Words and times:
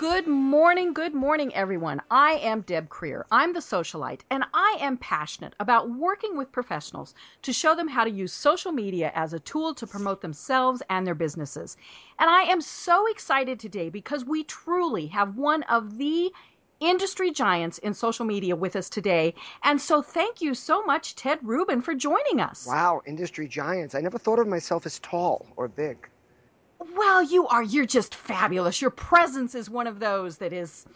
Good 0.00 0.26
morning, 0.26 0.94
good 0.94 1.12
morning, 1.12 1.54
everyone. 1.54 2.00
I 2.10 2.36
am 2.36 2.62
Deb 2.62 2.88
Krier. 2.88 3.24
I'm 3.30 3.52
the 3.52 3.60
socialite, 3.60 4.22
and 4.30 4.44
I 4.54 4.78
am 4.80 4.96
passionate 4.96 5.54
about 5.60 5.90
working 5.90 6.38
with 6.38 6.50
professionals 6.50 7.14
to 7.42 7.52
show 7.52 7.74
them 7.74 7.86
how 7.86 8.04
to 8.04 8.10
use 8.10 8.32
social 8.32 8.72
media 8.72 9.12
as 9.14 9.34
a 9.34 9.38
tool 9.40 9.74
to 9.74 9.86
promote 9.86 10.22
themselves 10.22 10.82
and 10.88 11.06
their 11.06 11.14
businesses. 11.14 11.76
And 12.18 12.30
I 12.30 12.44
am 12.44 12.62
so 12.62 13.04
excited 13.10 13.60
today 13.60 13.90
because 13.90 14.24
we 14.24 14.44
truly 14.44 15.08
have 15.08 15.36
one 15.36 15.64
of 15.64 15.98
the 15.98 16.32
industry 16.80 17.30
giants 17.30 17.76
in 17.76 17.92
social 17.92 18.24
media 18.24 18.56
with 18.56 18.76
us 18.76 18.88
today. 18.88 19.34
And 19.64 19.78
so 19.78 20.00
thank 20.00 20.40
you 20.40 20.54
so 20.54 20.82
much, 20.82 21.14
Ted 21.14 21.40
Rubin, 21.42 21.82
for 21.82 21.94
joining 21.94 22.40
us. 22.40 22.66
Wow, 22.66 23.02
industry 23.04 23.46
giants. 23.46 23.94
I 23.94 24.00
never 24.00 24.16
thought 24.16 24.38
of 24.38 24.48
myself 24.48 24.86
as 24.86 24.98
tall 25.00 25.46
or 25.56 25.68
big. 25.68 26.08
Well, 26.96 27.22
you 27.22 27.46
are. 27.48 27.62
You're 27.62 27.86
just 27.86 28.14
fabulous. 28.14 28.80
Your 28.80 28.90
presence 28.90 29.54
is 29.54 29.68
one 29.68 29.86
of 29.86 30.00
those 30.00 30.38
that 30.38 30.52
is 30.52 30.86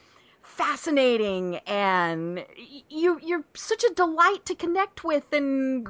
fascinating, 0.42 1.56
and 1.66 2.44
you 2.88 3.20
you're 3.22 3.44
such 3.54 3.84
a 3.84 3.92
delight 3.94 4.46
to 4.46 4.54
connect 4.54 5.04
with, 5.04 5.30
and 5.32 5.88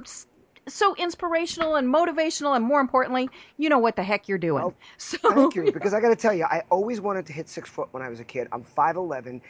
so 0.66 0.94
inspirational 0.96 1.76
and 1.76 1.92
motivational, 1.92 2.56
and 2.56 2.64
more 2.64 2.80
importantly, 2.80 3.28
you 3.56 3.68
know 3.68 3.78
what 3.78 3.96
the 3.96 4.02
heck 4.02 4.28
you're 4.28 4.38
doing. 4.38 4.64
Well, 4.64 4.74
so, 4.96 5.18
thank 5.32 5.54
you, 5.54 5.70
because 5.72 5.94
I 5.94 6.00
got 6.00 6.08
to 6.08 6.16
tell 6.16 6.34
you, 6.34 6.44
I 6.44 6.62
always 6.70 7.00
wanted 7.00 7.26
to 7.26 7.32
hit 7.32 7.48
six 7.48 7.68
foot 7.68 7.88
when 7.92 8.02
I 8.02 8.08
was 8.08 8.20
a 8.20 8.24
kid. 8.24 8.48
I'm 8.52 8.64
five 8.64 8.96
eleven. 8.96 9.40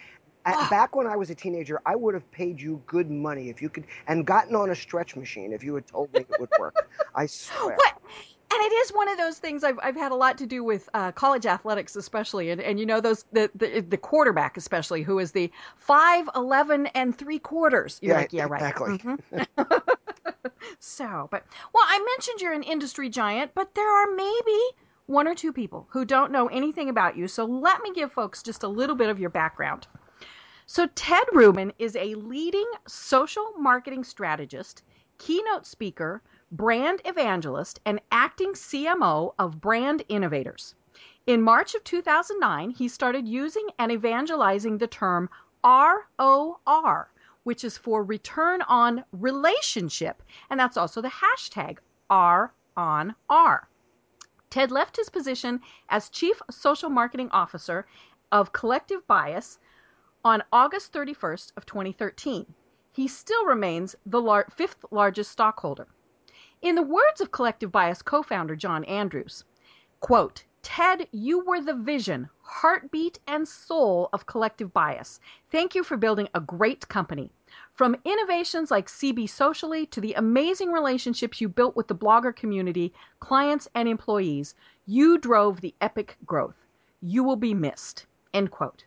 Oh. 0.46 0.66
Back 0.68 0.94
when 0.94 1.06
I 1.06 1.16
was 1.16 1.30
a 1.30 1.34
teenager, 1.34 1.80
I 1.86 1.96
would 1.96 2.12
have 2.12 2.30
paid 2.30 2.60
you 2.60 2.82
good 2.86 3.10
money 3.10 3.48
if 3.48 3.62
you 3.62 3.70
could, 3.70 3.84
and 4.06 4.26
gotten 4.26 4.54
on 4.54 4.68
a 4.68 4.74
stretch 4.74 5.16
machine 5.16 5.54
if 5.54 5.64
you 5.64 5.74
had 5.74 5.86
told 5.86 6.12
me 6.12 6.20
it 6.20 6.38
would 6.38 6.50
work. 6.58 6.86
I 7.14 7.24
swear. 7.26 7.76
What? 7.76 7.94
And 8.50 8.60
it 8.60 8.72
is 8.72 8.90
one 8.90 9.08
of 9.08 9.18
those 9.18 9.38
things 9.38 9.64
I've, 9.64 9.78
I've 9.82 9.96
had 9.96 10.12
a 10.12 10.14
lot 10.14 10.38
to 10.38 10.46
do 10.46 10.62
with 10.62 10.88
uh, 10.94 11.12
college 11.12 11.46
athletics 11.46 11.96
especially. 11.96 12.50
And, 12.50 12.60
and 12.60 12.78
you 12.78 12.86
know 12.86 13.00
those 13.00 13.24
the, 13.32 13.50
the, 13.54 13.80
the 13.80 13.96
quarterback 13.96 14.56
especially 14.56 15.02
who 15.02 15.18
is 15.18 15.32
the 15.32 15.50
5 15.76 16.28
11 16.34 16.86
and 16.88 17.16
3 17.16 17.38
quarters. 17.40 17.98
You're 18.02 18.14
yeah, 18.14 18.20
like 18.20 18.32
yeah 18.32 18.44
right. 18.44 18.60
exactly. 18.62 18.98
Mm-hmm. 18.98 19.72
so 20.78 21.28
but 21.30 21.44
well 21.74 21.84
i 21.86 21.98
mentioned 21.98 22.40
you're 22.40 22.52
an 22.52 22.62
industry 22.62 23.08
giant 23.08 23.50
but 23.54 23.74
there 23.74 23.88
are 23.88 24.14
maybe 24.14 24.58
one 25.06 25.28
or 25.28 25.34
two 25.34 25.52
people 25.52 25.86
who 25.90 26.04
don't 26.04 26.32
know 26.32 26.46
anything 26.48 26.88
about 26.88 27.16
you. 27.16 27.28
So 27.28 27.44
let 27.44 27.82
me 27.82 27.92
give 27.92 28.12
folks 28.12 28.42
just 28.42 28.62
a 28.62 28.68
little 28.68 28.96
bit 28.96 29.10
of 29.10 29.20
your 29.20 29.30
background. 29.30 29.86
So 30.66 30.86
ted 30.94 31.24
rubin 31.32 31.72
is 31.78 31.94
a 31.96 32.14
leading 32.14 32.70
social 32.88 33.52
marketing 33.58 34.04
strategist 34.04 34.82
keynote 35.18 35.66
speaker 35.66 36.22
brand 36.56 37.02
evangelist, 37.04 37.80
and 37.84 38.00
acting 38.12 38.52
CMO 38.52 39.34
of 39.40 39.60
Brand 39.60 40.04
Innovators. 40.08 40.76
In 41.26 41.42
March 41.42 41.74
of 41.74 41.82
2009, 41.82 42.70
he 42.70 42.86
started 42.86 43.26
using 43.26 43.66
and 43.76 43.90
evangelizing 43.90 44.78
the 44.78 44.86
term 44.86 45.28
ROR, 45.64 47.10
which 47.42 47.64
is 47.64 47.76
for 47.76 48.04
return 48.04 48.62
on 48.62 49.04
relationship, 49.10 50.22
and 50.48 50.60
that's 50.60 50.76
also 50.76 51.00
the 51.00 51.08
hashtag 51.08 51.78
R 52.08 52.54
on 52.76 53.16
R. 53.28 53.68
Ted 54.48 54.70
left 54.70 54.96
his 54.96 55.08
position 55.10 55.60
as 55.88 56.08
Chief 56.08 56.40
Social 56.52 56.88
Marketing 56.88 57.30
Officer 57.32 57.84
of 58.30 58.52
Collective 58.52 59.04
Bias 59.08 59.58
on 60.24 60.44
August 60.52 60.92
31st 60.92 61.50
of 61.56 61.66
2013. 61.66 62.54
He 62.92 63.08
still 63.08 63.44
remains 63.44 63.96
the 64.06 64.22
lar- 64.22 64.46
fifth 64.54 64.84
largest 64.92 65.32
stockholder. 65.32 65.88
In 66.64 66.76
the 66.76 66.82
words 66.82 67.20
of 67.20 67.30
Collective 67.30 67.70
Bias 67.70 68.00
co-founder 68.00 68.56
John 68.56 68.84
Andrews, 68.84 69.44
quote, 70.00 70.44
Ted, 70.62 71.06
you 71.12 71.44
were 71.44 71.60
the 71.60 71.74
vision, 71.74 72.30
heartbeat, 72.40 73.18
and 73.26 73.46
soul 73.46 74.08
of 74.14 74.24
Collective 74.24 74.72
Bias. 74.72 75.20
Thank 75.50 75.74
you 75.74 75.84
for 75.84 75.98
building 75.98 76.26
a 76.32 76.40
great 76.40 76.88
company. 76.88 77.30
From 77.74 78.00
innovations 78.06 78.70
like 78.70 78.88
CB 78.88 79.28
Socially 79.28 79.84
to 79.84 80.00
the 80.00 80.14
amazing 80.14 80.72
relationships 80.72 81.38
you 81.38 81.50
built 81.50 81.76
with 81.76 81.86
the 81.88 81.94
blogger 81.94 82.34
community, 82.34 82.94
clients, 83.20 83.68
and 83.74 83.86
employees, 83.86 84.54
you 84.86 85.18
drove 85.18 85.60
the 85.60 85.74
epic 85.82 86.16
growth. 86.24 86.64
You 87.02 87.22
will 87.24 87.36
be 87.36 87.52
missed. 87.52 88.06
End 88.32 88.50
quote. 88.50 88.84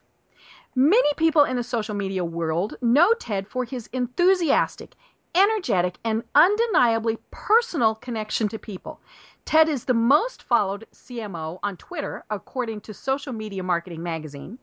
Many 0.74 1.14
people 1.16 1.44
in 1.44 1.56
the 1.56 1.62
social 1.62 1.94
media 1.94 2.24
world 2.24 2.76
know 2.80 3.12
Ted 3.14 3.46
for 3.46 3.64
his 3.64 3.88
enthusiastic, 3.92 4.94
energetic, 5.34 5.98
and 6.04 6.24
undeniably 6.34 7.18
personal 7.30 7.94
connection 7.94 8.48
to 8.48 8.58
people. 8.58 9.00
Ted 9.44 9.68
is 9.68 9.84
the 9.86 9.94
most 9.94 10.42
followed 10.42 10.86
CMO 10.92 11.58
on 11.62 11.76
Twitter, 11.76 12.24
according 12.28 12.82
to 12.82 12.92
Social 12.92 13.32
Media 13.32 13.62
Marketing 13.62 14.02
Magazine, 14.02 14.58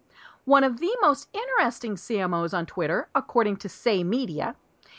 one 0.46 0.64
of 0.64 0.80
the 0.80 0.96
most 1.02 1.28
interesting 1.34 1.96
CMOs 1.96 2.54
on 2.54 2.68
Twitter, 2.68 3.10
according 3.16 3.58
to 3.58 3.68
Say 3.68 4.04
Media. 4.04 4.56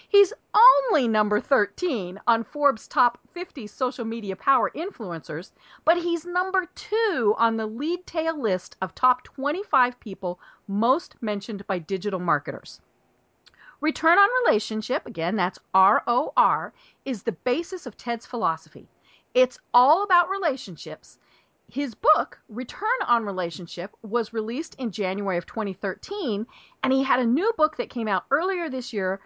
He's 0.09 0.33
only 0.55 1.07
number 1.09 1.41
13 1.41 2.21
on 2.27 2.45
Forbes' 2.45 2.89
top 2.89 3.19
50 3.33 3.67
social 3.67 4.05
media 4.05 4.35
power 4.35 4.71
influencers, 4.75 5.53
but 5.85 5.99
he's 5.99 6.25
number 6.25 6.67
two 6.75 7.35
on 7.39 7.57
the 7.57 7.67
Leadtail 7.67 8.41
list 8.41 8.77
of 8.83 8.95
top 8.95 9.23
25 9.25 10.01
people 10.01 10.41
most 10.67 11.15
mentioned 11.23 11.67
by 11.67 11.79
digital 11.79 12.21
marketers. 12.21 12.81
Return 13.81 14.19
on 14.19 14.45
relationship, 14.45 15.07
again, 15.07 15.37
that's 15.37 15.59
R 15.75 16.03
O 16.07 16.33
R, 16.37 16.73
is 17.05 17.23
the 17.23 17.33
basis 17.33 17.87
of 17.87 17.97
Ted's 17.97 18.25
philosophy. 18.25 18.89
It's 19.35 19.59
all 19.75 20.03
about 20.03 20.31
relationships. 20.31 21.19
His 21.69 21.95
book, 21.95 22.39
Return 22.49 22.89
on 23.07 23.27
Relationship, 23.27 23.95
was 24.03 24.33
released 24.33 24.77
in 24.77 24.93
January 24.93 25.37
of 25.37 25.47
2013, 25.47 26.47
and 26.83 26.93
he 26.93 27.03
had 27.03 27.21
a 27.21 27.27
new 27.27 27.53
book 27.57 27.77
that 27.77 27.91
came 27.91 28.09
out 28.09 28.25
earlier 28.31 28.71
this 28.71 28.93
year 28.93 29.21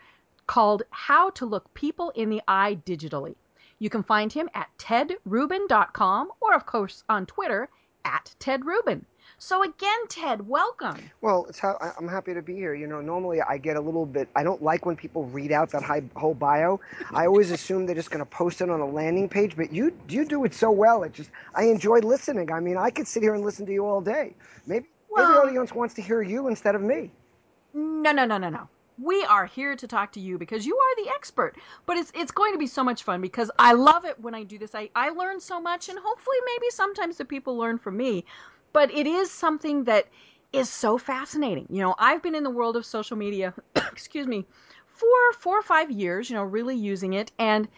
called 0.46 0.82
How 0.90 1.30
to 1.30 1.46
Look 1.46 1.72
People 1.74 2.10
in 2.16 2.28
the 2.28 2.42
Eye 2.48 2.80
Digitally. 2.84 3.36
You 3.78 3.88
can 3.88 4.02
find 4.02 4.32
him 4.32 4.48
at 4.52 4.76
tedrubin.com 4.78 6.32
or, 6.40 6.54
of 6.54 6.66
course, 6.66 7.04
on 7.08 7.26
Twitter 7.26 7.68
at 8.04 8.34
Ted 8.38 8.64
Rubin. 8.64 9.04
So 9.42 9.62
again, 9.62 10.06
Ted, 10.08 10.46
welcome. 10.46 11.10
Well, 11.22 11.46
it's 11.48 11.58
how, 11.58 11.78
I'm 11.98 12.06
happy 12.06 12.34
to 12.34 12.42
be 12.42 12.54
here. 12.54 12.74
You 12.74 12.86
know, 12.86 13.00
normally 13.00 13.40
I 13.40 13.56
get 13.56 13.76
a 13.76 13.80
little 13.80 14.04
bit. 14.04 14.28
I 14.36 14.42
don't 14.42 14.62
like 14.62 14.84
when 14.84 14.96
people 14.96 15.24
read 15.26 15.50
out 15.50 15.70
that 15.70 15.82
high, 15.82 16.02
whole 16.14 16.34
bio. 16.34 16.78
I 17.10 17.26
always 17.26 17.50
assume 17.56 17.86
they're 17.86 17.94
just 17.94 18.10
going 18.10 18.24
to 18.24 18.30
post 18.30 18.60
it 18.60 18.68
on 18.68 18.80
a 18.80 18.86
landing 18.86 19.30
page, 19.30 19.56
but 19.56 19.72
you 19.72 19.96
you 20.10 20.26
do 20.26 20.44
it 20.44 20.52
so 20.52 20.70
well. 20.70 21.04
It 21.04 21.14
just 21.14 21.30
I 21.54 21.64
enjoy 21.64 22.00
listening. 22.00 22.52
I 22.52 22.60
mean, 22.60 22.76
I 22.76 22.90
could 22.90 23.08
sit 23.08 23.22
here 23.22 23.34
and 23.34 23.42
listen 23.42 23.64
to 23.64 23.72
you 23.72 23.86
all 23.86 24.02
day. 24.02 24.34
Maybe 24.66 24.88
well, 25.08 25.26
maybe 25.26 25.34
the 25.34 25.40
audience 25.40 25.74
wants 25.74 25.94
to 25.94 26.02
hear 26.02 26.20
you 26.20 26.48
instead 26.48 26.74
of 26.74 26.82
me. 26.82 27.10
No, 27.72 28.12
no, 28.12 28.26
no, 28.26 28.36
no, 28.36 28.50
no. 28.50 28.68
We 28.98 29.24
are 29.24 29.46
here 29.46 29.76
to 29.76 29.86
talk 29.86 30.12
to 30.12 30.20
you 30.20 30.38
because 30.38 30.66
you 30.66 30.76
are 30.76 31.04
the 31.04 31.10
expert. 31.10 31.56
But 31.86 31.96
it's 31.96 32.12
it's 32.14 32.32
going 32.32 32.52
to 32.52 32.58
be 32.58 32.66
so 32.66 32.84
much 32.84 33.02
fun 33.02 33.20
because 33.20 33.50
I 33.58 33.72
love 33.72 34.04
it 34.04 34.20
when 34.20 34.34
I 34.34 34.42
do 34.42 34.58
this. 34.58 34.74
I, 34.74 34.90
I 34.94 35.10
learn 35.10 35.40
so 35.40 35.60
much 35.60 35.88
and 35.88 35.98
hopefully 35.98 36.36
maybe 36.46 36.70
sometimes 36.70 37.16
the 37.16 37.24
people 37.24 37.56
learn 37.56 37.78
from 37.78 37.96
me 37.96 38.24
but 38.72 38.92
it 38.92 39.06
is 39.06 39.30
something 39.30 39.84
that 39.84 40.06
is 40.52 40.68
so 40.68 40.98
fascinating. 40.98 41.66
You 41.70 41.82
know, 41.82 41.94
I've 41.98 42.22
been 42.22 42.34
in 42.34 42.44
the 42.44 42.50
world 42.50 42.76
of 42.76 42.84
social 42.86 43.16
media, 43.16 43.54
excuse 43.76 44.26
me, 44.26 44.46
for 44.86 45.32
four 45.38 45.58
or 45.58 45.62
five 45.62 45.90
years, 45.90 46.28
you 46.28 46.36
know, 46.36 46.42
really 46.42 46.76
using 46.76 47.12
it. 47.12 47.32
And 47.38 47.68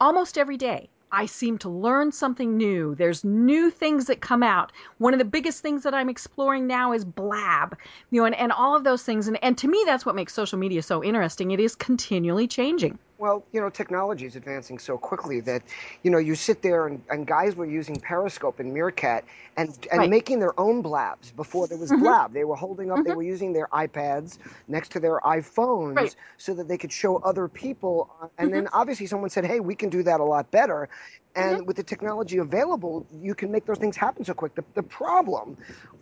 almost 0.00 0.38
every 0.38 0.56
day, 0.56 0.90
I 1.14 1.26
seem 1.26 1.58
to 1.58 1.68
learn 1.68 2.10
something 2.10 2.56
new. 2.56 2.96
There's 2.96 3.22
new 3.22 3.70
things 3.70 4.06
that 4.06 4.20
come 4.20 4.42
out. 4.42 4.72
One 4.98 5.14
of 5.14 5.18
the 5.18 5.24
biggest 5.24 5.62
things 5.62 5.84
that 5.84 5.94
I'm 5.94 6.08
exploring 6.08 6.66
now 6.66 6.92
is 6.92 7.04
blab, 7.04 7.78
you 8.10 8.20
know, 8.20 8.26
and, 8.26 8.34
and 8.34 8.50
all 8.50 8.74
of 8.74 8.82
those 8.82 9.04
things. 9.04 9.28
And, 9.28 9.38
and 9.40 9.56
to 9.58 9.68
me, 9.68 9.80
that's 9.86 10.04
what 10.04 10.16
makes 10.16 10.34
social 10.34 10.58
media 10.58 10.82
so 10.82 11.04
interesting. 11.04 11.52
It 11.52 11.60
is 11.60 11.76
continually 11.76 12.48
changing. 12.48 12.98
Well, 13.24 13.46
you 13.52 13.60
know, 13.62 13.70
technology 13.70 14.26
is 14.26 14.36
advancing 14.36 14.78
so 14.78 14.98
quickly 14.98 15.40
that, 15.40 15.62
you 16.02 16.10
know, 16.10 16.18
you 16.18 16.34
sit 16.34 16.60
there 16.60 16.86
and, 16.88 17.02
and 17.08 17.26
guys 17.26 17.56
were 17.56 17.64
using 17.64 17.98
Periscope 17.98 18.60
and 18.60 18.74
Meerkat 18.74 19.24
and, 19.56 19.70
and 19.90 20.02
Right. 20.02 20.10
making 20.10 20.40
their 20.40 20.60
own 20.60 20.82
blabs 20.82 21.32
before 21.32 21.66
there 21.66 21.78
was 21.78 21.90
Mhm. 21.90 21.94
blab. 21.94 22.34
They 22.34 22.44
were 22.44 22.54
holding 22.56 22.92
up, 22.92 23.02
they 23.02 23.12
Mhm. 23.12 23.16
were 23.16 23.22
using 23.22 23.54
their 23.54 23.68
iPads 23.68 24.36
next 24.68 24.92
to 24.92 25.00
their 25.00 25.20
iPhones 25.20 26.00
Right. 26.00 26.16
so 26.36 26.52
that 26.52 26.68
they 26.68 26.76
could 26.76 26.92
show 26.92 27.16
other 27.18 27.48
people. 27.48 28.14
uh, 28.22 28.28
And 28.36 28.52
Mm-hmm. 28.52 28.52
then 28.52 28.68
obviously 28.74 29.06
someone 29.06 29.30
said, 29.30 29.46
hey, 29.46 29.60
we 29.60 29.74
can 29.74 29.88
do 29.88 30.02
that 30.02 30.20
a 30.20 30.24
lot 30.24 30.50
better. 30.50 30.90
And 31.34 31.66
with 31.66 31.76
the 31.78 31.82
technology 31.82 32.36
available, 32.36 33.06
you 33.10 33.34
can 33.34 33.50
make 33.50 33.64
those 33.64 33.78
things 33.78 33.96
happen 33.96 34.26
so 34.26 34.34
quick. 34.34 34.54
The, 34.54 34.64
the 34.74 34.82
problem 34.82 35.56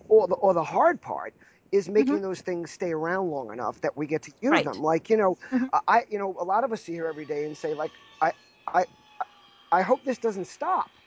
or 0.09 0.27
the, 0.27 0.35
or 0.35 0.55
the 0.55 0.65
hard 0.65 1.01
part 1.01 1.35
is 1.73 1.89
making 1.89 2.23
those 2.23 2.43
things 2.43 2.71
stay 2.71 2.93
around 2.93 3.31
long 3.31 3.53
enough 3.53 3.81
that 3.83 3.97
we 3.97 4.07
get 4.07 4.23
to 4.23 4.33
use 4.41 4.63
Mm-hmm. 4.63 4.69
Right. 4.69 4.71
them. 4.71 4.83
Like, 4.83 5.11
you 5.11 5.17
know, 5.17 5.39
Mhm. 5.53 5.71
I, 5.89 6.03
you 6.11 6.19
know, 6.19 6.37
a 6.39 6.45
lot 6.45 6.65
of 6.65 6.73
us 6.73 6.83
see 6.85 6.93
here 6.93 7.07
every 7.09 7.27
day 7.27 7.45
and 7.45 7.57
say, 7.57 7.75
like, 7.75 7.99
I, 8.21 8.33
I, 8.69 8.87
I 9.73 9.83
hope 9.83 10.05
this 10.05 10.19
doesn't 10.19 10.47
stop 10.47 10.99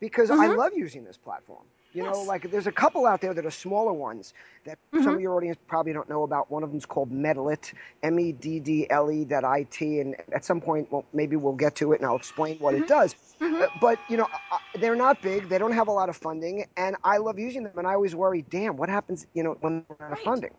because 0.00 0.30
I 0.30 0.48
Mhm. 0.48 0.48
love 0.48 0.72
using 0.74 1.04
this 1.04 1.18
platform. 1.18 1.68
You 1.92 2.04
know, 2.04 2.22
like 2.22 2.50
there's 2.50 2.66
a 2.66 2.72
couple 2.72 3.06
out 3.06 3.20
there 3.20 3.34
that 3.34 3.46
are 3.46 3.50
smaller 3.50 3.92
ones 3.94 4.34
that 4.64 4.78
some 5.00 5.14
Mhm. 5.14 5.16
of 5.16 5.20
your 5.20 5.36
audience 5.36 5.58
probably 5.66 5.92
don't 5.92 6.08
know 6.08 6.22
about. 6.22 6.50
One 6.50 6.62
of 6.62 6.70
them's 6.70 6.86
called 6.86 7.10
Meddlit, 7.12 7.72
M 8.02 8.18
E 8.20 8.32
D 8.32 8.60
D 8.60 8.86
L 8.90 9.10
E 9.10 9.24
dot 9.24 9.44
I 9.44 9.64
T, 9.64 10.00
and 10.00 10.16
at 10.32 10.44
some 10.44 10.60
point, 10.60 10.90
well, 10.90 11.04
maybe 11.12 11.36
we'll 11.36 11.54
get 11.54 11.76
to 11.76 11.92
it 11.92 12.00
and 12.00 12.06
I'll 12.06 12.16
explain 12.16 12.58
what 12.58 12.74
it 12.74 12.86
does. 12.86 13.14
Mhm. 13.40 13.62
Uh, 13.62 13.68
but 13.80 14.00
you 14.08 14.16
know, 14.16 14.28
I- 14.50 14.58
they're 14.74 14.96
not 14.96 15.20
big. 15.22 15.48
They 15.48 15.58
don't 15.58 15.72
have 15.72 15.88
a 15.88 15.92
lot 15.92 16.08
of 16.08 16.16
funding, 16.16 16.66
and 16.76 16.96
I 17.04 17.18
love 17.18 17.38
using 17.38 17.64
them. 17.64 17.78
And 17.78 17.86
I 17.86 17.94
always 17.94 18.14
worry, 18.14 18.42
damn, 18.42 18.76
what 18.76 18.88
happens? 18.88 19.26
You 19.34 19.42
know, 19.44 19.56
when 19.60 19.84
they're 19.88 20.06
out 20.06 20.12
of 20.12 20.18
Right. 20.18 20.24
funding. 20.24 20.54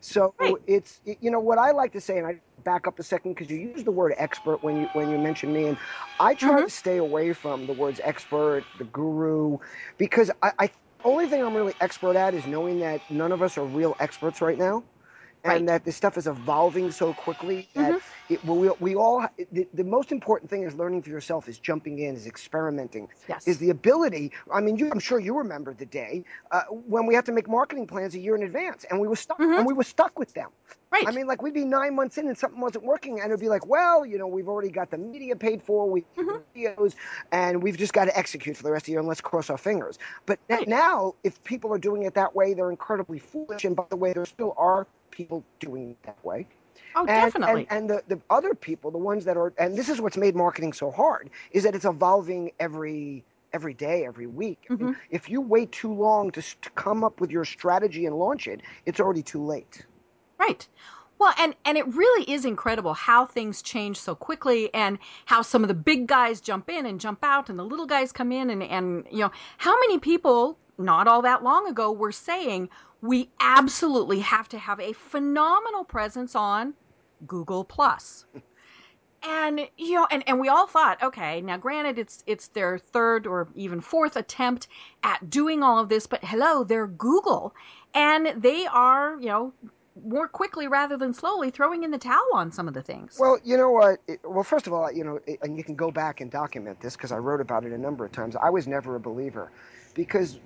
So 0.00 0.34
Right. 0.40 0.54
it's 0.66 1.00
you 1.04 1.30
know 1.30 1.40
what 1.40 1.58
I 1.58 1.70
like 1.72 1.92
to 1.92 2.00
say, 2.00 2.18
and 2.18 2.26
I 2.26 2.40
back 2.64 2.86
up 2.86 2.98
a 2.98 3.02
second 3.02 3.34
because 3.34 3.50
you 3.50 3.58
use 3.58 3.84
the 3.84 3.92
word 3.92 4.14
expert 4.16 4.62
when 4.62 4.76
you 4.76 4.88
when 4.92 5.10
you 5.10 5.18
mention 5.18 5.52
me, 5.52 5.66
and 5.68 5.78
I 6.18 6.34
try 6.34 6.60
Mhm. 6.60 6.64
to 6.64 6.70
stay 6.70 6.96
away 6.96 7.32
from 7.32 7.66
the 7.66 7.72
words 7.72 8.00
expert, 8.02 8.66
the 8.78 8.84
guru, 8.84 9.58
because 9.98 10.30
I, 10.42 10.52
I 10.58 10.70
only 11.04 11.26
thing 11.26 11.42
I'm 11.42 11.54
really 11.54 11.74
expert 11.80 12.16
at 12.16 12.34
is 12.34 12.46
knowing 12.46 12.80
that 12.80 13.02
none 13.10 13.32
of 13.32 13.42
us 13.42 13.58
are 13.58 13.66
real 13.66 13.96
experts 14.00 14.40
right 14.40 14.58
now. 14.58 14.84
And 15.42 15.52
Right. 15.52 15.66
that 15.68 15.84
this 15.84 15.96
stuff 15.96 16.18
is 16.18 16.26
evolving 16.26 16.90
so 16.90 17.14
quickly 17.14 17.70
that 17.74 17.94
Mhm. 17.94 18.00
it, 18.28 18.44
we, 18.44 18.70
we 18.78 18.94
all 18.94 19.26
the, 19.50 19.66
the 19.72 19.84
most 19.84 20.12
important 20.12 20.50
thing 20.50 20.64
is 20.64 20.74
learning 20.74 21.02
for 21.02 21.08
yourself 21.10 21.48
is 21.48 21.58
jumping 21.58 21.98
in 21.98 22.14
is 22.14 22.26
experimenting 22.26 23.08
Yes. 23.26 23.48
is 23.48 23.58
the 23.58 23.70
ability. 23.70 24.32
I 24.52 24.60
mean, 24.60 24.76
you, 24.76 24.90
I'm 24.92 25.00
sure 25.00 25.18
you 25.18 25.36
remember 25.38 25.72
the 25.72 25.86
day 25.86 26.24
uh, 26.50 26.64
when 26.70 27.06
we 27.06 27.14
had 27.14 27.24
to 27.26 27.32
make 27.32 27.48
marketing 27.48 27.86
plans 27.86 28.14
a 28.14 28.18
year 28.18 28.36
in 28.36 28.42
advance, 28.42 28.84
and 28.90 29.00
we 29.00 29.08
were 29.08 29.16
stuck, 29.16 29.38
Mhm. 29.38 29.56
and 29.58 29.66
we 29.66 29.72
were 29.72 29.84
stuck 29.84 30.18
with 30.18 30.34
them. 30.34 30.50
right. 30.92 31.06
I 31.06 31.12
mean, 31.12 31.26
like 31.26 31.40
we'd 31.40 31.54
be 31.54 31.64
nine 31.64 31.94
months 31.94 32.18
in 32.18 32.26
and 32.28 32.36
something 32.36 32.60
wasn't 32.60 32.84
working, 32.84 33.20
and 33.20 33.30
it'd 33.30 33.40
be 33.40 33.48
like, 33.48 33.64
well, 33.66 34.04
you 34.04 34.18
know, 34.18 34.26
we've 34.26 34.48
already 34.48 34.70
got 34.70 34.90
the 34.90 34.98
media 34.98 35.36
paid 35.36 35.62
for, 35.62 35.88
we 35.88 36.04
Mhm. 36.18 36.42
videos, 36.54 36.94
and 37.32 37.62
we've 37.62 37.78
just 37.78 37.92
got 37.94 38.06
to 38.06 38.18
execute 38.18 38.56
for 38.56 38.62
the 38.64 38.70
rest 38.72 38.82
of 38.82 38.86
the 38.86 38.92
year, 38.92 38.98
and 38.98 39.08
let's 39.08 39.20
cross 39.22 39.48
our 39.48 39.56
fingers. 39.58 39.98
But 40.26 40.38
Right. 40.50 40.68
now, 40.68 41.14
if 41.24 41.42
people 41.44 41.72
are 41.72 41.78
doing 41.78 42.02
it 42.02 42.14
that 42.14 42.34
way, 42.34 42.52
they're 42.54 42.70
incredibly 42.70 43.18
foolish. 43.20 43.64
And 43.64 43.74
by 43.76 43.86
the 43.88 43.96
way, 43.96 44.12
there 44.12 44.26
still 44.26 44.52
are 44.58 44.86
people 45.10 45.44
doing 45.58 45.90
it 45.90 46.02
that 46.04 46.24
way. 46.24 46.46
oh, 46.94 47.00
And, 47.00 47.08
definitely. 47.08 47.66
And, 47.70 47.90
and 47.90 48.02
the, 48.08 48.16
the 48.16 48.20
other 48.30 48.54
people, 48.54 48.90
the 48.90 48.98
ones 48.98 49.24
that 49.24 49.36
are, 49.36 49.52
and 49.58 49.76
this 49.76 49.88
is 49.88 50.00
what's 50.00 50.16
made 50.16 50.34
marketing 50.34 50.72
so 50.72 50.90
hard, 50.90 51.30
is 51.52 51.64
that 51.64 51.74
it's 51.74 51.84
evolving 51.84 52.52
every 52.58 53.24
every 53.52 53.74
day, 53.74 54.04
every 54.06 54.26
week. 54.26 54.66
Mm-hmm. 54.70 54.86
mean, 54.86 54.96
if 55.10 55.28
you 55.28 55.40
wait 55.40 55.72
too 55.72 55.92
long 55.92 56.30
to, 56.32 56.40
to 56.40 56.70
come 56.70 57.02
up 57.02 57.20
with 57.20 57.32
your 57.32 57.44
strategy 57.44 58.06
and 58.06 58.16
launch 58.16 58.46
it, 58.46 58.60
it's 58.86 59.00
already 59.00 59.22
too 59.22 59.44
late. 59.44 59.84
Right. 60.38 60.66
Well, 61.18 61.34
and 61.38 61.54
and 61.66 61.76
it 61.76 61.86
really 61.94 62.30
is 62.30 62.46
incredible 62.46 62.94
how 62.94 63.26
things 63.26 63.60
change 63.60 64.00
so 64.00 64.14
quickly, 64.14 64.72
and 64.72 64.98
how 65.26 65.42
some 65.42 65.62
of 65.62 65.68
the 65.68 65.74
big 65.74 66.06
guys 66.06 66.40
jump 66.40 66.70
in 66.70 66.86
and 66.86 66.98
jump 66.98 67.18
out, 67.22 67.50
and 67.50 67.58
the 67.58 67.64
little 67.64 67.86
guys 67.86 68.10
come 68.10 68.32
in, 68.32 68.48
and 68.48 68.62
and 68.62 69.04
you 69.10 69.18
know 69.18 69.30
how 69.58 69.78
many 69.80 69.98
people 69.98 70.56
not 70.78 71.06
all 71.06 71.20
that 71.20 71.44
long 71.44 71.68
ago 71.68 71.92
were 71.92 72.12
saying 72.12 72.70
we 73.02 73.30
absolutely 73.40 74.20
have 74.20 74.48
to 74.50 74.58
have 74.58 74.80
a 74.80 74.92
phenomenal 74.92 75.84
presence 75.84 76.34
on 76.34 76.74
Google 77.26 77.64
Plus. 77.64 78.26
And 79.22 79.68
you 79.76 79.94
know, 79.96 80.06
and, 80.10 80.26
and 80.26 80.40
we 80.40 80.48
all 80.48 80.66
thought, 80.66 81.02
okay, 81.02 81.42
now 81.42 81.58
granted 81.58 81.98
it's 81.98 82.24
it's 82.26 82.48
their 82.48 82.78
third 82.78 83.26
or 83.26 83.48
even 83.54 83.80
fourth 83.80 84.16
attempt 84.16 84.66
at 85.02 85.28
doing 85.28 85.62
all 85.62 85.78
of 85.78 85.90
this, 85.90 86.06
but 86.06 86.24
hello, 86.24 86.64
they're 86.64 86.86
Google 86.86 87.54
and 87.94 88.32
they 88.42 88.66
are, 88.66 89.18
you 89.20 89.26
know, 89.26 89.52
more 90.06 90.26
quickly 90.28 90.68
rather 90.68 90.96
than 90.96 91.12
slowly 91.12 91.50
throwing 91.50 91.82
in 91.82 91.90
the 91.90 91.98
towel 91.98 92.30
on 92.32 92.50
some 92.50 92.66
of 92.66 92.72
the 92.72 92.82
things. 92.82 93.18
Well, 93.20 93.38
you 93.44 93.58
know 93.58 93.70
what? 93.70 93.98
It- 94.08 94.20
Well, 94.24 94.44
first 94.44 94.66
of 94.66 94.72
all, 94.72 94.90
you 94.90 95.04
know, 95.04 95.20
it- 95.26 95.38
and 95.42 95.58
you 95.58 95.64
can 95.64 95.74
go 95.74 95.90
back 95.90 96.22
and 96.22 96.30
document 96.30 96.80
this 96.80 96.96
because 96.96 97.12
I 97.12 97.18
wrote 97.18 97.42
about 97.42 97.64
it 97.66 97.72
a 97.72 97.78
number 97.78 98.06
of 98.06 98.12
times. 98.12 98.36
I 98.36 98.48
was 98.48 98.66
never 98.66 98.96
a 98.96 99.00
believer 99.00 99.50
because 100.00 100.38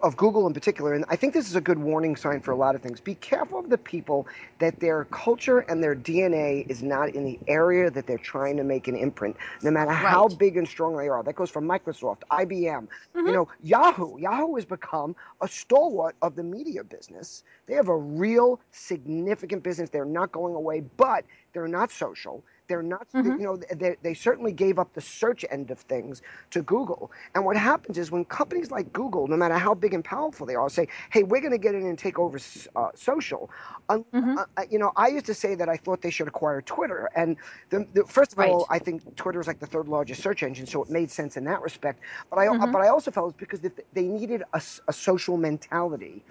of 0.00 0.16
Google 0.16 0.46
in 0.46 0.54
particular, 0.54 0.92
and 0.94 1.04
I 1.08 1.16
think 1.16 1.34
this 1.34 1.48
is 1.50 1.56
a 1.56 1.60
good 1.60 1.80
warning 1.80 2.14
sign 2.14 2.40
for 2.40 2.52
a 2.52 2.56
lot 2.56 2.76
of 2.76 2.82
things. 2.82 3.00
Be 3.00 3.16
careful 3.16 3.58
of 3.58 3.68
the 3.68 3.76
people 3.76 4.28
that 4.60 4.78
their 4.78 5.06
culture 5.06 5.58
and 5.58 5.82
their 5.82 5.96
DNA 5.96 6.64
is 6.68 6.84
not 6.84 7.08
in 7.08 7.24
the 7.24 7.36
area 7.48 7.90
that 7.90 8.06
they're 8.06 8.16
trying 8.16 8.56
to 8.58 8.62
make 8.62 8.86
an 8.86 8.94
imprint, 8.94 9.36
no 9.60 9.72
matter 9.72 9.90
how 9.90 10.28
big 10.28 10.56
and 10.56 10.68
strong 10.68 10.96
they 10.96 11.08
are. 11.08 11.20
That 11.24 11.34
goes 11.34 11.50
from 11.50 11.66
Microsoft, 11.66 12.22
IBM, 12.30 12.86
Mhm. 13.16 13.26
you 13.26 13.32
know, 13.32 13.48
Yahoo. 13.64 14.18
Yahoo 14.20 14.54
has 14.54 14.64
become 14.66 15.16
a 15.40 15.48
stalwart 15.48 16.14
of 16.22 16.36
the 16.36 16.44
media 16.44 16.84
business. 16.84 17.42
They 17.66 17.74
have 17.74 17.88
a 17.88 17.96
real 17.96 18.60
significant 18.70 19.64
business. 19.64 19.90
They're 19.90 20.04
not 20.04 20.30
going 20.30 20.54
away, 20.54 20.84
but 20.96 21.24
they're 21.54 21.66
not 21.66 21.90
social. 21.90 22.44
They're 22.72 22.82
not, 22.82 23.06
Mhm. 23.14 23.38
you 23.38 23.44
know, 23.44 23.58
they, 23.82 23.96
they 24.02 24.14
certainly 24.14 24.52
gave 24.52 24.78
up 24.78 24.94
the 24.94 25.02
search 25.02 25.44
end 25.50 25.70
of 25.70 25.80
things 25.80 26.22
to 26.52 26.62
Google. 26.62 27.12
And 27.34 27.44
what 27.44 27.56
happens 27.56 27.98
is 27.98 28.10
when 28.10 28.24
companies 28.24 28.70
like 28.70 28.92
Google, 28.94 29.28
no 29.28 29.36
matter 29.36 29.58
how 29.58 29.74
big 29.74 29.92
and 29.92 30.02
powerful 30.04 30.46
they 30.46 30.54
are, 30.54 30.70
say, 30.70 30.88
hey, 31.10 31.22
we're 31.22 31.40
going 31.42 31.52
to 31.52 31.58
get 31.58 31.74
in 31.74 31.84
and 31.86 31.98
take 31.98 32.18
over 32.18 32.38
uh, 32.76 32.88
social. 32.94 33.50
Um, 33.90 34.06
Mhm. 34.12 34.38
uh, 34.38 34.62
you 34.70 34.78
know, 34.78 34.92
I 34.96 35.08
used 35.08 35.26
to 35.26 35.34
say 35.34 35.54
that 35.54 35.68
I 35.68 35.76
thought 35.76 36.00
they 36.00 36.10
should 36.10 36.28
acquire 36.28 36.62
Twitter. 36.62 37.10
And 37.14 37.36
the, 37.70 37.86
the, 37.92 38.04
first 38.06 38.32
of 38.32 38.38
all, 38.40 38.66
I 38.70 38.78
think 38.78 39.02
Twitter 39.16 39.40
is 39.40 39.46
like 39.46 39.60
the 39.60 39.66
third 39.66 39.88
largest 39.88 40.22
search 40.22 40.42
engine, 40.42 40.66
so 40.66 40.82
it 40.82 40.88
made 40.88 41.10
sense 41.10 41.36
in 41.36 41.44
that 41.44 41.60
respect. 41.60 42.00
But 42.30 42.38
I, 42.38 42.48
Mhm. 42.50 42.72
but 42.72 42.80
I 42.80 42.88
also 42.88 43.10
felt 43.10 43.34
it's 43.34 43.38
because 43.38 43.60
they 43.92 44.08
needed 44.08 44.42
a 44.54 44.60
social 44.92 45.36
mentality 45.36 46.24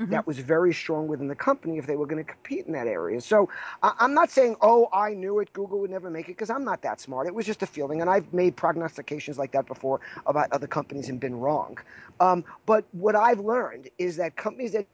Mhm. 0.00 0.10
that 0.10 0.26
was 0.26 0.38
very 0.38 0.74
strong 0.74 1.08
within 1.08 1.28
the 1.28 1.34
company 1.34 1.78
if 1.78 1.86
they 1.86 1.96
were 1.96 2.06
going 2.06 2.24
to 2.24 2.30
compete 2.32 2.66
in 2.66 2.72
that 2.72 2.86
area. 2.86 3.20
So 3.20 3.48
I'm 3.82 4.14
not 4.14 4.30
saying, 4.30 4.56
oh, 4.60 4.88
I 4.92 5.14
knew 5.14 5.38
it, 5.40 5.52
Google 5.52 5.80
would 5.80 5.90
never 5.90 6.10
make 6.10 6.26
it, 6.26 6.32
because 6.32 6.50
I'm 6.50 6.64
not 6.64 6.82
that 6.82 7.00
smart. 7.00 7.26
It 7.26 7.34
was 7.34 7.46
just 7.46 7.62
a 7.62 7.66
feeling, 7.66 8.00
and 8.00 8.10
I've 8.10 8.32
made 8.32 8.56
prognostications 8.56 9.38
like 9.38 9.52
that 9.52 9.66
before 9.66 10.00
about 10.26 10.48
other 10.52 10.66
companies 10.66 11.08
and 11.08 11.18
been 11.20 11.36
wrong. 11.36 11.78
Um, 12.20 12.44
but 12.66 12.84
what 12.92 13.16
I've 13.16 13.40
learned 13.40 13.88
is 13.98 14.16
that 14.16 14.36
companies 14.36 14.72
that 14.72 14.86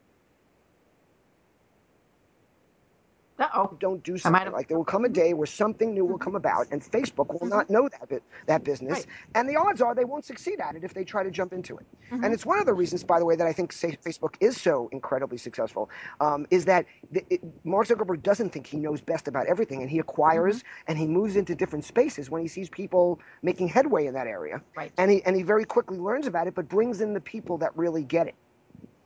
Uh-oh. 3.43 3.77
don't 3.81 4.03
do 4.03 4.17
something 4.19 4.43
have- 4.43 4.53
like 4.53 4.69
there 4.69 4.77
will 4.79 4.85
come 4.85 5.05
a 5.05 5.09
day 5.09 5.35
where 5.35 5.47
something 5.47 5.95
new 5.95 6.05
will 6.05 6.19
come 6.19 6.35
about, 6.37 6.67
and 6.71 6.83
Facebook 6.83 7.29
will 7.33 7.47
Mhm. 7.47 7.51
not 7.51 7.71
know 7.71 7.89
that 7.89 8.09
bit, 8.09 8.23
that 8.47 8.65
business, 8.65 8.93
Right. 8.93 9.07
and 9.35 9.49
the 9.49 9.57
odds 9.57 9.81
are 9.81 9.95
they 9.95 10.05
won't 10.05 10.25
succeed 10.25 10.61
at 10.61 10.77
it 10.77 10.85
if 10.85 10.95
they 10.95 11.05
try 11.05 11.23
to 11.23 11.31
jump 11.31 11.53
into 11.53 11.77
it. 11.77 11.87
Mhm. 12.11 12.25
And 12.25 12.35
it's 12.35 12.47
one 12.47 12.59
of 12.59 12.67
the 12.67 12.75
reasons, 12.75 13.05
by 13.05 13.19
the 13.19 13.25
way, 13.25 13.37
that 13.37 13.47
I 13.47 13.53
think 13.53 13.73
Facebook 13.73 14.35
is 14.41 14.61
so 14.61 14.89
incredibly 14.93 15.39
successful, 15.39 15.91
um, 16.21 16.47
is 16.51 16.65
that 16.67 16.87
the, 17.11 17.25
it, 17.31 17.41
Mark 17.65 17.87
Zuckerberg 17.89 18.23
doesn't 18.23 18.51
think 18.51 18.67
he 18.67 18.79
knows 18.79 19.01
best 19.01 19.29
about 19.29 19.47
everything, 19.47 19.81
and 19.83 19.91
he 19.91 19.99
acquires 19.99 20.59
Mm-hmm. 20.59 20.83
and 20.89 20.99
he 20.99 21.07
moves 21.07 21.37
into 21.37 21.55
different 21.55 21.85
spaces 21.85 22.31
when 22.31 22.43
he 22.43 22.49
sees 22.49 22.69
people 22.69 23.19
making 23.43 23.69
headway 23.69 24.07
in 24.07 24.15
that 24.15 24.27
area, 24.27 24.61
Right. 24.77 24.93
and 24.99 25.11
he 25.11 25.23
and 25.25 25.35
he 25.37 25.43
very 25.43 25.65
quickly 25.65 25.99
learns 25.99 26.27
about 26.27 26.47
it, 26.47 26.55
but 26.55 26.69
brings 26.69 27.01
in 27.01 27.13
the 27.15 27.21
people 27.21 27.59
that 27.59 27.77
really 27.77 28.03
get 28.05 28.27
it, 28.29 28.35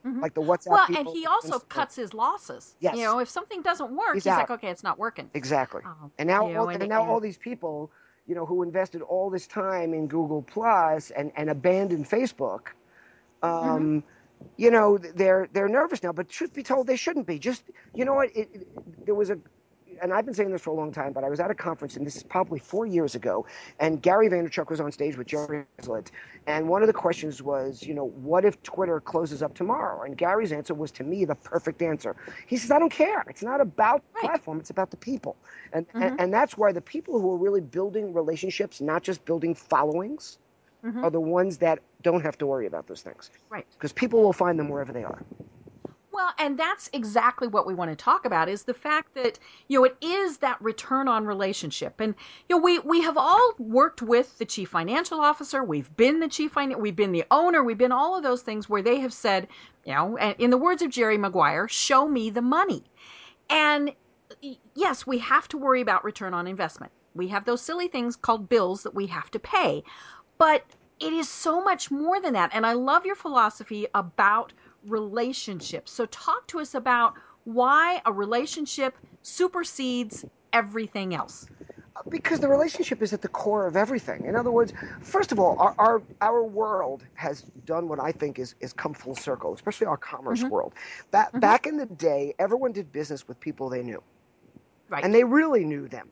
Mhm. 0.06 0.22
like 0.22 0.34
the 0.34 0.40
WhatsApp 0.42 0.70
Well, 0.70 0.86
and 0.98 1.08
he 1.08 1.26
also 1.26 1.58
cuts 1.58 1.96
his 1.96 2.14
losses. 2.14 2.76
Yes. 2.80 2.96
You 2.96 3.04
know, 3.04 3.18
if 3.18 3.28
something 3.28 3.62
doesn't 3.62 3.90
work, 3.90 4.14
He's 4.14 4.24
he's, 4.24 4.32
like, 4.32 4.50
okay, 4.50 4.68
it's 4.68 4.82
not 4.84 4.98
working. 4.98 5.30
Exactly. 5.34 5.82
Um, 5.84 6.12
And 6.18 6.28
now, 6.28 6.42
all, 6.56 6.68
and- 6.68 6.82
and 6.82 6.88
now 6.88 7.04
all 7.10 7.20
these 7.20 7.38
people, 7.38 7.90
you 8.26 8.34
know, 8.34 8.46
who 8.46 8.62
invested 8.62 9.02
all 9.02 9.30
this 9.30 9.46
time 9.46 9.94
in 9.94 10.06
Google 10.06 10.42
Plus 10.42 11.10
and, 11.10 11.32
and 11.36 11.50
abandoned 11.50 12.06
Facebook, 12.08 12.68
um, 13.42 13.50
Mm-hmm. 13.52 13.98
you 14.56 14.70
know, 14.70 14.98
they're 14.98 15.48
they're 15.52 15.68
nervous 15.68 16.02
now. 16.02 16.12
But 16.12 16.28
truth 16.28 16.52
be 16.52 16.62
told, 16.62 16.86
they 16.86 16.96
shouldn't 16.96 17.26
be. 17.26 17.38
Just 17.38 17.62
you 17.94 18.04
know 18.04 18.14
what? 18.14 18.28
It, 18.36 18.48
it, 18.52 19.06
there 19.06 19.14
was 19.14 19.30
a, 19.30 19.38
and 20.02 20.12
I've 20.12 20.24
been 20.24 20.34
saying 20.34 20.50
this 20.50 20.62
for 20.62 20.70
a 20.70 20.74
long 20.74 20.92
time, 20.92 21.12
but 21.12 21.24
I 21.24 21.28
was 21.28 21.40
at 21.40 21.50
a 21.50 21.54
conference, 21.54 21.96
and 21.96 22.06
this 22.06 22.16
is 22.16 22.22
probably 22.22 22.58
four 22.58 22.86
years 22.86 23.14
ago, 23.14 23.46
and 23.78 24.02
Gary 24.02 24.28
Vaynerchuk 24.28 24.70
was 24.70 24.80
on 24.80 24.92
stage 24.92 25.16
with 25.16 25.26
Jerry 25.26 25.64
Hazlitt, 25.78 26.10
and 26.46 26.68
one 26.68 26.82
of 26.82 26.86
the 26.86 26.92
questions 26.92 27.42
was, 27.42 27.82
you 27.82 27.94
know, 27.94 28.06
what 28.06 28.44
if 28.44 28.62
Twitter 28.62 29.00
closes 29.00 29.42
up 29.42 29.54
tomorrow? 29.54 30.02
And 30.02 30.16
Gary's 30.16 30.52
answer 30.52 30.74
was, 30.74 30.90
to 30.92 31.04
me, 31.04 31.24
the 31.24 31.34
perfect 31.34 31.82
answer. 31.82 32.16
He 32.46 32.56
says, 32.56 32.70
I 32.70 32.78
don't 32.78 32.92
care. 32.92 33.24
It's 33.28 33.42
not 33.42 33.60
about 33.60 34.02
the 34.02 34.14
Right. 34.16 34.30
platform. 34.30 34.60
It's 34.60 34.70
about 34.70 34.90
the 34.90 34.96
people. 34.96 35.36
And, 35.72 35.86
Mhm. 35.88 36.02
and 36.02 36.20
and 36.20 36.32
that's 36.34 36.56
why 36.56 36.72
the 36.72 36.80
people 36.80 37.20
who 37.20 37.32
are 37.32 37.36
really 37.36 37.60
building 37.60 38.12
relationships, 38.14 38.80
not 38.80 39.02
just 39.02 39.24
building 39.24 39.54
followings, 39.54 40.38
Mhm. 40.84 41.04
are 41.04 41.10
the 41.10 41.20
ones 41.20 41.58
that 41.58 41.80
don't 42.02 42.22
have 42.22 42.38
to 42.38 42.46
worry 42.46 42.66
about 42.66 42.86
those 42.86 43.02
things 43.02 43.30
Right. 43.50 43.66
because 43.72 43.92
people 43.92 44.22
will 44.22 44.32
find 44.32 44.58
them 44.58 44.68
wherever 44.68 44.92
they 44.92 45.04
are. 45.04 45.22
Well, 46.16 46.32
and 46.38 46.58
that's 46.58 46.88
exactly 46.94 47.46
what 47.46 47.66
we 47.66 47.74
want 47.74 47.90
to 47.90 47.94
talk 47.94 48.24
about 48.24 48.48
is 48.48 48.62
the 48.62 48.72
fact 48.72 49.12
that, 49.16 49.38
you 49.68 49.78
know, 49.78 49.84
it 49.84 49.98
is 50.00 50.38
that 50.38 50.56
return 50.62 51.08
on 51.08 51.26
relationship. 51.26 52.00
And, 52.00 52.14
you 52.48 52.56
know, 52.56 52.62
we, 52.62 52.78
we 52.78 53.02
have 53.02 53.18
all 53.18 53.52
worked 53.58 54.00
with 54.00 54.38
the 54.38 54.46
chief 54.46 54.70
financial 54.70 55.20
officer. 55.20 55.62
We've 55.62 55.94
been 55.94 56.20
the 56.20 56.28
chief 56.28 56.52
financial, 56.52 56.80
we've 56.80 56.96
been 56.96 57.12
the 57.12 57.26
owner. 57.30 57.62
We've 57.62 57.76
been 57.76 57.92
all 57.92 58.16
of 58.16 58.22
those 58.22 58.40
things 58.40 58.66
where 58.66 58.80
they 58.80 58.98
have 59.00 59.12
said, 59.12 59.46
you 59.84 59.92
know, 59.92 60.16
in 60.38 60.48
the 60.48 60.56
words 60.56 60.80
of 60.80 60.88
Jerry 60.88 61.18
Maguire, 61.18 61.68
show 61.68 62.08
me 62.08 62.30
the 62.30 62.40
money. 62.40 62.82
And 63.50 63.92
yes, 64.74 65.06
we 65.06 65.18
have 65.18 65.48
to 65.48 65.58
worry 65.58 65.82
about 65.82 66.02
return 66.02 66.32
on 66.32 66.46
investment. 66.46 66.92
We 67.14 67.28
have 67.28 67.44
those 67.44 67.60
silly 67.60 67.88
things 67.88 68.16
called 68.16 68.48
bills 68.48 68.82
that 68.84 68.94
we 68.94 69.06
have 69.08 69.30
to 69.32 69.38
pay. 69.38 69.84
But 70.38 70.64
it 70.98 71.12
is 71.12 71.28
so 71.28 71.62
much 71.62 71.90
more 71.90 72.22
than 72.22 72.32
that. 72.32 72.52
And 72.54 72.64
I 72.64 72.72
love 72.72 73.04
your 73.04 73.16
philosophy 73.16 73.86
about 73.94 74.54
relationships. 74.88 75.92
So, 75.92 76.06
talk 76.06 76.46
to 76.48 76.60
us 76.60 76.74
about 76.74 77.14
why 77.44 78.00
a 78.06 78.12
relationship 78.12 78.96
supersedes 79.22 80.24
everything 80.52 81.14
else. 81.14 81.46
Because 82.08 82.40
the 82.40 82.48
relationship 82.48 83.02
is 83.02 83.12
at 83.12 83.22
the 83.22 83.28
core 83.28 83.66
of 83.66 83.74
everything. 83.74 84.26
In 84.26 84.36
other 84.36 84.50
words, 84.50 84.72
first 85.00 85.32
of 85.32 85.38
all, 85.38 85.58
our 85.58 85.74
our, 85.78 86.02
our 86.20 86.44
world 86.44 87.02
has 87.14 87.42
done 87.64 87.88
what 87.88 87.98
I 87.98 88.12
think 88.12 88.38
is, 88.38 88.54
is 88.60 88.72
come 88.72 88.92
full 88.92 89.16
circle, 89.16 89.54
especially 89.54 89.86
our 89.86 89.96
commerce 89.96 90.40
mm-hmm. 90.40 90.50
world. 90.50 90.74
Ba- 91.10 91.28
mm-hmm. 91.28 91.40
Back 91.40 91.66
in 91.66 91.76
the 91.76 91.86
day, 91.86 92.34
everyone 92.38 92.72
did 92.72 92.92
business 92.92 93.26
with 93.26 93.40
people 93.40 93.68
they 93.70 93.82
knew. 93.82 94.02
Right. 94.88 95.04
And 95.04 95.14
they 95.14 95.24
really 95.24 95.64
knew 95.64 95.88
them 95.88 96.10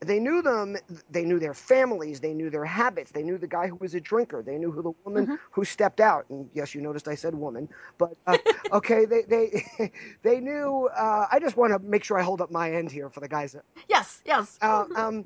they 0.00 0.18
knew 0.18 0.40
them 0.40 0.76
they 1.10 1.24
knew 1.24 1.38
their 1.38 1.52
families 1.54 2.20
they 2.20 2.32
knew 2.32 2.48
their 2.48 2.64
habits 2.64 3.10
they 3.10 3.22
knew 3.22 3.36
the 3.36 3.46
guy 3.46 3.66
who 3.68 3.76
was 3.76 3.94
a 3.94 4.00
drinker 4.00 4.42
they 4.42 4.56
knew 4.56 4.70
who 4.70 4.82
the 4.82 4.92
woman 5.04 5.26
mm-hmm. 5.26 5.34
who 5.50 5.64
stepped 5.64 6.00
out 6.00 6.24
and 6.30 6.48
yes 6.54 6.74
you 6.74 6.80
noticed 6.80 7.06
i 7.06 7.14
said 7.14 7.34
woman 7.34 7.68
but 7.98 8.14
uh, 8.26 8.38
okay 8.72 9.04
they 9.04 9.22
they 9.22 9.92
they 10.22 10.40
knew 10.40 10.88
uh, 10.96 11.26
i 11.30 11.38
just 11.38 11.56
want 11.56 11.72
to 11.72 11.78
make 11.80 12.02
sure 12.02 12.18
i 12.18 12.22
hold 12.22 12.40
up 12.40 12.50
my 12.50 12.70
end 12.72 12.90
here 12.90 13.10
for 13.10 13.20
the 13.20 13.28
guys 13.28 13.52
that, 13.52 13.62
yes 13.88 14.22
yes 14.24 14.58
uh, 14.62 14.84
um, 14.96 15.24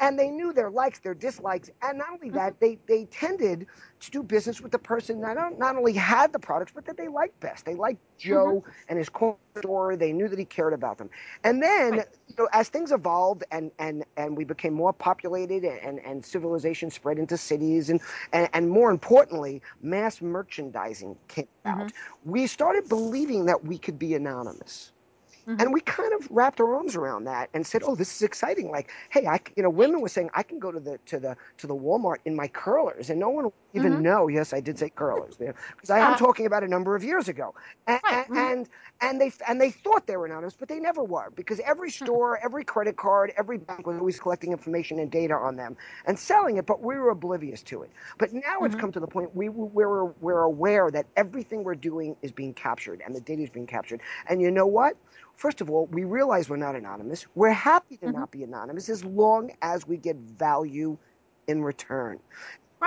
and 0.00 0.18
they 0.18 0.30
knew 0.30 0.52
their 0.52 0.70
likes, 0.70 0.98
their 1.00 1.14
dislikes, 1.14 1.70
and 1.82 1.98
not 1.98 2.08
only 2.12 2.30
that, 2.30 2.58
they 2.60 2.78
they 2.86 3.04
tended 3.06 3.66
to 4.00 4.10
do 4.10 4.22
business 4.22 4.60
with 4.60 4.72
the 4.72 4.78
person 4.78 5.20
that 5.22 5.36
not, 5.36 5.58
not 5.58 5.76
only 5.76 5.92
had 5.92 6.32
the 6.32 6.38
products, 6.38 6.72
but 6.74 6.84
that 6.84 6.96
they 6.96 7.08
liked 7.08 7.38
best. 7.40 7.64
They 7.64 7.74
liked 7.74 8.00
Joe 8.18 8.60
mm-hmm. 8.60 8.70
and 8.88 8.98
his 8.98 9.08
corner 9.08 9.36
store. 9.58 9.96
They 9.96 10.12
knew 10.12 10.28
that 10.28 10.38
he 10.38 10.44
cared 10.44 10.72
about 10.72 10.98
them. 10.98 11.10
And 11.44 11.62
then, 11.62 11.92
right. 11.92 12.06
you 12.28 12.34
know, 12.38 12.48
as 12.52 12.68
things 12.68 12.92
evolved 12.92 13.44
and 13.50 13.70
and 13.78 14.04
and 14.16 14.36
we 14.36 14.44
became 14.44 14.74
more 14.74 14.92
populated, 14.92 15.64
and 15.64 15.98
and 16.00 16.24
civilization 16.24 16.90
spread 16.90 17.18
into 17.18 17.36
cities, 17.36 17.90
and 17.90 18.00
and, 18.32 18.48
and 18.52 18.70
more 18.70 18.90
importantly, 18.90 19.62
mass 19.82 20.20
merchandising 20.20 21.16
came 21.28 21.48
mm-hmm. 21.64 21.80
out. 21.82 21.92
We 22.24 22.46
started 22.46 22.88
believing 22.88 23.46
that 23.46 23.64
we 23.64 23.78
could 23.78 23.98
be 23.98 24.14
anonymous. 24.14 24.92
Mm-hmm. 25.48 25.60
And 25.60 25.72
we 25.72 25.80
kind 25.80 26.12
of 26.12 26.28
wrapped 26.30 26.60
our 26.60 26.74
arms 26.74 26.96
around 26.96 27.24
that 27.24 27.50
and 27.54 27.64
said, 27.64 27.82
"Oh, 27.84 27.94
this 27.94 28.16
is 28.16 28.22
exciting! 28.22 28.70
Like, 28.70 28.90
hey, 29.10 29.26
I, 29.26 29.40
you 29.56 29.62
know, 29.62 29.70
women 29.70 30.00
were 30.00 30.08
saying 30.08 30.30
I 30.34 30.42
can 30.42 30.58
go 30.58 30.72
to 30.72 30.80
the 30.80 30.98
to 31.06 31.20
the 31.20 31.36
to 31.58 31.66
the 31.68 31.74
Walmart 31.74 32.16
in 32.24 32.34
my 32.34 32.48
curlers, 32.48 33.10
and 33.10 33.20
no 33.20 33.30
one 33.30 33.52
even 33.76 33.92
mm-hmm. 33.94 34.02
know. 34.02 34.28
Yes, 34.28 34.52
I 34.52 34.60
did 34.60 34.78
say 34.78 34.90
curlers, 34.90 35.36
because 35.36 35.90
I 35.90 35.98
am 35.98 36.14
uh, 36.14 36.16
talking 36.16 36.46
about 36.46 36.64
a 36.64 36.68
number 36.68 36.96
of 36.96 37.04
years 37.04 37.28
ago. 37.28 37.54
And, 37.86 38.00
right. 38.04 38.24
mm-hmm. 38.24 38.36
and 38.36 38.68
and 39.00 39.20
they 39.20 39.32
and 39.46 39.60
they 39.60 39.70
thought 39.70 40.06
they 40.06 40.16
were 40.16 40.26
anonymous, 40.26 40.56
but 40.58 40.68
they 40.68 40.78
never 40.78 41.04
were, 41.04 41.30
because 41.34 41.60
every 41.60 41.90
hmm. 41.90 42.04
store, 42.04 42.38
every 42.42 42.64
credit 42.64 42.96
card, 42.96 43.32
every 43.36 43.58
bank 43.58 43.86
was 43.86 43.98
always 43.98 44.18
collecting 44.18 44.52
information 44.52 44.98
and 44.98 45.10
data 45.10 45.34
on 45.34 45.56
them 45.56 45.76
and 46.06 46.18
selling 46.18 46.56
it, 46.56 46.66
but 46.66 46.80
we 46.80 46.96
were 46.96 47.10
oblivious 47.10 47.62
to 47.64 47.82
it. 47.82 47.90
But 48.18 48.32
now 48.32 48.40
it's 48.62 48.74
mm-hmm. 48.74 48.80
come 48.80 48.92
to 48.92 49.00
the 49.00 49.06
point 49.06 49.34
we 49.36 49.48
we're 49.48 50.04
we're 50.04 50.42
aware 50.42 50.90
that 50.90 51.06
everything 51.16 51.64
we're 51.64 51.74
doing 51.74 52.16
is 52.22 52.32
being 52.32 52.54
captured 52.54 53.02
and 53.04 53.14
the 53.14 53.20
data 53.20 53.42
is 53.42 53.50
being 53.50 53.66
captured. 53.66 54.00
And 54.28 54.40
you 54.40 54.50
know 54.50 54.66
what? 54.66 54.96
First 55.36 55.60
of 55.60 55.68
all, 55.68 55.86
we 55.86 56.04
realize 56.04 56.48
we're 56.48 56.56
not 56.56 56.76
anonymous. 56.76 57.26
We're 57.34 57.50
happy 57.50 57.98
to 57.98 58.06
mm-hmm. 58.06 58.18
not 58.18 58.30
be 58.30 58.42
anonymous 58.42 58.88
as 58.88 59.04
long 59.04 59.52
as 59.60 59.86
we 59.86 59.98
get 59.98 60.16
value 60.16 60.96
in 61.46 61.62
return. 61.62 62.18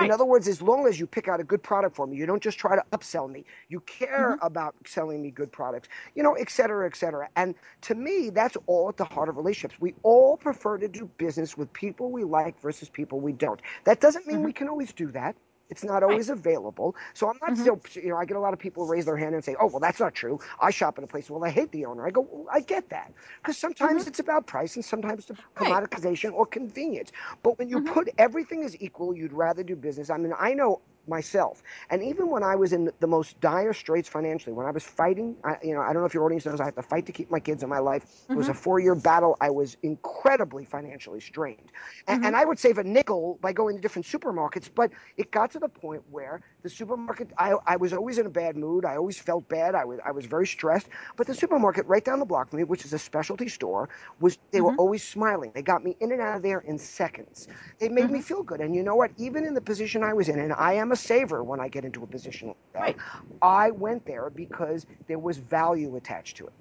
Right. 0.00 0.06
In 0.06 0.12
other 0.12 0.24
words, 0.24 0.48
as 0.48 0.62
long 0.62 0.86
as 0.86 0.98
you 0.98 1.06
pick 1.06 1.28
out 1.28 1.40
a 1.40 1.44
good 1.44 1.62
product 1.62 1.94
for 1.94 2.06
me, 2.06 2.16
you 2.16 2.26
don't 2.26 2.42
just 2.42 2.58
try 2.58 2.74
to 2.74 2.82
upsell 2.92 3.30
me. 3.30 3.44
You 3.68 3.80
care 3.80 4.36
mm-hmm. 4.36 4.46
about 4.46 4.74
selling 4.86 5.22
me 5.22 5.30
good 5.30 5.52
products, 5.52 5.88
you 6.14 6.22
know, 6.22 6.32
et 6.32 6.50
cetera, 6.50 6.86
et 6.86 6.96
cetera. 6.96 7.28
And 7.36 7.54
to 7.82 7.94
me, 7.94 8.30
that's 8.30 8.56
all 8.66 8.88
at 8.88 8.96
the 8.96 9.04
heart 9.04 9.28
of 9.28 9.36
relationships. 9.36 9.80
We 9.80 9.94
all 10.02 10.36
prefer 10.36 10.78
to 10.78 10.88
do 10.88 11.10
business 11.18 11.56
with 11.56 11.72
people 11.72 12.10
we 12.10 12.24
like 12.24 12.60
versus 12.60 12.88
people 12.88 13.20
we 13.20 13.32
don't. 13.32 13.60
That 13.84 14.00
doesn't 14.00 14.26
mean 14.26 14.38
mm-hmm. 14.38 14.46
we 14.46 14.52
can 14.52 14.68
always 14.68 14.92
do 14.92 15.10
that. 15.12 15.36
It's 15.70 15.84
not 15.84 16.02
always 16.02 16.28
right. 16.28 16.38
available. 16.38 16.96
So 17.14 17.28
I'm 17.28 17.38
not 17.40 17.52
mm-hmm. 17.52 17.62
still, 17.62 18.02
you 18.02 18.10
know, 18.10 18.16
I 18.16 18.24
get 18.24 18.36
a 18.36 18.40
lot 18.40 18.52
of 18.52 18.58
people 18.58 18.86
raise 18.86 19.04
their 19.04 19.16
hand 19.16 19.34
and 19.34 19.44
say, 19.44 19.56
oh, 19.58 19.66
well, 19.66 19.80
that's 19.80 20.00
not 20.00 20.14
true. 20.14 20.40
I 20.60 20.70
shop 20.70 20.98
in 20.98 21.04
a 21.04 21.06
place, 21.06 21.30
well, 21.30 21.44
I 21.44 21.50
hate 21.50 21.70
the 21.72 21.86
owner. 21.86 22.06
I 22.06 22.10
go, 22.10 22.26
well, 22.30 22.46
I 22.52 22.60
get 22.60 22.88
that. 22.90 23.12
Because 23.40 23.56
sometimes 23.56 24.02
mm-hmm. 24.02 24.08
it's 24.08 24.18
about 24.18 24.46
price 24.46 24.76
and 24.76 24.84
sometimes 24.84 25.30
it's 25.30 25.40
commoditization 25.56 26.30
right. 26.30 26.34
or 26.34 26.46
convenience. 26.46 27.12
But 27.42 27.58
when 27.58 27.68
you 27.68 27.78
mm-hmm. 27.78 27.92
put 27.92 28.08
everything 28.18 28.64
as 28.64 28.80
equal, 28.80 29.16
you'd 29.16 29.32
rather 29.32 29.62
do 29.62 29.76
business. 29.76 30.10
I 30.10 30.16
mean, 30.18 30.34
I 30.38 30.54
know 30.54 30.80
myself. 31.10 31.62
And 31.90 32.02
even 32.02 32.30
when 32.30 32.42
I 32.42 32.54
was 32.54 32.72
in 32.72 32.90
the 33.00 33.06
most 33.06 33.38
dire 33.40 33.74
straits 33.74 34.08
financially, 34.08 34.54
when 34.54 34.64
I 34.64 34.70
was 34.70 34.84
fighting, 34.84 35.36
I, 35.44 35.56
you 35.62 35.74
know, 35.74 35.82
I 35.82 35.92
don't 35.92 36.00
know 36.00 36.06
if 36.06 36.14
your 36.14 36.24
audience 36.24 36.46
knows, 36.46 36.60
I 36.60 36.64
had 36.64 36.76
to 36.76 36.82
fight 36.82 37.04
to 37.06 37.12
keep 37.12 37.30
my 37.30 37.40
kids 37.40 37.62
in 37.62 37.68
my 37.68 37.80
life. 37.80 38.04
Mm-hmm. 38.04 38.32
It 38.32 38.36
was 38.36 38.48
a 38.48 38.52
mm-hmm. 38.52 38.60
four-year 38.60 38.94
battle. 38.94 39.36
I 39.42 39.50
was 39.50 39.76
incredibly 39.82 40.64
financially 40.64 41.20
strained, 41.20 41.70
and, 42.06 42.20
mm-hmm. 42.20 42.26
and, 42.28 42.36
I 42.36 42.46
would 42.46 42.58
save 42.58 42.78
a 42.78 42.84
nickel 42.84 43.38
by 43.42 43.52
going 43.52 43.76
to 43.76 43.82
different 43.82 44.06
supermarkets. 44.06 44.70
But 44.74 44.92
it 45.18 45.30
got 45.30 45.50
to 45.50 45.58
the 45.58 45.68
point 45.68 46.02
where 46.10 46.40
the 46.62 46.70
supermarket, 46.70 47.30
I, 47.38 47.54
I 47.66 47.76
was 47.76 47.92
always 47.92 48.18
in 48.18 48.26
a 48.26 48.30
bad 48.30 48.56
mood. 48.56 48.84
I 48.84 48.96
always 48.96 49.18
felt 49.18 49.48
bad. 49.48 49.74
I 49.74 49.84
was, 49.84 49.98
I 50.04 50.10
was 50.10 50.26
very 50.26 50.46
stressed. 50.46 50.88
But 51.16 51.26
the 51.26 51.34
supermarket 51.34 51.86
right 51.86 52.04
down 52.04 52.18
the 52.18 52.26
block 52.26 52.50
from 52.50 52.58
me, 52.58 52.64
which 52.64 52.84
is 52.84 52.92
a 52.92 52.98
specialty 52.98 53.48
store, 53.48 53.88
was 54.20 54.38
they 54.50 54.58
mm-hmm. 54.58 54.66
were 54.66 54.74
always 54.76 55.06
smiling. 55.06 55.52
They 55.54 55.62
got 55.62 55.84
me 55.84 55.96
in 56.00 56.12
and 56.12 56.20
out 56.20 56.36
of 56.36 56.42
there 56.42 56.60
in 56.60 56.78
seconds. 56.78 57.48
They 57.78 57.88
made 57.88 58.10
me 58.10 58.18
mm-hmm. 58.18 58.20
feel 58.20 58.42
good. 58.42 58.60
And 58.60 58.74
you 58.74 58.82
know 58.82 58.96
what? 58.96 59.10
Even 59.16 59.44
in 59.44 59.54
the 59.54 59.60
position 59.60 60.02
I 60.02 60.12
was 60.12 60.28
in, 60.28 60.38
and 60.38 60.52
I 60.52 60.74
am 60.74 60.92
a 60.92 60.96
saver 60.96 61.42
when 61.42 61.60
I 61.60 61.68
get 61.68 61.84
into 61.84 62.02
a 62.02 62.06
position 62.06 62.48
like 62.48 62.56
that. 62.72 62.80
Right. 62.80 62.96
I 63.42 63.70
went 63.70 64.04
there 64.06 64.30
because 64.30 64.86
there 65.06 65.18
was 65.18 65.38
value 65.38 65.96
attached 65.96 66.36
to 66.38 66.46
it. 66.46 66.52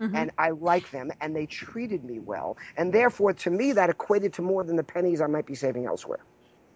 Mm-hmm. 0.00 0.16
And 0.16 0.30
I 0.38 0.50
like 0.50 0.90
them, 0.92 1.10
and 1.20 1.36
they 1.36 1.44
treated 1.44 2.04
me 2.04 2.20
well. 2.20 2.56
And 2.78 2.90
therefore, 2.90 3.34
to 3.34 3.50
me, 3.50 3.72
that 3.72 3.90
equated 3.90 4.32
to 4.34 4.42
more 4.42 4.64
than 4.64 4.76
the 4.76 4.82
pennies 4.82 5.20
I 5.20 5.26
might 5.26 5.44
be 5.44 5.54
saving 5.54 5.84
elsewhere. 5.84 6.20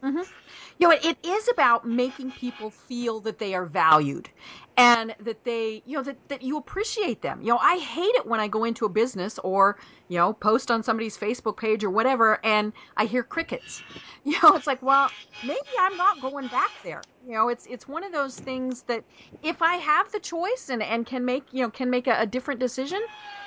Mm-hmm. 0.04 0.23
You 0.78 0.88
know, 0.88 0.96
it 1.02 1.18
is 1.25 1.49
about 1.49 1.87
making 1.87 2.32
people 2.32 2.70
feel 2.70 3.20
that 3.23 3.38
they 3.38 3.54
are 3.54 3.66
valued 3.66 4.30
and 4.76 5.14
that 5.20 5.44
they, 5.44 5.82
you 5.87 5.96
know, 5.96 6.02
that, 6.02 6.18
that 6.28 6.42
you 6.42 6.58
appreciate 6.58 7.23
them. 7.23 7.40
You 7.42 7.49
know, 7.50 7.58
I 7.58 7.78
hate 7.78 8.14
it 8.16 8.26
when 8.26 8.40
I 8.40 8.49
go 8.49 8.64
into 8.64 8.84
a 8.84 8.90
business 8.90 9.38
or, 9.40 9.78
you 10.08 10.18
know, 10.18 10.34
post 10.34 10.70
on 10.70 10.82
somebody's 10.82 11.18
Facebook 11.18 11.56
page 11.58 11.84
or 11.84 11.90
whatever 11.90 12.44
and 12.44 12.73
I 12.96 13.06
hear 13.06 13.25
crickets. 13.25 13.82
You 14.25 14.32
know, 14.42 14.54
it's 14.54 14.66
like, 14.66 14.82
well, 14.82 15.12
maybe 15.42 15.58
I'm 15.80 15.96
not 15.96 16.20
going 16.20 16.49
back 16.49 16.73
there. 16.82 17.06
You 17.25 17.32
know, 17.34 17.49
it's 17.49 17.66
it's 17.66 17.87
one 17.88 18.04
of 18.04 18.12
those 18.12 18.38
things 18.38 18.84
that 18.84 19.04
if 19.42 19.62
I 19.62 19.76
have 19.76 20.11
the 20.12 20.20
choice 20.20 20.68
and, 20.70 20.82
and 20.82 21.06
can 21.06 21.25
make, 21.25 21.49
you 21.52 21.62
know, 21.62 21.70
can 21.70 21.90
make 21.90 22.06
a, 22.06 22.20
a 22.20 22.26
different 22.26 22.61
decision, 22.61 23.00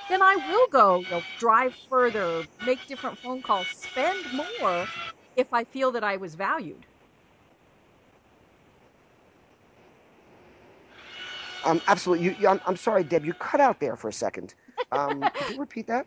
then 0.07 0.21
I 0.21 0.35
will 0.37 0.67
go, 0.71 1.01
you 1.01 1.09
know, 1.09 1.25
drive 1.35 1.75
further, 1.89 2.47
make 2.61 2.85
different 2.85 3.19
phone 3.19 3.41
calls, 3.41 3.71
spend 3.71 4.31
more 4.31 4.91
if 5.37 5.53
I 5.53 5.63
feel 5.63 5.91
that 5.91 6.03
I 6.03 6.17
was 6.17 6.35
valued. 6.35 6.85
Um, 11.63 11.81
absolutely. 11.87 12.25
You, 12.25 12.35
you, 12.39 12.47
I'm, 12.47 12.59
I'm, 12.65 12.75
sorry, 12.75 13.03
Deb. 13.03 13.25
You 13.25 13.33
cut 13.33 13.61
out 13.61 13.79
there 13.79 13.95
for 13.95 14.09
a 14.09 14.13
second. 14.13 14.55
Um, 14.91 15.21
could 15.33 15.55
you 15.55 15.59
repeat 15.59 15.87
that? 15.87 16.05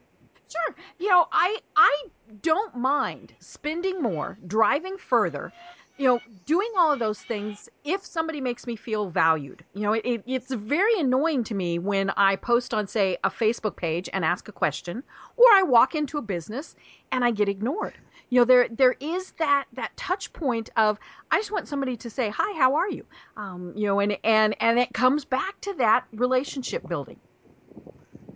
Sure. 0.49 0.75
You 0.99 1.09
know, 1.09 1.27
I 1.33 1.59
I 1.77 2.05
don't 2.43 2.75
mind 2.77 3.35
spending 3.39 4.03
more, 4.03 4.37
driving 4.47 4.97
further, 4.97 5.53
you 5.97 6.07
know, 6.07 6.19
doing 6.47 6.71
all 6.79 6.91
of 6.91 6.99
those 6.99 7.21
things 7.21 7.69
if 7.85 8.05
somebody 8.05 8.41
makes 8.41 8.67
me 8.67 8.75
feel 8.75 9.11
valued. 9.11 9.63
You 9.75 9.83
know, 9.83 9.93
it, 9.93 10.23
it's 10.27 10.51
very 10.53 10.99
annoying 10.99 11.45
to 11.45 11.55
me 11.55 11.79
when 11.79 12.11
I 12.17 12.37
post 12.37 12.73
on, 12.73 12.87
say, 12.87 13.19
a 13.23 13.31
Facebook 13.31 13.77
page 13.77 14.09
and 14.13 14.25
ask 14.25 14.49
a 14.49 14.53
question, 14.53 15.03
or 15.37 15.45
I 15.53 15.63
walk 15.63 15.95
into 15.95 16.17
a 16.17 16.23
business 16.23 16.75
and 17.13 17.23
I 17.23 17.31
get 17.31 17.51
ignored. 17.51 17.99
You 18.31 18.41
know, 18.41 18.45
there 18.45 18.69
there 18.69 18.95
is 19.01 19.33
that 19.39 19.67
that 19.73 19.97
touch 19.97 20.33
point 20.33 20.71
of 20.77 20.99
I 21.31 21.39
just 21.39 21.51
want 21.53 21.69
somebody 21.69 21.97
to 21.99 22.11
say, 22.11 22.31
"Hi, 22.31 22.59
how 22.59 22.75
are 22.77 22.89
you?" 22.89 23.07
Um, 23.37 23.73
you 23.77 23.87
know, 23.87 24.01
and 24.01 24.19
and 24.25 24.57
and 24.61 24.79
it 24.79 24.93
comes 24.95 25.25
back 25.25 25.61
to 25.63 25.75
that 25.75 26.07
relationship 26.13 26.87
building. 26.87 27.21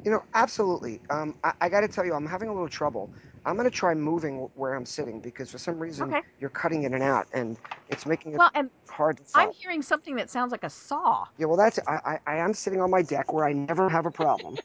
You 0.05 0.11
know, 0.11 0.23
absolutely. 0.35 1.01
Um, 1.11 1.39
I, 1.43 1.53
I 1.63 1.69
got 1.69 1.81
to 1.81 1.89
tell 1.89 2.05
you, 2.05 2.13
I'm 2.15 2.27
having 2.27 2.49
a 2.49 2.53
little 2.53 2.69
trouble 2.69 3.13
I'm 3.47 3.57
going 3.57 3.65
to 3.65 3.71
try 3.71 3.95
moving 3.95 4.49
where 4.55 4.75
I'm 4.75 4.87
sitting 4.87 5.21
because 5.21 5.51
for 5.51 5.59
some 5.59 5.79
reason 5.79 6.09
okay. 6.09 6.23
you're 6.39 6.49
cutting 6.49 6.85
in 6.85 6.95
and 6.95 7.03
out, 7.03 7.27
and 7.35 7.59
it's 7.91 8.07
making 8.07 8.33
it 8.33 8.39
well, 8.39 8.51
and 8.55 8.71
hard 8.89 9.19
to. 9.19 9.25
I'm 9.35 9.51
hearing 9.53 9.83
something 9.83 10.17
that 10.17 10.31
sounds 10.31 10.51
like 10.51 10.65
a 10.65 10.71
saw. 10.71 11.27
Yeah, 11.37 11.47
well, 11.47 11.57
that's 11.57 11.79
I, 11.87 12.19
I, 12.27 12.35
I 12.35 12.37
am 12.37 12.55
sitting 12.55 12.81
on 12.81 12.91
my 12.91 13.03
deck 13.03 13.33
where 13.33 13.45
I 13.45 13.53
never 13.53 13.91
have 13.91 14.07
a 14.07 14.11
problem, 14.11 14.61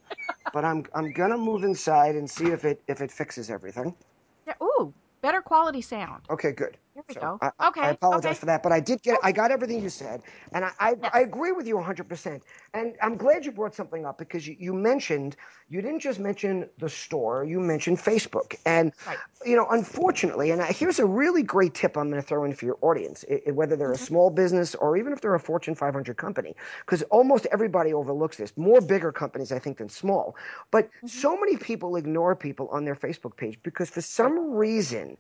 but 0.54 0.66
I'm 0.66 0.86
I'm 0.96 1.12
gonna 1.12 1.38
move 1.38 1.64
inside 1.64 2.16
and 2.16 2.30
see 2.30 2.48
if 2.48 2.66
it 2.66 2.84
if 2.88 3.02
it 3.02 3.12
fixes 3.12 3.50
everything. 3.50 3.98
Yeah. 4.46 4.56
Ooh, 4.62 4.96
better 5.22 5.42
quality 5.42 5.82
sound. 5.82 6.24
Okay, 6.30 6.52
good. 6.52 6.78
Here 6.94 7.04
we 7.08 7.16
So 7.16 7.22
go. 7.22 7.42
I, 7.42 7.52
okay. 7.70 7.82
I 7.82 7.92
apologize 7.92 8.38
okay. 8.38 8.40
for 8.40 8.46
that, 8.48 8.62
but 8.64 8.72
I 8.72 8.80
did 8.80 9.02
get 9.02 9.20
I 9.24 9.32
got 9.32 9.52
everything 9.52 9.82
you 9.82 9.90
said, 9.90 10.24
and 10.54 10.66
I 10.66 10.72
I. 10.80 10.96
I 11.14 11.22
agree 11.22 11.52
with 11.52 11.68
you 11.68 11.76
100%. 11.78 12.44
And 12.74 12.96
I'm 13.02 13.18
glad 13.18 13.46
you 13.46 13.52
brought 13.52 13.76
something 13.76 14.06
up 14.06 14.18
because 14.18 14.48
you, 14.48 14.56
you 14.60 14.74
mentioned 14.74 15.36
you 15.70 15.82
didn't 15.82 16.02
just 16.02 16.20
mention 16.20 16.70
the 16.78 16.90
store, 16.90 17.46
you 17.46 17.60
mentioned 17.60 17.98
Facebook, 17.98 18.56
and 18.66 18.94
Right. 19.06 19.22
you 19.46 19.56
know 19.56 19.68
unfortunately, 19.70 20.52
and 20.52 20.62
I, 20.62 20.72
here's 20.74 21.00
a 21.00 21.06
really 21.06 21.44
great 21.44 21.74
tip 21.74 21.98
I'm 21.98 22.10
going 22.10 22.22
to 22.22 22.28
throw 22.28 22.44
in 22.44 22.54
for 22.54 22.66
your 22.66 22.78
audience, 22.82 23.26
i 23.32 23.42
i- 23.48 23.52
whether 23.52 23.76
they're 23.76 23.94
a 23.94 23.98
small 23.98 24.30
business 24.30 24.76
or 24.76 24.98
even 24.98 25.14
if 25.14 25.22
they're 25.22 25.36
a 25.36 25.40
Fortune 25.40 25.76
500 25.76 26.18
company, 26.18 26.56
because 26.82 27.04
almost 27.04 27.48
everybody 27.52 27.94
overlooks 27.94 28.38
this. 28.38 28.56
More 28.58 28.82
bigger 28.82 29.12
companies, 29.12 29.52
I 29.52 29.60
think, 29.60 29.78
than 29.78 29.90
small, 29.90 30.36
but 30.72 30.90
so 31.06 31.38
many 31.40 31.58
people 31.58 31.96
ignore 31.96 32.36
people 32.36 32.68
on 32.70 32.86
their 32.86 32.96
Facebook 32.96 33.38
page 33.38 33.62
because 33.64 33.90
for 33.90 34.02
some 34.02 34.52
reason 34.52 35.18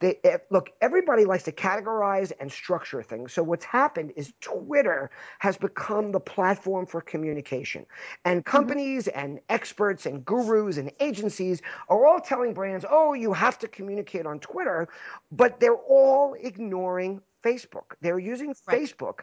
they 0.00 0.18
eh, 0.24 0.38
look 0.50 0.70
everybody 0.80 1.17
likes 1.24 1.44
to 1.44 1.52
categorize 1.52 2.32
and 2.40 2.50
structure 2.50 3.02
things 3.02 3.32
so 3.32 3.42
what's 3.42 3.64
happened 3.64 4.12
is 4.16 4.32
twitter 4.40 5.10
has 5.38 5.56
become 5.56 6.12
the 6.12 6.20
platform 6.20 6.86
for 6.86 7.00
communication 7.00 7.84
and 8.24 8.44
companies 8.44 9.08
and 9.08 9.40
experts 9.48 10.06
and 10.06 10.24
gurus 10.24 10.76
and 10.78 10.92
agencies 11.00 11.62
are 11.88 12.06
all 12.06 12.20
telling 12.20 12.52
brands 12.54 12.84
oh 12.90 13.12
you 13.14 13.32
have 13.32 13.58
to 13.58 13.68
communicate 13.68 14.26
on 14.26 14.38
twitter 14.40 14.88
but 15.30 15.60
they're 15.60 15.76
all 15.88 16.34
ignoring 16.40 17.20
facebook 17.44 17.94
they're 18.00 18.18
using 18.18 18.54
Right. 18.66 18.82
facebook 18.82 19.20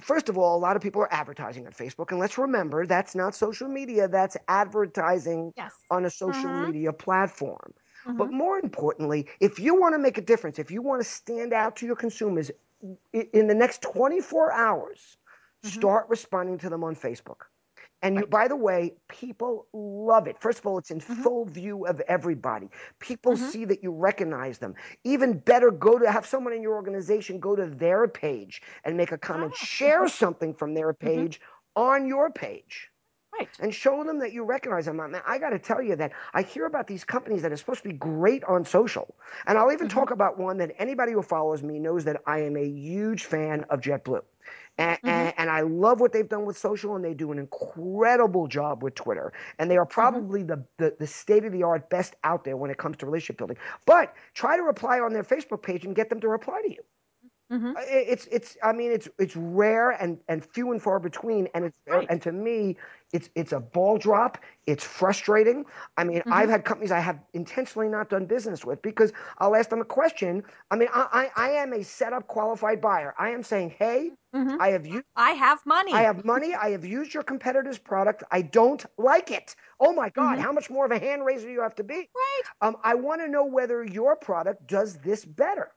First 0.00 0.28
of 0.28 0.38
all, 0.38 0.56
a 0.56 0.60
lot 0.60 0.76
of 0.76 0.82
people 0.82 1.02
are 1.02 1.12
advertising 1.12 1.66
on 1.66 1.72
Facebook, 1.72 2.10
and 2.10 2.20
let's 2.20 2.38
remember 2.38 2.86
that's 2.86 3.14
not 3.14 3.34
social 3.34 3.68
media, 3.68 4.06
that's 4.08 4.36
advertising 4.48 5.52
Yes. 5.56 5.74
on 5.90 6.04
a 6.04 6.10
social 6.10 6.50
Mhm. 6.50 6.52
media 6.52 6.92
platform. 6.92 7.72
But 8.16 8.30
Mhm. 8.30 8.32
more 8.32 8.58
importantly, 8.58 9.28
if 9.40 9.58
you 9.58 9.74
want 9.80 9.94
to 9.94 9.98
make 9.98 10.18
a 10.18 10.22
difference, 10.22 10.58
if 10.58 10.70
you 10.70 10.82
want 10.82 11.02
to 11.02 11.08
stand 11.08 11.52
out 11.52 11.76
to 11.76 11.86
your 11.86 11.96
consumers 11.96 12.50
in 13.12 13.46
the 13.46 13.54
next 13.54 13.82
24 13.82 14.52
hours, 14.52 15.18
Mhm. 15.62 15.88
start 15.88 16.08
responding 16.08 16.58
to 16.58 16.68
them 16.68 16.84
on 16.84 16.94
Facebook. 16.94 17.42
And 18.02 18.18
you, 18.18 18.26
by 18.26 18.46
the 18.48 18.56
way, 18.56 18.96
people 19.08 19.66
love 19.72 20.28
it. 20.28 20.38
First 20.40 20.60
of 20.60 20.66
all, 20.66 20.78
it's 20.78 20.90
in 20.92 21.00
Mhm. 21.08 21.14
full 21.22 21.44
view 21.46 21.86
of 21.86 22.00
everybody. 22.02 22.70
People 23.00 23.36
Mhm. 23.36 23.36
see 23.36 23.64
that 23.64 23.82
you 23.82 23.92
recognize 23.92 24.58
them. 24.58 24.74
Even 25.04 25.38
better, 25.40 25.70
go 25.72 25.98
to 25.98 26.10
have 26.10 26.24
someone 26.26 26.52
in 26.52 26.62
your 26.62 26.74
organization 26.74 27.40
go 27.40 27.56
to 27.56 27.66
their 27.66 28.06
page 28.06 28.62
and 28.84 28.96
make 28.96 29.10
a 29.12 29.18
comment, 29.18 29.52
Ah, 29.52 29.54
share 29.54 30.06
something 30.08 30.54
from 30.54 30.74
their 30.74 30.94
page 30.94 31.40
on 31.74 32.06
your 32.06 32.30
page 32.30 32.90
Right. 33.38 33.60
and 33.60 33.74
show 33.74 34.04
them 34.04 34.18
that 34.20 34.32
you 34.32 34.44
recognize 34.44 34.86
them. 34.86 35.00
I, 35.00 35.20
I 35.26 35.38
got 35.38 35.50
to 35.50 35.58
tell 35.58 35.82
you 35.82 35.96
that 35.96 36.12
I 36.34 36.42
hear 36.42 36.66
about 36.66 36.86
these 36.86 37.04
companies 37.04 37.42
that 37.42 37.52
are 37.52 37.56
supposed 37.56 37.82
to 37.82 37.88
be 37.88 37.94
great 37.94 38.44
on 38.44 38.64
social. 38.64 39.16
And 39.46 39.58
I'll 39.58 39.72
even 39.72 39.88
Mhm. 39.88 39.88
talk 39.88 40.10
about 40.10 40.38
one 40.38 40.58
that 40.58 40.72
anybody 40.78 41.12
who 41.12 41.22
follows 41.22 41.62
me 41.62 41.78
knows 41.78 42.04
that 42.04 42.20
I 42.26 42.40
am 42.40 42.56
a 42.56 42.64
huge 42.66 43.24
fan 43.24 43.64
of 43.70 43.80
JetBlue. 43.80 44.22
And, 44.78 44.98
Mhm. 45.02 45.28
and, 45.28 45.34
and 45.36 45.50
I 45.50 45.60
love 45.62 46.00
what 46.00 46.12
they've 46.12 46.28
done 46.28 46.46
with 46.46 46.56
social, 46.56 46.94
and 46.96 47.04
they 47.04 47.14
do 47.14 47.32
an 47.32 47.38
incredible 47.38 48.46
job 48.46 48.82
with 48.82 48.94
Twitter. 48.94 49.32
And 49.58 49.70
they 49.70 49.76
are 49.76 49.86
probably 49.86 50.42
the, 50.42 50.64
the, 50.78 50.96
the 50.98 51.06
state 51.06 51.44
of 51.44 51.52
the 51.52 51.62
art 51.64 51.90
best 51.90 52.14
out 52.24 52.44
there 52.44 52.56
when 52.56 52.70
it 52.70 52.78
comes 52.78 52.96
to 52.98 53.06
relationship 53.06 53.38
building. 53.38 53.58
But 53.86 54.14
try 54.34 54.56
to 54.56 54.62
reply 54.62 55.00
on 55.00 55.12
their 55.12 55.24
Facebook 55.24 55.62
page 55.62 55.84
and 55.84 55.94
get 55.94 56.08
them 56.10 56.20
to 56.20 56.28
reply 56.28 56.62
to 56.62 56.70
you. 56.70 56.82
Mhm. 57.50 57.78
It's 57.80 58.26
it's 58.26 58.56
I 58.62 58.72
mean 58.72 58.90
it's 58.90 59.08
it's 59.18 59.36
rare 59.36 59.90
and 59.90 60.20
and 60.28 60.44
few 60.44 60.72
and 60.72 60.82
far 60.82 60.98
between 60.98 61.46
and 61.54 61.66
it's 61.66 61.76
Right. 61.86 62.10
and 62.10 62.20
to 62.22 62.32
me 62.32 62.76
it's 63.12 63.30
it's 63.34 63.52
a 63.52 63.60
ball 63.60 63.96
drop 63.98 64.38
it's 64.66 64.84
frustrating 64.84 65.64
I 65.96 66.04
mean 66.04 66.22
Mhm. 66.24 66.30
I've 66.30 66.48
had 66.50 66.64
companies 66.64 66.92
I 66.92 67.00
have 67.00 67.18
intentionally 67.34 67.88
not 67.88 68.08
done 68.10 68.26
business 68.26 68.64
with 68.64 68.82
because 68.82 69.12
I'll 69.38 69.54
ask 69.56 69.70
them 69.70 69.80
a 69.80 69.84
question 69.84 70.42
I 70.70 70.76
mean 70.76 70.88
I 70.92 71.30
I, 71.36 71.48
I 71.48 71.50
am 71.62 71.72
a 71.72 71.82
set 71.84 72.12
up 72.12 72.26
qualified 72.28 72.80
buyer 72.80 73.14
I 73.18 73.30
am 73.30 73.42
saying 73.42 73.70
hey 73.78 74.12
Mhm. 74.32 74.58
I 74.58 74.68
have 74.70 74.86
used 74.86 75.04
I 75.16 75.32
have 75.32 75.64
money. 75.66 75.92
I 75.92 76.02
have 76.02 76.24
money 76.24 76.54
I 76.54 76.70
have 76.70 76.84
used 76.84 77.14
your 77.14 77.22
competitor's 77.22 77.78
product 77.78 78.24
I 78.30 78.42
don't 78.42 78.84
like 78.98 79.30
it 79.30 79.54
oh 79.80 79.92
my 79.92 80.10
god 80.10 80.38
Mhm. 80.38 80.40
how 80.40 80.52
much 80.52 80.70
more 80.70 80.84
of 80.86 80.92
a 80.92 80.98
hand 80.98 81.24
raiser 81.24 81.46
do 81.46 81.52
you 81.52 81.62
have 81.62 81.74
to 81.76 81.84
be 81.84 82.08
Right. 82.14 82.42
um, 82.60 82.76
I 82.84 82.94
want 82.94 83.20
to 83.22 83.28
know 83.28 83.44
whether 83.44 83.84
your 83.84 84.16
product 84.16 84.66
does 84.66 84.98
this 84.98 85.24
better 85.24 85.70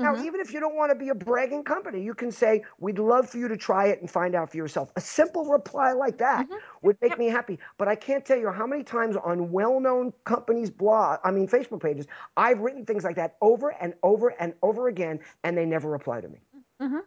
now, 0.00 0.16
Mhm. 0.16 0.24
even 0.24 0.40
if 0.40 0.52
you 0.52 0.60
don't 0.60 0.74
want 0.74 0.90
to 0.90 0.96
be 0.96 1.10
a 1.10 1.14
bragging 1.14 1.62
company, 1.64 2.02
you 2.02 2.14
can 2.14 2.32
say, 2.32 2.64
We'd 2.78 2.98
love 2.98 3.28
for 3.30 3.38
you 3.38 3.48
to 3.48 3.56
try 3.56 3.86
it 3.86 4.00
and 4.00 4.10
find 4.10 4.34
out 4.34 4.50
for 4.50 4.56
yourself. 4.56 4.90
A 4.96 5.00
simple 5.00 5.44
reply 5.44 5.92
like 5.92 6.18
that 6.18 6.48
Mhm. 6.48 6.58
would 6.82 6.96
make 7.00 7.16
Yep. 7.16 7.18
me 7.18 7.26
happy. 7.28 7.58
But 7.78 7.88
I 7.88 7.94
can't 7.96 8.24
tell 8.24 8.38
you 8.38 8.50
how 8.50 8.66
many 8.66 8.82
times 8.84 9.16
on 9.16 9.52
well 9.52 9.78
known 9.80 10.12
companies' 10.24 10.70
blog, 10.70 11.20
I 11.24 11.30
mean, 11.30 11.46
Facebook 11.48 11.82
pages, 11.82 12.06
I've 12.36 12.60
written 12.60 12.84
things 12.84 13.04
like 13.04 13.16
that 13.16 13.36
over 13.40 13.70
and 13.70 13.94
over 14.02 14.30
and 14.40 14.54
over 14.62 14.88
again, 14.88 15.20
and 15.44 15.56
they 15.56 15.66
never 15.66 15.88
reply 15.90 16.20
to 16.20 16.28
me. 16.28 16.40
Mhm. 16.80 17.06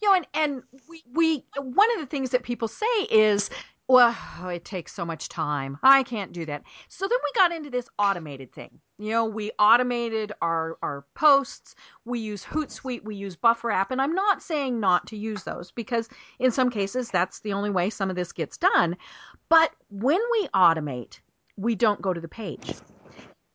You 0.00 0.08
know, 0.08 0.14
and 0.14 0.26
and 0.34 0.64
we 0.88 1.02
we 1.12 1.46
one 1.56 1.92
of 1.92 2.00
the 2.00 2.06
things 2.06 2.30
that 2.30 2.42
people 2.42 2.68
say 2.68 2.86
is, 3.10 3.50
well, 3.88 4.14
oh, 4.40 4.48
it 4.48 4.66
takes 4.66 4.92
so 4.92 5.04
much 5.04 5.30
time. 5.30 5.78
I 5.82 6.02
can't 6.02 6.32
do 6.32 6.44
that. 6.44 6.62
So 6.88 7.08
then 7.08 7.18
we 7.24 7.40
got 7.40 7.52
into 7.52 7.70
this 7.70 7.88
automated 7.98 8.52
thing. 8.52 8.80
You 8.98 9.10
know, 9.10 9.24
we 9.24 9.50
automated 9.58 10.32
our 10.42 10.76
our 10.82 11.06
posts. 11.14 11.74
We 12.04 12.20
use 12.20 12.44
Hootsuite. 12.44 13.04
We 13.04 13.16
use 13.16 13.34
Buffer 13.34 13.70
app, 13.70 13.90
and 13.90 14.00
I'm 14.00 14.14
not 14.14 14.42
saying 14.42 14.78
not 14.78 15.06
to 15.08 15.16
use 15.16 15.44
those 15.44 15.70
because 15.70 16.08
in 16.38 16.50
some 16.50 16.68
cases 16.68 17.10
that's 17.10 17.40
the 17.40 17.54
only 17.54 17.70
way 17.70 17.88
some 17.88 18.10
of 18.10 18.16
this 18.16 18.32
gets 18.32 18.58
done. 18.58 18.96
But 19.48 19.72
when 19.88 20.20
we 20.32 20.48
automate, 20.48 21.20
we 21.56 21.74
don't 21.74 22.02
go 22.02 22.12
to 22.12 22.20
the 22.20 22.28
page. 22.28 22.74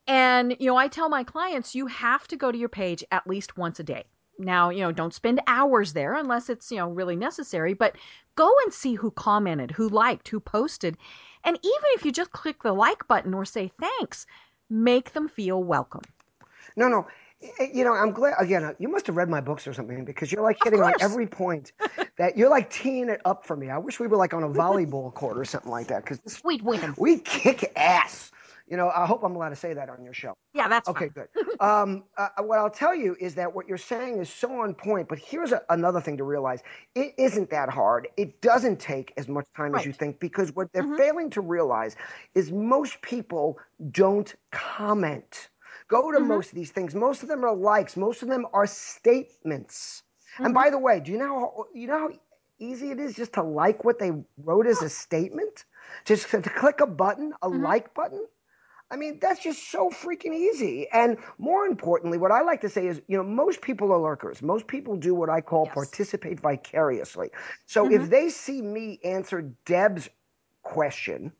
And, 0.08 0.58
you 0.60 0.68
know, 0.68 0.76
I 0.76 0.90
tell 0.90 1.08
my 1.08 1.24
clients, 1.24 1.76
you 1.76 1.88
have 1.88 2.28
to 2.28 2.36
go 2.36 2.52
to 2.52 2.58
your 2.58 2.70
page 2.70 3.04
at 3.12 3.26
least 3.26 3.58
once 3.58 3.80
a 3.80 3.84
day. 3.84 4.04
Now, 4.40 4.70
you 4.70 4.82
know, 4.82 4.92
don't 4.92 5.14
spend 5.14 5.42
hours 5.48 5.94
there 5.94 6.16
unless 6.16 6.50
it's, 6.50 6.72
you 6.72 6.78
know, 6.78 6.90
really 6.90 7.16
necessary, 7.16 7.74
but 7.74 7.96
go 8.36 8.52
and 8.64 8.74
see 8.74 8.96
who 8.96 9.12
commented, 9.12 9.72
who 9.72 9.88
liked, 9.90 10.28
who 10.28 10.40
posted. 10.40 10.98
And 11.44 11.58
even 11.58 11.86
if 11.96 12.04
you 12.06 12.12
just 12.12 12.32
click 12.32 12.64
the 12.64 12.74
like 12.74 13.08
button 13.08 13.34
or 13.34 13.46
say 13.46 13.72
thanks, 13.80 14.26
make 14.70 15.14
them 15.14 15.28
feel 15.28 15.64
welcome. 15.64 16.02
No, 16.76 16.88
no. 16.88 17.08
You 17.60 17.84
know, 17.84 17.94
I'm 17.94 18.12
glad, 18.12 18.36
again, 18.40 18.64
uh, 18.64 18.74
you 18.80 18.88
must 18.88 19.06
have 19.08 19.18
read 19.18 19.28
my 19.30 19.42
books 19.42 19.68
or 19.68 19.74
something 19.74 20.06
because 20.06 20.32
you're 20.32 20.42
like 20.42 20.58
hitting 20.64 20.82
on 20.82 20.94
every 21.02 21.28
point 21.28 21.74
that 22.18 22.38
you're 22.38 22.50
like 22.50 22.72
teeing 22.72 23.10
it 23.10 23.20
up 23.26 23.46
for 23.46 23.58
me. 23.58 23.70
I 23.70 23.78
wish 23.78 24.00
we 24.00 24.08
were 24.08 24.16
like 24.16 24.34
on 24.34 24.44
a 24.44 24.50
volleyball 24.50 25.14
court 25.14 25.38
or 25.38 25.44
something 25.44 25.70
like 25.70 25.88
that 25.88 26.06
because 26.06 26.42
We'd 26.46 26.62
win. 26.62 26.96
we 26.98 27.20
kick 27.20 27.72
ass. 27.76 28.32
You 28.68 28.78
know, 28.78 28.90
I 28.90 29.06
hope 29.06 29.24
I'm 29.24 29.36
allowed 29.36 29.50
to 29.50 29.56
say 29.56 29.74
that 29.74 29.90
on 29.90 30.04
your 30.04 30.14
show. 30.14 30.34
Yeah, 30.54 30.68
that's 30.68 30.90
Okay, 30.90 31.08
fine. 31.08 31.14
good. 31.16 31.28
Um, 31.60 32.04
uh, 32.18 32.30
what 32.42 32.60
I'll 32.60 32.70
tell 32.70 32.94
you 32.94 33.16
is 33.20 33.36
that 33.36 33.54
what 33.54 33.68
you're 33.68 33.78
saying 33.78 34.18
is 34.20 34.30
so 34.30 34.62
on 34.62 34.76
point, 34.76 35.08
but 35.08 35.18
here's 35.18 35.54
a, 35.54 35.62
another 35.70 36.02
thing 36.02 36.18
to 36.18 36.26
realize. 36.26 36.62
It 36.94 37.14
isn't 37.18 37.50
that 37.52 37.70
hard. 37.70 38.10
It 38.18 38.42
doesn't 38.42 38.82
take 38.82 39.14
as 39.16 39.30
much 39.30 39.46
time 39.56 39.74
as 39.76 39.86
you 39.86 39.94
think 39.94 40.20
because 40.20 40.52
what 40.54 40.68
they're 40.74 40.84
Mhm. 40.84 40.98
failing 40.98 41.30
to 41.32 41.42
realize 41.42 41.96
is 42.36 42.52
most 42.52 43.02
people 43.02 43.58
don't 43.92 44.34
comment. 44.52 45.50
Go 45.88 46.12
to 46.12 46.20
Mhm. 46.20 46.40
most 46.40 46.50
of 46.50 46.56
these 46.56 46.72
things. 46.72 46.94
Most 46.96 47.24
of 47.24 47.30
them 47.30 47.46
are 47.46 47.56
likes. 47.56 47.96
Most 47.96 48.22
of 48.22 48.28
them 48.28 48.46
are 48.54 48.66
statements. 48.68 50.04
And 50.44 50.54
Mhm. 50.54 50.54
by 50.54 50.70
the 50.70 50.78
way, 50.80 51.00
do 51.00 51.12
you 51.14 51.18
know 51.18 51.40
how, 51.40 51.66
you 51.74 51.88
know 51.88 52.00
how 52.00 52.20
easy 52.60 52.92
it 52.92 53.00
is 53.00 53.16
just 53.16 53.34
to 53.34 53.44
like 53.44 53.84
what 53.86 54.00
they 54.00 54.12
wrote 54.38 54.68
as 54.68 54.82
a 54.82 54.90
statement? 54.90 55.66
Just 56.06 56.30
to, 56.32 56.42
to 56.42 56.50
click 56.50 56.82
a 56.82 56.88
button, 56.88 57.34
a 57.42 57.48
Mhm. 57.52 57.74
like 57.74 57.94
button? 57.94 58.28
I 58.94 58.96
mean, 58.96 59.18
that's 59.20 59.42
just 59.42 59.72
so 59.72 59.90
freaking 59.90 60.36
easy. 60.36 60.88
And 60.92 61.18
more 61.40 61.66
importantly, 61.66 62.20
what 62.20 62.32
I 62.32 62.42
like 62.44 62.62
to 62.62 62.70
say 62.70 62.86
is, 62.86 63.02
you 63.08 63.18
know, 63.18 63.24
most 63.24 63.62
people 63.62 63.92
are 63.92 63.98
lurkers. 63.98 64.44
Most 64.44 64.68
people 64.68 64.96
do 64.96 65.16
what 65.16 65.30
I 65.32 65.42
call 65.42 65.66
Yes. 65.66 65.68
participate 65.68 66.40
vicariously. 66.40 67.32
So 67.66 67.88
Mhm. 67.88 67.90
if 67.90 68.12
they 68.12 68.30
see 68.30 68.62
me 68.62 69.00
answer 69.04 69.42
Deb's 69.66 70.10
question, 70.62 71.34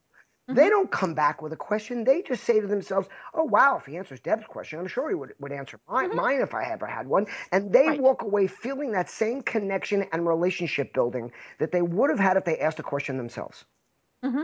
they 0.52 0.68
Mhm. 0.68 0.70
don't 0.70 0.92
come 0.92 1.14
back 1.16 1.42
with 1.42 1.54
a 1.54 1.58
question. 1.58 2.04
They 2.06 2.24
just 2.24 2.44
say 2.44 2.60
to 2.62 2.68
themselves, 2.68 3.10
"Oh 3.34 3.44
wow, 3.46 3.78
if 3.78 3.86
he 3.86 3.98
answers 3.98 4.20
Deb's 4.22 4.46
question, 4.48 4.80
I'm 4.80 4.88
sure 4.88 5.10
he 5.10 5.16
would, 5.16 5.36
would 5.40 5.52
answer 5.54 5.80
mine, 5.88 6.10
Mhm. 6.12 6.16
mine 6.16 6.42
if 6.42 6.56
I 6.56 6.66
ever 6.66 6.88
had 6.88 7.08
one." 7.08 7.28
And 7.52 7.74
they 7.74 7.90
Right. 7.90 8.00
walk 8.00 8.24
away 8.24 8.48
feeling 8.48 8.94
that 8.94 9.10
same 9.10 9.42
connection 9.44 10.04
and 10.14 10.28
relationship 10.28 10.94
building 10.94 11.34
that 11.60 11.72
they 11.72 11.84
would 11.84 12.10
have 12.10 12.20
had 12.20 12.38
if 12.38 12.46
they 12.46 12.60
asked 12.60 12.80
a 12.80 12.84
question 12.84 13.18
themselves. 13.18 13.66
Mm-hmm. 14.24 14.44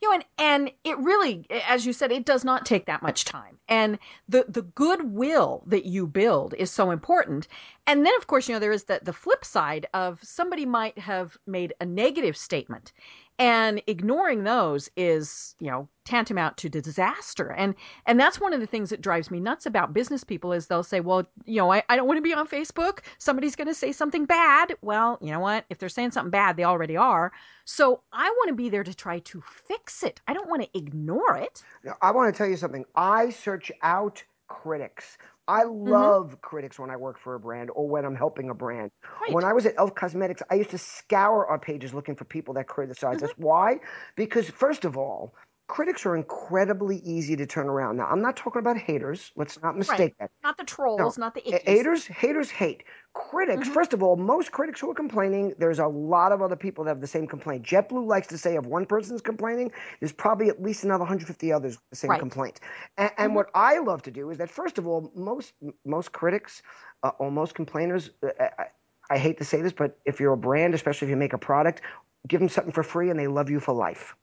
You 0.00 0.08
know, 0.08 0.14
and, 0.14 0.24
and 0.38 0.70
it 0.84 0.98
really, 0.98 1.46
as 1.66 1.86
you 1.86 1.92
said, 1.92 2.12
it 2.12 2.24
does 2.24 2.44
not 2.44 2.66
take 2.66 2.86
that 2.86 3.02
much 3.02 3.24
time. 3.24 3.58
And 3.68 3.98
the, 4.28 4.44
the 4.48 4.62
goodwill 4.62 5.62
that 5.66 5.86
you 5.86 6.06
build 6.06 6.54
is 6.58 6.70
so 6.70 6.90
important. 6.90 7.48
And 7.86 8.04
then, 8.04 8.14
of 8.16 8.26
course, 8.26 8.48
you 8.48 8.54
know, 8.54 8.58
there 8.58 8.72
is 8.72 8.84
the, 8.84 9.00
the 9.02 9.12
flip 9.12 9.44
side 9.44 9.86
of 9.94 10.18
somebody 10.22 10.66
might 10.66 10.98
have 10.98 11.36
made 11.46 11.74
a 11.80 11.86
negative 11.86 12.36
statement. 12.36 12.92
And 13.38 13.82
ignoring 13.86 14.44
those 14.44 14.88
is, 14.96 15.54
you 15.60 15.70
know, 15.70 15.88
tantamount 16.04 16.56
to 16.58 16.68
disaster. 16.70 17.52
And 17.52 17.74
and 18.06 18.18
that's 18.18 18.40
one 18.40 18.54
of 18.54 18.60
the 18.60 18.66
things 18.66 18.90
that 18.90 19.02
drives 19.02 19.30
me 19.30 19.40
nuts 19.40 19.66
about 19.66 19.92
business 19.92 20.24
people 20.24 20.52
is 20.52 20.66
they'll 20.66 20.82
say, 20.82 21.00
well, 21.00 21.24
you 21.44 21.56
know, 21.56 21.70
I, 21.72 21.82
I 21.88 21.96
don't 21.96 22.06
want 22.06 22.16
to 22.18 22.22
be 22.22 22.32
on 22.32 22.48
Facebook. 22.48 23.00
Somebody's 23.18 23.56
going 23.56 23.68
to 23.68 23.74
say 23.74 23.92
something 23.92 24.24
bad. 24.24 24.74
Well, 24.80 25.18
you 25.20 25.30
know 25.30 25.40
what? 25.40 25.66
If 25.68 25.78
they're 25.78 25.88
saying 25.88 26.12
something 26.12 26.30
bad, 26.30 26.56
they 26.56 26.64
already 26.64 26.96
are. 26.96 27.32
So 27.64 28.02
I 28.12 28.30
want 28.30 28.48
to 28.48 28.54
be 28.54 28.70
there 28.70 28.84
to 28.84 28.94
try 28.94 29.18
to 29.18 29.42
fix 29.42 30.02
it. 30.02 30.20
I 30.26 30.32
don't 30.32 30.48
want 30.48 30.62
to 30.62 30.78
ignore 30.78 31.36
it. 31.36 31.62
Now, 31.84 31.96
I 32.00 32.12
want 32.12 32.32
to 32.32 32.38
tell 32.38 32.48
you 32.48 32.56
something. 32.56 32.84
I 32.94 33.30
search 33.30 33.70
out 33.82 34.22
critics 34.48 35.18
I 35.48 35.62
love 35.62 36.26
mm-hmm. 36.26 36.34
critics 36.40 36.78
when 36.78 36.90
I 36.90 36.96
work 36.96 37.18
for 37.18 37.34
a 37.34 37.40
brand 37.40 37.70
or 37.74 37.88
when 37.88 38.04
I'm 38.04 38.16
helping 38.16 38.50
a 38.50 38.54
brand. 38.54 38.90
Right. 39.22 39.32
When 39.32 39.44
I 39.44 39.52
was 39.52 39.64
at 39.66 39.74
Elf 39.78 39.94
Cosmetics, 39.94 40.42
I 40.50 40.54
used 40.54 40.70
to 40.70 40.78
scour 40.78 41.46
our 41.46 41.58
pages 41.58 41.94
looking 41.94 42.16
for 42.16 42.24
people 42.24 42.54
that 42.54 42.66
criticize 42.66 43.18
mm-hmm. 43.18 43.26
us. 43.26 43.32
Why? 43.36 43.78
Because 44.16 44.50
first 44.50 44.84
of 44.84 44.96
all, 44.96 45.34
critics 45.68 46.06
are 46.06 46.14
incredibly 46.14 46.98
easy 46.98 47.34
to 47.36 47.46
turn 47.46 47.68
around. 47.68 47.96
Now, 47.96 48.06
I'm 48.06 48.22
not 48.22 48.36
talking 48.36 48.60
about 48.60 48.76
haters. 48.76 49.32
Let's 49.36 49.60
not 49.62 49.76
mistake 49.76 49.98
right. 49.98 50.14
that. 50.20 50.30
Not 50.42 50.56
the 50.58 50.64
trolls, 50.64 51.18
no. 51.18 51.26
not 51.26 51.34
the 51.34 51.40
ickies. 51.42 51.62
haters. 51.62 52.06
Haters 52.06 52.50
hate. 52.50 52.84
Critics. 53.14 53.62
Mm-hmm. 53.62 53.72
First 53.72 53.92
of 53.92 54.02
all, 54.02 54.16
most 54.16 54.52
critics 54.52 54.80
who 54.80 54.90
are 54.90 54.94
complaining, 54.94 55.54
there's 55.58 55.78
a 55.78 55.86
lot 55.86 56.32
of 56.32 56.40
other 56.40 56.56
people 56.56 56.84
that 56.84 56.90
have 56.90 57.00
the 57.00 57.06
same 57.06 57.26
complaint. 57.26 57.64
JetBlue 57.64 58.06
likes 58.06 58.28
to 58.28 58.38
say 58.38 58.56
if 58.56 58.64
one 58.64 58.86
person's 58.86 59.20
complaining, 59.20 59.72
there's 60.00 60.12
probably 60.12 60.48
at 60.48 60.62
least 60.62 60.84
another 60.84 61.00
150 61.00 61.52
others 61.52 61.74
with 61.74 61.90
the 61.90 61.96
same 61.96 62.10
right. 62.10 62.20
complaint. 62.20 62.60
And, 62.96 63.10
and 63.18 63.28
mm-hmm. 63.28 63.36
what 63.36 63.50
I 63.54 63.78
love 63.78 64.02
to 64.02 64.10
do 64.10 64.30
is 64.30 64.38
that 64.38 64.50
first 64.50 64.78
of 64.78 64.86
all, 64.86 65.10
most 65.14 65.54
most 65.84 66.12
critics 66.12 66.62
uh, 67.02 67.10
or 67.18 67.30
most 67.30 67.54
complainers. 67.54 68.10
Uh, 68.22 68.28
I, 68.58 68.66
I 69.08 69.18
hate 69.18 69.38
to 69.38 69.44
say 69.44 69.62
this, 69.62 69.72
but 69.72 69.98
if 70.04 70.18
you're 70.18 70.32
a 70.32 70.36
brand, 70.36 70.74
especially 70.74 71.06
if 71.06 71.10
you 71.10 71.16
make 71.16 71.32
a 71.32 71.38
product, 71.38 71.80
give 72.26 72.40
them 72.40 72.48
something 72.48 72.72
for 72.72 72.82
free 72.82 73.08
and 73.10 73.18
they 73.18 73.28
love 73.28 73.50
you 73.50 73.60
for 73.60 73.72
life. 73.72 74.16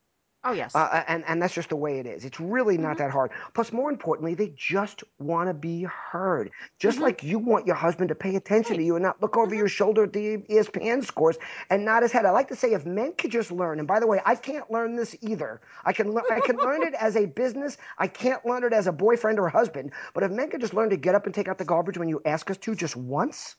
Oh 0.45 0.51
yes. 0.51 0.75
Uh, 0.75 1.03
and 1.07 1.23
and 1.25 1.41
that's 1.41 1.53
just 1.53 1.69
the 1.69 1.75
way 1.75 1.99
it 1.99 2.05
is. 2.05 2.25
It's 2.25 2.39
really 2.39 2.77
not 2.77 2.97
mm-hmm. 2.97 3.03
that 3.03 3.11
hard. 3.11 3.31
Plus, 3.53 3.71
more 3.71 3.89
importantly, 3.89 4.33
they 4.33 4.53
just 4.57 5.03
want 5.17 5.47
to 5.47 5.53
be 5.53 5.83
heard. 5.83 6.51
Just 6.79 6.95
mm-hmm. 6.95 7.05
like 7.05 7.23
you 7.23 7.39
want 7.39 7.65
your 7.65 7.77
husband 7.77 8.09
to 8.09 8.15
pay 8.15 8.35
attention 8.35 8.73
right. 8.73 8.79
to 8.79 8.83
you 8.83 8.95
and 8.95 9.03
not 9.03 9.21
look 9.21 9.37
over 9.37 9.47
mm-hmm. 9.47 9.59
your 9.59 9.67
shoulder 9.69 10.03
at 10.03 10.11
the 10.11 10.37
ESPN 10.49 11.03
scores 11.05 11.37
and 11.69 11.85
nod 11.85 12.03
his 12.03 12.11
head. 12.11 12.25
I 12.25 12.31
like 12.31 12.49
to 12.49 12.57
say, 12.57 12.73
if 12.73 12.85
men 12.85 13.13
could 13.17 13.31
just 13.31 13.51
learn, 13.51 13.79
and 13.79 13.87
by 13.87 14.01
the 14.01 14.07
way, 14.07 14.19
I 14.25 14.35
can't 14.35 14.69
learn 14.69 14.97
this 14.97 15.15
either. 15.21 15.61
I 15.85 15.93
can 15.93 16.17
I 16.29 16.41
can 16.41 16.57
learn 16.57 16.83
it 16.83 16.93
as 16.95 17.15
a 17.15 17.25
business. 17.25 17.77
I 17.97 18.07
can't 18.07 18.45
learn 18.45 18.65
it 18.65 18.73
as 18.73 18.87
a 18.87 18.91
boyfriend 18.91 19.39
or 19.39 19.47
husband. 19.47 19.93
But 20.13 20.23
if 20.23 20.31
men 20.31 20.49
could 20.49 20.61
just 20.61 20.73
learn 20.73 20.89
to 20.89 20.97
get 20.97 21.15
up 21.15 21.25
and 21.25 21.33
take 21.33 21.47
out 21.47 21.57
the 21.57 21.65
garbage 21.65 21.97
when 21.97 22.09
you 22.09 22.21
ask 22.25 22.51
us 22.51 22.57
to, 22.57 22.75
just 22.75 22.97
once, 22.97 23.55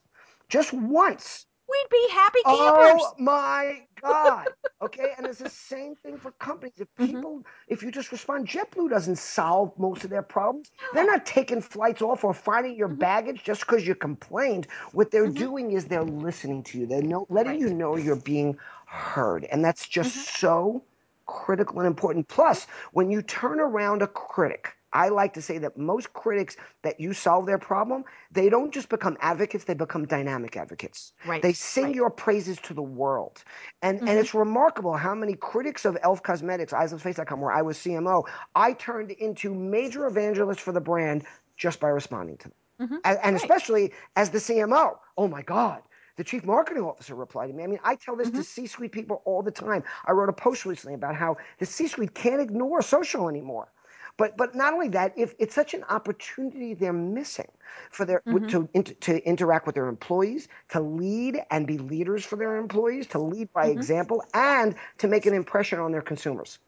just 0.51 0.75
once 0.75 1.47
we'd 1.69 1.91
be 1.91 2.09
happy 2.13 2.41
campers. 2.45 3.03
Oh 3.03 3.15
my 3.19 3.87
God. 4.05 4.49
Okay, 4.83 5.13
and 5.17 5.27
it's 5.27 5.39
the 5.39 5.49
same 5.49 5.95
thing 5.97 6.19
for 6.19 6.31
companies. 6.33 6.75
If 6.79 6.89
mm-hmm. 6.95 7.07
people, 7.07 7.39
mm-hmm. 7.39 7.73
if 7.73 7.83
you 7.83 7.91
just 7.91 8.13
respond, 8.13 8.47
JetBlue 8.47 8.91
doesn't 8.91 9.17
solve 9.17 9.73
most 9.79 10.05
of 10.05 10.11
their 10.11 10.23
problems. 10.23 10.73
They're 10.93 11.07
not 11.07 11.25
taking 11.25 11.63
flights 11.63 12.03
off 12.03 12.23
or 12.23 12.35
finding 12.35 12.77
your 12.77 12.89
mm-hmm. 12.89 12.99
baggage 12.99 13.45
just 13.45 13.61
because 13.61 13.87
you 13.87 13.95
complained. 13.95 14.67
What 14.93 15.11
they're 15.11 15.25
mm-hmm. 15.25 15.35
doing 15.35 15.73
is 15.73 15.87
they're 15.87 16.05
listening 16.05 16.63
to 16.65 16.79
you. 16.79 16.87
They're 16.87 17.03
know, 17.03 17.27
letting 17.31 17.53
right. 17.53 17.61
you 17.61 17.73
know 17.73 17.97
you're 17.97 18.17
being 18.17 18.59
heard, 18.87 19.45
and 19.45 19.65
that's 19.65 19.89
just 19.89 20.11
mm-hmm. 20.11 20.47
so 20.47 20.85
critical 21.27 21.79
and 21.79 21.87
important. 21.87 22.29
Plus, 22.29 22.67
when 22.93 23.11
you 23.11 23.23
turn 23.23 23.61
around 23.61 24.03
a 24.03 24.07
critic 24.07 24.77
I 24.95 25.09
like 25.09 25.35
to 25.35 25.43
say 25.43 25.59
that 25.59 25.77
most 25.77 26.13
critics 26.13 26.57
that 26.83 27.01
you 27.01 27.13
solve 27.13 27.47
their 27.47 27.59
problem, 27.59 28.05
they 28.31 28.49
don't 28.49 28.73
just 28.73 28.89
become 28.89 29.17
advocates, 29.21 29.65
they 29.65 29.75
become 29.75 30.07
dynamic 30.07 30.57
advocates. 30.57 31.13
Right. 31.27 31.43
They 31.43 31.53
sing 31.53 31.85
right. 31.85 31.95
your 31.95 32.11
praises 32.11 32.59
to 32.61 32.75
the 32.75 32.83
world. 32.83 33.43
And 33.83 33.99
mm-hmm. 33.99 34.09
and 34.09 34.19
it's 34.19 34.35
remarkable 34.35 34.95
how 34.95 35.15
many 35.15 35.35
critics 35.35 35.85
of 35.85 35.99
Elf 36.03 36.23
Cosmetics, 36.23 36.73
eyeslipsface.com, 36.73 37.41
where 37.41 37.53
I 37.53 37.63
was 37.63 37.77
CMO, 37.77 38.25
I 38.55 38.73
turned 38.75 39.11
into 39.11 39.53
major 39.53 40.07
evangelists 40.07 40.61
for 40.61 40.73
the 40.73 40.81
brand 40.81 41.25
just 41.57 41.81
by 41.81 41.89
responding 41.89 42.37
to 42.39 42.45
them. 42.49 42.57
Mm-hmm. 42.81 42.95
And, 43.05 43.19
and 43.23 43.35
right. 43.35 43.43
especially 43.43 43.93
as 44.17 44.31
the 44.31 44.39
CMO. 44.39 44.97
Oh 45.17 45.29
my 45.29 45.43
God. 45.43 45.83
The 46.17 46.25
chief 46.25 46.45
marketing 46.45 46.85
officer 46.85 47.17
replied 47.17 47.49
to 47.49 47.53
me. 47.53 47.65
I 47.65 47.67
mean, 47.67 47.81
I 47.83 47.97
tell 47.97 48.15
this 48.15 48.29
mm-hmm. 48.29 48.39
to 48.39 48.45
C 48.45 48.67
suite 48.69 48.93
people 48.93 49.23
all 49.25 49.43
the 49.43 49.51
time. 49.51 49.83
I 50.07 50.13
wrote 50.13 50.29
a 50.29 50.33
post 50.33 50.65
recently 50.65 50.95
about 50.95 51.17
how 51.17 51.37
the 51.59 51.67
C 51.67 51.89
suite 51.89 52.15
can't 52.15 52.41
ignore 52.41 52.83
social 52.83 53.29
anymore. 53.29 53.69
But 54.17 54.37
but 54.37 54.55
not 54.55 54.73
only 54.73 54.89
that, 54.89 55.13
if 55.17 55.35
it's 55.39 55.55
such 55.55 55.75
an 55.75 55.83
opportunity 55.85 56.75
they're 56.75 56.93
missing 56.93 57.51
for 57.91 58.05
their 58.05 58.23
mm-hmm. 58.27 58.47
to 58.83 58.95
to 58.95 59.27
interact 59.27 59.67
with 59.67 59.75
their 59.75 59.89
employees, 59.89 60.49
to 60.71 60.81
lead 60.81 61.43
and 61.51 61.67
be 61.67 61.79
leaders 61.79 62.25
for 62.25 62.37
their 62.37 62.57
employees, 62.57 63.09
to 63.09 63.19
lead 63.19 63.53
by 63.53 63.69
mm-hmm. 63.69 63.79
example, 63.79 64.25
and 64.33 64.77
to 64.99 65.09
make 65.09 65.27
an 65.27 65.35
impression 65.35 65.81
on 65.81 65.91
their 65.91 66.03
consumers. 66.03 66.59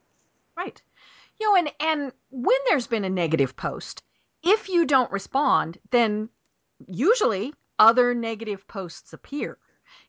Right. 0.57 0.81
You 1.39 1.49
know, 1.49 1.57
and 1.57 1.73
and 1.79 2.13
when 2.31 2.59
there's 2.69 2.89
been 2.89 3.05
a 3.05 3.11
negative 3.11 3.55
post, 3.55 4.03
if 4.43 4.69
you 4.69 4.85
don't 4.85 5.13
respond, 5.13 5.79
then 5.91 6.29
usually 6.89 7.55
other 7.79 8.15
negative 8.15 8.67
posts 8.67 9.13
appear 9.13 9.59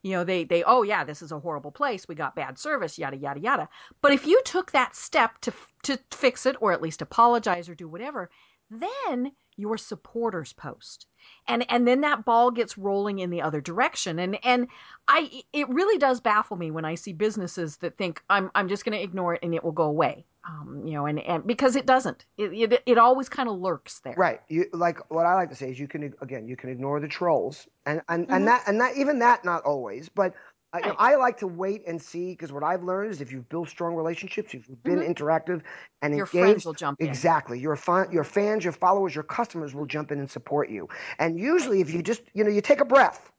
you 0.04 0.12
know 0.12 0.24
they 0.24 0.44
they 0.44 0.64
oh 0.64 0.84
yeah 0.84 1.04
this 1.04 1.22
is 1.22 1.32
a 1.32 1.40
horrible 1.40 1.72
place. 1.72 2.08
We 2.08 2.16
got 2.16 2.36
bad 2.36 2.58
service 2.58 2.98
yada 2.98 3.18
yada 3.18 3.40
yada. 3.40 3.70
But 4.02 4.14
if 4.14 4.26
you 4.28 4.42
took 4.46 4.72
that 4.72 4.96
step 4.96 5.40
to 5.42 5.54
to 5.84 6.00
fix 6.12 6.46
it 6.46 6.56
or 6.60 6.72
at 6.72 6.82
least 6.82 7.02
apologize 7.02 7.70
or 7.70 7.76
do 7.76 7.88
whatever 7.88 8.30
then 8.70 9.32
your 9.58 9.78
supporters 9.78 10.54
post 10.54 11.08
and 11.48 11.66
and 11.70 11.88
then 11.88 12.02
that 12.02 12.24
ball 12.24 12.52
gets 12.52 12.78
rolling 12.78 13.20
in 13.20 13.30
the 13.30 13.42
other 13.42 13.60
direction 13.60 14.20
and 14.20 14.38
and 14.46 14.68
i 15.08 15.44
it 15.52 15.68
really 15.70 15.98
does 15.98 16.22
baffle 16.22 16.58
me 16.58 16.72
when 16.72 16.86
i 16.86 16.96
see 16.96 17.12
businesses 17.12 17.78
that 17.78 17.98
think 17.98 18.22
i'm 18.30 18.50
i'm 18.56 18.70
just 18.70 18.86
going 18.86 18.98
to 18.98 19.04
ignore 19.04 19.34
it 19.34 19.40
and 19.44 19.54
it 19.54 19.64
will 19.64 19.72
go 19.72 19.84
away 19.84 20.26
um, 20.48 20.84
you 20.86 20.94
know, 20.94 21.06
and, 21.06 21.20
and 21.20 21.46
because 21.46 21.76
it 21.76 21.86
doesn't, 21.86 22.26
it 22.38 22.54
it, 22.54 22.84
it 22.86 22.98
always 22.98 23.28
kind 23.28 23.50
of 23.50 23.58
lurks 23.58 24.00
there. 24.00 24.16
Right. 24.16 24.40
You 24.48 24.66
like 24.72 25.00
what 25.12 25.26
I 25.26 25.34
like 25.34 25.50
to 25.50 25.56
say 25.56 25.72
is 25.72 25.80
you 25.80 25.88
can 25.88 26.14
again 26.22 26.48
you 26.48 26.56
can 26.56 26.70
ignore 26.70 27.00
the 27.00 27.08
trolls 27.08 27.68
and 27.86 28.02
and, 28.08 28.24
mm-hmm. 28.24 28.34
and 28.34 28.48
that 28.48 28.64
and 28.66 28.80
that 28.80 28.96
even 28.96 29.20
that 29.20 29.44
not 29.44 29.64
always, 29.64 30.08
but 30.08 30.34
right. 30.78 30.86
you 30.86 30.92
know, 30.92 30.98
I 31.00 31.16
like 31.16 31.38
to 31.40 31.48
wait 31.48 31.84
and 31.88 32.02
see 32.02 32.32
because 32.32 32.52
what 32.52 32.64
I've 32.64 32.84
learned 32.84 33.12
is 33.12 33.22
if 33.22 33.32
you've 33.32 33.48
built 33.50 33.70
strong 33.70 33.96
relationships, 33.96 34.54
if 34.54 34.68
you've 34.68 34.84
been 34.84 35.00
mm-hmm. 35.00 35.12
interactive 35.12 35.62
and 36.02 36.16
your 36.16 36.26
engaged, 36.26 36.32
friends 36.32 36.66
will 36.66 36.74
jump 36.74 37.02
in. 37.02 37.08
Exactly. 37.08 37.60
Your 37.60 37.76
fan, 37.76 38.12
your 38.12 38.24
fans, 38.24 38.64
your 38.64 38.74
followers, 38.74 39.14
your 39.14 39.24
customers 39.24 39.74
will 39.74 39.86
jump 39.86 40.12
in 40.12 40.20
and 40.20 40.30
support 40.30 40.70
you. 40.70 40.88
And 41.20 41.40
usually, 41.40 41.82
if 41.82 41.94
you 41.94 42.02
just 42.02 42.22
you 42.34 42.44
know 42.44 42.50
you 42.50 42.62
take 42.62 42.80
a 42.82 42.86
breath 42.86 43.32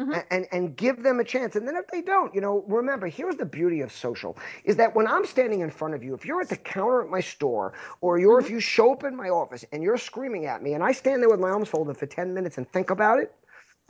Mm-hmm. 0.00 0.20
And, 0.30 0.46
and 0.52 0.74
give 0.74 1.02
them 1.02 1.20
a 1.20 1.24
chance. 1.24 1.54
And 1.54 1.68
then 1.68 1.76
if 1.76 1.86
they 1.88 2.00
don't, 2.00 2.34
you 2.34 2.40
know, 2.40 2.64
remember, 2.66 3.08
here's 3.08 3.36
the 3.36 3.44
beauty 3.44 3.82
of 3.82 3.92
social 3.92 4.38
is 4.64 4.76
that 4.76 4.96
when 4.96 5.06
I'm 5.06 5.26
standing 5.26 5.60
in 5.60 5.70
front 5.70 5.92
of 5.92 6.02
you, 6.02 6.14
if 6.14 6.24
you're 6.24 6.40
at 6.40 6.48
the 6.48 6.56
counter 6.56 7.02
at 7.02 7.10
my 7.10 7.20
store 7.20 7.74
or 8.00 8.18
you're 8.18 8.38
mm-hmm. 8.38 8.46
if 8.46 8.50
you 8.50 8.58
show 8.58 8.92
up 8.92 9.04
in 9.04 9.14
my 9.14 9.28
office 9.28 9.66
and 9.70 9.82
you're 9.82 9.98
screaming 9.98 10.46
at 10.46 10.62
me 10.62 10.72
and 10.72 10.82
I 10.82 10.92
stand 10.92 11.20
there 11.20 11.28
with 11.28 11.40
my 11.40 11.50
arms 11.50 11.68
folded 11.68 11.98
for 11.98 12.06
10 12.06 12.32
minutes 12.32 12.56
and 12.56 12.66
think 12.72 12.88
about 12.88 13.18
it, 13.18 13.34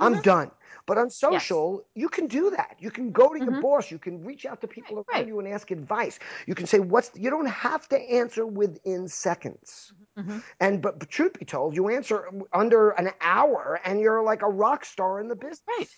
mm-hmm. 0.03 0.17
I'm 0.17 0.23
done. 0.23 0.51
But 0.87 0.99
on 0.99 1.11
social, 1.11 1.85
yes. 1.95 2.03
you 2.03 2.09
can 2.09 2.27
do 2.27 2.51
that. 2.51 2.77
You 2.81 2.91
can 2.91 3.13
go 3.13 3.33
to 3.33 3.39
your 3.39 3.53
mm-hmm. 3.53 3.61
boss. 3.61 3.91
You 3.91 3.99
can 3.99 4.25
reach 4.25 4.45
out 4.45 4.61
to 4.63 4.67
people 4.67 4.97
right, 4.97 5.05
around 5.09 5.21
right. 5.21 5.29
you 5.29 5.39
and 5.39 5.49
ask 5.49 5.71
advice. 5.71 6.19
You 6.47 6.57
can 6.57 6.67
say, 6.67 6.81
"What's?" 6.81 7.13
You 7.15 7.31
don't 7.31 7.47
have 7.47 7.89
to 7.91 7.99
answer 7.99 8.45
within 8.45 9.07
seconds. 9.07 9.93
Mm-hmm. 10.19 10.39
And 10.59 10.83
but, 10.83 10.99
but, 10.99 11.09
truth 11.09 11.39
be 11.39 11.45
told, 11.45 11.77
you 11.77 11.89
answer 11.89 12.29
under 12.53 12.91
an 12.91 13.11
hour, 13.21 13.81
and 13.85 14.01
you're 14.01 14.25
like 14.25 14.43
a 14.43 14.49
rock 14.49 14.85
star 14.85 15.21
in 15.21 15.29
the 15.29 15.37
business. 15.37 15.61
Right. 15.69 15.89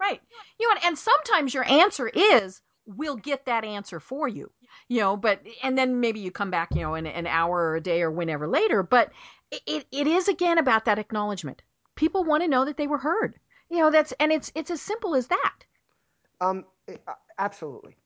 Right. 0.00 0.10
Right. 0.10 0.20
You 0.58 0.68
know, 0.68 0.80
and 0.84 0.98
sometimes 0.98 1.54
your 1.54 1.64
answer 1.64 2.08
is, 2.08 2.60
"We'll 2.86 3.16
get 3.16 3.46
that 3.46 3.64
answer 3.64 4.00
for 4.00 4.26
you." 4.26 4.50
You 4.88 5.00
know, 5.02 5.16
but 5.16 5.40
and 5.62 5.78
then 5.78 6.00
maybe 6.00 6.18
you 6.18 6.32
come 6.32 6.50
back, 6.50 6.74
you 6.74 6.82
know, 6.82 6.96
in 6.96 7.06
an 7.06 7.28
hour 7.28 7.70
or 7.70 7.76
a 7.76 7.80
day 7.80 8.02
or 8.02 8.10
whenever 8.10 8.48
later. 8.48 8.82
But 8.82 9.12
it, 9.66 9.86
it 9.92 10.08
is 10.08 10.26
again 10.26 10.58
about 10.58 10.86
that 10.86 10.98
acknowledgement. 10.98 11.62
People 11.94 12.24
want 12.24 12.42
to 12.42 12.48
know 12.48 12.64
that 12.64 12.76
they 12.76 12.86
were 12.86 12.98
heard. 12.98 13.38
You 13.70 13.78
know, 13.78 13.90
that's 13.90 14.12
and 14.12 14.32
it's 14.32 14.52
it's 14.54 14.70
as 14.70 14.82
simple 14.82 15.14
as 15.14 15.28
that. 15.28 15.64
Um, 16.40 16.64
uh, 16.88 17.12
absolutely. 17.38 17.96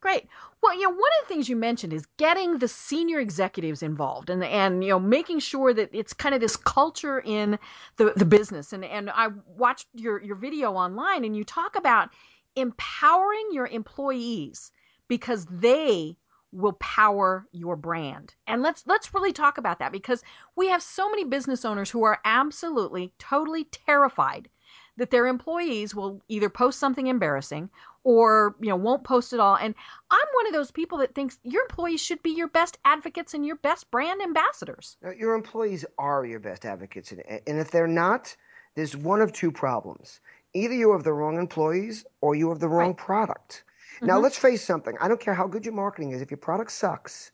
Great. 0.00 0.28
Well, 0.62 0.74
you 0.74 0.82
know, 0.82 0.90
one 0.90 0.98
of 0.98 1.28
the 1.28 1.34
things 1.34 1.48
you 1.48 1.56
mentioned 1.56 1.92
is 1.92 2.06
getting 2.16 2.58
the 2.58 2.68
senior 2.68 3.20
executives 3.20 3.82
involved 3.82 4.30
and 4.30 4.42
and 4.42 4.82
you 4.82 4.90
know 4.90 4.98
making 4.98 5.40
sure 5.40 5.74
that 5.74 5.90
it's 5.92 6.14
kind 6.14 6.34
of 6.34 6.40
this 6.40 6.56
culture 6.56 7.20
in 7.20 7.58
the 7.96 8.12
the 8.16 8.24
business. 8.24 8.72
And 8.72 8.84
and 8.84 9.10
I 9.10 9.28
watched 9.46 9.88
your 9.92 10.22
your 10.22 10.36
video 10.36 10.72
online 10.72 11.24
and 11.24 11.36
you 11.36 11.44
talk 11.44 11.76
about 11.76 12.08
empowering 12.56 13.48
your 13.52 13.66
employees 13.66 14.72
because 15.06 15.46
they 15.50 16.16
will 16.52 16.72
power 16.74 17.46
your 17.52 17.76
brand. 17.76 18.34
And 18.46 18.62
let's 18.62 18.84
let's 18.86 19.14
really 19.14 19.32
talk 19.32 19.58
about 19.58 19.78
that 19.78 19.92
because 19.92 20.22
we 20.56 20.68
have 20.68 20.82
so 20.82 21.08
many 21.08 21.24
business 21.24 21.64
owners 21.64 21.90
who 21.90 22.02
are 22.04 22.20
absolutely 22.24 23.12
totally 23.18 23.64
terrified 23.64 24.48
that 24.96 25.10
their 25.10 25.26
employees 25.26 25.94
will 25.94 26.20
either 26.28 26.50
post 26.50 26.78
something 26.78 27.06
embarrassing 27.06 27.70
or 28.04 28.56
you 28.60 28.68
know 28.68 28.76
won't 28.76 29.04
post 29.04 29.32
at 29.32 29.40
all. 29.40 29.56
And 29.56 29.74
i'm 30.10 30.26
one 30.34 30.46
of 30.46 30.52
those 30.52 30.70
people 30.70 30.98
that 30.98 31.14
thinks 31.14 31.38
your 31.42 31.62
employees 31.62 32.00
should 32.00 32.22
be 32.22 32.30
your 32.30 32.48
best 32.48 32.78
advocates 32.84 33.34
and 33.34 33.46
your 33.46 33.56
best 33.56 33.90
brand 33.90 34.20
ambassadors. 34.20 34.96
Your 35.16 35.34
employees 35.34 35.84
are 35.98 36.24
your 36.24 36.40
best 36.40 36.64
advocates. 36.64 37.12
And 37.12 37.58
if 37.58 37.70
they're 37.70 37.86
not 37.86 38.36
there's 38.74 38.96
one 38.96 39.20
of 39.20 39.32
two 39.32 39.50
problems. 39.50 40.20
Either 40.54 40.74
you 40.74 40.92
have 40.92 41.04
the 41.04 41.12
wrong 41.12 41.38
employees 41.38 42.04
or 42.20 42.34
you 42.34 42.48
have 42.48 42.60
the 42.60 42.68
wrong 42.68 42.88
right. 42.88 42.96
product 42.96 43.64
mm-hmm. 44.00 44.06
now 44.06 44.18
let's 44.18 44.36
face 44.36 44.62
something 44.64 44.96
i 45.00 45.08
don't 45.08 45.20
care 45.20 45.34
how 45.34 45.46
good 45.46 45.64
your 45.64 45.74
marketing 45.74 46.12
is 46.12 46.20
if 46.20 46.30
your 46.30 46.38
product 46.38 46.70
sucks 46.70 47.30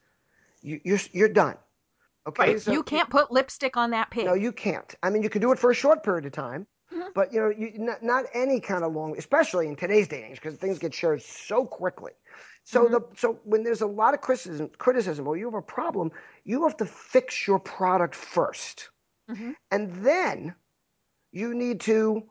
you, 0.61 0.75
are 0.75 0.79
you're, 0.83 0.99
you're 1.11 1.29
done 1.29 1.55
okay 2.27 2.53
right. 2.53 2.61
so 2.61 2.71
you 2.71 2.83
can't 2.83 3.09
put 3.09 3.31
lipstick 3.31 3.77
on 3.77 3.91
that 3.91 4.09
pig 4.09 4.25
no 4.25 4.33
you 4.33 4.51
can't 4.51 4.95
i 5.03 5.09
mean 5.09 5.23
you 5.23 5.29
can 5.29 5.41
do 5.41 5.51
it 5.51 5.59
for 5.59 5.71
a 5.71 5.75
short 5.75 6.03
period 6.03 6.25
of 6.25 6.31
time 6.31 6.67
Mm-hmm. 6.93 7.09
But 7.13 7.33
you 7.33 7.39
know, 7.39 7.49
you, 7.49 7.73
not, 7.77 8.03
not 8.03 8.25
any 8.33 8.59
kind 8.59 8.83
of 8.83 8.93
long, 8.93 9.17
especially 9.17 9.67
in 9.67 9.75
today's 9.75 10.07
day 10.07 10.23
and 10.23 10.31
age, 10.31 10.41
because 10.41 10.57
things 10.57 10.79
get 10.79 10.93
shared 10.93 11.21
so 11.21 11.65
quickly. 11.65 12.13
So 12.63 12.85
mm-hmm. 12.85 12.93
the 12.93 13.01
so 13.15 13.39
when 13.43 13.63
there's 13.63 13.81
a 13.81 13.87
lot 13.87 14.13
of 14.13 14.21
criticism, 14.21 14.69
criticism, 14.77 15.27
or 15.27 15.37
you 15.37 15.45
have 15.45 15.53
a 15.53 15.61
problem, 15.61 16.11
you 16.45 16.63
have 16.63 16.77
to 16.77 16.85
fix 16.85 17.45
your 17.45 17.59
product 17.59 18.15
first. 18.15 18.89
Mm-hmm. 19.29 19.51
And 19.71 19.93
then 20.05 20.55
you 21.31 21.53
need 21.53 21.81
to 21.81 22.23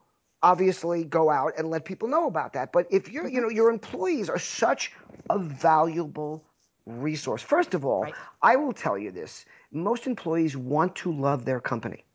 obviously 0.43 1.05
go 1.05 1.31
out 1.31 1.53
and 1.59 1.71
let 1.71 1.85
people 1.85 2.09
know 2.09 2.27
about 2.27 2.53
that. 2.55 2.73
But 2.73 2.87
if 2.91 3.11
you're, 3.11 3.25
you 3.25 3.39
mm-hmm. 3.39 3.43
know, 3.43 3.49
your 3.51 3.71
employees 3.71 4.31
are 4.31 4.39
such 4.39 4.93
a 5.31 5.39
valuable 5.39 6.45
resource. 6.87 7.43
First 7.43 7.75
of 7.75 7.85
all, 7.85 8.03
right. 8.03 8.15
I 8.43 8.57
will 8.57 8.73
tell 8.73 8.97
you 8.97 9.11
this. 9.11 9.45
Most 9.73 10.07
employees 10.07 10.57
want 10.57 10.95
to 10.97 11.13
love 11.13 11.45
their 11.45 11.61
company. 11.61 12.06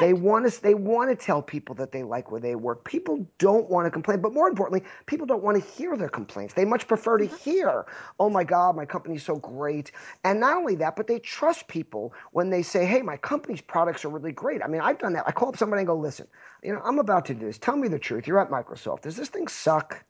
Right. 0.00 0.08
They 0.08 0.12
want 0.14 0.52
to 0.52 0.62
they 0.62 0.74
want 0.74 1.10
to 1.10 1.16
tell 1.16 1.42
people 1.42 1.74
that 1.76 1.92
they 1.92 2.02
like 2.02 2.30
where 2.32 2.40
they 2.40 2.56
work. 2.56 2.84
People 2.84 3.26
don't 3.38 3.70
want 3.70 3.86
to 3.86 3.90
complain, 3.90 4.20
but 4.20 4.32
more 4.34 4.48
importantly, 4.48 4.88
people 5.06 5.26
don't 5.26 5.42
want 5.42 5.62
to 5.62 5.70
hear 5.70 5.96
their 5.96 6.08
complaints. 6.08 6.54
They 6.54 6.64
much 6.64 6.88
prefer 6.88 7.18
to 7.18 7.26
hear, 7.26 7.86
"Oh 8.18 8.30
my 8.30 8.44
god, 8.44 8.76
my 8.76 8.86
company's 8.86 9.24
so 9.24 9.36
great." 9.36 9.92
And 10.24 10.40
not 10.40 10.56
only 10.56 10.74
that, 10.76 10.96
but 10.96 11.06
they 11.06 11.20
trust 11.20 11.68
people 11.68 12.12
when 12.32 12.50
they 12.50 12.62
say, 12.62 12.84
"Hey, 12.86 13.02
my 13.02 13.16
company's 13.18 13.60
products 13.60 14.04
are 14.04 14.10
really 14.10 14.32
great." 14.32 14.62
I 14.64 14.68
mean, 14.68 14.80
I've 14.80 14.98
done 14.98 15.12
that. 15.14 15.24
I 15.28 15.32
call 15.32 15.50
up 15.50 15.56
somebody 15.56 15.80
and 15.80 15.86
go, 15.88 15.96
"Listen, 15.96 16.26
you 16.62 16.72
know, 16.72 16.80
I'm 16.84 16.98
about 16.98 17.26
to 17.26 17.34
do 17.34 17.46
this. 17.46 17.58
Tell 17.58 17.76
me 17.76 17.88
the 17.88 17.98
truth. 17.98 18.26
You're 18.26 18.40
at 18.40 18.50
Microsoft. 18.50 19.02
Does 19.02 19.16
this 19.16 19.28
thing 19.28 19.48
suck?" 19.48 20.04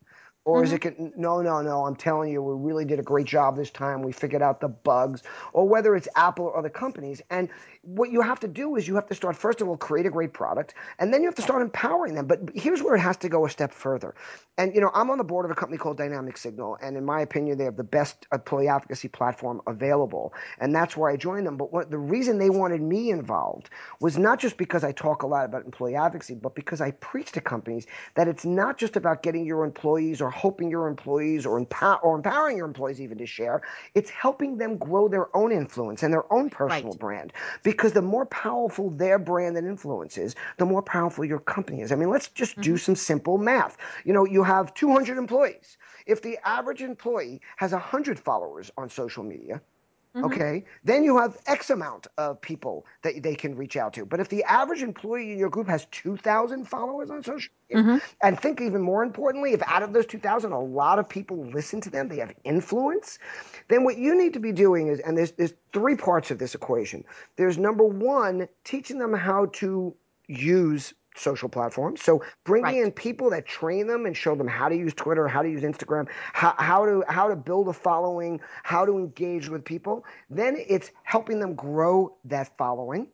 Or 0.44 0.62
mm-hmm. 0.62 0.64
is 0.64 0.72
it, 0.72 1.16
no, 1.16 1.40
no, 1.40 1.62
no, 1.62 1.86
I'm 1.86 1.96
telling 1.96 2.30
you, 2.30 2.42
we 2.42 2.54
really 2.68 2.84
did 2.84 2.98
a 2.98 3.02
great 3.02 3.26
job 3.26 3.56
this 3.56 3.70
time. 3.70 4.02
We 4.02 4.12
figured 4.12 4.42
out 4.42 4.60
the 4.60 4.68
bugs. 4.68 5.22
Or 5.52 5.66
whether 5.66 5.96
it's 5.96 6.08
Apple 6.16 6.46
or 6.46 6.56
other 6.56 6.68
companies. 6.68 7.22
And 7.30 7.48
what 7.82 8.10
you 8.10 8.20
have 8.22 8.40
to 8.40 8.48
do 8.48 8.76
is 8.76 8.88
you 8.88 8.94
have 8.94 9.06
to 9.06 9.14
start, 9.14 9.36
first 9.36 9.60
of 9.60 9.68
all, 9.68 9.76
create 9.76 10.06
a 10.06 10.10
great 10.10 10.32
product, 10.32 10.74
and 10.98 11.12
then 11.12 11.22
you 11.22 11.28
have 11.28 11.34
to 11.34 11.42
start 11.42 11.62
empowering 11.62 12.14
them. 12.14 12.26
But 12.26 12.40
here's 12.54 12.82
where 12.82 12.94
it 12.94 13.00
has 13.00 13.16
to 13.18 13.28
go 13.28 13.44
a 13.46 13.50
step 13.50 13.72
further. 13.72 14.14
And, 14.56 14.74
you 14.74 14.80
know, 14.80 14.90
I'm 14.94 15.10
on 15.10 15.18
the 15.18 15.24
board 15.24 15.44
of 15.44 15.50
a 15.50 15.54
company 15.54 15.78
called 15.78 15.98
Dynamic 15.98 16.36
Signal, 16.36 16.78
and 16.80 16.96
in 16.96 17.04
my 17.04 17.20
opinion, 17.20 17.58
they 17.58 17.64
have 17.64 17.76
the 17.76 17.84
best 17.84 18.26
employee 18.32 18.68
advocacy 18.68 19.08
platform 19.08 19.60
available. 19.66 20.32
And 20.60 20.74
that's 20.74 20.96
where 20.96 21.10
I 21.10 21.16
joined 21.16 21.46
them. 21.46 21.56
But 21.56 21.72
what, 21.72 21.90
the 21.90 21.98
reason 21.98 22.38
they 22.38 22.50
wanted 22.50 22.80
me 22.80 23.10
involved 23.10 23.70
was 24.00 24.16
not 24.16 24.38
just 24.38 24.56
because 24.56 24.84
I 24.84 24.92
talk 24.92 25.22
a 25.22 25.26
lot 25.26 25.44
about 25.44 25.64
employee 25.64 25.96
advocacy, 25.96 26.34
but 26.36 26.54
because 26.54 26.80
I 26.80 26.92
preach 26.92 27.32
to 27.32 27.40
companies 27.40 27.86
that 28.14 28.28
it's 28.28 28.44
not 28.44 28.78
just 28.78 28.96
about 28.96 29.22
getting 29.22 29.44
your 29.44 29.64
employees 29.64 30.20
or 30.20 30.30
hoping 30.34 30.70
your 30.70 30.88
employees 30.88 31.46
or, 31.46 31.56
empower, 31.56 31.98
or 31.98 32.16
empowering 32.16 32.56
your 32.56 32.66
employees 32.66 33.00
even 33.00 33.16
to 33.18 33.26
share. 33.26 33.62
It's 33.94 34.10
helping 34.10 34.58
them 34.58 34.76
grow 34.76 35.08
their 35.08 35.34
own 35.36 35.52
influence 35.52 36.02
and 36.02 36.12
their 36.12 36.30
own 36.32 36.50
personal 36.50 36.92
right. 36.92 37.00
brand. 37.00 37.32
Because 37.62 37.92
the 37.92 38.02
more 38.02 38.26
powerful 38.26 38.90
their 38.90 39.18
brand 39.18 39.56
and 39.56 39.66
influence 39.66 40.18
is, 40.18 40.34
the 40.58 40.66
more 40.66 40.82
powerful 40.82 41.24
your 41.24 41.38
company 41.38 41.80
is. 41.80 41.92
I 41.92 41.94
mean, 41.94 42.10
let's 42.10 42.28
just 42.28 42.52
mm-hmm. 42.52 42.62
do 42.62 42.76
some 42.76 42.96
simple 42.96 43.38
math. 43.38 43.78
You 44.04 44.12
know, 44.12 44.26
you 44.26 44.42
have 44.42 44.74
200 44.74 45.16
employees. 45.16 45.78
If 46.06 46.20
the 46.20 46.36
average 46.46 46.82
employee 46.82 47.40
has 47.56 47.72
100 47.72 48.18
followers 48.18 48.70
on 48.76 48.90
social 48.90 49.22
media, 49.22 49.60
Mm-hmm. 50.14 50.26
Okay, 50.26 50.64
then 50.84 51.02
you 51.02 51.18
have 51.18 51.36
X 51.46 51.70
amount 51.70 52.06
of 52.18 52.40
people 52.40 52.86
that 53.02 53.20
they 53.24 53.34
can 53.34 53.56
reach 53.56 53.76
out 53.76 53.92
to. 53.94 54.06
But 54.06 54.20
if 54.20 54.28
the 54.28 54.44
average 54.44 54.80
employee 54.80 55.32
in 55.32 55.38
your 55.38 55.50
group 55.50 55.66
has 55.66 55.86
2,000 55.86 56.66
followers 56.66 57.10
on 57.10 57.24
social 57.24 57.52
media, 57.68 57.82
mm-hmm. 57.82 57.98
and 58.22 58.38
think 58.38 58.60
even 58.60 58.80
more 58.80 59.02
importantly, 59.02 59.54
if 59.54 59.62
out 59.66 59.82
of 59.82 59.92
those 59.92 60.06
2,000, 60.06 60.52
a 60.52 60.60
lot 60.60 61.00
of 61.00 61.08
people 61.08 61.44
listen 61.46 61.80
to 61.80 61.90
them, 61.90 62.06
they 62.06 62.18
have 62.18 62.32
influence, 62.44 63.18
then 63.68 63.82
what 63.82 63.98
you 63.98 64.16
need 64.16 64.32
to 64.34 64.38
be 64.38 64.52
doing 64.52 64.86
is, 64.86 65.00
and 65.00 65.18
there's, 65.18 65.32
there's 65.32 65.54
three 65.72 65.96
parts 65.96 66.30
of 66.30 66.38
this 66.38 66.54
equation. 66.54 67.04
There's 67.34 67.58
number 67.58 67.84
one, 67.84 68.46
teaching 68.62 68.98
them 69.00 69.14
how 69.14 69.46
to 69.54 69.96
use 70.28 70.94
social 71.14 71.48
platforms. 71.48 72.02
So 72.02 72.22
bringing 72.44 72.80
right. 72.80 72.84
in 72.84 72.92
people 72.92 73.30
that 73.30 73.46
train 73.46 73.86
them 73.86 74.06
and 74.06 74.16
show 74.16 74.34
them 74.34 74.48
how 74.48 74.68
to 74.68 74.76
use 74.76 74.94
Twitter, 74.94 75.26
how 75.28 75.42
to 75.42 75.48
use 75.48 75.62
Instagram, 75.62 76.08
how, 76.32 76.54
how 76.58 76.84
to 76.84 77.04
how 77.08 77.28
to 77.28 77.36
build 77.36 77.68
a 77.68 77.72
following, 77.72 78.40
how 78.62 78.84
to 78.84 78.98
engage 78.98 79.48
with 79.48 79.64
people. 79.64 80.04
Then 80.30 80.56
it's 80.68 80.90
helping 81.04 81.38
them 81.38 81.54
grow 81.54 82.16
that 82.24 82.56
following. 82.56 83.08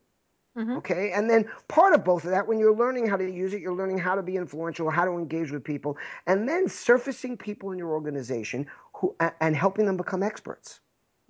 Mm-hmm. 0.57 0.77
Okay, 0.77 1.11
and 1.13 1.29
then 1.29 1.49
part 1.69 1.93
of 1.93 2.03
both 2.03 2.25
of 2.25 2.31
that, 2.31 2.45
when 2.45 2.59
you're 2.59 2.75
learning 2.75 3.07
how 3.07 3.15
to 3.15 3.31
use 3.31 3.53
it, 3.53 3.61
you're 3.61 3.73
learning 3.73 3.99
how 3.99 4.15
to 4.15 4.21
be 4.21 4.35
influential, 4.35 4.89
how 4.89 5.05
to 5.05 5.11
engage 5.11 5.49
with 5.49 5.63
people, 5.63 5.97
and 6.27 6.47
then 6.47 6.67
surfacing 6.67 7.37
people 7.37 7.71
in 7.71 7.77
your 7.77 7.91
organization 7.91 8.67
who 8.93 9.15
and 9.39 9.55
helping 9.55 9.85
them 9.85 9.95
become 9.95 10.21
experts. 10.21 10.81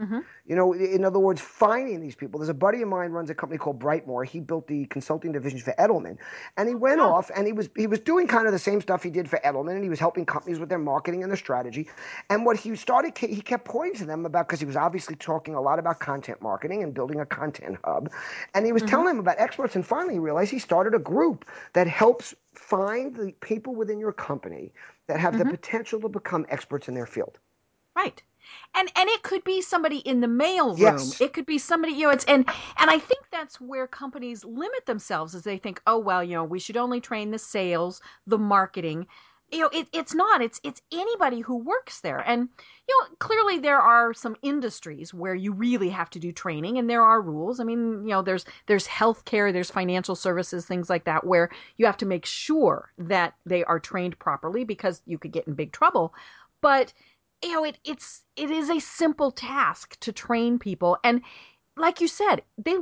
Mm-hmm. 0.02 0.20
You 0.48 0.56
know, 0.56 0.74
in 0.74 1.06
other 1.06 1.20
words, 1.20 1.40
finding 1.40 2.02
these 2.02 2.16
people. 2.16 2.40
There's 2.40 2.50
a 2.50 2.56
buddy 2.56 2.82
of 2.82 2.88
mine 2.88 3.12
runs 3.12 3.30
a 3.30 3.36
company 3.36 3.60
called 3.60 3.78
Brightmore. 3.78 4.26
He 4.26 4.40
built 4.40 4.68
the 4.68 4.86
consulting 4.86 5.32
division 5.32 5.60
for 5.60 5.76
Edelman, 5.78 6.18
and 6.58 6.68
he 6.68 6.74
went 6.74 7.00
oh. 7.00 7.14
off 7.14 7.30
and 7.36 7.46
he 7.46 7.54
was 7.54 7.70
he 7.78 7.86
was 7.86 8.00
doing 8.00 8.26
kind 8.26 8.48
of 8.48 8.54
the 8.54 8.60
same 8.60 8.82
stuff 8.82 9.04
he 9.04 9.12
did 9.12 9.30
for 9.30 9.40
Edelman, 9.46 9.76
and 9.76 9.84
he 9.84 9.90
was 9.90 10.00
helping 10.00 10.26
companies 10.26 10.58
with 10.58 10.70
their 10.70 10.80
marketing 10.80 11.22
and 11.22 11.32
their 11.32 11.38
strategy. 11.38 11.88
And 12.32 12.46
what 12.46 12.58
he 12.58 12.76
started, 12.76 13.16
he 13.16 13.42
kept 13.42 13.66
pointing 13.66 14.00
to 14.00 14.06
them 14.06 14.26
about 14.26 14.48
because 14.48 14.60
he 14.60 14.66
was 14.66 14.76
obviously 14.76 15.16
talking 15.16 15.54
a 15.54 15.62
lot 15.62 15.78
about 15.78 16.00
content 16.00 16.42
marketing 16.42 16.82
and 16.82 16.96
building 16.96 17.20
a 17.20 17.26
content 17.26 17.78
hub, 17.84 18.10
and 18.56 18.66
he 18.66 18.72
was 18.72 18.82
mm-hmm. 18.82 18.90
telling 18.90 19.06
them 19.06 19.20
about 19.20 19.36
experts. 19.38 19.76
And 19.76 19.86
finally, 19.86 20.16
he 20.16 20.20
realized 20.20 20.50
he 20.50 20.60
started 20.60 20.96
a 20.96 21.00
group 21.00 21.46
that 21.74 21.88
helps 21.88 22.34
find 22.56 23.16
the 23.16 23.34
people 23.42 23.76
within 23.76 24.00
your 24.00 24.14
company 24.14 24.74
that 25.06 25.20
have 25.20 25.36
mm-hmm. 25.36 25.50
the 25.50 25.58
potential 25.58 26.02
to 26.02 26.10
become 26.10 26.46
experts 26.50 26.88
in 26.88 26.96
their 26.96 27.06
field. 27.06 27.38
Right 27.96 28.24
and 28.76 28.92
and 28.96 29.10
it 29.10 29.24
could 29.24 29.44
be 29.44 29.62
somebody 29.62 29.98
in 30.00 30.22
the 30.22 30.28
mail 30.28 30.70
room. 30.70 30.78
Yes. 30.80 31.22
it 31.22 31.34
could 31.34 31.46
be 31.46 31.58
somebody 31.58 31.94
you 31.94 32.08
know 32.08 32.12
it's 32.12 32.26
and 32.26 32.48
and 32.80 32.90
i 32.90 33.00
think 33.00 33.22
that's 33.32 33.60
where 33.60 33.88
companies 33.88 34.44
limit 34.44 34.86
themselves 34.86 35.36
as 35.36 35.44
they 35.44 35.58
think 35.58 35.82
oh 35.88 35.98
well 36.00 36.24
you 36.24 36.36
know 36.36 36.44
we 36.44 36.60
should 36.60 36.78
only 36.78 37.02
train 37.02 37.32
the 37.32 37.40
sales 37.40 38.02
the 38.28 38.38
marketing. 38.38 39.08
You 39.52 39.60
know 39.60 39.70
it, 39.74 39.88
it's 39.92 40.16
not. 40.16 40.42
It's 40.42 40.62
it's 40.64 40.82
anybody 40.94 41.42
who 41.42 41.58
works 41.58 42.00
there. 42.00 42.20
And 42.20 42.48
you 42.88 43.00
know 43.02 43.16
clearly 43.20 43.58
there 43.60 43.80
are 43.82 44.14
some 44.14 44.38
industries 44.42 45.14
where 45.14 45.36
you 45.36 45.52
really 45.52 45.90
have 45.90 46.10
to 46.12 46.20
do 46.20 46.32
training 46.32 46.78
and 46.78 46.90
there 46.90 47.04
are 47.04 47.22
rules. 47.22 47.60
I 47.60 47.66
mean 47.66 48.04
you 48.04 48.12
know 48.12 48.22
there's 48.22 48.46
there's 48.68 48.88
healthcare 48.88 49.52
there's 49.52 49.70
financial 49.70 50.16
services 50.16 50.66
things 50.66 50.90
like 50.90 51.04
that 51.04 51.26
where 51.26 51.50
you 51.78 51.86
have 51.86 51.98
to 51.98 52.06
make 52.06 52.26
sure 52.26 52.92
that 52.98 53.34
they 53.46 53.64
are 53.66 53.80
trained 53.80 54.18
properly 54.20 54.64
because 54.64 55.02
you 55.06 55.18
could 55.18 55.34
get 55.34 55.48
in 55.48 55.54
big 55.54 55.74
trouble. 55.74 56.14
But 56.62 56.94
you 57.43 57.54
know, 57.54 57.63
it, 57.65 57.80
it's 57.86 58.23
it 58.36 58.51
is 58.51 58.69
a 58.69 58.80
simple 58.80 59.32
task 59.32 59.99
to 60.01 60.12
train 60.13 60.60
people, 60.60 60.97
and 61.04 61.21
like 61.77 62.01
you 62.01 62.08
said, 62.08 62.43
they 62.58 62.75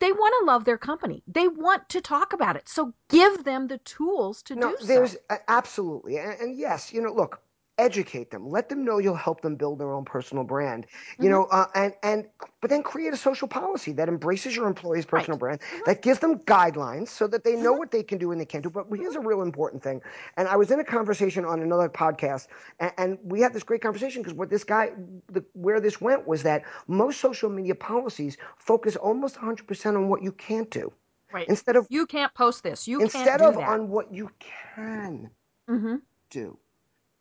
they 0.00 0.12
want 0.12 0.34
to 0.40 0.46
love 0.46 0.64
their 0.64 0.78
company. 0.78 1.22
They 1.26 1.48
want 1.48 1.88
to 1.90 2.00
talk 2.00 2.32
about 2.32 2.56
it. 2.56 2.68
So 2.68 2.94
give 3.10 3.44
them 3.44 3.68
the 3.68 3.78
tools 3.78 4.42
to 4.44 4.56
no, 4.56 4.70
do 4.70 4.76
there's, 4.82 5.12
so. 5.12 5.18
Absolutely, 5.48 6.18
and, 6.18 6.40
and 6.40 6.58
yes, 6.58 6.92
you 6.92 7.02
know, 7.02 7.12
look, 7.12 7.40
educate 7.78 8.30
them 8.30 8.48
let 8.48 8.68
them 8.68 8.84
know 8.84 8.98
you'll 8.98 9.14
help 9.14 9.42
them 9.42 9.54
build 9.54 9.78
their 9.78 9.92
own 9.92 10.04
personal 10.04 10.44
brand 10.44 10.86
you 11.18 11.24
mm-hmm. 11.24 11.32
know 11.32 11.44
uh, 11.44 11.66
and 11.74 11.92
and 12.02 12.26
but 12.60 12.70
then 12.70 12.82
create 12.82 13.12
a 13.12 13.16
social 13.16 13.46
policy 13.46 13.92
that 13.92 14.08
embraces 14.08 14.56
your 14.56 14.66
employees 14.66 15.04
personal 15.04 15.36
right. 15.36 15.40
brand 15.40 15.60
mm-hmm. 15.60 15.82
that 15.84 16.00
gives 16.00 16.18
them 16.18 16.38
guidelines 16.40 17.08
so 17.08 17.26
that 17.26 17.44
they 17.44 17.54
know 17.54 17.72
mm-hmm. 17.72 17.80
what 17.80 17.90
they 17.90 18.02
can 18.02 18.16
do 18.16 18.32
and 18.32 18.40
they 18.40 18.46
can't 18.46 18.64
do 18.64 18.70
but 18.70 18.86
here's 18.94 19.14
a 19.14 19.20
real 19.20 19.42
important 19.42 19.82
thing 19.82 20.00
and 20.38 20.48
i 20.48 20.56
was 20.56 20.70
in 20.70 20.80
a 20.80 20.84
conversation 20.84 21.44
on 21.44 21.60
another 21.60 21.88
podcast 21.88 22.46
and, 22.80 22.92
and 22.96 23.18
we 23.22 23.40
had 23.40 23.52
this 23.52 23.62
great 23.62 23.82
conversation 23.82 24.22
because 24.22 24.34
what 24.34 24.48
this 24.48 24.64
guy 24.64 24.90
the, 25.32 25.44
where 25.52 25.80
this 25.80 26.00
went 26.00 26.26
was 26.26 26.42
that 26.42 26.62
most 26.86 27.20
social 27.20 27.50
media 27.50 27.74
policies 27.74 28.38
focus 28.56 28.96
almost 28.96 29.36
100% 29.36 29.86
on 29.86 30.08
what 30.08 30.22
you 30.22 30.32
can't 30.32 30.70
do 30.70 30.90
right 31.30 31.48
instead 31.48 31.76
of 31.76 31.86
you 31.90 32.06
can't 32.06 32.32
post 32.32 32.62
this 32.62 32.88
you 32.88 33.02
instead 33.02 33.42
of 33.42 33.54
that. 33.56 33.68
on 33.68 33.88
what 33.88 34.12
you 34.12 34.30
can 34.40 35.30
mm-hmm. 35.68 35.96
do 36.30 36.56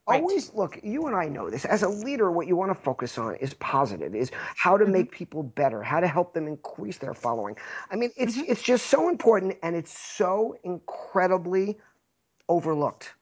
Right. 0.07 0.21
Always 0.21 0.53
look, 0.53 0.79
you 0.83 1.07
and 1.07 1.15
I 1.15 1.25
know 1.25 1.49
this. 1.49 1.65
As 1.65 1.81
a 1.81 1.89
leader, 1.89 2.31
what 2.31 2.45
you 2.45 2.55
want 2.55 2.69
to 2.69 2.79
focus 2.79 3.17
on 3.17 3.35
is 3.37 3.55
positive, 3.55 4.13
is 4.13 4.29
how 4.55 4.77
to 4.77 4.83
mm-hmm. 4.83 4.93
make 4.93 5.11
people 5.11 5.41
better, 5.41 5.81
how 5.81 5.99
to 5.99 6.07
help 6.07 6.35
them 6.35 6.47
increase 6.47 6.99
their 6.99 7.15
following. 7.15 7.57
I 7.89 7.95
mean, 7.95 8.11
it's 8.15 8.37
mm-hmm. 8.37 8.51
it's 8.51 8.61
just 8.61 8.85
so 8.85 9.09
important 9.09 9.57
and 9.63 9.75
it's 9.75 9.97
so 9.97 10.57
incredibly 10.63 11.79
overlooked. 12.47 13.13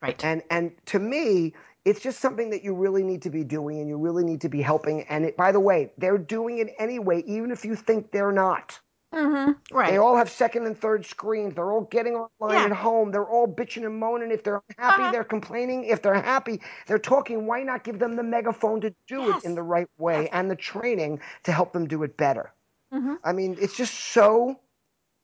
Right. 0.00 0.24
And 0.24 0.42
and 0.50 0.72
to 0.86 0.98
me, 0.98 1.52
it's 1.84 2.00
just 2.00 2.20
something 2.20 2.48
that 2.48 2.64
you 2.64 2.74
really 2.74 3.02
need 3.02 3.20
to 3.22 3.30
be 3.30 3.44
doing 3.44 3.80
and 3.80 3.88
you 3.88 3.98
really 3.98 4.24
need 4.24 4.40
to 4.40 4.48
be 4.48 4.62
helping. 4.62 5.02
And 5.02 5.26
it, 5.26 5.36
by 5.36 5.52
the 5.52 5.60
way, 5.60 5.92
they're 5.98 6.16
doing 6.16 6.58
it 6.58 6.68
anyway, 6.78 7.22
even 7.26 7.50
if 7.50 7.62
you 7.62 7.76
think 7.76 8.10
they're 8.10 8.32
not. 8.32 8.78
Mm-hmm. 9.12 9.76
Right. 9.76 9.90
They 9.90 9.98
all 9.98 10.16
have 10.16 10.30
second 10.30 10.66
and 10.66 10.78
third 10.78 11.04
screens. 11.04 11.54
They're 11.54 11.70
all 11.70 11.82
getting 11.82 12.14
online 12.14 12.58
yeah. 12.58 12.64
at 12.64 12.72
home. 12.72 13.10
They're 13.10 13.28
all 13.28 13.46
bitching 13.46 13.84
and 13.84 13.98
moaning. 13.98 14.30
If 14.30 14.42
they're 14.42 14.62
unhappy, 14.70 15.02
uh-huh. 15.02 15.12
they're 15.12 15.24
complaining. 15.24 15.84
If 15.84 16.02
they're 16.02 16.14
happy, 16.14 16.60
they're 16.86 16.98
talking. 16.98 17.46
Why 17.46 17.62
not 17.62 17.84
give 17.84 17.98
them 17.98 18.16
the 18.16 18.22
megaphone 18.22 18.80
to 18.80 18.90
do 19.06 19.20
yes. 19.20 19.42
it 19.42 19.46
in 19.46 19.54
the 19.54 19.62
right 19.62 19.88
way 19.98 20.28
and 20.30 20.50
the 20.50 20.56
training 20.56 21.20
to 21.44 21.52
help 21.52 21.72
them 21.72 21.86
do 21.86 22.02
it 22.02 22.16
better? 22.16 22.52
Mm-hmm. 22.92 23.14
I 23.22 23.32
mean, 23.32 23.56
it's 23.60 23.76
just 23.76 23.94
so 23.94 24.58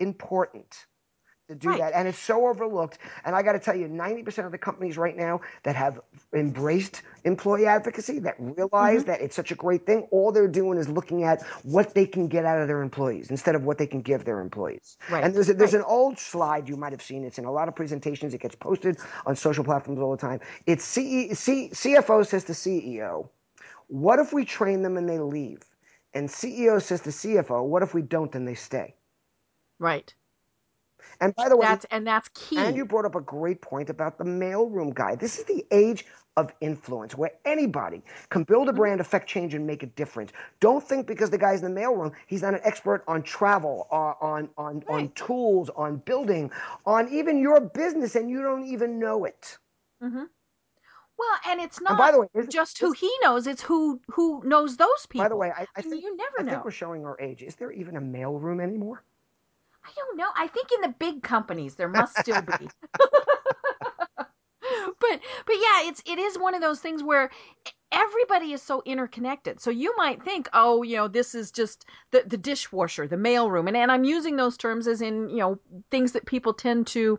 important 0.00 0.86
do 1.54 1.70
right. 1.70 1.80
that. 1.80 1.92
And 1.94 2.06
it's 2.08 2.18
so 2.18 2.48
overlooked. 2.48 2.98
And 3.24 3.34
I 3.34 3.42
got 3.42 3.52
to 3.52 3.58
tell 3.58 3.76
you, 3.76 3.88
90% 3.88 4.44
of 4.44 4.52
the 4.52 4.58
companies 4.58 4.98
right 4.98 5.16
now 5.16 5.40
that 5.62 5.76
have 5.76 6.00
embraced 6.32 7.02
employee 7.24 7.66
advocacy, 7.66 8.18
that 8.20 8.34
realize 8.38 9.00
mm-hmm. 9.00 9.10
that 9.10 9.20
it's 9.20 9.36
such 9.36 9.50
a 9.50 9.54
great 9.54 9.86
thing, 9.86 10.06
all 10.10 10.32
they're 10.32 10.48
doing 10.48 10.78
is 10.78 10.88
looking 10.88 11.24
at 11.24 11.42
what 11.62 11.94
they 11.94 12.06
can 12.06 12.28
get 12.28 12.44
out 12.44 12.60
of 12.60 12.68
their 12.68 12.82
employees 12.82 13.30
instead 13.30 13.54
of 13.54 13.64
what 13.64 13.78
they 13.78 13.86
can 13.86 14.02
give 14.02 14.24
their 14.24 14.40
employees. 14.40 14.96
Right. 15.10 15.24
And 15.24 15.34
there's, 15.34 15.48
a, 15.48 15.54
there's 15.54 15.72
right. 15.72 15.80
an 15.80 15.86
old 15.86 16.18
slide 16.18 16.68
you 16.68 16.76
might 16.76 16.92
have 16.92 17.02
seen. 17.02 17.24
It's 17.24 17.38
in 17.38 17.44
a 17.44 17.52
lot 17.52 17.68
of 17.68 17.74
presentations. 17.74 18.34
It 18.34 18.40
gets 18.40 18.54
posted 18.54 18.98
on 19.26 19.36
social 19.36 19.64
platforms 19.64 20.00
all 20.00 20.10
the 20.10 20.16
time. 20.16 20.40
It's 20.66 20.84
C- 20.84 21.34
C- 21.34 21.70
CFO 21.70 22.26
says 22.26 22.44
to 22.44 22.52
CEO, 22.52 23.28
what 23.88 24.18
if 24.18 24.32
we 24.32 24.44
train 24.44 24.82
them 24.82 24.96
and 24.96 25.08
they 25.08 25.18
leave? 25.18 25.62
And 26.14 26.28
CEO 26.28 26.80
says 26.80 27.00
to 27.02 27.10
CFO, 27.10 27.64
what 27.64 27.82
if 27.82 27.94
we 27.94 28.02
don't 28.02 28.34
and 28.34 28.46
they 28.46 28.54
stay? 28.54 28.94
Right. 29.78 30.12
And 31.20 31.34
by 31.34 31.48
the 31.48 31.56
way, 31.56 31.66
that's 31.66 31.86
and 31.90 32.06
that's 32.06 32.28
key. 32.34 32.58
And 32.58 32.76
you 32.76 32.84
brought 32.84 33.04
up 33.04 33.14
a 33.14 33.20
great 33.20 33.60
point 33.60 33.90
about 33.90 34.18
the 34.18 34.24
mailroom 34.24 34.94
guy. 34.94 35.14
This 35.14 35.38
is 35.38 35.44
the 35.44 35.64
age 35.70 36.06
of 36.36 36.52
influence 36.60 37.16
where 37.16 37.32
anybody 37.44 38.00
can 38.30 38.44
build 38.44 38.68
a 38.68 38.72
brand, 38.72 39.00
affect 39.00 39.28
change, 39.28 39.54
and 39.54 39.66
make 39.66 39.82
a 39.82 39.86
difference. 39.86 40.32
Don't 40.60 40.82
think 40.82 41.06
because 41.06 41.30
the 41.30 41.38
guy's 41.38 41.62
in 41.62 41.74
the 41.74 41.80
mailroom, 41.80 42.12
he's 42.28 42.42
not 42.42 42.54
an 42.54 42.60
expert 42.62 43.02
on 43.08 43.22
travel, 43.22 43.88
uh, 43.90 44.14
on 44.24 44.48
on 44.56 44.84
right. 44.88 44.88
on 44.88 45.08
tools, 45.10 45.68
on 45.76 45.96
building, 45.98 46.50
on 46.86 47.08
even 47.12 47.38
your 47.38 47.60
business, 47.60 48.14
and 48.14 48.30
you 48.30 48.40
don't 48.40 48.64
even 48.64 48.98
know 48.98 49.24
it. 49.24 49.58
Mm-hmm. 50.02 50.24
Well, 51.18 51.38
and 51.48 51.60
it's 51.60 51.80
not 51.80 51.90
and 51.90 51.98
by 51.98 52.12
the 52.12 52.20
way, 52.20 52.46
just 52.48 52.78
who 52.78 52.92
he 52.92 53.10
knows; 53.22 53.48
it's 53.48 53.62
who 53.62 54.00
who 54.08 54.40
knows 54.44 54.76
those 54.76 55.06
people. 55.08 55.24
By 55.24 55.28
the 55.28 55.36
way, 55.36 55.50
I, 55.50 55.66
I 55.74 55.82
think 55.82 56.04
you 56.04 56.16
never 56.16 56.36
I 56.38 56.42
know. 56.44 56.50
think 56.52 56.64
we're 56.64 56.70
showing 56.70 57.04
our 57.04 57.20
age. 57.20 57.42
Is 57.42 57.56
there 57.56 57.72
even 57.72 57.96
a 57.96 58.00
mailroom 58.00 58.62
anymore? 58.62 59.02
I 59.88 59.92
don't 59.96 60.16
know. 60.18 60.28
I 60.36 60.46
think 60.48 60.68
in 60.74 60.82
the 60.82 60.94
big 60.98 61.22
companies 61.22 61.76
there 61.76 61.88
must 61.88 62.18
still 62.18 62.42
be. 62.42 62.68
but 65.00 65.20
but 65.46 65.56
yeah, 65.56 65.88
it's 65.88 66.02
it 66.06 66.18
is 66.18 66.38
one 66.38 66.54
of 66.54 66.60
those 66.60 66.80
things 66.80 67.02
where 67.02 67.30
everybody 67.90 68.52
is 68.52 68.62
so 68.62 68.82
interconnected. 68.84 69.60
So 69.60 69.70
you 69.70 69.94
might 69.96 70.22
think, 70.22 70.48
oh, 70.52 70.82
you 70.82 70.96
know, 70.96 71.08
this 71.08 71.34
is 71.34 71.50
just 71.50 71.86
the 72.10 72.24
the 72.26 72.36
dishwasher, 72.36 73.06
the 73.06 73.16
mailroom, 73.16 73.68
and 73.68 73.76
and 73.76 73.90
I'm 73.90 74.04
using 74.04 74.36
those 74.36 74.56
terms 74.56 74.86
as 74.86 75.00
in 75.00 75.28
you 75.30 75.38
know 75.38 75.58
things 75.90 76.12
that 76.12 76.26
people 76.26 76.52
tend 76.52 76.86
to 76.88 77.18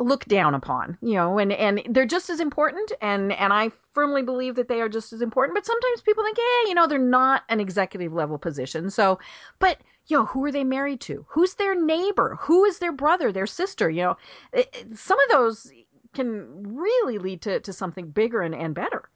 look 0.00 0.24
down 0.24 0.54
upon 0.54 0.98
you 1.00 1.14
know 1.14 1.38
and 1.38 1.52
and 1.52 1.82
they're 1.90 2.06
just 2.06 2.28
as 2.28 2.40
important 2.40 2.90
and 3.00 3.32
and 3.32 3.52
i 3.52 3.70
firmly 3.92 4.22
believe 4.22 4.56
that 4.56 4.68
they 4.68 4.80
are 4.80 4.88
just 4.88 5.12
as 5.12 5.22
important 5.22 5.54
but 5.54 5.64
sometimes 5.64 6.02
people 6.02 6.24
think 6.24 6.36
yeah 6.36 6.68
you 6.68 6.74
know 6.74 6.86
they're 6.86 6.98
not 6.98 7.44
an 7.48 7.60
executive 7.60 8.12
level 8.12 8.38
position. 8.38 8.90
So 8.90 9.18
but 9.58 9.78
you 10.08 10.16
know 10.16 10.26
who 10.26 10.44
are 10.44 10.52
they 10.52 10.64
married 10.64 11.00
to? 11.02 11.24
Who's 11.28 11.54
their 11.54 11.74
neighbor? 11.74 12.36
Who 12.40 12.64
is 12.64 12.78
their 12.78 12.92
brother 12.92 13.32
their 13.32 13.46
sister? 13.46 13.88
You 13.88 14.02
know 14.02 14.16
it, 14.52 14.68
it, 14.72 14.98
some 14.98 15.18
of 15.20 15.28
those 15.30 15.72
can 16.14 16.76
really 16.76 17.18
lead 17.18 17.42
to, 17.42 17.60
to 17.60 17.72
something 17.72 18.10
bigger 18.10 18.42
and, 18.42 18.54
and 18.54 18.74
better. 18.74 19.08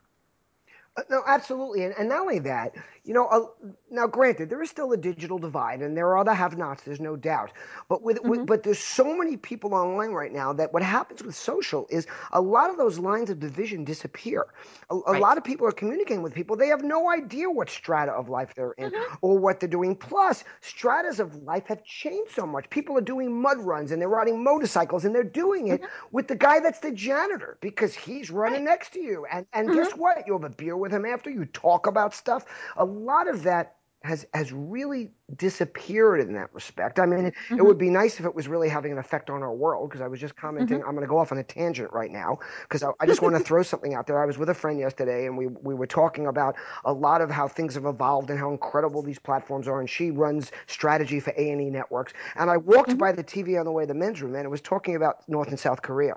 Uh, 0.96 1.02
no, 1.08 1.22
absolutely, 1.26 1.84
and, 1.84 1.94
and 1.98 2.08
not 2.08 2.20
only 2.20 2.38
that, 2.40 2.74
you 3.04 3.14
know, 3.14 3.26
uh, 3.26 3.46
now 3.90 4.06
granted, 4.06 4.50
there 4.50 4.62
is 4.62 4.70
still 4.70 4.92
a 4.92 4.96
digital 4.96 5.38
divide, 5.38 5.80
and 5.80 5.96
there 5.96 6.06
are 6.08 6.18
other 6.18 6.34
have-nots. 6.34 6.82
There's 6.82 7.00
no 7.00 7.16
doubt, 7.16 7.52
but 7.88 8.02
with, 8.02 8.18
mm-hmm. 8.18 8.28
with, 8.28 8.46
but 8.46 8.62
there's 8.62 8.78
so 8.78 9.16
many 9.16 9.36
people 9.36 9.74
online 9.74 10.10
right 10.10 10.32
now 10.32 10.52
that 10.52 10.72
what 10.72 10.82
happens 10.82 11.22
with 11.22 11.34
social 11.34 11.86
is 11.90 12.06
a 12.32 12.40
lot 12.40 12.70
of 12.70 12.76
those 12.76 12.98
lines 12.98 13.30
of 13.30 13.40
division 13.40 13.84
disappear. 13.84 14.46
A, 14.90 14.94
a 14.94 15.12
right. 15.12 15.20
lot 15.20 15.38
of 15.38 15.44
people 15.44 15.66
are 15.66 15.72
communicating 15.72 16.22
with 16.22 16.34
people; 16.34 16.56
they 16.56 16.68
have 16.68 16.84
no 16.84 17.10
idea 17.10 17.48
what 17.50 17.70
strata 17.70 18.12
of 18.12 18.28
life 18.28 18.54
they're 18.54 18.72
in 18.72 18.90
mm-hmm. 18.90 19.14
or 19.22 19.38
what 19.38 19.60
they're 19.60 19.68
doing. 19.68 19.96
Plus, 19.96 20.44
stratas 20.60 21.20
of 21.20 21.34
life 21.42 21.66
have 21.66 21.82
changed 21.84 22.32
so 22.32 22.46
much. 22.46 22.68
People 22.70 22.98
are 22.98 23.02
doing 23.02 23.40
mud 23.40 23.58
runs 23.58 23.92
and 23.92 24.00
they're 24.00 24.08
riding 24.08 24.44
motorcycles, 24.44 25.04
and 25.04 25.14
they're 25.14 25.24
doing 25.24 25.68
it 25.68 25.80
mm-hmm. 25.80 26.06
with 26.12 26.28
the 26.28 26.36
guy 26.36 26.60
that's 26.60 26.80
the 26.80 26.92
janitor 26.92 27.56
because 27.60 27.94
he's 27.94 28.30
running 28.30 28.64
right. 28.64 28.70
next 28.70 28.92
to 28.92 29.00
you. 29.00 29.26
And 29.32 29.46
and 29.52 29.72
guess 29.72 29.88
mm-hmm. 29.88 30.00
what? 30.00 30.26
You 30.26 30.34
have 30.34 30.44
a 30.44 30.50
beer 30.50 30.76
with 30.76 30.92
him 30.92 31.06
after. 31.06 31.30
You 31.30 31.46
talk 31.46 31.86
about 31.86 32.14
stuff. 32.14 32.44
A 32.76 32.90
lot 33.00 33.28
of 33.28 33.42
that 33.44 33.76
has 34.02 34.26
has 34.32 34.52
really 34.52 35.10
disappeared 35.36 36.20
in 36.20 36.32
that 36.34 36.52
respect. 36.52 36.98
I 36.98 37.06
mean, 37.06 37.26
mm-hmm. 37.30 37.58
it 37.58 37.64
would 37.64 37.78
be 37.78 37.90
nice 37.90 38.18
if 38.18 38.26
it 38.26 38.34
was 38.34 38.48
really 38.48 38.68
having 38.68 38.92
an 38.92 38.98
effect 38.98 39.30
on 39.30 39.42
our 39.42 39.52
world. 39.52 39.88
Because 39.88 40.00
I 40.00 40.08
was 40.08 40.20
just 40.20 40.36
commenting, 40.36 40.78
mm-hmm. 40.78 40.88
I'm 40.88 40.94
going 40.94 41.06
to 41.06 41.10
go 41.10 41.18
off 41.18 41.32
on 41.32 41.38
a 41.38 41.42
tangent 41.42 41.92
right 41.92 42.10
now 42.10 42.38
because 42.62 42.82
I, 42.82 42.90
I, 43.00 43.06
just 43.06 43.22
want 43.22 43.36
to 43.36 43.42
throw 43.42 43.62
something 43.62 43.94
out 43.94 44.06
there. 44.06 44.22
I 44.22 44.26
was 44.26 44.38
with 44.38 44.48
a 44.50 44.54
friend 44.54 44.78
yesterday, 44.78 45.26
and 45.26 45.36
we 45.36 45.46
we 45.46 45.74
were 45.74 45.86
talking 45.86 46.26
about 46.26 46.56
a 46.84 46.92
lot 46.92 47.20
of 47.20 47.30
how 47.30 47.48
things 47.48 47.74
have 47.74 47.84
evolved 47.84 48.30
and 48.30 48.38
how 48.38 48.50
incredible 48.50 49.02
these 49.02 49.18
platforms 49.18 49.68
are. 49.68 49.80
And 49.80 49.88
she 49.88 50.10
runs 50.10 50.52
strategy 50.66 51.20
for 51.20 51.32
A 51.36 51.50
and 51.50 51.60
E 51.60 51.70
networks. 51.70 52.12
And 52.36 52.50
I 52.50 52.56
walked 52.56 52.90
mm-hmm. 52.90 52.98
by 52.98 53.12
the 53.12 53.24
TV 53.24 53.58
on 53.58 53.64
the 53.64 53.72
way 53.72 53.84
to 53.84 53.88
the 53.88 53.94
men's 53.94 54.22
room, 54.22 54.34
and 54.34 54.44
it 54.44 54.50
was 54.50 54.60
talking 54.60 54.96
about 54.96 55.28
North 55.28 55.48
and 55.48 55.58
South 55.58 55.82
Korea. 55.82 56.14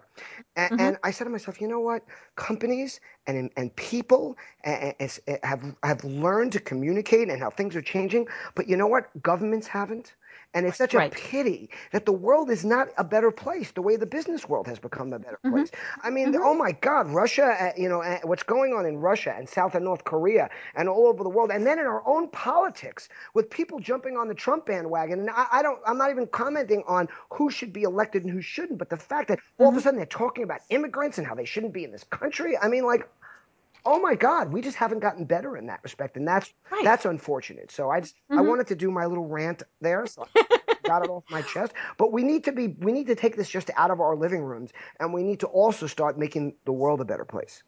And, 0.56 0.72
mm-hmm. 0.72 0.82
and 0.82 0.98
I 1.04 1.12
said 1.12 1.26
to 1.26 1.30
myself, 1.30 1.60
you 1.60 1.68
know 1.68 1.80
what? 1.80 2.04
Companies 2.36 3.00
and 3.28 3.50
and 3.56 3.76
people 3.76 4.38
have 4.64 5.76
have 5.84 6.04
learned 6.04 6.52
to 6.54 6.60
communicate 6.60 7.30
and 7.30 7.40
how 7.40 7.50
things 7.50 7.76
are 7.76 7.82
changing. 7.82 8.28
But 8.56 8.68
you 8.68 8.78
know 8.78 8.88
what? 8.88 9.03
Governments 9.22 9.68
haven't. 9.68 10.14
And 10.56 10.68
it's 10.68 10.78
such 10.78 10.94
a 10.94 11.10
pity 11.10 11.70
that 11.92 12.06
the 12.06 12.12
world 12.12 12.52
is 12.52 12.64
not 12.64 12.90
a 12.98 13.04
better 13.04 13.32
place 13.32 13.72
the 13.72 13.82
way 13.82 13.96
the 13.96 14.06
business 14.06 14.48
world 14.48 14.68
has 14.68 14.78
become 14.78 15.12
a 15.12 15.18
better 15.18 15.40
mm-hmm. 15.44 15.56
place. 15.56 15.72
I 16.04 16.12
mean, 16.12 16.32
mm-hmm. 16.32 16.44
oh 16.44 16.54
my 16.54 16.74
God, 16.74 17.08
Russia, 17.08 17.58
uh, 17.60 17.72
you 17.76 17.90
know, 17.90 18.04
uh, 18.04 18.20
what's 18.24 18.44
going 18.44 18.74
on 18.74 18.86
in 18.86 18.98
Russia 18.98 19.34
and 19.36 19.50
South 19.50 19.74
and 19.74 19.84
North 19.84 20.04
Korea 20.04 20.50
and 20.76 20.88
all 20.88 21.08
over 21.08 21.24
the 21.24 21.30
world. 21.30 21.50
And 21.50 21.66
then 21.66 21.80
in 21.80 21.86
our 21.86 22.08
own 22.08 22.28
politics 22.30 23.10
with 23.34 23.50
people 23.50 23.80
jumping 23.80 24.16
on 24.16 24.28
the 24.28 24.36
Trump 24.36 24.68
bandwagon. 24.68 25.22
And 25.22 25.30
I, 25.32 25.48
I 25.52 25.64
don't, 25.64 25.80
I'm 25.88 25.98
not 25.98 26.12
even 26.12 26.28
commenting 26.28 26.84
on 26.88 27.08
who 27.32 27.50
should 27.50 27.74
be 27.74 27.84
elected 27.84 28.24
and 28.24 28.32
who 28.32 28.42
shouldn't, 28.42 28.78
but 28.78 28.90
the 28.90 28.98
fact 28.98 29.30
that 29.30 29.40
all 29.58 29.68
mm-hmm. 29.68 29.70
of 29.70 29.74
a 29.74 29.78
mm-hmm. 29.78 29.84
sudden 29.84 29.98
they're 29.98 30.06
talking 30.06 30.44
about 30.44 30.62
immigrants 30.70 31.18
and 31.18 31.26
how 31.26 31.34
they 31.34 31.46
shouldn't 31.46 31.74
be 31.74 31.84
in 31.84 31.92
this 31.92 32.04
country. 32.04 32.58
I 32.60 32.68
mean, 32.68 32.86
like, 32.86 33.10
oh 33.86 34.00
my 34.00 34.16
God, 34.16 34.54
we 34.54 34.62
just 34.62 34.78
haven't 34.78 35.00
gotten 35.00 35.26
better 35.26 35.58
in 35.58 35.66
that 35.68 35.82
respect, 35.84 36.18
and 36.18 36.28
that's 36.28 36.54
right. 36.72 36.84
that's 36.84 37.06
unfortunate. 37.06 37.72
So 37.72 37.90
I 37.90 38.02
just 38.02 38.16
mm-hmm. 38.16 38.40
I 38.40 38.42
wanted 38.42 38.68
to 38.68 38.76
do 38.76 38.92
my 38.92 39.06
little 39.06 39.28
rant 39.28 39.64
there, 39.82 40.06
so 40.06 40.28
got 40.84 41.04
it 41.04 41.10
off 41.10 41.24
my 41.30 41.42
chest. 41.42 41.74
But 41.98 42.12
we 42.12 42.24
need 42.24 42.44
to 42.46 42.52
be 42.52 42.68
we 42.80 42.92
need 42.92 43.08
to 43.08 43.16
take 43.16 43.36
this 43.36 43.50
just 43.50 43.70
out 43.76 43.92
of 43.92 44.00
our 44.00 44.16
living 44.16 44.44
rooms, 44.44 44.72
and 45.00 45.14
we 45.14 45.24
need 45.24 45.40
to 45.42 45.48
also 45.48 45.88
start 45.88 46.18
making 46.18 46.56
the 46.66 46.74
world 46.74 47.02
a 47.02 47.06
better 47.06 47.26
place. 47.26 47.64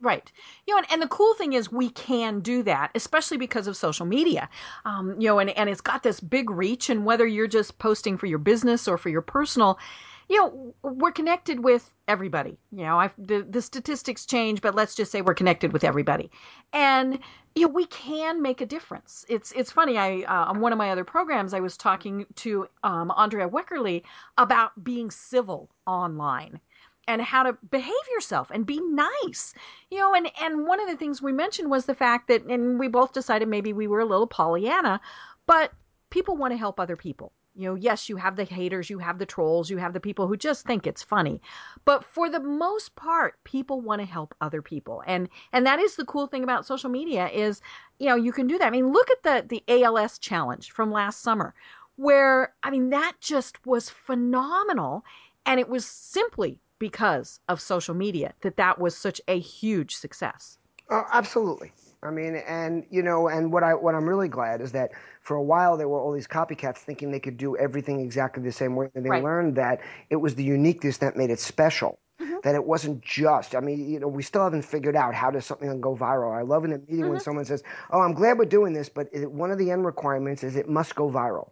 Right. 0.00 0.30
You 0.66 0.74
know, 0.74 0.78
and, 0.78 0.92
and, 0.92 1.02
the 1.02 1.08
cool 1.08 1.32
thing 1.34 1.54
is 1.54 1.72
we 1.72 1.88
can 1.88 2.40
do 2.40 2.62
that, 2.64 2.90
especially 2.94 3.38
because 3.38 3.66
of 3.66 3.78
social 3.78 4.04
media. 4.04 4.50
Um, 4.84 5.18
you 5.18 5.26
know, 5.26 5.38
and, 5.38 5.48
and 5.50 5.70
it's 5.70 5.80
got 5.80 6.02
this 6.02 6.20
big 6.20 6.50
reach, 6.50 6.90
and 6.90 7.06
whether 7.06 7.26
you're 7.26 7.46
just 7.46 7.78
posting 7.78 8.18
for 8.18 8.26
your 8.26 8.38
business 8.38 8.86
or 8.86 8.98
for 8.98 9.08
your 9.08 9.22
personal, 9.22 9.78
you 10.28 10.40
know, 10.40 10.74
we're 10.82 11.12
connected 11.12 11.62
with 11.62 11.90
everybody. 12.08 12.58
You 12.72 12.84
know, 12.84 12.98
I've, 12.98 13.14
the, 13.18 13.46
the 13.48 13.62
statistics 13.62 14.26
change, 14.26 14.60
but 14.60 14.74
let's 14.74 14.94
just 14.94 15.12
say 15.12 15.22
we're 15.22 15.34
connected 15.34 15.72
with 15.72 15.84
everybody. 15.84 16.30
And, 16.72 17.18
you 17.54 17.66
know, 17.66 17.72
we 17.72 17.86
can 17.86 18.42
make 18.42 18.60
a 18.60 18.66
difference. 18.66 19.24
It's, 19.28 19.52
it's 19.52 19.70
funny. 19.70 19.98
I, 19.98 20.22
uh, 20.22 20.50
on 20.50 20.60
one 20.60 20.72
of 20.72 20.78
my 20.78 20.90
other 20.90 21.04
programs, 21.04 21.54
I 21.54 21.60
was 21.60 21.76
talking 21.76 22.26
to, 22.36 22.68
um, 22.82 23.12
Andrea 23.16 23.48
Weckerle 23.48 24.02
about 24.36 24.82
being 24.82 25.10
civil 25.10 25.70
online 25.86 26.60
and 27.08 27.22
how 27.22 27.44
to 27.44 27.56
behave 27.70 27.94
yourself 28.12 28.50
and 28.50 28.66
be 28.66 28.80
nice 28.80 29.54
you 29.92 29.98
know 29.98 30.12
and 30.12 30.28
and 30.40 30.66
one 30.66 30.80
of 30.80 30.88
the 30.88 30.96
things 30.96 31.22
we 31.22 31.32
mentioned 31.32 31.70
was 31.70 31.86
the 31.86 31.94
fact 31.94 32.26
that 32.26 32.44
and 32.46 32.80
we 32.80 32.88
both 32.88 33.12
decided 33.12 33.46
maybe 33.46 33.72
we 33.72 33.86
were 33.86 34.00
a 34.00 34.04
little 34.04 34.26
pollyanna 34.26 35.00
but 35.46 35.72
people 36.10 36.36
want 36.36 36.52
to 36.52 36.56
help 36.56 36.80
other 36.80 36.96
people 36.96 37.32
you 37.56 37.68
know, 37.68 37.74
yes, 37.74 38.08
you 38.08 38.16
have 38.16 38.36
the 38.36 38.44
haters, 38.44 38.90
you 38.90 38.98
have 38.98 39.18
the 39.18 39.26
trolls, 39.26 39.70
you 39.70 39.78
have 39.78 39.92
the 39.92 40.00
people 40.00 40.26
who 40.26 40.36
just 40.36 40.66
think 40.66 40.86
it's 40.86 41.02
funny. 41.02 41.40
But 41.84 42.04
for 42.04 42.28
the 42.28 42.40
most 42.40 42.94
part, 42.96 43.42
people 43.44 43.80
want 43.80 44.00
to 44.00 44.06
help 44.06 44.34
other 44.40 44.62
people. 44.62 45.02
And 45.06 45.28
and 45.52 45.66
that 45.66 45.78
is 45.78 45.96
the 45.96 46.04
cool 46.04 46.26
thing 46.26 46.44
about 46.44 46.66
social 46.66 46.90
media 46.90 47.28
is, 47.28 47.60
you 47.98 48.06
know, 48.06 48.16
you 48.16 48.32
can 48.32 48.46
do 48.46 48.58
that. 48.58 48.66
I 48.66 48.70
mean, 48.70 48.92
look 48.92 49.10
at 49.10 49.22
the 49.22 49.44
the 49.48 49.82
ALS 49.82 50.18
challenge 50.18 50.70
from 50.70 50.92
last 50.92 51.22
summer 51.22 51.54
where 51.96 52.54
I 52.62 52.70
mean, 52.70 52.90
that 52.90 53.14
just 53.20 53.64
was 53.66 53.90
phenomenal 53.90 55.04
and 55.46 55.58
it 55.58 55.68
was 55.68 55.86
simply 55.86 56.60
because 56.78 57.40
of 57.48 57.60
social 57.60 57.94
media 57.94 58.34
that 58.42 58.56
that 58.58 58.78
was 58.78 58.96
such 58.96 59.20
a 59.28 59.38
huge 59.38 59.96
success. 59.96 60.58
Oh, 60.90 61.04
absolutely. 61.12 61.72
I 62.02 62.10
mean, 62.10 62.36
and 62.36 62.84
you 62.90 63.02
know, 63.02 63.28
and 63.28 63.52
what 63.52 63.62
I 63.62 63.74
what 63.74 63.94
I'm 63.94 64.08
really 64.08 64.28
glad 64.28 64.60
is 64.60 64.72
that 64.72 64.92
for 65.20 65.36
a 65.36 65.42
while 65.42 65.76
there 65.76 65.88
were 65.88 65.98
all 65.98 66.12
these 66.12 66.26
copycats 66.26 66.78
thinking 66.78 67.10
they 67.10 67.20
could 67.20 67.36
do 67.36 67.56
everything 67.56 68.00
exactly 68.00 68.42
the 68.42 68.52
same 68.52 68.76
way, 68.76 68.88
and 68.94 69.04
they 69.04 69.10
right. 69.10 69.24
learned 69.24 69.56
that 69.56 69.80
it 70.10 70.16
was 70.16 70.34
the 70.34 70.44
uniqueness 70.44 70.98
that 70.98 71.16
made 71.16 71.30
it 71.30 71.40
special. 71.40 71.98
Mm-hmm. 72.20 72.36
That 72.44 72.54
it 72.54 72.64
wasn't 72.64 73.02
just. 73.02 73.54
I 73.54 73.60
mean, 73.60 73.90
you 73.90 74.00
know, 74.00 74.08
we 74.08 74.22
still 74.22 74.42
haven't 74.42 74.62
figured 74.62 74.96
out 74.96 75.14
how 75.14 75.30
does 75.30 75.44
something 75.44 75.80
go 75.82 75.94
viral. 75.94 76.34
I 76.34 76.42
love 76.42 76.64
in 76.64 76.72
a 76.72 76.78
meeting 76.78 77.00
mm-hmm. 77.00 77.10
when 77.10 77.20
someone 77.20 77.44
says, 77.44 77.62
"Oh, 77.90 78.00
I'm 78.00 78.14
glad 78.14 78.38
we're 78.38 78.46
doing 78.46 78.72
this, 78.72 78.88
but 78.88 79.08
it, 79.12 79.30
one 79.30 79.50
of 79.50 79.58
the 79.58 79.70
end 79.70 79.84
requirements 79.84 80.42
is 80.42 80.56
it 80.56 80.68
must 80.68 80.94
go 80.94 81.10
viral." 81.10 81.50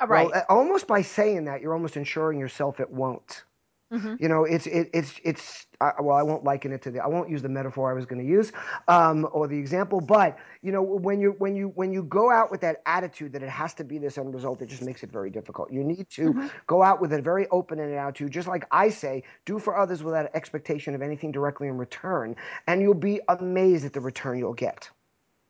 Uh, 0.00 0.06
right. 0.06 0.30
Well, 0.30 0.44
almost 0.48 0.86
by 0.86 1.02
saying 1.02 1.44
that, 1.44 1.62
you're 1.62 1.72
almost 1.72 1.96
ensuring 1.96 2.38
yourself 2.38 2.80
it 2.80 2.90
won't. 2.90 3.44
Mm-hmm. 3.92 4.14
You 4.18 4.28
know, 4.28 4.44
it's 4.44 4.66
it, 4.66 4.90
it's 4.92 5.12
it's 5.22 5.66
uh, 5.80 5.92
well, 6.00 6.16
I 6.16 6.22
won't 6.22 6.42
liken 6.42 6.72
it 6.72 6.82
to 6.82 6.90
the 6.90 7.00
I 7.00 7.06
won't 7.06 7.28
use 7.28 7.42
the 7.42 7.48
metaphor 7.48 7.90
I 7.90 7.94
was 7.94 8.06
going 8.06 8.20
to 8.20 8.28
use 8.28 8.50
um, 8.88 9.28
or 9.32 9.46
the 9.46 9.58
example, 9.58 10.00
but 10.00 10.38
you 10.62 10.72
know, 10.72 10.82
when 10.82 11.20
you 11.20 11.34
when 11.38 11.54
you 11.54 11.68
when 11.74 11.92
you 11.92 12.02
go 12.02 12.30
out 12.30 12.50
with 12.50 12.60
that 12.62 12.82
attitude 12.86 13.32
that 13.34 13.42
it 13.42 13.50
has 13.50 13.74
to 13.74 13.84
be 13.84 13.98
this 13.98 14.16
end 14.16 14.34
result, 14.34 14.62
it 14.62 14.66
just 14.66 14.82
makes 14.82 15.02
it 15.02 15.12
very 15.12 15.30
difficult. 15.30 15.70
You 15.70 15.84
need 15.84 16.08
to 16.10 16.32
mm-hmm. 16.32 16.46
go 16.66 16.82
out 16.82 17.00
with 17.00 17.12
a 17.12 17.20
very 17.20 17.46
open-ended 17.48 17.96
attitude, 17.96 18.32
just 18.32 18.48
like 18.48 18.66
I 18.70 18.88
say, 18.88 19.22
do 19.44 19.58
for 19.58 19.76
others 19.76 20.02
without 20.02 20.30
expectation 20.34 20.94
of 20.94 21.02
anything 21.02 21.30
directly 21.30 21.68
in 21.68 21.76
return, 21.76 22.36
and 22.66 22.80
you'll 22.80 22.94
be 22.94 23.20
amazed 23.28 23.84
at 23.84 23.92
the 23.92 24.00
return 24.00 24.38
you'll 24.38 24.54
get. 24.54 24.90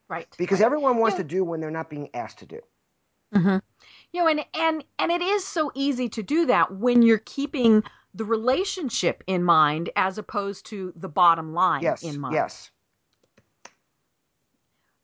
Right. 0.08 0.26
Because 0.36 0.60
right. 0.60 0.66
everyone 0.66 0.98
wants 0.98 1.14
yeah. 1.14 1.22
to 1.22 1.28
do 1.28 1.44
when 1.44 1.60
they're 1.60 1.70
not 1.70 1.88
being 1.88 2.10
asked 2.14 2.40
to 2.40 2.46
do. 2.46 2.60
Mm-hmm. 3.34 3.56
You 4.12 4.20
know, 4.20 4.28
and 4.28 4.44
and 4.54 4.84
and 4.98 5.10
it 5.10 5.22
is 5.22 5.46
so 5.46 5.72
easy 5.74 6.08
to 6.10 6.22
do 6.22 6.46
that 6.46 6.76
when 6.76 7.02
you're 7.02 7.18
keeping 7.18 7.82
the 8.14 8.24
relationship 8.24 9.22
in 9.26 9.42
mind 9.42 9.90
as 9.96 10.18
opposed 10.18 10.66
to 10.66 10.92
the 10.96 11.08
bottom 11.08 11.52
line 11.52 11.82
yes, 11.82 12.02
in 12.02 12.18
mind. 12.20 12.34
Yes. 12.34 12.70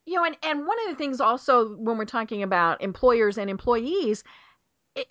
You 0.07 0.17
know, 0.17 0.25
and, 0.25 0.37
and 0.43 0.67
one 0.67 0.79
of 0.85 0.91
the 0.91 0.97
things 0.97 1.21
also 1.21 1.77
when 1.77 1.99
we're 1.99 2.05
talking 2.05 2.43
about 2.43 2.83
employers 2.83 3.37
and 3.37 3.51
employees, 3.51 4.25
it, 4.95 5.09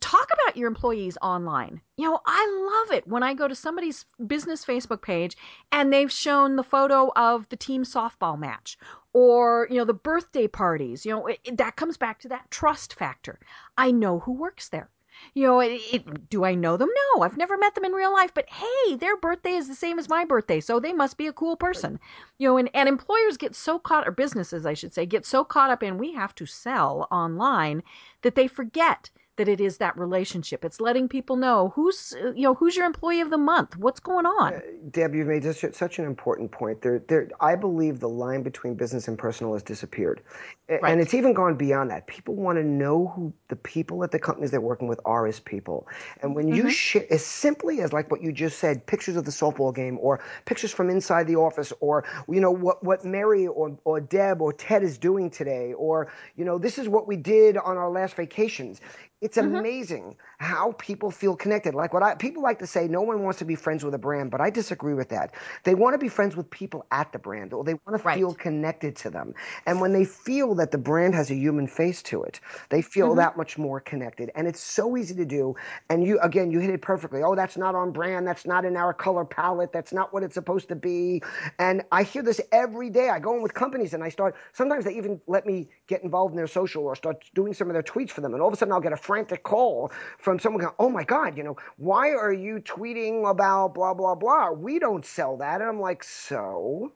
talk 0.00 0.28
about 0.32 0.56
your 0.56 0.68
employees 0.68 1.16
online. 1.22 1.80
You 1.96 2.10
know, 2.10 2.20
I 2.26 2.84
love 2.86 2.96
it 2.96 3.06
when 3.06 3.22
I 3.22 3.34
go 3.34 3.48
to 3.48 3.54
somebody's 3.54 4.04
business 4.26 4.64
Facebook 4.64 5.02
page 5.02 5.36
and 5.72 5.92
they've 5.92 6.12
shown 6.12 6.56
the 6.56 6.62
photo 6.62 7.10
of 7.16 7.48
the 7.48 7.56
team 7.56 7.84
softball 7.84 8.38
match 8.38 8.78
or, 9.12 9.66
you 9.70 9.76
know, 9.76 9.84
the 9.84 9.94
birthday 9.94 10.46
parties. 10.46 11.04
You 11.04 11.12
know, 11.12 11.26
it, 11.26 11.56
that 11.56 11.76
comes 11.76 11.96
back 11.96 12.20
to 12.20 12.28
that 12.28 12.50
trust 12.50 12.94
factor. 12.94 13.38
I 13.78 13.90
know 13.90 14.20
who 14.20 14.32
works 14.32 14.68
there. 14.68 14.90
You 15.34 15.46
know, 15.46 15.60
it, 15.60 15.80
it, 15.92 16.30
do 16.30 16.44
I 16.44 16.54
know 16.54 16.76
them? 16.76 16.88
No, 17.14 17.22
I've 17.22 17.36
never 17.36 17.56
met 17.56 17.74
them 17.74 17.84
in 17.84 17.92
real 17.92 18.12
life. 18.12 18.32
But 18.34 18.48
hey, 18.48 18.96
their 18.96 19.16
birthday 19.16 19.52
is 19.52 19.68
the 19.68 19.74
same 19.74 19.98
as 19.98 20.08
my 20.08 20.24
birthday, 20.24 20.60
so 20.60 20.80
they 20.80 20.92
must 20.92 21.16
be 21.16 21.26
a 21.26 21.32
cool 21.32 21.56
person. 21.56 21.98
You 22.38 22.48
know, 22.48 22.56
and, 22.56 22.70
and 22.74 22.88
employers 22.88 23.36
get 23.36 23.54
so 23.54 23.78
caught, 23.78 24.06
or 24.06 24.12
businesses, 24.12 24.66
I 24.66 24.74
should 24.74 24.94
say, 24.94 25.06
get 25.06 25.26
so 25.26 25.44
caught 25.44 25.70
up 25.70 25.82
in 25.82 25.98
we 25.98 26.12
have 26.12 26.34
to 26.36 26.46
sell 26.46 27.08
online 27.10 27.82
that 28.22 28.34
they 28.34 28.46
forget 28.46 29.10
that 29.36 29.48
it 29.48 29.60
is 29.60 29.78
that 29.78 29.96
relationship. 29.96 30.64
It's 30.64 30.80
letting 30.80 31.08
people 31.08 31.36
know 31.36 31.72
who's 31.74 32.14
you 32.34 32.42
know 32.42 32.54
who's 32.54 32.76
your 32.76 32.86
employee 32.86 33.20
of 33.20 33.30
the 33.30 33.38
month. 33.38 33.76
What's 33.76 34.00
going 34.00 34.26
on? 34.26 34.54
Uh, 34.54 34.60
Deb, 34.90 35.14
you've 35.14 35.26
made 35.26 35.44
such, 35.44 35.74
such 35.74 35.98
an 35.98 36.06
important 36.06 36.50
point. 36.50 36.82
There, 36.82 37.00
there. 37.08 37.28
I 37.40 37.54
believe 37.54 38.00
the 38.00 38.08
line 38.08 38.42
between 38.42 38.74
business 38.74 39.08
and 39.08 39.18
personal 39.18 39.52
has 39.52 39.62
disappeared, 39.62 40.22
right. 40.68 40.80
and 40.84 41.00
it's 41.00 41.14
even 41.14 41.34
gone 41.34 41.56
beyond 41.56 41.90
that. 41.90 42.06
People 42.06 42.34
want 42.34 42.58
to 42.58 42.64
know 42.64 43.12
who 43.14 43.32
the 43.48 43.56
people 43.56 44.02
at 44.04 44.10
the 44.10 44.18
companies 44.18 44.50
they're 44.50 44.60
working 44.60 44.88
with 44.88 45.00
are 45.04 45.26
as 45.26 45.38
people. 45.38 45.86
And 46.22 46.34
when 46.34 46.46
mm-hmm. 46.46 46.66
you 46.66 46.70
share, 46.70 47.06
as 47.10 47.24
simply 47.24 47.80
as 47.80 47.92
like 47.92 48.10
what 48.10 48.22
you 48.22 48.32
just 48.32 48.58
said, 48.58 48.86
pictures 48.86 49.16
of 49.16 49.24
the 49.24 49.30
softball 49.30 49.74
game, 49.74 49.98
or 50.00 50.20
pictures 50.46 50.72
from 50.72 50.90
inside 50.90 51.26
the 51.26 51.36
office, 51.36 51.72
or 51.80 52.04
you 52.28 52.40
know 52.40 52.50
what 52.50 52.82
what 52.82 53.04
Mary 53.04 53.46
or 53.46 53.76
or 53.84 54.00
Deb 54.00 54.40
or 54.40 54.52
Ted 54.52 54.82
is 54.82 54.96
doing 54.98 55.30
today, 55.30 55.74
or 55.74 56.10
you 56.36 56.44
know 56.44 56.58
this 56.58 56.78
is 56.78 56.88
what 56.88 57.06
we 57.06 57.16
did 57.16 57.56
on 57.56 57.76
our 57.76 57.90
last 57.90 58.14
vacations 58.14 58.80
it's 59.26 59.36
mm-hmm. 59.38 59.56
amazing 59.56 60.16
how 60.38 60.72
people 60.72 61.10
feel 61.10 61.34
connected. 61.34 61.74
Like 61.74 61.94
what 61.94 62.02
I 62.02 62.14
people 62.14 62.42
like 62.42 62.58
to 62.58 62.66
say, 62.66 62.88
no 62.88 63.00
one 63.02 63.22
wants 63.22 63.38
to 63.38 63.44
be 63.44 63.54
friends 63.54 63.84
with 63.84 63.94
a 63.94 63.98
brand, 63.98 64.30
but 64.30 64.40
I 64.40 64.50
disagree 64.50 64.94
with 64.94 65.08
that. 65.08 65.34
They 65.64 65.74
want 65.74 65.94
to 65.94 65.98
be 65.98 66.08
friends 66.08 66.36
with 66.36 66.50
people 66.50 66.84
at 66.90 67.12
the 67.12 67.18
brand, 67.18 67.52
or 67.52 67.64
they 67.64 67.74
want 67.74 68.00
to 68.00 68.06
right. 68.06 68.18
feel 68.18 68.34
connected 68.34 68.96
to 68.96 69.10
them. 69.10 69.34
And 69.66 69.80
when 69.80 69.92
they 69.92 70.04
feel 70.04 70.54
that 70.56 70.70
the 70.70 70.78
brand 70.78 71.14
has 71.14 71.30
a 71.30 71.34
human 71.34 71.66
face 71.66 72.02
to 72.04 72.22
it, 72.22 72.40
they 72.68 72.82
feel 72.82 73.08
mm-hmm. 73.08 73.18
that 73.18 73.36
much 73.36 73.56
more 73.56 73.80
connected. 73.80 74.30
And 74.34 74.46
it's 74.46 74.60
so 74.60 74.96
easy 74.96 75.14
to 75.14 75.24
do. 75.24 75.56
And 75.88 76.04
you 76.04 76.18
again, 76.20 76.50
you 76.50 76.58
hit 76.60 76.70
it 76.70 76.82
perfectly. 76.82 77.22
Oh, 77.22 77.34
that's 77.34 77.56
not 77.56 77.74
on 77.74 77.92
brand. 77.92 78.26
That's 78.26 78.46
not 78.46 78.64
in 78.64 78.76
our 78.76 78.92
color 78.92 79.24
palette. 79.24 79.72
That's 79.72 79.92
not 79.92 80.12
what 80.12 80.22
it's 80.22 80.34
supposed 80.34 80.68
to 80.68 80.76
be. 80.76 81.22
And 81.58 81.82
I 81.92 82.02
hear 82.02 82.22
this 82.22 82.40
every 82.52 82.90
day. 82.90 83.08
I 83.08 83.18
go 83.20 83.34
in 83.36 83.42
with 83.42 83.54
companies 83.54 83.94
and 83.94 84.04
I 84.04 84.10
start. 84.10 84.36
Sometimes 84.52 84.84
they 84.84 84.96
even 84.96 85.20
let 85.26 85.46
me 85.46 85.68
get 85.86 86.02
involved 86.02 86.32
in 86.32 86.36
their 86.36 86.46
social 86.46 86.84
or 86.84 86.94
start 86.94 87.24
doing 87.34 87.54
some 87.54 87.68
of 87.68 87.74
their 87.74 87.82
tweets 87.82 88.10
for 88.10 88.20
them. 88.20 88.34
And 88.34 88.42
all 88.42 88.48
of 88.48 88.54
a 88.54 88.56
sudden, 88.56 88.72
I'll 88.72 88.80
get 88.80 88.92
a 88.92 88.98
frantic 88.98 89.42
call 89.42 89.90
from 90.26 90.40
someone 90.40 90.60
going, 90.60 90.74
"Oh 90.80 90.90
my 90.90 91.04
God, 91.04 91.38
you 91.38 91.44
know, 91.44 91.56
why 91.76 92.10
are 92.10 92.32
you 92.32 92.58
tweeting 92.58 93.30
about 93.30 93.74
blah 93.74 93.94
blah 93.94 94.16
blah? 94.16 94.50
We 94.50 94.80
don't 94.80 95.06
sell 95.06 95.36
that." 95.36 95.60
And 95.60 95.70
I'm 95.70 95.80
like, 95.80 96.02
"So." 96.02 96.92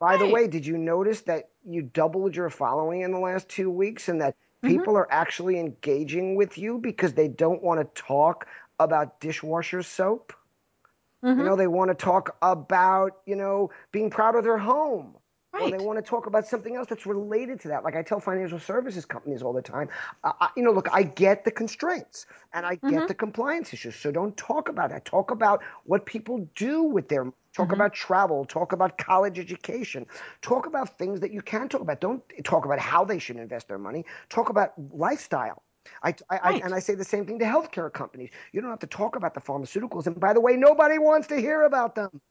By 0.00 0.16
the 0.16 0.26
way, 0.26 0.48
did 0.48 0.66
you 0.66 0.76
notice 0.76 1.20
that 1.22 1.50
you 1.64 1.82
doubled 1.82 2.34
your 2.34 2.50
following 2.50 3.02
in 3.02 3.12
the 3.12 3.18
last 3.18 3.48
two 3.48 3.70
weeks 3.70 4.08
and 4.08 4.20
that 4.20 4.34
mm-hmm. 4.34 4.76
people 4.76 4.96
are 4.96 5.10
actually 5.12 5.60
engaging 5.60 6.34
with 6.34 6.58
you 6.58 6.78
because 6.78 7.12
they 7.12 7.28
don't 7.28 7.62
want 7.62 7.78
to 7.80 8.02
talk 8.02 8.48
about 8.80 9.20
dishwasher 9.20 9.84
soap? 9.84 10.32
Mm-hmm. 11.24 11.38
You 11.38 11.44
know, 11.44 11.56
they 11.56 11.68
want 11.68 11.90
to 11.90 11.94
talk 11.94 12.36
about, 12.42 13.18
you 13.24 13.36
know, 13.36 13.70
being 13.92 14.10
proud 14.10 14.34
of 14.34 14.42
their 14.42 14.58
home. 14.58 15.14
Right. 15.52 15.72
Or 15.72 15.78
they 15.78 15.84
want 15.84 15.98
to 15.98 16.02
talk 16.02 16.26
about 16.26 16.46
something 16.46 16.76
else 16.76 16.88
that's 16.88 17.06
related 17.06 17.58
to 17.60 17.68
that. 17.68 17.82
Like 17.82 17.96
I 17.96 18.02
tell 18.02 18.20
financial 18.20 18.58
services 18.58 19.06
companies 19.06 19.42
all 19.42 19.54
the 19.54 19.62
time, 19.62 19.88
uh, 20.22 20.32
I, 20.40 20.50
you 20.56 20.62
know, 20.62 20.72
look, 20.72 20.88
I 20.92 21.02
get 21.02 21.44
the 21.44 21.50
constraints 21.50 22.26
and 22.52 22.66
I 22.66 22.76
mm-hmm. 22.76 22.90
get 22.90 23.08
the 23.08 23.14
compliance 23.14 23.72
issues. 23.72 23.96
So 23.96 24.12
don't 24.12 24.36
talk 24.36 24.68
about 24.68 24.90
that. 24.90 25.06
Talk 25.06 25.30
about 25.30 25.62
what 25.84 26.04
people 26.04 26.46
do 26.54 26.82
with 26.82 27.08
their 27.08 27.32
Talk 27.54 27.68
mm-hmm. 27.68 27.74
about 27.74 27.92
travel, 27.92 28.44
talk 28.44 28.72
about 28.72 28.98
college 28.98 29.38
education, 29.38 30.06
talk 30.42 30.66
about 30.66 30.96
things 30.96 31.18
that 31.20 31.32
you 31.32 31.42
can 31.42 31.68
talk 31.68 31.80
about. 31.80 32.00
Don't 32.00 32.22
talk 32.44 32.64
about 32.64 32.78
how 32.78 33.04
they 33.04 33.18
should 33.18 33.36
invest 33.36 33.66
their 33.66 33.78
money. 33.78 34.04
Talk 34.28 34.48
about 34.48 34.74
lifestyle. 34.92 35.64
I, 36.02 36.10
I, 36.10 36.12
right. 36.30 36.40
I, 36.42 36.52
and 36.64 36.74
I 36.74 36.78
say 36.78 36.94
the 36.94 37.04
same 37.04 37.26
thing 37.26 37.38
to 37.40 37.44
healthcare 37.44 37.92
companies. 37.92 38.30
You 38.52 38.60
don't 38.60 38.70
have 38.70 38.78
to 38.80 38.86
talk 38.86 39.16
about 39.16 39.34
the 39.34 39.40
pharmaceuticals. 39.40 40.06
And 40.06 40.20
by 40.20 40.34
the 40.34 40.40
way, 40.40 40.56
nobody 40.56 40.98
wants 40.98 41.26
to 41.28 41.36
hear 41.40 41.62
about 41.62 41.94
them. 41.94 42.20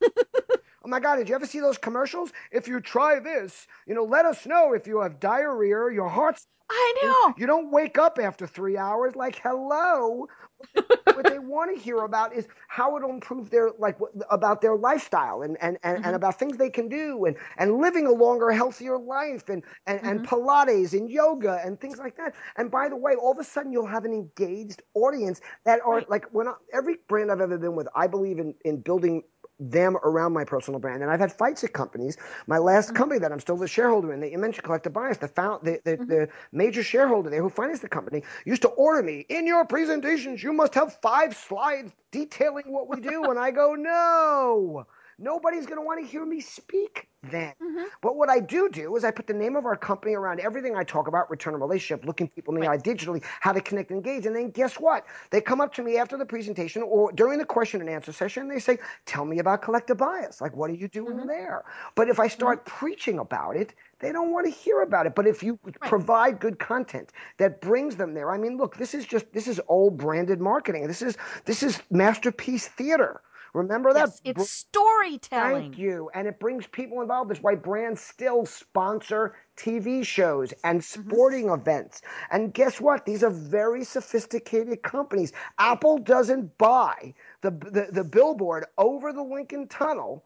Oh 0.88 0.90
my 0.90 1.00
God, 1.00 1.16
did 1.16 1.28
you 1.28 1.34
ever 1.34 1.44
see 1.44 1.60
those 1.60 1.76
commercials? 1.76 2.32
If 2.50 2.66
you 2.66 2.80
try 2.80 3.20
this, 3.20 3.66
you 3.86 3.94
know, 3.94 4.04
let 4.04 4.24
us 4.24 4.46
know 4.46 4.72
if 4.72 4.86
you 4.86 5.02
have 5.02 5.20
diarrhea, 5.20 5.92
your 5.92 6.08
heart's. 6.08 6.46
I 6.70 6.94
know. 7.02 7.34
You 7.36 7.46
don't 7.46 7.70
wake 7.70 7.98
up 7.98 8.18
after 8.18 8.46
three 8.46 8.78
hours 8.78 9.14
like, 9.14 9.38
hello. 9.42 10.28
what 10.72 11.24
they 11.28 11.38
want 11.38 11.76
to 11.76 11.80
hear 11.80 11.98
about 11.98 12.34
is 12.34 12.48
how 12.68 12.96
it'll 12.96 13.10
improve 13.10 13.50
their 13.50 13.70
like 13.78 13.98
about 14.30 14.62
their 14.62 14.76
lifestyle 14.76 15.42
and 15.42 15.58
and, 15.60 15.78
and, 15.82 15.98
mm-hmm. 15.98 16.06
and 16.06 16.16
about 16.16 16.38
things 16.38 16.56
they 16.56 16.70
can 16.70 16.88
do 16.88 17.26
and 17.26 17.36
and 17.58 17.78
living 17.78 18.06
a 18.06 18.12
longer 18.12 18.50
healthier 18.50 18.98
life 18.98 19.48
and 19.50 19.62
and, 19.86 19.98
mm-hmm. 19.98 20.08
and 20.08 20.26
pilates 20.26 20.94
and 20.94 21.10
yoga 21.10 21.60
and 21.64 21.80
things 21.80 21.98
like 21.98 22.16
that 22.16 22.34
and 22.56 22.72
by 22.72 22.88
the 22.88 22.96
way 22.96 23.14
all 23.14 23.30
of 23.30 23.38
a 23.38 23.44
sudden 23.44 23.72
you'll 23.72 23.86
have 23.86 24.04
an 24.04 24.12
engaged 24.12 24.82
audience 24.94 25.40
that 25.64 25.80
are 25.86 25.98
right. 25.98 26.10
like 26.10 26.26
when 26.32 26.48
I, 26.48 26.54
every 26.72 26.96
brand 27.08 27.30
i've 27.30 27.40
ever 27.40 27.56
been 27.56 27.76
with 27.76 27.86
i 27.94 28.08
believe 28.08 28.40
in 28.40 28.52
in 28.64 28.80
building 28.80 29.22
them 29.60 29.96
around 30.04 30.32
my 30.32 30.44
personal 30.44 30.78
brand. 30.80 31.02
And 31.02 31.10
I've 31.10 31.20
had 31.20 31.32
fights 31.32 31.64
at 31.64 31.72
companies. 31.72 32.16
My 32.46 32.58
last 32.58 32.86
mm-hmm. 32.86 32.96
company 32.96 33.20
that 33.20 33.32
I'm 33.32 33.40
still 33.40 33.56
the 33.56 33.68
shareholder 33.68 34.12
in, 34.12 34.20
that 34.20 34.30
you 34.30 34.38
mentioned 34.38 34.64
Collective 34.64 34.92
Bias, 34.92 35.18
the, 35.18 35.28
found, 35.28 35.64
the, 35.64 35.80
the, 35.84 35.90
mm-hmm. 35.92 36.08
the, 36.08 36.28
major 36.52 36.82
shareholder 36.82 37.30
there 37.30 37.42
who 37.42 37.50
financed 37.50 37.82
the 37.82 37.88
company 37.88 38.22
used 38.44 38.62
to 38.62 38.68
order 38.68 39.02
me, 39.02 39.26
in 39.28 39.46
your 39.46 39.64
presentations, 39.64 40.42
you 40.42 40.52
must 40.52 40.74
have 40.74 40.94
five 41.00 41.36
slides 41.36 41.92
detailing 42.10 42.72
what 42.72 42.88
we 42.88 43.00
do. 43.00 43.24
and 43.24 43.38
I 43.38 43.50
go, 43.50 43.74
no. 43.74 44.86
Nobody's 45.18 45.66
going 45.66 45.78
to 45.78 45.84
want 45.84 46.00
to 46.00 46.06
hear 46.06 46.24
me 46.24 46.40
speak 46.40 47.08
then. 47.24 47.52
Mm-hmm. 47.60 47.84
But 48.02 48.16
what 48.16 48.30
I 48.30 48.38
do 48.38 48.68
do 48.68 48.94
is 48.94 49.04
I 49.04 49.10
put 49.10 49.26
the 49.26 49.34
name 49.34 49.56
of 49.56 49.66
our 49.66 49.76
company 49.76 50.14
around 50.14 50.38
everything 50.38 50.76
I 50.76 50.84
talk 50.84 51.08
about, 51.08 51.28
return 51.28 51.54
a 51.54 51.58
relationship, 51.58 52.06
looking 52.06 52.28
people 52.28 52.54
in 52.54 52.60
the 52.60 52.68
right. 52.68 52.78
eye 52.78 52.82
digitally, 52.82 53.24
how 53.40 53.52
to 53.52 53.60
connect 53.60 53.90
and 53.90 53.98
engage. 53.98 54.26
And 54.26 54.36
then 54.36 54.50
guess 54.50 54.78
what? 54.78 55.04
They 55.30 55.40
come 55.40 55.60
up 55.60 55.74
to 55.74 55.82
me 55.82 55.96
after 55.96 56.16
the 56.16 56.24
presentation 56.24 56.82
or 56.82 57.10
during 57.10 57.38
the 57.38 57.44
question 57.44 57.80
and 57.80 57.90
answer 57.90 58.12
session, 58.12 58.44
and 58.44 58.50
they 58.52 58.60
say, 58.60 58.78
Tell 59.06 59.24
me 59.24 59.40
about 59.40 59.62
collective 59.62 59.96
bias. 59.96 60.40
Like, 60.40 60.56
what 60.56 60.70
are 60.70 60.74
you 60.74 60.86
doing 60.86 61.16
mm-hmm. 61.16 61.28
there? 61.28 61.64
But 61.96 62.08
if 62.08 62.20
I 62.20 62.28
start 62.28 62.64
mm-hmm. 62.64 62.76
preaching 62.76 63.18
about 63.18 63.56
it, 63.56 63.74
they 63.98 64.12
don't 64.12 64.30
want 64.30 64.46
to 64.46 64.52
hear 64.52 64.82
about 64.82 65.06
it. 65.06 65.16
But 65.16 65.26
if 65.26 65.42
you 65.42 65.58
right. 65.64 65.80
provide 65.80 66.38
good 66.38 66.60
content 66.60 67.10
that 67.38 67.60
brings 67.60 67.96
them 67.96 68.14
there, 68.14 68.30
I 68.30 68.38
mean, 68.38 68.56
look, 68.56 68.76
this 68.76 68.94
is 68.94 69.04
just 69.04 69.32
this 69.32 69.48
is 69.48 69.60
old 69.66 69.96
branded 69.96 70.40
marketing. 70.40 70.86
This 70.86 71.02
is 71.02 71.16
this 71.44 71.64
is 71.64 71.82
masterpiece 71.90 72.68
theater. 72.68 73.20
Remember 73.54 73.92
that? 73.92 74.08
Yes, 74.08 74.20
it's 74.24 74.50
storytelling. 74.50 75.70
Thank 75.70 75.78
you. 75.78 76.10
And 76.14 76.26
it 76.26 76.38
brings 76.38 76.66
people 76.66 77.00
involved. 77.00 77.30
That's 77.30 77.42
why 77.42 77.54
brands 77.54 78.00
still 78.00 78.46
sponsor 78.46 79.36
TV 79.56 80.04
shows 80.04 80.52
and 80.64 80.80
mm-hmm. 80.80 81.02
sporting 81.02 81.46
mm-hmm. 81.46 81.60
events. 81.60 82.02
And 82.30 82.52
guess 82.52 82.80
what? 82.80 83.04
These 83.04 83.22
are 83.22 83.30
very 83.30 83.84
sophisticated 83.84 84.82
companies. 84.82 85.32
Apple 85.58 85.98
doesn't 85.98 86.56
buy 86.58 87.14
the, 87.40 87.50
the, 87.50 87.88
the 87.92 88.04
billboard 88.04 88.66
over 88.76 89.12
the 89.12 89.22
Lincoln 89.22 89.68
Tunnel 89.68 90.24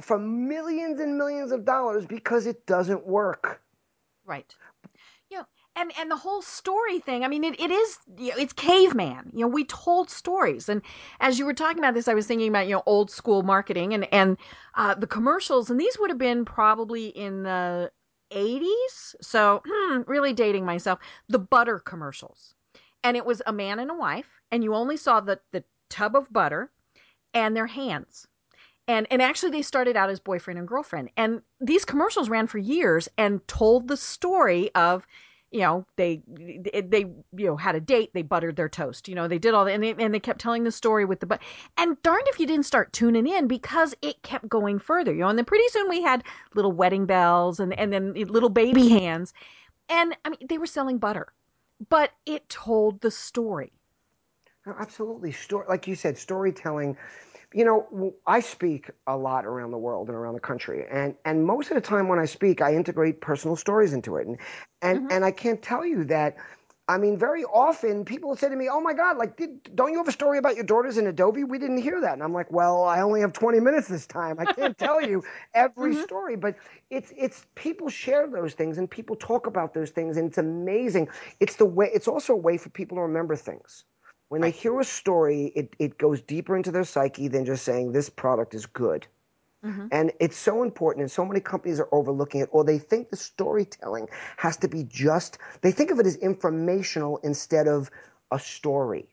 for 0.00 0.18
millions 0.18 1.00
and 1.00 1.16
millions 1.16 1.52
of 1.52 1.64
dollars 1.64 2.06
because 2.06 2.46
it 2.46 2.66
doesn't 2.66 3.06
work. 3.06 3.60
Right 4.24 4.54
and 5.78 5.92
and 5.98 6.10
the 6.10 6.16
whole 6.16 6.42
story 6.42 6.98
thing 6.98 7.24
i 7.24 7.28
mean 7.28 7.44
it, 7.44 7.58
it 7.60 7.70
is 7.70 7.98
you 8.18 8.30
know, 8.30 8.36
it's 8.36 8.52
caveman 8.52 9.30
you 9.32 9.40
know 9.40 9.48
we 9.48 9.64
told 9.64 10.10
stories. 10.10 10.68
And 10.68 10.82
as 11.20 11.38
you 11.38 11.46
were 11.46 11.54
talking 11.54 11.78
about 11.78 11.94
this 11.94 12.08
i 12.08 12.14
was 12.14 12.26
thinking 12.26 12.48
about 12.48 12.66
you 12.66 12.74
know 12.74 12.82
old 12.86 13.10
school 13.10 13.42
marketing 13.42 13.94
and 13.94 14.12
and 14.12 14.36
uh, 14.74 14.94
the 14.94 15.06
commercials. 15.06 15.70
And 15.70 15.80
these 15.80 15.98
would 15.98 16.10
have 16.10 16.18
been 16.18 16.44
probably 16.44 17.08
in 17.08 17.42
the 17.42 17.90
80s 18.30 19.14
so 19.20 19.62
hmm, 19.66 20.02
really 20.06 20.32
dating 20.32 20.64
myself 20.64 20.98
the 21.28 21.38
butter 21.38 21.78
commercials. 21.78 22.54
And 23.04 23.16
it 23.16 23.24
was 23.24 23.40
a 23.46 23.52
man 23.52 23.78
and 23.78 23.90
a 23.90 23.94
wife 23.94 24.40
and 24.50 24.62
you 24.64 24.74
only 24.74 24.96
saw 24.96 25.20
the 25.20 25.40
the 25.52 25.64
tub 25.88 26.16
of 26.16 26.32
butter 26.32 26.70
and 27.32 27.56
their 27.56 27.66
hands. 27.66 28.26
And 28.86 29.06
and 29.10 29.22
actually 29.22 29.50
they 29.50 29.62
started 29.62 29.96
out 29.96 30.10
as 30.10 30.20
boyfriend 30.20 30.58
and 30.58 30.66
girlfriend. 30.66 31.10
And 31.16 31.42
these 31.60 31.84
commercials 31.84 32.28
ran 32.28 32.46
for 32.46 32.58
years 32.58 33.08
and 33.16 33.46
told 33.46 33.88
the 33.88 33.96
story 33.96 34.74
of 34.74 35.06
you 35.50 35.60
know 35.60 35.86
they 35.96 36.20
they 36.26 37.00
you 37.00 37.46
know 37.46 37.56
had 37.56 37.74
a 37.74 37.80
date 37.80 38.10
they 38.12 38.22
buttered 38.22 38.56
their 38.56 38.68
toast 38.68 39.08
you 39.08 39.14
know 39.14 39.26
they 39.26 39.38
did 39.38 39.54
all 39.54 39.64
that 39.64 39.72
and 39.72 39.82
they, 39.82 39.94
and 39.94 40.12
they 40.12 40.20
kept 40.20 40.40
telling 40.40 40.64
the 40.64 40.70
story 40.70 41.04
with 41.04 41.20
the 41.20 41.26
but 41.26 41.40
and 41.76 42.00
darned 42.02 42.26
if 42.28 42.38
you 42.38 42.46
didn't 42.46 42.66
start 42.66 42.92
tuning 42.92 43.26
in 43.26 43.46
because 43.48 43.94
it 44.02 44.22
kept 44.22 44.48
going 44.48 44.78
further 44.78 45.12
you 45.12 45.20
know 45.20 45.28
and 45.28 45.38
then 45.38 45.44
pretty 45.44 45.66
soon 45.68 45.88
we 45.88 46.02
had 46.02 46.22
little 46.54 46.72
wedding 46.72 47.06
bells 47.06 47.60
and 47.60 47.78
and 47.78 47.92
then 47.92 48.12
little 48.14 48.50
baby 48.50 48.88
hands 48.88 49.32
and 49.88 50.14
i 50.24 50.28
mean 50.28 50.38
they 50.48 50.58
were 50.58 50.66
selling 50.66 50.98
butter 50.98 51.32
but 51.88 52.12
it 52.26 52.48
told 52.48 53.00
the 53.00 53.10
story. 53.10 53.72
Oh, 54.66 54.74
absolutely. 54.78 55.32
Story 55.32 55.66
like 55.68 55.86
you 55.86 55.94
said 55.94 56.18
storytelling 56.18 56.96
you 57.54 57.64
know, 57.64 58.14
I 58.26 58.40
speak 58.40 58.90
a 59.06 59.16
lot 59.16 59.46
around 59.46 59.70
the 59.70 59.78
world 59.78 60.08
and 60.08 60.16
around 60.16 60.34
the 60.34 60.40
country, 60.40 60.84
and 60.90 61.14
and 61.24 61.46
most 61.46 61.70
of 61.70 61.74
the 61.74 61.80
time 61.80 62.08
when 62.08 62.18
I 62.18 62.26
speak, 62.26 62.60
I 62.60 62.74
integrate 62.74 63.20
personal 63.20 63.56
stories 63.56 63.92
into 63.92 64.16
it, 64.16 64.26
and 64.26 64.38
and 64.82 64.98
mm-hmm. 64.98 65.12
and 65.12 65.24
I 65.24 65.30
can't 65.30 65.62
tell 65.62 65.84
you 65.84 66.04
that 66.04 66.36
I 66.90 66.96
mean, 66.96 67.18
very 67.18 67.44
often 67.44 68.06
people 68.06 68.34
say 68.34 68.48
to 68.48 68.56
me, 68.56 68.68
"Oh 68.70 68.80
my 68.80 68.94
God, 68.94 69.18
like, 69.18 69.36
did, 69.36 69.76
don't 69.76 69.92
you 69.92 69.98
have 69.98 70.08
a 70.08 70.12
story 70.12 70.38
about 70.38 70.54
your 70.54 70.64
daughters 70.64 70.96
in 70.96 71.06
Adobe? 71.06 71.44
We 71.44 71.58
didn't 71.58 71.82
hear 71.82 72.00
that." 72.00 72.14
And 72.14 72.22
I'm 72.22 72.32
like, 72.32 72.50
"Well, 72.50 72.84
I 72.84 73.02
only 73.02 73.20
have 73.20 73.34
20 73.34 73.60
minutes 73.60 73.88
this 73.88 74.06
time. 74.06 74.36
I 74.40 74.46
can't 74.46 74.76
tell 74.86 75.02
you 75.02 75.22
every 75.52 75.94
mm-hmm. 75.94 76.04
story." 76.04 76.36
But 76.36 76.56
it's 76.88 77.12
it's 77.14 77.46
people 77.54 77.90
share 77.90 78.26
those 78.26 78.54
things 78.54 78.78
and 78.78 78.90
people 78.90 79.16
talk 79.16 79.46
about 79.46 79.74
those 79.74 79.90
things, 79.90 80.16
and 80.16 80.28
it's 80.28 80.38
amazing. 80.38 81.08
It's 81.40 81.56
the 81.56 81.66
way. 81.66 81.90
It's 81.92 82.08
also 82.08 82.32
a 82.32 82.36
way 82.36 82.56
for 82.56 82.70
people 82.70 82.96
to 82.96 83.02
remember 83.02 83.36
things. 83.36 83.84
When 84.28 84.40
they 84.42 84.50
hear 84.50 84.78
a 84.78 84.84
story, 84.84 85.52
it 85.54 85.74
it 85.78 85.98
goes 85.98 86.20
deeper 86.20 86.56
into 86.56 86.70
their 86.70 86.84
psyche 86.84 87.28
than 87.28 87.44
just 87.44 87.64
saying 87.64 87.92
this 87.92 88.10
product 88.10 88.54
is 88.54 88.66
good. 88.66 89.06
Mm-hmm. 89.64 89.86
And 89.90 90.12
it's 90.20 90.36
so 90.36 90.62
important, 90.62 91.02
and 91.02 91.10
so 91.10 91.24
many 91.24 91.40
companies 91.40 91.80
are 91.80 91.88
overlooking 91.90 92.40
it, 92.42 92.48
or 92.52 92.62
they 92.62 92.78
think 92.78 93.10
the 93.10 93.16
storytelling 93.16 94.08
has 94.36 94.56
to 94.58 94.68
be 94.68 94.84
just, 94.84 95.38
they 95.62 95.72
think 95.72 95.90
of 95.90 95.98
it 95.98 96.06
as 96.06 96.16
informational 96.16 97.18
instead 97.24 97.66
of 97.66 97.90
a 98.30 98.38
story. 98.38 99.08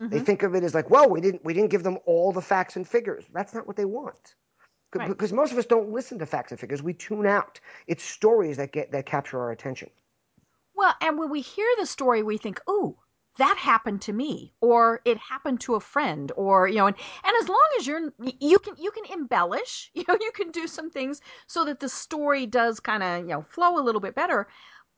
Mm-hmm. 0.00 0.10
They 0.14 0.20
think 0.20 0.44
of 0.44 0.54
it 0.54 0.62
as 0.62 0.74
like, 0.74 0.90
well, 0.90 1.10
we 1.10 1.20
didn't, 1.20 1.44
we 1.44 1.54
didn't 1.54 1.70
give 1.70 1.82
them 1.82 1.98
all 2.06 2.30
the 2.30 2.40
facts 2.40 2.76
and 2.76 2.86
figures. 2.86 3.24
That's 3.32 3.52
not 3.52 3.66
what 3.66 3.76
they 3.76 3.84
want. 3.84 4.36
Right. 4.94 5.08
Because 5.08 5.32
most 5.32 5.52
of 5.52 5.58
us 5.58 5.66
don't 5.66 5.90
listen 5.90 6.18
to 6.20 6.26
facts 6.26 6.52
and 6.52 6.60
figures. 6.60 6.82
We 6.82 6.94
tune 6.94 7.26
out. 7.26 7.60
It's 7.86 8.02
stories 8.02 8.56
that 8.56 8.72
get 8.72 8.92
that 8.92 9.06
capture 9.06 9.40
our 9.40 9.50
attention. 9.50 9.90
Well, 10.74 10.94
and 11.00 11.18
when 11.18 11.30
we 11.30 11.40
hear 11.42 11.68
the 11.78 11.86
story, 11.86 12.22
we 12.22 12.38
think, 12.38 12.60
"Oh, 12.66 12.96
that 13.40 13.56
happened 13.56 14.02
to 14.02 14.12
me 14.12 14.52
or 14.60 15.00
it 15.06 15.16
happened 15.16 15.60
to 15.62 15.74
a 15.74 15.80
friend 15.80 16.30
or 16.36 16.68
you 16.68 16.76
know 16.76 16.86
and, 16.86 16.96
and 17.24 17.34
as 17.40 17.48
long 17.48 17.68
as 17.78 17.86
you're 17.86 18.12
you 18.38 18.58
can 18.58 18.74
you 18.78 18.90
can 18.90 19.04
embellish 19.10 19.90
you 19.94 20.04
know 20.06 20.16
you 20.20 20.30
can 20.32 20.50
do 20.50 20.66
some 20.66 20.90
things 20.90 21.22
so 21.46 21.64
that 21.64 21.80
the 21.80 21.88
story 21.88 22.44
does 22.44 22.80
kind 22.80 23.02
of 23.02 23.20
you 23.22 23.28
know 23.34 23.42
flow 23.42 23.78
a 23.78 23.82
little 23.84 24.00
bit 24.00 24.14
better. 24.14 24.46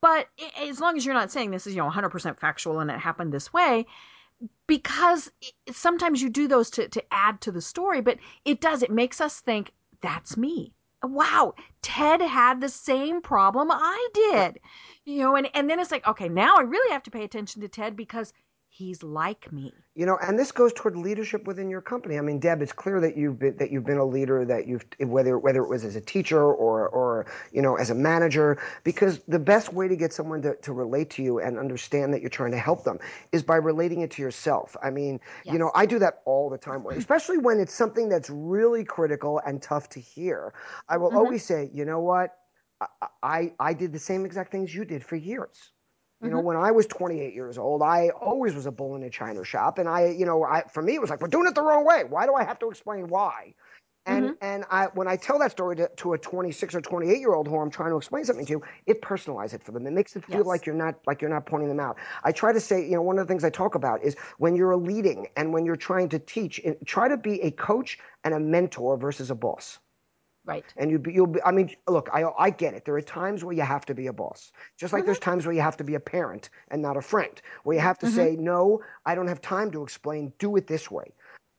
But 0.01 0.26
as 0.61 0.80
long 0.80 0.97
as 0.97 1.07
you're 1.07 1.14
not 1.14 1.30
saying 1.30 1.53
this 1.53 1.68
is 1.68 1.76
you 1.76 1.80
know 1.80 1.88
100% 1.88 2.36
factual 2.40 2.80
and 2.80 2.90
it 2.90 2.99
happened 2.99 3.32
this 3.32 3.53
way 3.53 3.86
because 4.66 5.30
sometimes 5.70 6.20
you 6.20 6.28
do 6.28 6.49
those 6.49 6.68
to, 6.70 6.88
to 6.88 7.03
add 7.12 7.40
to 7.43 7.53
the 7.53 7.61
story 7.61 8.01
but 8.01 8.18
it 8.45 8.61
does 8.61 8.82
it 8.82 8.90
makes 8.90 9.20
us 9.20 9.38
think 9.38 9.70
that's 10.01 10.36
me 10.36 10.72
wow, 11.03 11.55
Ted 11.82 12.20
had 12.20 12.61
the 12.61 12.68
same 12.68 13.20
problem 13.20 13.70
I 13.70 14.09
did. 14.14 14.61
You 15.05 15.18
know, 15.18 15.36
and, 15.36 15.48
and 15.55 15.68
then 15.68 15.80
it's 15.80 15.90
like, 15.90 16.07
okay, 16.07 16.28
now 16.28 16.57
I 16.57 16.62
really 16.62 16.92
have 16.92 17.03
to 17.05 17.11
pay 17.11 17.24
attention 17.24 17.62
to 17.62 17.68
Ted 17.68 17.96
because 17.96 18.32
he's 18.83 19.03
like 19.03 19.53
me. 19.53 19.72
You 19.95 20.07
know, 20.07 20.18
and 20.22 20.39
this 20.39 20.53
goes 20.53 20.72
toward 20.72 20.97
leadership 20.97 21.47
within 21.47 21.68
your 21.68 21.80
company. 21.80 22.18
I 22.18 22.22
mean, 22.22 22.39
Deb, 22.39 22.62
it's 22.62 22.72
clear 22.72 23.01
that 23.01 23.16
you've 23.16 23.39
been 23.39 23.57
that 23.59 23.70
you've 23.70 23.85
been 23.85 23.99
a 23.99 24.05
leader, 24.05 24.45
that 24.45 24.66
you've 24.66 24.85
whether 25.01 25.39
whether 25.39 25.62
it 25.62 25.68
was 25.68 25.85
as 25.85 25.97
a 25.97 26.01
teacher 26.01 26.43
or 26.43 26.89
or 26.89 27.26
you 27.53 27.62
know 27.62 27.76
as 27.76 27.91
a 27.91 27.95
manager, 27.95 28.59
because 28.85 29.20
the 29.28 29.39
best 29.39 29.72
way 29.72 29.89
to 29.89 29.97
get 29.97 30.12
someone 30.12 30.43
to, 30.43 30.57
to 30.57 30.72
relate 30.72 31.11
to 31.11 31.22
you 31.22 31.39
and 31.39 31.59
understand 31.59 32.12
that 32.14 32.20
you're 32.20 32.30
trying 32.30 32.53
to 32.53 32.59
help 32.59 32.85
them 32.85 32.99
is 33.33 33.43
by 33.43 33.57
relating 33.57 34.01
it 34.01 34.11
to 34.12 34.22
yourself. 34.22 34.76
I 34.83 34.91
mean, 34.91 35.20
yes. 35.45 35.53
you 35.53 35.59
know, 35.59 35.70
I 35.74 35.87
do 35.87 35.99
that 35.99 36.22
all 36.24 36.51
the 36.51 36.59
time, 36.59 36.85
especially 36.91 37.39
when 37.39 37.61
it's 37.61 37.74
something 37.74 38.09
that's 38.09 38.30
really 38.30 38.85
critical 38.85 39.41
and 39.47 39.62
tough 39.62 39.89
to 39.91 40.01
hear. 40.01 40.55
I 40.89 40.97
will 40.97 41.09
mm-hmm. 41.09 41.18
always 41.18 41.45
say, 41.45 41.70
you 41.72 41.85
know 41.85 42.01
what, 42.01 42.30
I, 42.80 42.87
I 43.22 43.53
I 43.61 43.74
did 43.74 43.93
the 43.93 43.99
same 43.99 44.24
exact 44.24 44.51
things 44.51 44.74
you 44.74 44.85
did 44.85 45.05
for 45.05 45.16
years. 45.16 45.72
You 46.23 46.31
know, 46.31 46.37
mm-hmm. 46.37 46.47
when 46.47 46.57
I 46.57 46.70
was 46.70 46.87
28 46.87 47.35
years 47.35 47.59
old, 47.59 47.83
I 47.83 48.11
always 48.11 48.55
was 48.55 48.66
a 48.66 48.70
bull 48.70 48.95
in 48.95 49.03
a 49.03 49.11
china 49.11 49.45
shop, 49.45 49.79
and 49.79 49.89
I, 49.89 50.11
you 50.11 50.25
know, 50.25 50.45
I 50.45 50.62
for 50.73 50.81
me 50.81 50.95
it 50.95 51.01
was 51.01 51.11
like 51.11 51.20
we're 51.20 51.29
doing 51.29 51.49
it 51.49 51.55
the 51.57 51.62
wrong 51.62 51.85
way. 51.85 52.05
Why 52.09 52.27
do 52.27 52.35
I 52.35 52.45
have 52.45 52.61
to 52.61 52.70
explain 52.70 53.09
why? 53.09 53.55
And 54.07 54.27
mm-hmm. 54.27 54.35
and 54.41 54.64
I 54.70 54.87
when 54.95 55.09
I 55.09 55.16
tell 55.16 55.39
that 55.41 55.51
story 55.51 55.77
to, 55.77 55.91
to 55.97 56.12
a 56.12 56.18
26 56.18 56.77
or 56.77 56.81
28 56.81 57.18
year 57.18 57.35
old 57.35 57.49
who 57.49 57.59
I'm 57.59 57.70
trying 57.70 57.91
to 57.91 57.97
explain 57.97 58.25
something 58.25 58.47
to, 58.47 58.62
it 58.87 59.03
personalizes 59.03 59.55
it 59.55 59.62
for 59.64 59.73
them. 59.73 59.85
It 59.87 59.93
makes 59.93 60.14
it 60.14 60.25
feel 60.25 60.39
yes. 60.39 60.47
like 60.47 60.64
you're 60.64 60.77
not 60.77 60.95
like 61.07 61.20
you're 61.23 61.31
not 61.31 61.47
pointing 61.47 61.68
them 61.68 61.81
out. 61.81 61.99
I 62.23 62.31
try 62.31 62.53
to 62.53 62.61
say, 62.61 62.85
you 62.85 62.95
know, 62.95 63.03
one 63.03 63.18
of 63.18 63.27
the 63.27 63.31
things 63.33 63.43
I 63.43 63.51
talk 63.51 63.75
about 63.75 64.05
is 64.05 64.16
when 64.39 64.55
you're 64.55 64.77
leading 64.77 65.27
and 65.37 65.53
when 65.53 65.64
you're 65.64 65.77
trying 65.77 66.09
to 66.11 66.20
teach, 66.20 66.61
try 66.85 67.09
to 67.09 67.16
be 67.16 67.41
a 67.43 67.51
coach 67.51 67.99
and 68.23 68.33
a 68.33 68.41
mentor 68.41 68.97
versus 68.97 69.31
a 69.31 69.35
boss. 69.35 69.79
Right. 70.45 70.64
And 70.76 70.90
you 70.90 71.01
you'll 71.07 71.28
be, 71.28 71.43
I 71.43 71.53
mean, 71.53 71.70
look, 71.86 72.09
I 72.12 72.24
I 72.36 72.51
get 72.51 72.74
it. 72.74 72.84
There 72.84 72.97
are 72.97 73.03
times 73.03 73.45
where 73.45 73.55
you 73.55 73.62
have 73.62 73.86
to 73.86 73.95
be 73.95 74.09
a 74.09 74.12
boss. 74.12 74.51
Just 74.76 74.93
like 74.93 75.03
mm-hmm. 75.03 75.07
there's 75.07 75.20
times 75.20 75.47
where 75.47 75.55
you 75.55 75.61
have 75.61 75.76
to 75.76 75.84
be 75.84 75.95
a 75.95 76.01
parent 76.01 76.51
and 76.68 76.82
not 76.82 76.97
a 76.97 77.03
friend. 77.03 77.40
Where 77.62 77.76
you 77.76 77.82
have 77.82 77.99
to 78.01 78.07
mm-hmm. 78.07 78.16
say, 78.16 78.36
"No, 78.36 78.82
I 79.07 79.14
don't 79.14 79.28
have 79.28 79.40
time 79.40 79.70
to 79.70 79.84
explain. 79.84 80.32
Do 80.38 80.57
it 80.57 80.66
this 80.66 80.90
way." 80.90 81.12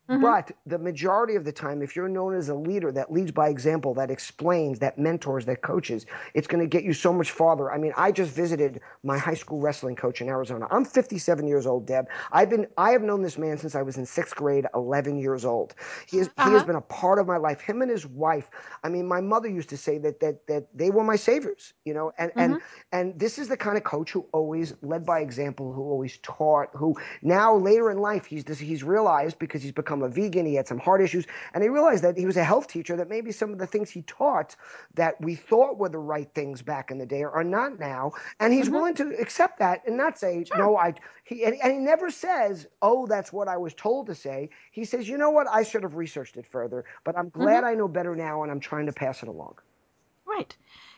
Mm-hmm. 0.10 0.22
But 0.22 0.52
the 0.66 0.78
majority 0.78 1.36
of 1.36 1.46
the 1.46 1.52
time, 1.52 1.82
if 1.82 1.96
you're 1.96 2.10
known 2.10 2.36
as 2.36 2.50
a 2.50 2.56
leader 2.56 2.92
that 2.92 3.12
leads 3.12 3.32
by 3.32 3.48
example, 3.48 3.94
that 3.94 4.12
explains, 4.12 4.80
that 4.80 5.00
mentors, 5.00 5.46
that 5.46 5.62
coaches, 5.62 6.06
it's 6.34 6.46
going 6.46 6.62
to 6.62 6.68
get 6.68 6.84
you 6.84 6.92
so 6.92 7.14
much 7.14 7.32
farther. 7.32 7.72
I 7.72 7.78
mean, 7.78 7.94
I 7.96 8.12
just 8.12 8.32
visited 8.36 8.82
my 9.04 9.18
high 9.18 9.34
school 9.34 9.62
wrestling 9.62 9.96
coach 9.96 10.20
in 10.20 10.28
Arizona. 10.28 10.68
I'm 10.72 10.84
57 10.84 11.48
years 11.48 11.66
old, 11.66 11.86
Deb. 11.86 12.08
I've 12.34 12.50
been, 12.50 12.68
I 12.78 12.92
have 12.92 13.02
known 13.02 13.22
this 13.22 13.38
man 13.38 13.58
since 13.58 13.76
I 13.76 13.82
was 13.82 13.96
in 13.96 14.06
sixth 14.06 14.36
grade, 14.36 14.66
11 14.76 15.20
years 15.20 15.46
old. 15.46 15.74
He 16.06 16.18
has, 16.18 16.28
uh-huh. 16.28 16.50
he 16.50 16.54
has 16.54 16.64
been 16.64 16.76
a 16.76 16.82
part 16.82 17.18
of 17.18 17.26
my 17.26 17.38
life. 17.38 17.62
Him 17.62 17.82
and 17.82 17.90
his 17.90 18.06
wife. 18.06 18.50
I 18.84 18.90
mean, 18.90 19.08
my 19.08 19.22
mother 19.22 19.48
used 19.48 19.70
to 19.70 19.78
say 19.78 19.98
that 20.00 20.20
that 20.20 20.46
that 20.48 20.68
they 20.74 20.90
were 20.90 21.04
my 21.04 21.16
saviors. 21.16 21.74
You 21.86 21.94
know, 21.94 22.12
and 22.18 22.32
mm-hmm. 22.32 22.40
and 22.40 22.62
and 22.92 23.20
this 23.20 23.40
is 23.40 23.48
the 23.48 23.58
kind 23.58 23.78
of 23.78 23.84
coach 23.84 24.12
who 24.12 24.26
always 24.34 24.74
led 24.82 25.06
by 25.06 25.20
example, 25.22 25.72
who 25.72 25.84
always 25.84 26.18
taught, 26.24 26.70
who 26.74 26.96
now 27.22 27.56
later 27.56 27.90
in 27.90 28.00
life 28.00 28.26
he's 28.26 28.44
he's 28.60 28.84
realized 28.84 29.40
because 29.40 29.62
he's 29.62 29.72
become 29.72 29.93
become 29.94 30.04
a 30.04 30.14
vegan. 30.14 30.46
He 30.46 30.56
had 30.56 30.68
some 30.68 30.80
heart 30.80 31.02
issues. 31.02 31.26
And 31.54 31.64
he 31.64 31.70
realized 31.70 32.04
that 32.04 32.18
he 32.18 32.26
was 32.26 32.38
a 32.38 32.44
health 32.44 32.68
teacher, 32.68 32.96
that 32.96 33.10
maybe 33.10 33.32
some 33.32 33.52
of 33.52 33.60
the 33.60 33.68
things 33.68 33.90
he 33.90 34.02
taught 34.04 34.56
that 34.96 35.20
we 35.22 35.36
thought 35.36 35.78
were 35.78 35.90
the 35.90 36.00
right 36.00 36.30
things 36.34 36.62
back 36.62 36.92
in 36.92 36.98
the 36.98 37.06
day 37.06 37.24
are 37.24 37.44
not 37.44 37.80
now. 37.80 38.12
And 38.40 38.54
he's 38.54 38.66
mm-hmm. 38.66 38.76
willing 38.76 38.96
to 38.96 39.10
accept 39.20 39.60
that 39.60 39.82
and 39.86 39.98
not 39.98 40.18
say, 40.18 40.44
sure. 40.46 40.58
no, 40.58 40.78
I, 40.78 40.94
he, 41.24 41.44
and, 41.44 41.56
and 41.62 41.74
he 41.74 41.80
never 41.80 42.10
says, 42.10 42.68
oh, 42.82 43.06
that's 43.06 43.32
what 43.32 43.48
I 43.48 43.58
was 43.58 43.74
told 43.74 44.08
to 44.08 44.16
say. 44.16 44.50
He 44.72 44.86
says, 44.86 45.08
you 45.08 45.18
know 45.18 45.30
what? 45.30 45.48
I 45.48 45.64
should 45.64 45.84
have 45.84 45.96
researched 45.96 46.38
it 46.38 46.46
further, 46.48 46.86
but 47.04 47.18
I'm 47.18 47.30
glad 47.30 47.64
mm-hmm. 47.64 47.66
I 47.66 47.74
know 47.76 47.88
better 47.88 48.16
now 48.16 48.44
and 48.44 48.52
I'm 48.52 48.60
trying 48.60 48.88
to 48.88 48.94
pass 48.94 49.22
it 49.24 49.30
along. 49.30 49.56
Right 50.26 50.56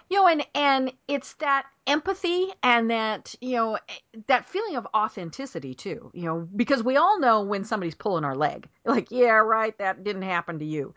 you 0.09 0.17
know 0.17 0.27
and 0.27 0.45
and 0.53 0.91
it's 1.07 1.33
that 1.35 1.65
empathy 1.87 2.47
and 2.63 2.89
that 2.89 3.35
you 3.41 3.55
know 3.55 3.77
that 4.27 4.47
feeling 4.47 4.75
of 4.75 4.87
authenticity 4.95 5.73
too 5.73 6.11
you 6.13 6.23
know 6.23 6.47
because 6.55 6.83
we 6.83 6.97
all 6.97 7.19
know 7.19 7.41
when 7.41 7.63
somebody's 7.63 7.95
pulling 7.95 8.23
our 8.23 8.35
leg. 8.35 8.67
Like 8.85 9.09
yeah 9.09 9.37
right 9.37 9.77
that 9.79 10.03
didn't 10.03 10.21
happen 10.21 10.59
to 10.59 10.65
you. 10.65 10.93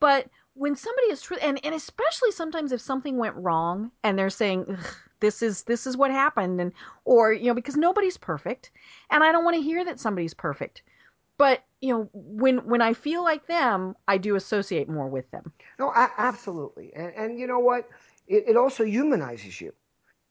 But 0.00 0.28
when 0.54 0.74
somebody 0.74 1.08
is 1.08 1.20
true 1.20 1.36
and, 1.42 1.60
and 1.64 1.74
especially 1.74 2.32
sometimes 2.32 2.72
if 2.72 2.80
something 2.80 3.18
went 3.18 3.36
wrong 3.36 3.90
and 4.02 4.18
they're 4.18 4.30
saying 4.30 4.76
this 5.20 5.42
is 5.42 5.62
this 5.64 5.86
is 5.86 5.96
what 5.96 6.10
happened 6.10 6.60
and 6.60 6.72
or 7.04 7.32
you 7.32 7.46
know 7.46 7.54
because 7.54 7.76
nobody's 7.76 8.16
perfect 8.16 8.70
and 9.10 9.22
i 9.22 9.30
don't 9.30 9.44
want 9.44 9.54
to 9.56 9.62
hear 9.62 9.84
that 9.84 10.00
somebody's 10.00 10.34
perfect 10.34 10.82
but 11.38 11.62
you 11.80 11.92
know 11.92 12.08
when 12.12 12.58
when 12.66 12.80
i 12.80 12.92
feel 12.92 13.22
like 13.22 13.46
them 13.46 13.94
i 14.08 14.16
do 14.16 14.34
associate 14.34 14.88
more 14.88 15.08
with 15.08 15.30
them. 15.30 15.52
No 15.78 15.92
absolutely 15.94 16.92
and, 16.94 17.12
and 17.14 17.38
you 17.38 17.46
know 17.46 17.58
what 17.58 17.88
it, 18.26 18.44
it 18.48 18.56
also 18.56 18.84
humanizes 18.84 19.60
you. 19.60 19.72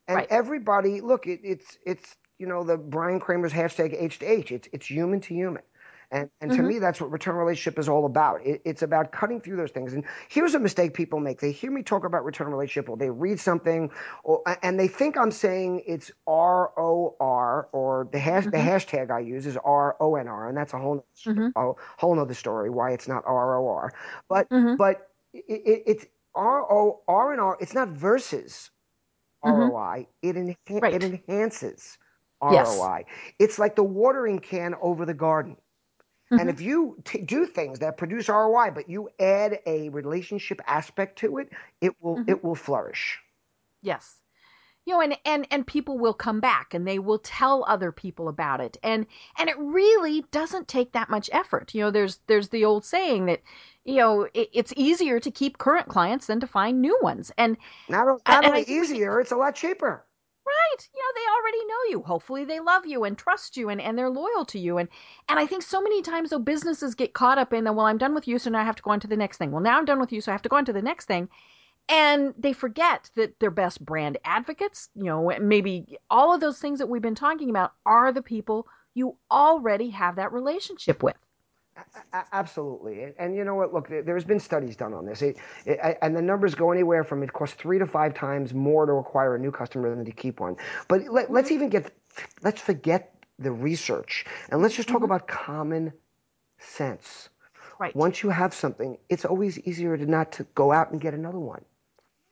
And 0.08 0.16
right. 0.16 0.26
everybody, 0.30 1.00
look, 1.00 1.26
it, 1.26 1.40
it's 1.42 1.78
it's 1.84 2.16
you 2.38 2.46
know 2.46 2.62
the 2.64 2.76
Bryan 2.76 3.20
Kramer's 3.20 3.52
hashtag 3.52 3.94
H 3.98 4.18
to 4.20 4.26
H. 4.26 4.52
It's 4.52 4.68
it's 4.72 4.86
human 4.86 5.20
to 5.22 5.34
human. 5.34 5.62
And, 6.10 6.30
and 6.40 6.52
to 6.52 6.58
mm-hmm. 6.58 6.68
me, 6.68 6.78
that's 6.78 7.00
what 7.00 7.10
return 7.10 7.34
relationship 7.34 7.80
is 7.80 7.88
all 7.88 8.06
about. 8.06 8.46
It, 8.46 8.62
it's 8.64 8.82
about 8.82 9.10
cutting 9.10 9.40
through 9.40 9.56
those 9.56 9.72
things. 9.72 9.92
And 9.92 10.04
here's 10.28 10.54
a 10.54 10.58
mistake 10.60 10.94
people 10.94 11.18
make: 11.18 11.40
they 11.40 11.50
hear 11.50 11.72
me 11.72 11.82
talk 11.82 12.04
about 12.04 12.24
return 12.24 12.48
relationship, 12.48 12.88
or 12.88 12.96
they 12.96 13.10
read 13.10 13.40
something, 13.40 13.90
or 14.22 14.40
and 14.62 14.78
they 14.78 14.86
think 14.86 15.16
I'm 15.16 15.32
saying 15.32 15.82
it's 15.84 16.12
R 16.26 16.72
O 16.78 17.16
R, 17.18 17.68
or 17.72 18.08
the 18.12 18.20
hash, 18.20 18.44
mm-hmm. 18.44 18.50
the 18.50 18.58
hashtag 18.58 19.10
I 19.10 19.18
use 19.18 19.46
is 19.46 19.56
R 19.56 19.96
O 19.98 20.14
N 20.14 20.28
R, 20.28 20.48
and 20.48 20.56
that's 20.56 20.74
a 20.74 20.78
whole 20.78 21.04
mm-hmm. 21.24 21.48
a 21.56 21.72
whole 21.96 22.20
other 22.20 22.34
story 22.34 22.70
why 22.70 22.92
it's 22.92 23.08
not 23.08 23.24
R 23.26 23.58
O 23.58 23.66
R. 23.66 23.92
But 24.28 24.48
mm-hmm. 24.48 24.76
but 24.76 25.10
it, 25.32 25.44
it, 25.48 25.82
it's 25.86 26.06
R 26.36 26.70
O 26.70 27.02
R 27.08 27.32
and 27.32 27.40
R. 27.40 27.56
It's 27.60 27.74
not 27.74 27.88
versus 27.88 28.70
mm-hmm. 29.44 29.58
ROI. 29.58 30.06
It 30.22 30.36
enha- 30.36 30.82
right. 30.82 30.94
it 30.94 31.02
enhances 31.02 31.98
ROI. 32.42 32.52
Yes. 32.52 33.04
It's 33.38 33.58
like 33.58 33.76
the 33.76 33.84
watering 33.84 34.38
can 34.38 34.74
over 34.80 35.04
the 35.06 35.14
garden. 35.14 35.56
Mm-hmm. 36.32 36.40
And 36.40 36.50
if 36.50 36.60
you 36.60 36.96
t- 37.04 37.22
do 37.22 37.46
things 37.46 37.78
that 37.78 37.96
produce 37.96 38.28
ROI, 38.28 38.72
but 38.74 38.88
you 38.90 39.08
add 39.18 39.60
a 39.66 39.88
relationship 39.90 40.60
aspect 40.66 41.18
to 41.20 41.38
it, 41.38 41.50
it 41.80 41.92
will 42.00 42.16
mm-hmm. 42.16 42.30
it 42.30 42.44
will 42.44 42.56
flourish. 42.56 43.18
Yes 43.82 44.16
you 44.86 44.94
know 44.94 45.00
and 45.00 45.18
and 45.24 45.46
and 45.50 45.66
people 45.66 45.98
will 45.98 46.14
come 46.14 46.40
back 46.40 46.72
and 46.72 46.86
they 46.86 46.98
will 46.98 47.18
tell 47.18 47.64
other 47.68 47.90
people 47.92 48.28
about 48.28 48.60
it. 48.60 48.76
And 48.82 49.06
and 49.36 49.50
it 49.50 49.58
really 49.58 50.24
doesn't 50.30 50.68
take 50.68 50.92
that 50.92 51.10
much 51.10 51.28
effort. 51.32 51.74
You 51.74 51.82
know 51.82 51.90
there's 51.90 52.20
there's 52.28 52.48
the 52.48 52.64
old 52.64 52.84
saying 52.84 53.26
that 53.26 53.42
you 53.84 53.96
know 53.96 54.22
it, 54.32 54.48
it's 54.52 54.72
easier 54.76 55.18
to 55.20 55.30
keep 55.30 55.58
current 55.58 55.88
clients 55.88 56.26
than 56.26 56.40
to 56.40 56.46
find 56.46 56.80
new 56.80 56.96
ones. 57.02 57.32
And 57.36 57.56
not, 57.88 58.20
not 58.28 58.44
only 58.44 58.62
easier 58.62 59.20
it's 59.20 59.32
a 59.32 59.36
lot 59.36 59.56
cheaper. 59.56 60.04
Right. 60.46 60.88
You 60.94 61.02
know 61.02 61.12
they 61.16 61.26
already 61.36 61.66
know 61.66 61.90
you. 61.90 62.02
Hopefully 62.06 62.44
they 62.44 62.60
love 62.60 62.86
you 62.86 63.02
and 63.02 63.18
trust 63.18 63.56
you 63.56 63.68
and, 63.68 63.80
and 63.80 63.98
they're 63.98 64.08
loyal 64.08 64.44
to 64.46 64.58
you. 64.60 64.78
And 64.78 64.88
and 65.28 65.40
i 65.40 65.46
think 65.46 65.62
so 65.64 65.82
many 65.82 66.00
times 66.00 66.30
though 66.30 66.38
businesses 66.38 66.94
get 66.94 67.12
caught 67.12 67.38
up 67.38 67.52
in 67.52 67.64
the 67.64 67.72
well 67.72 67.86
i'm 67.86 67.98
done 67.98 68.14
with 68.14 68.28
you 68.28 68.38
so 68.38 68.50
now 68.50 68.60
i 68.60 68.64
have 68.64 68.76
to 68.76 68.82
go 68.84 68.92
on 68.92 69.00
to 69.00 69.08
the 69.08 69.16
next 69.16 69.38
thing. 69.38 69.50
Well 69.50 69.62
now 69.62 69.78
i'm 69.78 69.84
done 69.84 69.98
with 69.98 70.12
you 70.12 70.20
so 70.20 70.30
i 70.30 70.34
have 70.34 70.42
to 70.42 70.48
go 70.48 70.56
on 70.56 70.64
to 70.66 70.72
the 70.72 70.80
next 70.82 71.06
thing 71.06 71.28
and 71.88 72.34
they 72.36 72.52
forget 72.52 73.10
that 73.14 73.38
their 73.38 73.50
best 73.50 73.84
brand 73.84 74.18
advocates, 74.24 74.88
you 74.94 75.04
know, 75.04 75.32
maybe 75.40 75.98
all 76.10 76.34
of 76.34 76.40
those 76.40 76.58
things 76.58 76.78
that 76.78 76.88
we've 76.88 77.02
been 77.02 77.14
talking 77.14 77.50
about 77.50 77.72
are 77.84 78.12
the 78.12 78.22
people 78.22 78.66
you 78.94 79.16
already 79.30 79.90
have 79.90 80.16
that 80.16 80.32
relationship 80.32 81.02
with. 81.02 81.16
Absolutely, 82.32 83.02
and, 83.02 83.14
and, 83.18 83.36
you 83.36 83.44
know 83.44 83.54
what? 83.54 83.74
Look, 83.74 83.88
there's 83.88 84.24
been 84.24 84.40
studies 84.40 84.76
done 84.76 84.94
on 84.94 85.04
this, 85.04 85.20
it, 85.20 85.36
it, 85.66 85.98
and 86.00 86.16
the 86.16 86.22
numbers 86.22 86.54
go 86.54 86.72
anywhere 86.72 87.04
from 87.04 87.22
it 87.22 87.34
costs 87.34 87.54
three 87.56 87.78
to 87.78 87.86
five 87.86 88.14
times 88.14 88.54
more 88.54 88.86
to 88.86 88.92
acquire 88.92 89.36
a 89.36 89.38
new 89.38 89.50
customer 89.50 89.94
than 89.94 90.04
to 90.06 90.10
keep 90.10 90.40
one. 90.40 90.56
But 90.88 91.08
let, 91.10 91.30
us 91.30 91.50
even 91.50 91.68
get, 91.68 91.92
let's 92.42 92.62
forget 92.62 93.14
the 93.38 93.52
research, 93.52 94.24
and 94.48 94.62
let's 94.62 94.74
just 94.74 94.88
talk 94.88 94.98
mm-hmm. 94.98 95.04
about 95.04 95.28
common 95.28 95.92
sense. 96.58 97.28
Right. 97.78 97.94
Once 97.94 98.22
you 98.22 98.30
have 98.30 98.54
something, 98.54 98.96
it's 99.10 99.26
always 99.26 99.58
easier 99.58 99.98
to 99.98 100.06
not 100.06 100.32
to 100.32 100.44
go 100.54 100.72
out 100.72 100.92
and 100.92 101.00
get 101.00 101.12
another 101.12 101.38
one. 101.38 101.62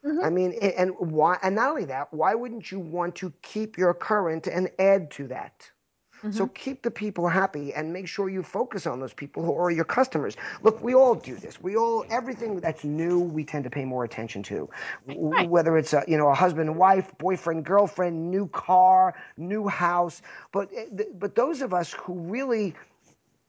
Mm-hmm. 0.04 0.24
I 0.24 0.30
mean, 0.30 0.52
and 0.52 0.92
why? 0.98 1.38
And 1.42 1.54
not 1.54 1.70
only 1.70 1.86
that, 1.86 2.12
why 2.12 2.34
wouldn't 2.34 2.70
you 2.70 2.78
want 2.78 3.14
to 3.16 3.32
keep 3.42 3.78
your 3.78 3.94
current 3.94 4.46
and 4.46 4.70
add 4.78 5.10
to 5.12 5.28
that? 5.28 5.70
Mm-hmm. 6.18 6.32
So 6.32 6.46
keep 6.48 6.82
the 6.82 6.90
people 6.90 7.28
happy 7.28 7.74
and 7.74 7.92
make 7.92 8.08
sure 8.08 8.30
you 8.30 8.42
focus 8.42 8.86
on 8.86 8.98
those 8.98 9.12
people 9.12 9.44
who 9.44 9.54
are 9.56 9.70
your 9.70 9.84
customers. 9.84 10.36
Look, 10.62 10.82
we 10.82 10.94
all 10.94 11.14
do 11.14 11.36
this. 11.36 11.60
We 11.60 11.76
all 11.76 12.04
everything 12.10 12.60
that's 12.60 12.84
new, 12.84 13.20
we 13.20 13.44
tend 13.44 13.64
to 13.64 13.70
pay 13.70 13.84
more 13.84 14.04
attention 14.04 14.42
to. 14.44 14.68
Right. 15.06 15.48
Whether 15.48 15.76
it's 15.76 15.92
a 15.92 16.02
you 16.06 16.16
know 16.16 16.28
a 16.28 16.34
husband, 16.34 16.76
wife, 16.76 17.12
boyfriend, 17.18 17.64
girlfriend, 17.64 18.30
new 18.30 18.48
car, 18.48 19.14
new 19.36 19.68
house, 19.68 20.22
but 20.52 20.70
eh, 20.74 21.04
but 21.18 21.34
those 21.34 21.60
of 21.60 21.74
us 21.74 21.92
who 21.92 22.14
really 22.14 22.74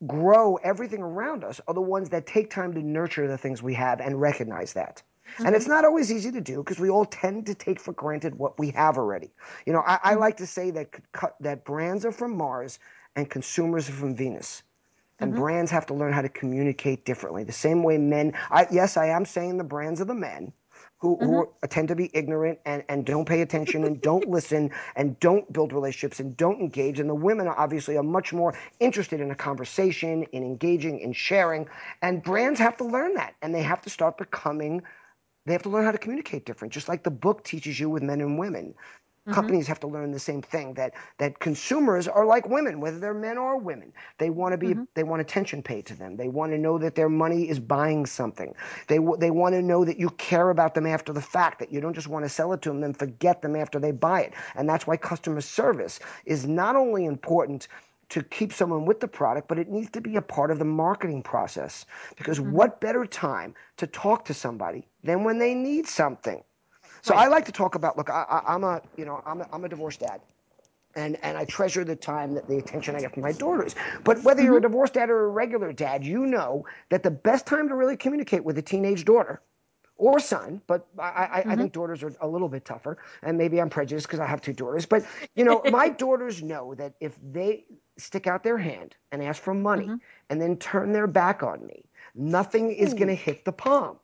grow 0.06 0.56
everything 0.58 1.02
around 1.02 1.44
us 1.44 1.62
are 1.68 1.74
the 1.74 1.82
ones 1.82 2.10
that 2.10 2.28
take 2.28 2.50
time 2.50 2.74
to 2.74 2.82
nurture 2.82 3.28
the 3.28 3.38
things 3.38 3.64
we 3.64 3.74
have 3.74 4.02
and 4.02 4.20
recognize 4.20 4.74
that. 4.74 5.02
Mm-hmm. 5.34 5.46
And 5.48 5.56
it's 5.56 5.68
not 5.68 5.86
always 5.86 6.12
easy 6.12 6.32
to 6.32 6.42
do 6.42 6.58
because 6.58 6.80
we 6.80 6.90
all 6.90 7.06
tend 7.06 7.46
to 7.48 7.56
take 7.56 7.80
for 7.80 7.94
granted 7.94 8.36
what 8.36 8.58
we 8.60 8.70
have 8.72 8.98
already. 8.98 9.32
You 9.66 9.74
know, 9.74 9.84
I, 9.86 10.00
I 10.04 10.12
mm-hmm. 10.12 10.20
like 10.20 10.38
to 10.38 10.48
say 10.48 10.72
that 10.72 10.90
that 11.40 11.66
brands 11.66 12.06
are 12.06 12.12
from 12.12 12.36
Mars 12.36 12.80
and 13.16 13.30
consumers 13.30 13.90
are 13.90 13.94
from 13.94 14.16
Venus. 14.16 14.64
And 15.20 15.32
mm-hmm. 15.32 15.42
brands 15.42 15.72
have 15.72 15.86
to 15.88 15.94
learn 15.94 16.14
how 16.14 16.22
to 16.22 16.30
communicate 16.30 17.06
differently. 17.06 17.44
The 17.44 17.54
same 17.54 17.84
way 17.84 17.98
men, 17.98 18.34
I, 18.52 18.68
yes, 18.72 18.98
I 18.98 19.08
am 19.08 19.26
saying 19.26 19.58
the 19.58 19.64
brands 19.64 20.02
are 20.02 20.06
the 20.06 20.14
men 20.14 20.52
who, 20.98 21.18
mm-hmm. 21.18 21.26
who 21.26 21.68
tend 21.70 21.88
to 21.88 21.96
be 21.96 22.10
ignorant 22.14 22.60
and, 22.66 22.84
and 22.90 23.06
don't 23.06 23.26
pay 23.26 23.42
attention 23.42 23.86
and 23.86 24.02
don't 24.02 24.28
listen 24.28 24.72
and 24.96 25.20
don't 25.20 25.52
build 25.54 25.72
relationships 25.72 26.20
and 26.20 26.36
don't 26.36 26.60
engage. 26.60 27.00
And 27.00 27.10
the 27.10 27.16
women 27.16 27.48
are 27.48 27.58
obviously 27.58 27.98
are 27.98 28.04
much 28.04 28.34
more 28.34 28.58
interested 28.80 29.22
in 29.22 29.32
a 29.32 29.36
conversation, 29.36 30.24
in 30.32 30.44
engaging, 30.44 31.00
in 31.00 31.14
sharing. 31.14 31.68
And 32.02 32.24
brands 32.24 32.60
have 32.60 32.76
to 32.78 32.84
learn 32.84 33.14
that. 33.16 33.36
And 33.42 33.54
they 33.54 33.64
have 33.64 33.82
to 33.84 33.90
start 33.90 34.18
becoming 34.18 34.84
they 35.46 35.54
have 35.54 35.64
to 35.64 35.70
learn 35.70 35.86
how 35.86 35.92
to 35.92 35.98
communicate 35.98 36.46
different, 36.46 36.74
just 36.74 36.90
like 36.90 37.04
the 37.04 37.12
book 37.12 37.44
teaches 37.44 37.80
you 37.80 37.90
with 37.90 38.04
men 38.04 38.22
and 38.22 38.38
women. 38.40 38.74
Mm-hmm. 39.26 39.34
Companies 39.34 39.68
have 39.68 39.80
to 39.80 39.88
learn 39.88 40.12
the 40.12 40.20
same 40.20 40.44
thing 40.44 40.76
that 40.76 40.94
that 41.18 41.40
consumers 41.40 42.08
are 42.08 42.28
like 42.28 42.48
women, 42.48 42.80
whether 42.80 43.00
they're 43.00 43.14
men 43.16 43.40
or 43.40 43.58
women. 43.58 43.92
They 44.20 44.30
want 44.30 44.54
to 44.54 44.58
be 44.58 44.68
mm-hmm. 44.68 44.84
they 44.94 45.04
want 45.04 45.22
attention 45.22 45.64
paid 45.64 45.88
to 45.88 45.96
them. 45.96 46.16
They 46.16 46.28
want 46.28 46.52
to 46.52 46.60
know 46.60 46.78
that 46.78 46.94
their 46.94 47.10
money 47.10 47.50
is 47.50 47.60
buying 47.60 48.06
something. 48.06 48.54
They 48.88 49.00
they 49.18 49.32
want 49.32 49.54
to 49.56 49.64
know 49.64 49.84
that 49.84 49.98
you 49.98 50.12
care 50.12 50.52
about 50.52 50.76
them 50.76 50.86
after 50.86 51.12
the 51.12 51.22
fact. 51.22 51.58
That 51.58 51.72
you 51.72 51.82
don't 51.82 51.96
just 51.96 52.08
want 52.08 52.24
to 52.26 52.30
sell 52.30 52.54
it 52.54 52.62
to 52.64 52.70
them 52.70 52.84
and 52.84 52.96
forget 52.96 53.42
them 53.42 53.56
after 53.56 53.80
they 53.80 53.92
buy 53.92 54.22
it. 54.22 54.34
And 54.54 54.70
that's 54.70 54.86
why 54.86 54.98
customer 54.98 55.42
service 55.42 56.00
is 56.26 56.46
not 56.46 56.76
only 56.76 57.06
important 57.06 57.68
to 58.10 58.24
keep 58.24 58.54
someone 58.54 58.86
with 58.86 59.00
the 59.00 59.08
product, 59.08 59.48
but 59.48 59.60
it 59.60 59.70
needs 59.70 59.90
to 59.92 60.02
be 60.02 60.16
a 60.16 60.22
part 60.22 60.52
of 60.52 60.60
the 60.60 60.66
marketing 60.66 61.24
process. 61.24 61.86
Because 62.18 62.40
mm-hmm. 62.40 62.52
what 62.52 62.82
better 62.82 63.06
time 63.06 63.54
to 63.78 63.88
talk 63.88 64.26
to 64.26 64.34
somebody 64.34 64.88
than 65.04 65.24
when 65.24 65.40
they 65.40 65.54
need 65.54 65.88
something? 65.88 66.44
So 67.02 67.14
right. 67.14 67.26
I 67.26 67.28
like 67.28 67.46
to 67.46 67.52
talk 67.52 67.76
about. 67.76 67.98
Look, 67.98 68.10
I, 68.10 68.42
am 68.48 68.64
a 68.64 68.82
you 68.98 69.06
know 69.06 69.22
I'm 69.26 69.42
a, 69.42 69.50
I'm 69.52 69.64
a 69.66 69.70
divorced 69.70 70.00
dad. 70.00 70.22
And, 70.98 71.18
and 71.24 71.38
I 71.38 71.44
treasure 71.44 71.84
the 71.84 71.98
time 71.98 72.34
that 72.36 72.48
the 72.48 72.58
attention 72.58 72.96
I 72.96 73.02
get 73.02 73.14
from 73.14 73.24
my 73.24 73.34
daughters. 73.34 73.76
But 74.06 74.24
whether 74.24 74.40
mm-hmm. 74.40 74.46
you're 74.46 74.54
a 74.54 74.62
mm-hmm. 74.62 74.72
divorced 74.72 74.94
dad 74.94 75.10
or 75.10 75.26
a 75.26 75.28
regular 75.28 75.74
dad, 75.74 76.06
you 76.06 76.26
know 76.26 76.66
that 76.88 77.04
the 77.04 77.12
best 77.12 77.46
time 77.46 77.68
to 77.68 77.76
really 77.76 77.98
communicate 77.98 78.46
with 78.46 78.58
a 78.58 78.62
teenage 78.62 79.04
daughter 79.04 79.42
or 79.98 80.20
son, 80.20 80.62
but 80.68 80.88
I, 81.00 81.04
I, 81.04 81.10
mm-hmm. 81.10 81.52
I, 81.52 81.56
think 81.56 81.74
daughters 81.74 82.04
are 82.04 82.14
a 82.22 82.28
little 82.28 82.50
bit 82.50 82.66
tougher, 82.66 82.98
and 83.24 83.38
maybe 83.38 83.62
I'm 83.62 83.70
prejudiced 83.70 84.08
because 84.08 84.20
I 84.20 84.26
have 84.26 84.42
two 84.42 84.54
daughters. 84.54 84.86
But 84.86 85.06
you 85.36 85.44
know, 85.44 85.62
my 85.72 85.90
daughters 86.06 86.44
know 86.44 86.76
that 86.76 86.94
if 87.00 87.18
they 87.32 87.66
stick 87.98 88.28
out 88.28 88.44
their 88.44 88.58
hand 88.58 88.96
and 89.12 89.24
ask 89.24 89.42
for 89.42 89.54
money 89.54 89.86
mm-hmm. 89.86 89.96
and 90.30 90.42
then 90.42 90.58
turn 90.58 90.92
their 90.92 91.08
back 91.08 91.44
on 91.44 91.66
me, 91.66 91.84
nothing 92.14 92.72
is 92.72 92.94
going 92.94 93.08
to 93.08 93.16
hit 93.16 93.46
the 93.46 93.52
palm. 93.52 93.98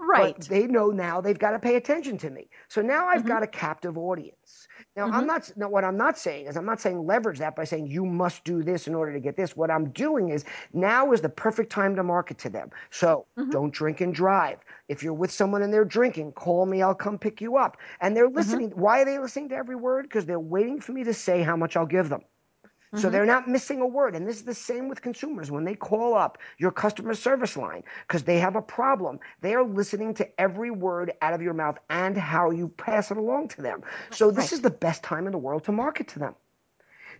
Right. 0.00 0.36
But 0.38 0.46
they 0.46 0.66
know 0.68 0.90
now 0.90 1.20
they've 1.20 1.38
got 1.38 1.50
to 1.50 1.58
pay 1.58 1.74
attention 1.74 2.18
to 2.18 2.30
me. 2.30 2.48
So 2.68 2.80
now 2.80 3.08
I've 3.08 3.20
mm-hmm. 3.20 3.28
got 3.28 3.42
a 3.42 3.48
captive 3.48 3.98
audience. 3.98 4.68
Now 4.96 5.06
mm-hmm. 5.06 5.14
I'm 5.14 5.26
not. 5.26 5.50
Now 5.56 5.68
what 5.68 5.84
I'm 5.84 5.96
not 5.96 6.16
saying 6.16 6.46
is 6.46 6.56
I'm 6.56 6.64
not 6.64 6.80
saying 6.80 7.04
leverage 7.04 7.40
that 7.40 7.56
by 7.56 7.64
saying 7.64 7.88
you 7.88 8.06
must 8.06 8.44
do 8.44 8.62
this 8.62 8.86
in 8.86 8.94
order 8.94 9.12
to 9.12 9.18
get 9.18 9.36
this. 9.36 9.56
What 9.56 9.72
I'm 9.72 9.90
doing 9.90 10.28
is 10.28 10.44
now 10.72 11.10
is 11.10 11.20
the 11.20 11.28
perfect 11.28 11.72
time 11.72 11.96
to 11.96 12.04
market 12.04 12.38
to 12.38 12.48
them. 12.48 12.70
So 12.90 13.26
mm-hmm. 13.36 13.50
don't 13.50 13.72
drink 13.72 14.00
and 14.00 14.14
drive. 14.14 14.58
If 14.86 15.02
you're 15.02 15.12
with 15.12 15.32
someone 15.32 15.62
and 15.62 15.74
they're 15.74 15.84
drinking, 15.84 16.32
call 16.32 16.64
me. 16.64 16.80
I'll 16.80 16.94
come 16.94 17.18
pick 17.18 17.40
you 17.40 17.56
up. 17.56 17.76
And 18.00 18.16
they're 18.16 18.28
mm-hmm. 18.28 18.36
listening. 18.36 18.70
Why 18.76 19.02
are 19.02 19.04
they 19.04 19.18
listening 19.18 19.48
to 19.48 19.56
every 19.56 19.76
word? 19.76 20.04
Because 20.04 20.26
they're 20.26 20.38
waiting 20.38 20.80
for 20.80 20.92
me 20.92 21.02
to 21.04 21.12
say 21.12 21.42
how 21.42 21.56
much 21.56 21.76
I'll 21.76 21.86
give 21.86 22.08
them. 22.08 22.22
Mm-hmm. 22.88 23.02
So 23.02 23.10
they're 23.10 23.26
not 23.26 23.48
missing 23.48 23.80
a 23.80 23.86
word. 23.86 24.14
And 24.16 24.26
this 24.26 24.36
is 24.36 24.44
the 24.44 24.54
same 24.54 24.88
with 24.88 25.02
consumers. 25.02 25.50
When 25.50 25.64
they 25.64 25.74
call 25.74 26.14
up 26.14 26.38
your 26.58 26.70
customer 26.70 27.14
service 27.14 27.56
line 27.56 27.82
because 28.06 28.22
they 28.22 28.38
have 28.38 28.56
a 28.56 28.62
problem, 28.62 29.20
they 29.42 29.54
are 29.54 29.64
listening 29.64 30.14
to 30.14 30.40
every 30.40 30.70
word 30.70 31.12
out 31.20 31.34
of 31.34 31.42
your 31.42 31.54
mouth 31.54 31.78
and 31.90 32.16
how 32.16 32.50
you 32.50 32.68
pass 32.68 33.10
it 33.10 33.18
along 33.18 33.48
to 33.48 33.62
them. 33.62 33.82
So 34.10 34.30
this 34.30 34.46
right. 34.46 34.52
is 34.52 34.60
the 34.62 34.70
best 34.70 35.02
time 35.02 35.26
in 35.26 35.32
the 35.32 35.38
world 35.38 35.64
to 35.64 35.72
market 35.72 36.08
to 36.08 36.18
them. 36.18 36.34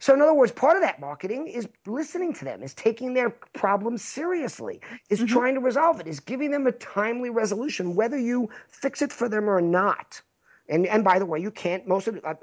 So, 0.00 0.14
in 0.14 0.22
other 0.22 0.34
words, 0.34 0.52
part 0.52 0.76
of 0.76 0.82
that 0.82 1.00
marketing 1.00 1.48
is 1.48 1.68
listening 1.86 2.32
to 2.34 2.44
them, 2.44 2.62
is 2.62 2.72
taking 2.72 3.14
their 3.14 3.30
problems 3.30 4.04
seriously, 4.04 4.80
is 5.10 5.18
mm-hmm. 5.18 5.26
trying 5.26 5.54
to 5.54 5.60
resolve 5.60 5.98
it, 5.98 6.06
is 6.06 6.20
giving 6.20 6.52
them 6.52 6.66
a 6.66 6.72
timely 6.72 7.30
resolution, 7.30 7.96
whether 7.96 8.16
you 8.16 8.48
fix 8.68 9.02
it 9.02 9.12
for 9.12 9.28
them 9.28 9.50
or 9.50 9.60
not. 9.60 10.22
And 10.68 10.86
and 10.86 11.02
by 11.02 11.18
the 11.18 11.26
way, 11.26 11.40
you 11.40 11.50
can't 11.50 11.86
most 11.86 12.08
of 12.08 12.20
uh, 12.24 12.34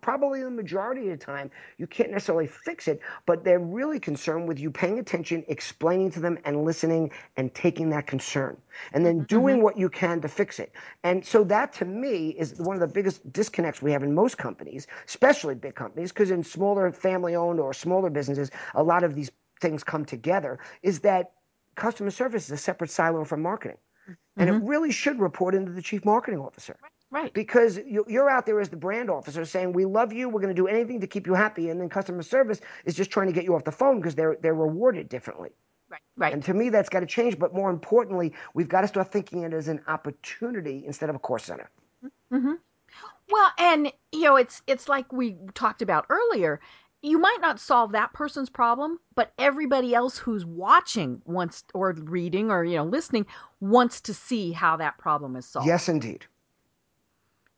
probably 0.00 0.42
the 0.42 0.50
majority 0.50 1.08
of 1.08 1.18
the 1.18 1.24
time 1.24 1.50
you 1.78 1.86
can't 1.86 2.10
necessarily 2.10 2.46
fix 2.46 2.86
it, 2.86 3.00
but 3.26 3.44
they're 3.44 3.58
really 3.58 3.98
concerned 3.98 4.46
with 4.46 4.58
you 4.58 4.70
paying 4.70 4.98
attention, 4.98 5.44
explaining 5.48 6.10
to 6.12 6.20
them, 6.20 6.38
and 6.44 6.64
listening 6.64 7.10
and 7.36 7.54
taking 7.54 7.90
that 7.90 8.06
concern, 8.06 8.56
and 8.92 9.04
then 9.04 9.16
mm-hmm. 9.16 9.24
doing 9.24 9.56
mm-hmm. 9.56 9.64
what 9.64 9.76
you 9.76 9.88
can 9.88 10.20
to 10.20 10.28
fix 10.28 10.58
it. 10.58 10.72
And 11.02 11.24
so 11.24 11.42
that 11.44 11.72
to 11.74 11.84
me 11.84 12.30
is 12.30 12.54
one 12.60 12.76
of 12.76 12.80
the 12.80 12.86
biggest 12.86 13.30
disconnects 13.32 13.82
we 13.82 13.92
have 13.92 14.02
in 14.02 14.14
most 14.14 14.38
companies, 14.38 14.86
especially 15.06 15.54
big 15.54 15.74
companies, 15.74 16.12
because 16.12 16.30
in 16.30 16.44
smaller 16.44 16.92
family-owned 16.92 17.58
or 17.58 17.74
smaller 17.74 18.10
businesses, 18.10 18.50
a 18.74 18.82
lot 18.82 19.02
of 19.02 19.14
these 19.14 19.30
things 19.60 19.82
come 19.82 20.04
together. 20.04 20.58
Is 20.82 21.00
that 21.00 21.32
customer 21.74 22.10
service 22.10 22.44
is 22.44 22.52
a 22.52 22.56
separate 22.56 22.90
silo 22.90 23.24
from 23.24 23.42
marketing, 23.42 23.78
mm-hmm. 24.04 24.40
and 24.40 24.48
it 24.48 24.52
mm-hmm. 24.52 24.66
really 24.66 24.92
should 24.92 25.18
report 25.18 25.54
into 25.54 25.72
the 25.72 25.82
chief 25.82 26.04
marketing 26.04 26.38
officer. 26.38 26.76
Right. 26.80 26.92
Because 27.32 27.78
you're 27.86 28.30
out 28.30 28.46
there 28.46 28.60
as 28.60 28.68
the 28.68 28.76
brand 28.76 29.10
officer 29.10 29.44
saying, 29.44 29.72
"We 29.72 29.84
love 29.84 30.12
you. 30.12 30.28
We're 30.28 30.40
going 30.40 30.54
to 30.54 30.60
do 30.60 30.66
anything 30.66 31.00
to 31.00 31.06
keep 31.06 31.26
you 31.26 31.34
happy," 31.34 31.70
and 31.70 31.80
then 31.80 31.88
customer 31.88 32.22
service 32.22 32.60
is 32.84 32.94
just 32.94 33.10
trying 33.10 33.26
to 33.26 33.32
get 33.32 33.44
you 33.44 33.54
off 33.54 33.64
the 33.64 33.72
phone 33.72 34.00
because 34.00 34.14
they're 34.14 34.36
they're 34.40 34.54
rewarded 34.54 35.08
differently. 35.08 35.50
Right. 35.88 36.00
Right. 36.16 36.32
And 36.32 36.42
to 36.44 36.54
me, 36.54 36.68
that's 36.68 36.88
got 36.88 37.00
to 37.00 37.06
change. 37.06 37.38
But 37.38 37.54
more 37.54 37.70
importantly, 37.70 38.32
we've 38.54 38.68
got 38.68 38.80
to 38.82 38.88
start 38.88 39.12
thinking 39.12 39.42
it 39.42 39.52
as 39.52 39.68
an 39.68 39.80
opportunity 39.86 40.84
instead 40.86 41.08
of 41.08 41.16
a 41.16 41.18
cost 41.18 41.46
center. 41.46 41.70
Mm-hmm. 42.32 42.54
Well, 43.30 43.50
and 43.58 43.92
you 44.12 44.22
know, 44.22 44.36
it's 44.36 44.62
it's 44.66 44.88
like 44.88 45.12
we 45.12 45.36
talked 45.54 45.82
about 45.82 46.06
earlier. 46.10 46.60
You 47.02 47.18
might 47.18 47.38
not 47.40 47.60
solve 47.60 47.92
that 47.92 48.12
person's 48.14 48.50
problem, 48.50 48.98
but 49.14 49.32
everybody 49.38 49.94
else 49.94 50.18
who's 50.18 50.44
watching 50.44 51.22
wants 51.24 51.62
or 51.72 51.92
reading 51.92 52.50
or 52.50 52.64
you 52.64 52.76
know 52.76 52.84
listening 52.84 53.26
wants 53.60 54.00
to 54.02 54.14
see 54.14 54.52
how 54.52 54.76
that 54.78 54.98
problem 54.98 55.36
is 55.36 55.46
solved. 55.46 55.68
Yes, 55.68 55.88
indeed 55.88 56.26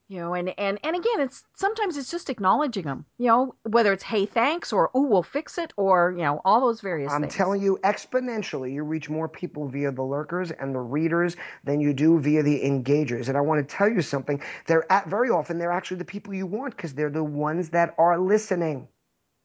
you 0.09 0.19
know 0.19 0.35
and 0.35 0.59
and 0.59 0.79
and 0.83 0.97
again 0.97 1.21
it's 1.21 1.45
sometimes 1.55 1.97
it's 1.97 2.11
just 2.11 2.31
acknowledging 2.31 2.85
them 2.85 3.05
you 3.19 3.27
know 3.27 3.55
whether 3.65 3.93
it's 3.93 4.03
hey 4.03 4.25
thanks 4.25 4.73
or 4.73 4.91
oh 4.95 5.03
we'll 5.03 5.23
fix 5.23 5.59
it 5.59 5.73
or 5.77 6.15
you 6.17 6.23
know 6.23 6.41
all 6.45 6.61
those 6.61 6.81
various 6.81 7.11
things. 7.11 7.15
i'm 7.15 7.23
things. 7.23 7.35
telling 7.35 7.63
you 7.63 7.79
exponentially 7.85 8.73
you 8.73 8.83
reach 8.83 9.11
more 9.11 9.29
people 9.29 9.69
via 9.69 9.93
the 9.93 10.03
lurkers 10.03 10.51
and 10.51 10.75
the 10.75 10.81
readers 10.81 11.37
than 11.65 11.81
you 11.81 11.93
do 11.93 12.19
via 12.19 12.43
the 12.43 12.61
engagers 12.61 13.29
and 13.29 13.37
i 13.37 13.41
want 13.41 13.67
to 13.67 13.77
tell 13.77 13.89
you 13.89 14.01
something 14.01 14.41
they're 14.67 14.91
at 14.91 15.07
very 15.09 15.29
often 15.29 15.59
they're 15.59 15.73
actually 15.73 15.99
the 15.99 16.05
people 16.05 16.33
you 16.33 16.47
want 16.47 16.75
because 16.75 16.95
they're 16.95 17.11
the 17.11 17.23
ones 17.23 17.69
that 17.69 17.95
are 17.99 18.19
listening 18.19 18.89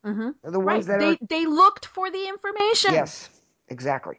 mm-hmm. 0.05 0.29
they're 0.41 0.51
the 0.51 0.59
ones 0.59 0.87
right. 0.87 0.99
that 0.99 1.19
they, 1.29 1.39
are... 1.39 1.41
they 1.41 1.45
looked 1.45 1.85
for 1.85 2.09
the 2.09 2.27
information 2.27 2.93
yes 2.93 3.29
exactly 3.67 4.17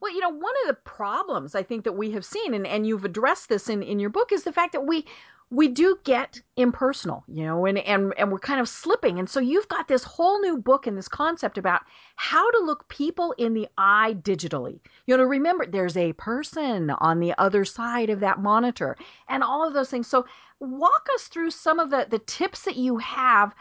well, 0.00 0.12
you 0.12 0.20
know, 0.20 0.28
one 0.28 0.54
of 0.62 0.68
the 0.68 0.74
problems 0.74 1.54
I 1.54 1.62
think 1.62 1.84
that 1.84 1.92
we 1.92 2.10
have 2.12 2.24
seen, 2.24 2.54
and, 2.54 2.66
and 2.66 2.86
you've 2.86 3.04
addressed 3.04 3.48
this 3.48 3.68
in, 3.68 3.82
in 3.82 3.98
your 3.98 4.10
book, 4.10 4.32
is 4.32 4.44
the 4.44 4.52
fact 4.52 4.72
that 4.72 4.86
we 4.86 5.04
we 5.50 5.66
do 5.66 5.98
get 6.04 6.42
impersonal, 6.56 7.24
you 7.26 7.42
know, 7.42 7.64
and, 7.64 7.78
and, 7.78 8.12
and 8.18 8.30
we're 8.30 8.38
kind 8.38 8.60
of 8.60 8.68
slipping. 8.68 9.18
And 9.18 9.28
so 9.28 9.40
you've 9.40 9.68
got 9.68 9.88
this 9.88 10.04
whole 10.04 10.40
new 10.40 10.58
book 10.58 10.86
and 10.86 10.96
this 10.96 11.08
concept 11.08 11.56
about 11.56 11.80
how 12.16 12.50
to 12.50 12.58
look 12.58 12.86
people 12.88 13.34
in 13.38 13.54
the 13.54 13.66
eye 13.78 14.16
digitally. 14.20 14.80
You 15.06 15.16
know, 15.16 15.24
remember 15.24 15.64
there's 15.64 15.96
a 15.96 16.12
person 16.14 16.90
on 16.90 17.20
the 17.20 17.32
other 17.38 17.64
side 17.64 18.10
of 18.10 18.20
that 18.20 18.40
monitor 18.40 18.96
and 19.28 19.42
all 19.42 19.66
of 19.66 19.72
those 19.72 19.88
things. 19.88 20.06
So 20.06 20.26
walk 20.60 21.08
us 21.14 21.28
through 21.28 21.50
some 21.52 21.78
of 21.78 21.88
the, 21.88 22.06
the 22.10 22.18
tips 22.18 22.62
that 22.64 22.76
you 22.76 22.98
have 22.98 23.54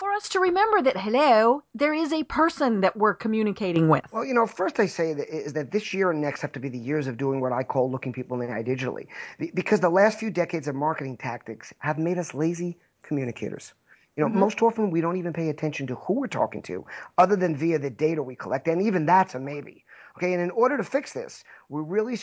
for 0.00 0.12
us 0.14 0.30
to 0.30 0.40
remember 0.40 0.80
that 0.80 0.96
hello, 0.96 1.62
there 1.74 1.92
is 1.92 2.10
a 2.10 2.24
person 2.24 2.80
that 2.80 2.96
we're 2.96 3.12
communicating 3.12 3.90
with. 3.90 4.02
Well, 4.10 4.24
you 4.24 4.32
know, 4.32 4.46
first 4.46 4.80
I 4.80 4.86
say 4.86 5.12
that 5.12 5.28
is 5.28 5.52
that 5.52 5.72
this 5.72 5.92
year 5.92 6.10
and 6.10 6.22
next 6.22 6.40
have 6.40 6.52
to 6.52 6.58
be 6.58 6.70
the 6.70 6.78
years 6.78 7.06
of 7.06 7.18
doing 7.18 7.38
what 7.42 7.52
I 7.52 7.62
call 7.62 7.90
looking 7.90 8.10
people 8.10 8.40
in 8.40 8.48
the 8.48 8.54
eye 8.54 8.62
digitally, 8.62 9.08
because 9.52 9.80
the 9.80 9.90
last 9.90 10.18
few 10.18 10.30
decades 10.30 10.68
of 10.68 10.74
marketing 10.74 11.18
tactics 11.18 11.74
have 11.80 11.98
made 11.98 12.16
us 12.16 12.32
lazy 12.32 12.78
communicators. 13.02 13.74
You 14.16 14.24
know, 14.24 14.30
mm-hmm. 14.30 14.40
most 14.40 14.62
often 14.62 14.90
we 14.90 15.02
don't 15.02 15.18
even 15.18 15.34
pay 15.34 15.50
attention 15.50 15.86
to 15.88 15.96
who 15.96 16.14
we're 16.14 16.28
talking 16.28 16.62
to, 16.62 16.86
other 17.18 17.36
than 17.36 17.54
via 17.54 17.78
the 17.78 17.90
data 17.90 18.22
we 18.22 18.36
collect, 18.36 18.68
and 18.68 18.80
even 18.80 19.04
that's 19.04 19.34
a 19.34 19.38
maybe. 19.38 19.84
Okay, 20.16 20.32
and 20.32 20.42
in 20.42 20.50
order 20.50 20.78
to 20.78 20.82
fix 20.82 21.12
this, 21.12 21.44
we 21.68 21.82
really 21.82 22.18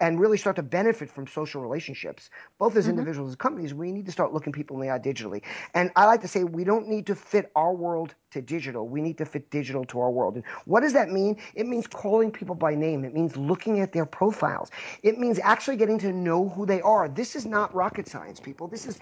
and 0.00 0.20
really 0.20 0.38
start 0.38 0.56
to 0.56 0.62
benefit 0.62 1.10
from 1.10 1.26
social 1.26 1.60
relationships, 1.60 2.30
both 2.58 2.76
as 2.76 2.84
mm-hmm. 2.84 2.92
individuals 2.92 3.30
and 3.30 3.38
companies, 3.38 3.74
we 3.74 3.92
need 3.92 4.06
to 4.06 4.12
start 4.12 4.32
looking 4.32 4.52
people 4.52 4.76
in 4.76 4.86
the 4.86 4.92
eye 4.92 4.98
digitally. 4.98 5.42
And 5.74 5.90
I 5.96 6.06
like 6.06 6.20
to 6.22 6.28
say 6.28 6.44
we 6.44 6.64
don't 6.64 6.88
need 6.88 7.06
to 7.06 7.14
fit 7.14 7.50
our 7.54 7.74
world 7.74 8.14
to 8.30 8.42
digital. 8.42 8.88
We 8.88 9.00
need 9.00 9.18
to 9.18 9.24
fit 9.24 9.50
digital 9.50 9.84
to 9.86 10.00
our 10.00 10.10
world. 10.10 10.36
And 10.36 10.44
what 10.64 10.80
does 10.80 10.92
that 10.92 11.08
mean? 11.08 11.36
It 11.54 11.66
means 11.66 11.86
calling 11.86 12.30
people 12.30 12.54
by 12.54 12.74
name. 12.74 13.04
It 13.04 13.14
means 13.14 13.36
looking 13.36 13.80
at 13.80 13.92
their 13.92 14.06
profiles. 14.06 14.70
It 15.02 15.18
means 15.18 15.38
actually 15.42 15.76
getting 15.76 15.98
to 16.00 16.12
know 16.12 16.48
who 16.48 16.66
they 16.66 16.80
are. 16.80 17.08
This 17.08 17.36
is 17.36 17.46
not 17.46 17.74
rocket 17.74 18.08
science, 18.08 18.40
people. 18.40 18.68
This 18.68 18.86
is 18.86 18.98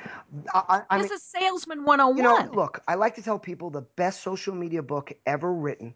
I, 0.53 0.83
I 0.91 0.99
this 0.99 1.11
mean, 1.11 1.17
is 1.17 1.23
salesman 1.23 1.85
101. 1.85 2.17
You 2.17 2.23
know, 2.23 2.53
look, 2.55 2.83
I 2.89 2.95
like 2.95 3.15
to 3.17 3.23
tell 3.23 3.39
people 3.39 3.71
the 3.71 3.83
best 3.83 4.23
social 4.23 4.55
media 4.55 4.83
book 4.83 5.13
ever 5.27 5.53
written 5.53 5.95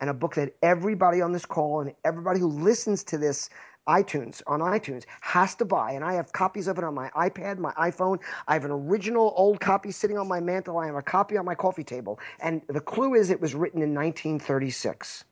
and 0.00 0.10
a 0.10 0.14
book 0.14 0.34
that 0.34 0.54
everybody 0.62 1.22
on 1.22 1.32
this 1.32 1.46
call 1.46 1.80
and 1.80 1.92
everybody 2.04 2.40
who 2.40 2.48
listens 2.48 3.04
to 3.04 3.18
this 3.18 3.48
iTunes 3.88 4.42
on 4.46 4.60
iTunes 4.60 5.04
has 5.20 5.54
to 5.56 5.64
buy, 5.64 5.92
and 5.92 6.04
I 6.04 6.14
have 6.14 6.32
copies 6.32 6.68
of 6.68 6.78
it 6.78 6.84
on 6.84 6.94
my 6.94 7.10
iPad, 7.10 7.58
my 7.58 7.72
iPhone. 7.72 8.18
I 8.48 8.54
have 8.54 8.64
an 8.64 8.70
original 8.70 9.32
old 9.36 9.60
copy 9.60 9.90
sitting 9.90 10.18
on 10.18 10.28
my 10.28 10.40
mantle. 10.40 10.78
I 10.78 10.86
have 10.86 10.94
a 10.94 11.02
copy 11.02 11.36
on 11.36 11.44
my 11.44 11.54
coffee 11.54 11.84
table, 11.84 12.18
and 12.40 12.62
the 12.68 12.80
clue 12.80 13.14
is 13.14 13.30
it 13.30 13.40
was 13.40 13.54
written 13.54 13.82
in 13.82 13.94
1936. 13.94 15.24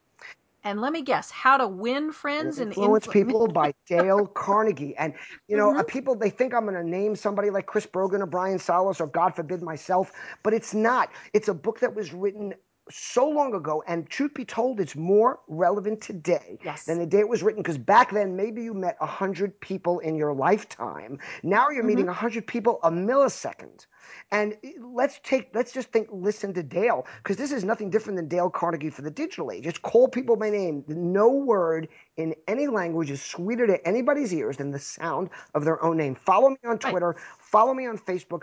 And 0.65 0.81
let 0.81 0.93
me 0.93 1.03
guess, 1.03 1.31
How 1.31 1.57
to 1.57 1.67
Win 1.67 2.13
Friends 2.13 2.59
and 2.61 2.69
Influence 2.69 3.07
influ- 3.07 3.13
People 3.13 3.49
by 3.49 3.75
Dale 3.89 4.27
Carnegie. 4.27 4.95
And, 4.97 5.15
you 5.49 5.57
know, 5.57 5.73
mm-hmm. 5.73 5.83
people, 5.83 6.15
they 6.15 6.31
think 6.31 6.55
I'm 6.55 6.67
going 6.67 6.77
to 6.77 6.89
name 6.89 7.17
somebody 7.17 7.51
like 7.51 7.67
Chris 7.67 7.85
Brogan 7.85 8.23
or 8.23 8.27
Brian 8.27 8.61
Solis 8.61 9.01
or, 9.01 9.09
God 9.09 9.35
forbid, 9.35 9.61
myself, 9.61 10.13
but 10.45 10.55
it's 10.55 10.73
not. 10.73 11.11
It's 11.33 11.49
a 11.49 11.55
book 11.55 11.81
that 11.81 11.95
was 11.95 12.13
written 12.13 12.55
so 12.93 13.29
long 13.29 13.55
ago, 13.55 13.83
and 13.87 14.09
truth 14.09 14.35
be 14.35 14.45
told, 14.45 14.81
it's 14.81 14.97
more 14.97 15.41
relevant 15.49 16.01
today 16.01 16.59
yes. 16.65 16.85
than 16.85 16.99
the 16.99 17.07
day 17.07 17.21
it 17.21 17.29
was 17.29 17.43
written. 17.43 17.63
Because 17.63 17.79
back 17.79 18.13
then, 18.13 18.37
maybe 18.37 18.63
you 18.63 18.75
met 18.75 18.97
hundred 19.01 19.59
people 19.61 19.99
in 20.01 20.17
your 20.17 20.33
lifetime. 20.33 21.19
Now 21.43 21.71
you're 21.71 21.83
mm-hmm. 21.83 21.89
meeting 21.89 22.07
hundred 22.07 22.47
people 22.47 22.81
a 22.83 22.91
millisecond. 22.91 23.87
And 24.31 24.57
let's 24.81 25.21
take, 25.23 25.51
let's 25.55 25.73
just 25.73 25.93
think, 25.93 26.09
listen 26.11 26.53
to 26.55 26.63
Dale, 26.63 27.07
because 27.23 27.37
this 27.37 27.53
is 27.53 27.65
nothing 27.65 27.91
different 27.91 28.17
than 28.17 28.29
Dale 28.29 28.51
Carnegie 28.51 28.91
for 28.91 29.03
the 29.03 29.11
digital 29.11 29.51
age. 29.51 29.67
It's 29.67 29.79
call 29.79 30.09
people 30.09 30.37
by 30.37 30.51
name. 30.51 30.85
No 30.89 31.29
word 31.29 31.89
in 32.17 32.35
any 32.49 32.67
language 32.67 33.11
is 33.11 33.23
sweeter 33.23 33.67
to 33.67 33.87
anybody's 33.87 34.35
ears 34.35 34.57
than 34.57 34.71
the 34.71 34.79
sound 34.79 35.31
of 35.55 35.65
their 35.65 35.83
own 35.85 35.97
name. 35.97 36.15
Follow 36.15 36.51
me 36.51 36.57
on 36.65 36.79
Twitter. 36.79 37.11
Right. 37.11 37.25
Follow 37.39 37.75
me 37.75 37.87
on 37.87 37.97
Facebook 37.99 38.43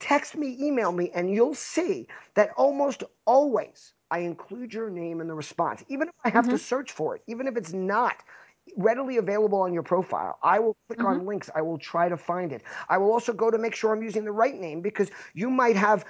text 0.00 0.36
me, 0.36 0.56
email 0.60 0.92
me, 0.92 1.10
and 1.14 1.32
you'll 1.32 1.54
see 1.54 2.08
that 2.34 2.50
almost 2.56 3.04
always 3.26 3.94
I 4.10 4.20
include 4.20 4.74
your 4.74 4.90
name 4.90 5.20
in 5.20 5.28
the 5.28 5.34
response, 5.34 5.84
even 5.88 6.08
if 6.08 6.14
I 6.24 6.30
have 6.30 6.44
mm-hmm. 6.44 6.54
to 6.54 6.58
search 6.58 6.92
for 6.92 7.14
it, 7.14 7.22
even 7.28 7.46
if 7.46 7.56
it's 7.56 7.72
not 7.72 8.16
readily 8.76 9.16
available 9.16 9.60
on 9.60 9.72
your 9.72 9.82
profile. 9.82 10.38
I 10.42 10.58
will 10.58 10.76
click 10.86 10.98
mm-hmm. 10.98 11.08
on 11.08 11.26
links. 11.26 11.50
I 11.54 11.62
will 11.62 11.78
try 11.78 12.08
to 12.08 12.16
find 12.16 12.52
it. 12.52 12.62
I 12.88 12.98
will 12.98 13.12
also 13.12 13.32
go 13.32 13.50
to 13.50 13.58
make 13.58 13.74
sure 13.74 13.92
I'm 13.92 14.02
using 14.02 14.24
the 14.24 14.32
right 14.32 14.54
name 14.54 14.80
because 14.80 15.10
you 15.34 15.50
might 15.50 15.76
have 15.76 16.04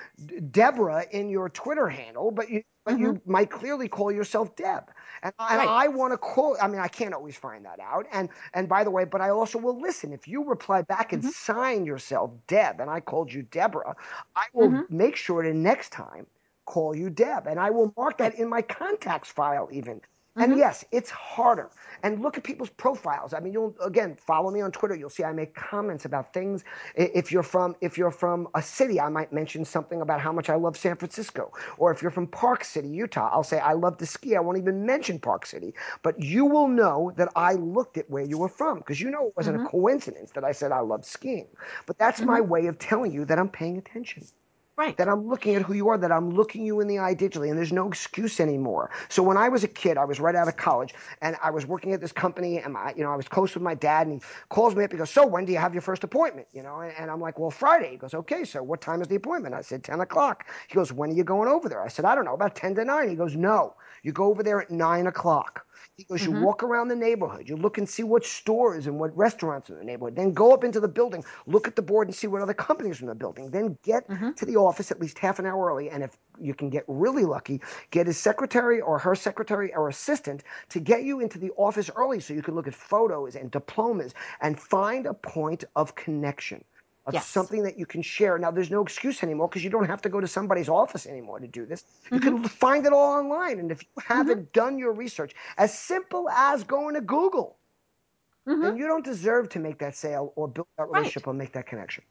Deborah 0.51 1.07
in 1.11 1.31
your 1.31 1.49
Twitter 1.49 1.89
handle, 1.89 2.31
but 2.31 2.51
you 2.51 2.63
mm-hmm. 2.89 3.01
you 3.01 3.21
might 3.27 3.51
clearly 3.51 3.89
call 3.89 4.11
yourself 4.13 4.57
Deb. 4.57 4.91
And, 5.23 5.35
and 5.39 5.59
right. 5.59 5.69
I 5.69 5.89
want 5.89 6.13
to 6.13 6.19
call. 6.19 6.57
I 6.61 6.69
mean, 6.69 6.81
I 6.81 6.89
can't 6.89 7.15
always 7.15 7.37
find 7.37 7.65
that 7.65 7.81
out. 7.81 8.07
And 8.13 8.29
and 8.55 8.69
by 8.69 8.85
the 8.85 8.91
way, 8.91 9.05
but 9.05 9.21
I 9.21 9.31
also 9.31 9.59
will 9.59 9.79
listen. 9.81 10.13
If 10.13 10.27
you 10.27 10.45
reply 10.45 10.83
back 10.83 11.13
and 11.13 11.23
mm-hmm. 11.23 11.31
sign 11.31 11.85
yourself 11.85 12.31
Deb, 12.47 12.81
and 12.81 12.91
I 12.91 13.01
called 13.01 13.33
you 13.33 13.43
Deborah, 13.43 13.95
I 14.35 14.45
will 14.53 14.69
mm-hmm. 14.69 14.97
make 14.97 15.17
sure 15.17 15.43
to 15.43 15.53
next 15.53 15.91
time 15.93 16.27
call 16.65 16.95
you 16.95 17.11
Deb, 17.11 17.47
and 17.47 17.59
I 17.59 17.71
will 17.71 17.93
mark 17.97 18.19
that 18.19 18.37
in 18.37 18.49
my 18.49 18.63
contacts 18.63 19.31
file 19.31 19.69
even. 19.73 20.01
And 20.37 20.53
mm-hmm. 20.53 20.61
yes, 20.61 20.85
it's 20.93 21.11
harder 21.11 21.71
and 22.05 22.23
look 22.23 22.39
at 22.39 22.45
people's 22.45 22.71
profiles. 22.71 23.35
I 23.35 23.41
mean, 23.41 23.53
you'll 23.53 23.75
again 23.85 24.17
follow 24.17 24.53
me 24.53 24.61
on 24.61 24.71
Twitter. 24.71 24.95
You'll 24.95 25.11
see 25.11 25.25
I 25.25 25.33
make 25.33 25.55
comments 25.55 26.05
about 26.05 26.33
things. 26.33 26.63
If 26.95 27.33
you're 27.33 27.43
from 27.43 27.75
if 27.81 27.99
you're 27.99 28.13
from 28.13 28.47
a 28.55 28.63
city, 28.63 29.01
I 29.01 29.09
might 29.09 29.33
mention 29.33 29.65
something 29.65 30.01
about 30.01 30.21
how 30.21 30.33
much 30.33 30.49
I 30.49 30.55
love 30.55 30.77
San 30.77 30.97
Francisco. 30.97 31.53
Or 31.79 31.91
if 31.91 32.01
you're 32.01 32.13
from 32.13 32.29
Park 32.29 32.63
City, 32.63 32.89
Utah, 32.89 33.29
I'll 33.33 33.43
say 33.43 33.59
I 33.59 33.73
love 33.73 33.99
to 33.99 34.07
ski. 34.07 34.37
I 34.37 34.41
won't 34.41 34.59
even 34.59 34.87
mention 34.87 35.19
Park 35.19 35.47
City, 35.47 35.75
but 36.03 36.21
you 36.23 36.45
will 36.45 36.69
know 36.69 37.13
that 37.17 37.29
I 37.35 37.55
looked 37.55 37.99
at 37.99 38.09
where 38.09 38.25
you 38.25 38.39
were 38.39 38.49
from 38.49 38.79
because 38.79 39.01
you 39.01 39.11
know 39.11 39.29
it 39.29 39.35
wasn't 39.37 39.57
mm-hmm. 39.57 39.67
a 39.67 39.71
coincidence 39.71 40.31
that 40.33 40.45
I 40.45 40.53
said 40.53 40.71
I 40.71 40.81
love 40.81 41.05
skiing. 41.05 41.49
But 41.87 41.99
that's 41.99 42.21
mm-hmm. 42.21 42.31
my 42.31 42.41
way 42.41 42.67
of 42.67 42.79
telling 42.79 43.13
you 43.13 43.25
that 43.25 43.39
I'm 43.39 43.49
paying 43.49 43.79
attention. 43.79 44.25
Right. 44.81 44.97
That 44.97 45.11
I'm 45.11 45.29
looking 45.29 45.57
at 45.57 45.61
who 45.61 45.75
you 45.75 45.89
are, 45.91 45.99
that 45.99 46.11
I'm 46.11 46.31
looking 46.31 46.65
you 46.65 46.81
in 46.81 46.89
the 46.89 47.01
eye 47.01 47.15
digitally, 47.15 47.51
and 47.51 47.59
there's 47.59 47.71
no 47.71 47.87
excuse 47.87 48.41
anymore. 48.41 48.89
So 49.11 49.23
when 49.23 49.37
I 49.37 49.47
was 49.51 49.63
a 49.63 49.69
kid, 49.69 49.99
I 49.99 50.07
was 50.07 50.21
right 50.21 50.35
out 50.35 50.49
of 50.49 50.57
college, 50.57 50.95
and 51.21 51.37
I 51.43 51.51
was 51.51 51.67
working 51.67 51.93
at 51.93 52.01
this 52.01 52.13
company, 52.13 52.61
and 52.61 52.75
I, 52.79 52.95
you 52.97 53.03
know, 53.03 53.13
I 53.13 53.17
was 53.17 53.29
close 53.29 53.53
with 53.53 53.63
my 53.63 53.75
dad, 53.75 54.07
and 54.07 54.23
he 54.23 54.23
calls 54.49 54.75
me 54.75 54.83
up. 54.83 54.91
He 54.91 54.97
goes, 54.97 55.11
"So 55.11 55.27
when 55.27 55.45
do 55.45 55.53
you 55.53 55.59
have 55.59 55.75
your 55.75 55.83
first 55.83 56.03
appointment?" 56.03 56.49
You 56.55 56.63
know, 56.63 56.81
and, 56.81 56.95
and 56.97 57.11
I'm 57.11 57.21
like, 57.21 57.39
"Well, 57.39 57.51
Friday." 57.51 57.91
He 57.91 57.99
goes, 57.99 58.15
"Okay, 58.15 58.43
so 58.43 58.63
what 58.63 58.81
time 58.81 59.03
is 59.03 59.09
the 59.09 59.17
appointment?" 59.17 59.55
I 59.55 59.61
said, 59.61 59.85
10 59.85 60.01
o'clock." 60.01 60.47
He 60.69 60.75
goes, 60.77 60.95
"When 60.95 61.11
are 61.11 61.15
you 61.15 61.25
going 61.25 61.51
over 61.51 61.69
there?" 61.69 61.83
I 61.83 61.89
said, 61.89 62.07
"I 62.07 62.15
don't 62.15 62.25
know, 62.25 62.33
about 62.33 62.55
10 62.55 62.75
to 62.77 62.85
9." 62.87 63.07
He 63.11 63.17
goes, 63.17 63.37
"No, 63.37 63.75
you 64.03 64.13
go 64.13 64.25
over 64.25 64.43
there 64.43 64.61
at 64.61 64.71
9 64.71 65.07
o'clock." 65.07 65.67
He 66.01 66.05
goes, 66.05 66.23
mm-hmm. 66.23 66.37
you 66.37 66.47
walk 66.47 66.63
around 66.63 66.89
the 66.89 66.97
neighborhood, 66.97 67.47
you 67.47 67.57
look 67.57 67.77
and 67.77 67.87
see 67.87 68.03
what 68.03 68.25
stores 68.25 68.87
and 68.87 68.99
what 68.99 69.15
restaurants 69.15 69.69
in 69.69 69.77
the 69.77 69.85
neighborhood, 69.85 70.17
then 70.17 70.33
go 70.33 70.53
up 70.53 70.65
into 70.65 70.81
the 70.81 70.89
building, 70.89 71.23
look 71.47 71.69
at 71.69 71.77
the 71.77 71.83
board 71.83 72.09
and 72.09 72.15
see 72.15 72.27
what 72.27 72.41
other 72.41 72.55
companies 72.55 73.01
are 73.01 73.05
in 73.05 73.09
the 73.09 73.15
building, 73.15 73.51
then 73.51 73.77
get 73.83 74.09
mm-hmm. 74.09 74.33
to 74.33 74.47
the 74.47 74.57
office 74.57 74.91
at 74.91 74.99
least 74.99 75.19
half 75.19 75.39
an 75.39 75.45
hour 75.45 75.69
early. 75.69 75.91
And 75.91 76.03
if 76.03 76.17
you 76.41 76.55
can 76.55 76.71
get 76.71 76.85
really 76.87 77.25
lucky, 77.25 77.61
get 77.91 78.07
his 78.07 78.17
secretary 78.17 78.81
or 78.81 78.99
her 78.99 79.15
secretary 79.15 79.75
or 79.75 79.91
assistant 79.91 80.43
to 80.71 80.81
get 80.81 81.03
you 81.03 81.21
into 81.21 81.39
the 81.39 81.51
office 81.59 81.91
early 81.95 82.21
so 82.21 82.33
you 82.33 82.43
can 82.43 82.55
look 82.55 82.67
at 82.67 82.75
photos 82.75 83.37
and 83.37 83.51
diplomas 83.51 84.15
and 84.41 84.59
find 84.59 85.05
a 85.05 85.13
point 85.13 85.65
of 85.77 85.95
connection 85.95 86.65
of 87.07 87.15
yes. 87.15 87.27
something 87.27 87.63
that 87.63 87.79
you 87.79 87.87
can 87.87 88.03
share. 88.03 88.39
Now, 88.39 88.51
there's 88.51 88.71
no 88.71 88.83
excuse 88.83 89.23
anymore 89.23 89.49
because 89.49 89.65
you 89.65 89.71
don't 89.71 89.87
have 89.87 90.03
to 90.03 90.09
go 90.09 90.21
to 90.21 90.29
somebody's 90.29 90.69
office 90.69 91.07
anymore 91.07 91.41
to 91.41 91.47
do 91.47 91.65
this. 91.65 91.83
Mm-hmm. 91.83 92.15
You 92.15 92.21
can 92.21 92.39
mm-hmm. 92.39 92.47
find 92.47 92.87
it 92.87 92.93
all 92.93 93.19
online. 93.19 93.59
And 93.59 93.73
if 93.73 93.83
you 93.83 94.03
haven't 94.03 94.39
mm-hmm. 94.39 94.53
done 94.53 94.79
your 94.79 94.93
research, 94.93 95.35
as 95.57 95.77
simple 95.77 96.29
as 96.29 96.63
going 96.65 96.95
to 96.95 97.01
Google, 97.01 97.57
mm-hmm. 98.47 98.63
then 98.63 98.77
you 98.77 98.87
don't 98.87 99.05
deserve 99.05 99.49
to 99.51 99.59
make 99.59 99.79
that 99.79 99.97
sale 99.97 100.33
or 100.37 100.49
build 100.49 100.69
that 100.77 100.89
relationship 100.89 101.27
right. 101.27 101.33
or 101.33 101.35
make 101.35 101.53
that 101.53 101.67
connection. 101.67 102.05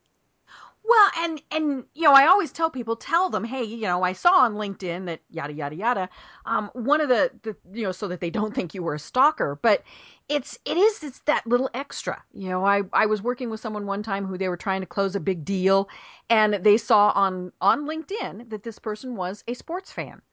Well, 0.89 1.11
and 1.17 1.41
and 1.51 1.83
you 1.93 2.03
know, 2.05 2.13
I 2.13 2.25
always 2.25 2.51
tell 2.51 2.71
people, 2.71 2.95
tell 2.95 3.29
them, 3.29 3.43
hey, 3.43 3.63
you 3.63 3.81
know, 3.81 4.01
I 4.01 4.13
saw 4.13 4.31
on 4.39 4.55
LinkedIn 4.55 5.05
that 5.05 5.19
yada 5.29 5.53
yada 5.53 5.75
yada. 5.75 6.09
Um, 6.47 6.71
one 6.73 6.99
of 6.99 7.09
the, 7.09 7.29
the 7.43 7.55
you 7.71 7.83
know, 7.83 7.91
so 7.91 8.07
that 8.07 8.21
they 8.21 8.31
don't 8.31 8.55
think 8.55 8.73
you 8.73 8.81
were 8.81 8.95
a 8.95 8.99
stalker, 8.99 9.59
but 9.61 9.83
it's 10.29 10.57
it 10.65 10.77
is 10.77 11.03
it's 11.03 11.19
that 11.21 11.45
little 11.45 11.69
extra. 11.75 12.23
You 12.33 12.49
know, 12.49 12.65
I 12.65 12.81
I 12.91 13.05
was 13.05 13.21
working 13.21 13.51
with 13.51 13.59
someone 13.59 13.85
one 13.85 14.01
time 14.01 14.25
who 14.25 14.35
they 14.35 14.49
were 14.49 14.57
trying 14.57 14.81
to 14.81 14.87
close 14.87 15.15
a 15.15 15.19
big 15.19 15.45
deal, 15.45 15.89
and 16.27 16.55
they 16.55 16.77
saw 16.77 17.11
on 17.13 17.51
on 17.61 17.85
LinkedIn 17.85 18.49
that 18.49 18.63
this 18.63 18.79
person 18.79 19.15
was 19.15 19.43
a 19.47 19.53
sports 19.53 19.91
fan. 19.91 20.23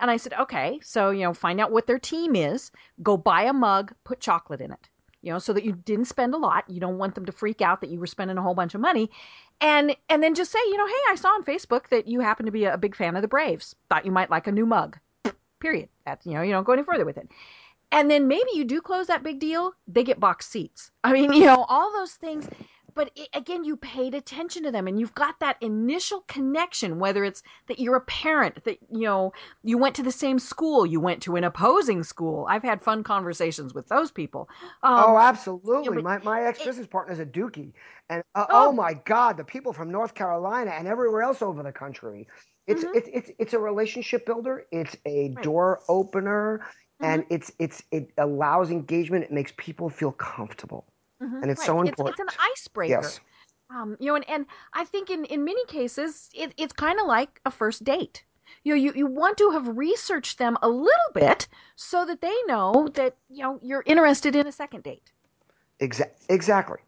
And 0.00 0.10
I 0.10 0.16
said, 0.16 0.32
okay, 0.40 0.80
so 0.82 1.10
you 1.10 1.24
know, 1.24 1.34
find 1.34 1.60
out 1.60 1.72
what 1.72 1.86
their 1.86 1.98
team 1.98 2.34
is, 2.36 2.70
go 3.02 3.18
buy 3.18 3.42
a 3.42 3.52
mug, 3.52 3.92
put 4.04 4.20
chocolate 4.20 4.62
in 4.62 4.72
it 4.72 4.88
you 5.26 5.32
know, 5.32 5.40
so 5.40 5.52
that 5.52 5.64
you 5.64 5.72
didn't 5.72 6.04
spend 6.04 6.34
a 6.34 6.38
lot. 6.38 6.62
You 6.70 6.78
don't 6.78 6.98
want 6.98 7.16
them 7.16 7.26
to 7.26 7.32
freak 7.32 7.60
out 7.60 7.80
that 7.80 7.90
you 7.90 7.98
were 7.98 8.06
spending 8.06 8.38
a 8.38 8.42
whole 8.42 8.54
bunch 8.54 8.76
of 8.76 8.80
money. 8.80 9.10
And 9.60 9.96
and 10.08 10.22
then 10.22 10.34
just 10.34 10.52
say, 10.52 10.58
you 10.66 10.76
know, 10.76 10.86
hey, 10.86 10.92
I 11.10 11.14
saw 11.14 11.28
on 11.28 11.44
Facebook 11.44 11.88
that 11.88 12.06
you 12.06 12.20
happen 12.20 12.46
to 12.46 12.52
be 12.52 12.64
a 12.64 12.76
big 12.76 12.94
fan 12.94 13.16
of 13.16 13.22
the 13.22 13.28
Braves. 13.28 13.74
Thought 13.88 14.04
you 14.04 14.12
might 14.12 14.30
like 14.30 14.46
a 14.46 14.52
new 14.52 14.66
mug. 14.66 14.98
Period. 15.60 15.88
That's 16.04 16.26
you 16.26 16.34
know, 16.34 16.42
you 16.42 16.52
don't 16.52 16.64
go 16.64 16.72
any 16.72 16.82
further 16.82 17.04
with 17.04 17.16
it. 17.16 17.28
And 17.92 18.10
then 18.10 18.28
maybe 18.28 18.50
you 18.52 18.64
do 18.64 18.80
close 18.80 19.06
that 19.06 19.22
big 19.22 19.38
deal, 19.38 19.72
they 19.86 20.02
get 20.02 20.20
box 20.20 20.46
seats. 20.46 20.90
I 21.04 21.12
mean, 21.12 21.32
you 21.32 21.46
know, 21.46 21.64
all 21.68 21.92
those 21.92 22.12
things 22.12 22.48
but 22.96 23.10
it, 23.14 23.28
again, 23.34 23.62
you 23.62 23.76
paid 23.76 24.14
attention 24.14 24.64
to 24.64 24.72
them 24.72 24.88
and 24.88 24.98
you've 24.98 25.14
got 25.14 25.38
that 25.38 25.58
initial 25.60 26.24
connection, 26.26 26.98
whether 26.98 27.22
it's 27.24 27.42
that 27.68 27.78
you're 27.78 27.94
a 27.94 28.00
parent, 28.00 28.64
that, 28.64 28.78
you 28.90 29.04
know, 29.04 29.32
you 29.62 29.78
went 29.78 29.94
to 29.96 30.02
the 30.02 30.10
same 30.10 30.38
school, 30.38 30.86
you 30.86 30.98
went 30.98 31.22
to 31.22 31.36
an 31.36 31.44
opposing 31.44 32.02
school. 32.02 32.46
I've 32.48 32.62
had 32.62 32.82
fun 32.82 33.04
conversations 33.04 33.74
with 33.74 33.86
those 33.88 34.10
people. 34.10 34.48
Um, 34.82 35.04
oh, 35.08 35.18
absolutely. 35.18 36.02
my, 36.02 36.18
my 36.18 36.42
ex 36.42 36.64
business 36.64 36.86
partner 36.86 37.12
is 37.12 37.20
a 37.20 37.26
Dookie. 37.26 37.72
And 38.08 38.22
uh, 38.34 38.46
oh. 38.48 38.68
oh. 38.68 38.72
my 38.72 38.94
God, 39.04 39.36
the 39.36 39.44
people 39.44 39.72
from 39.72 39.90
North 39.90 40.14
Carolina 40.14 40.70
and 40.70 40.86
everywhere 40.86 41.22
else 41.22 41.42
over 41.42 41.62
the 41.62 41.72
country. 41.72 42.26
It's, 42.66 42.84
mm-hmm. 42.84 42.96
it's, 42.96 43.08
it's, 43.12 43.30
it's 43.38 43.52
a 43.54 43.58
relationship 43.58 44.26
builder. 44.26 44.66
It's 44.72 44.96
a 45.06 45.32
right. 45.34 45.42
door 45.42 45.80
opener. 45.88 46.60
Mm-hmm. 47.02 47.04
And 47.04 47.24
it's, 47.30 47.52
it's, 47.58 47.82
it 47.90 48.10
allows 48.18 48.70
engagement. 48.70 49.24
It 49.24 49.32
makes 49.32 49.52
people 49.56 49.88
feel 49.88 50.12
comfortable. 50.12 50.86
Mm-hmm. 51.22 51.42
And 51.42 51.50
it's 51.50 51.60
right. 51.60 51.66
so 51.66 51.82
important. 51.82 52.20
It's, 52.20 52.34
it's 52.34 52.36
an 52.36 52.50
icebreaker. 52.52 53.00
Yes. 53.02 53.20
Um, 53.70 53.96
you 53.98 54.06
know, 54.06 54.16
and, 54.16 54.28
and 54.30 54.46
I 54.74 54.84
think 54.84 55.10
in, 55.10 55.24
in 55.24 55.44
many 55.44 55.64
cases, 55.66 56.28
it, 56.32 56.54
it's 56.56 56.72
kind 56.72 57.00
of 57.00 57.06
like 57.06 57.40
a 57.44 57.50
first 57.50 57.82
date. 57.82 58.24
You 58.62 58.74
know, 58.74 58.80
you, 58.80 58.92
you 58.94 59.06
want 59.06 59.38
to 59.38 59.50
have 59.50 59.76
researched 59.76 60.38
them 60.38 60.56
a 60.62 60.68
little 60.68 61.10
bit 61.14 61.48
so 61.74 62.04
that 62.06 62.20
they 62.20 62.36
know 62.46 62.88
that, 62.94 63.16
you 63.28 63.42
know, 63.42 63.58
you're 63.62 63.82
interested 63.86 64.36
in 64.36 64.46
a 64.46 64.52
second 64.52 64.84
date. 64.84 65.10
Exa- 65.80 66.10
exactly 66.28 66.78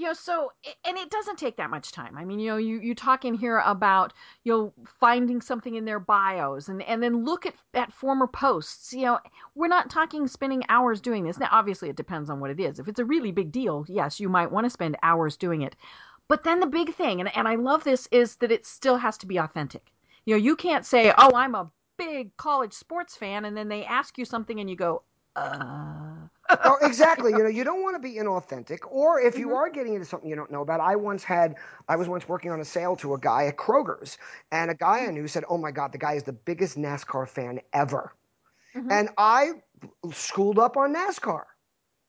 you 0.00 0.06
know 0.06 0.14
so 0.14 0.50
and 0.86 0.96
it 0.96 1.10
doesn't 1.10 1.38
take 1.38 1.56
that 1.58 1.68
much 1.68 1.92
time. 1.92 2.16
I 2.16 2.24
mean 2.24 2.38
you 2.38 2.50
know 2.50 2.56
you 2.56 2.80
you 2.80 2.94
talk 2.94 3.26
in 3.26 3.34
here 3.34 3.58
about 3.58 4.14
you 4.44 4.52
know 4.52 4.72
finding 4.98 5.42
something 5.42 5.74
in 5.74 5.84
their 5.84 6.00
bios 6.00 6.68
and 6.68 6.82
and 6.82 7.02
then 7.02 7.24
look 7.24 7.44
at 7.44 7.54
at 7.74 7.92
former 7.92 8.26
posts. 8.26 8.94
You 8.94 9.04
know 9.04 9.18
we're 9.54 9.68
not 9.68 9.90
talking 9.90 10.26
spending 10.26 10.64
hours 10.70 11.02
doing 11.02 11.24
this. 11.24 11.38
Now 11.38 11.48
obviously 11.50 11.90
it 11.90 11.96
depends 11.96 12.30
on 12.30 12.40
what 12.40 12.50
it 12.50 12.58
is. 12.58 12.78
If 12.78 12.88
it's 12.88 12.98
a 12.98 13.04
really 13.04 13.30
big 13.30 13.52
deal 13.52 13.84
yes 13.88 14.18
you 14.18 14.30
might 14.30 14.50
want 14.50 14.64
to 14.64 14.70
spend 14.70 14.96
hours 15.02 15.36
doing 15.36 15.60
it. 15.60 15.76
But 16.28 16.44
then 16.44 16.60
the 16.60 16.66
big 16.66 16.94
thing 16.94 17.20
and, 17.20 17.36
and 17.36 17.46
i 17.46 17.56
love 17.56 17.84
this 17.84 18.08
is 18.10 18.36
that 18.36 18.50
it 18.50 18.64
still 18.64 18.96
has 18.96 19.18
to 19.18 19.26
be 19.26 19.36
authentic. 19.36 19.92
You 20.24 20.34
know 20.34 20.38
you 20.38 20.56
can't 20.56 20.86
say 20.86 21.12
oh 21.18 21.32
i'm 21.34 21.54
a 21.54 21.70
big 21.98 22.34
college 22.38 22.72
sports 22.72 23.16
fan 23.16 23.44
and 23.44 23.54
then 23.54 23.68
they 23.68 23.84
ask 23.84 24.16
you 24.16 24.24
something 24.24 24.60
and 24.60 24.70
you 24.70 24.76
go 24.76 25.02
uh 25.36 26.14
oh, 26.64 26.78
exactly. 26.82 27.32
You 27.32 27.38
know, 27.38 27.48
you 27.58 27.64
don't 27.64 27.82
want 27.82 27.96
to 27.96 28.00
be 28.00 28.16
inauthentic, 28.16 28.80
or 28.90 29.20
if 29.20 29.38
you 29.38 29.48
mm-hmm. 29.48 29.56
are 29.56 29.70
getting 29.70 29.94
into 29.94 30.06
something 30.06 30.28
you 30.28 30.36
don't 30.36 30.50
know 30.50 30.62
about. 30.62 30.80
I 30.80 30.96
once 30.96 31.24
had, 31.24 31.56
I 31.88 31.96
was 31.96 32.08
once 32.08 32.28
working 32.28 32.50
on 32.50 32.60
a 32.60 32.64
sale 32.64 32.96
to 32.96 33.14
a 33.14 33.18
guy 33.18 33.46
at 33.46 33.56
Kroger's, 33.56 34.18
and 34.52 34.70
a 34.70 34.74
guy 34.74 35.06
I 35.06 35.10
knew 35.10 35.26
said, 35.28 35.44
"Oh 35.48 35.58
my 35.58 35.70
God, 35.70 35.92
the 35.92 35.98
guy 35.98 36.14
is 36.14 36.22
the 36.22 36.32
biggest 36.32 36.76
NASCAR 36.76 37.28
fan 37.28 37.60
ever," 37.72 38.14
mm-hmm. 38.74 38.90
and 38.90 39.10
I 39.18 39.62
schooled 40.12 40.58
up 40.58 40.76
on 40.76 40.94
NASCAR. 40.94 41.44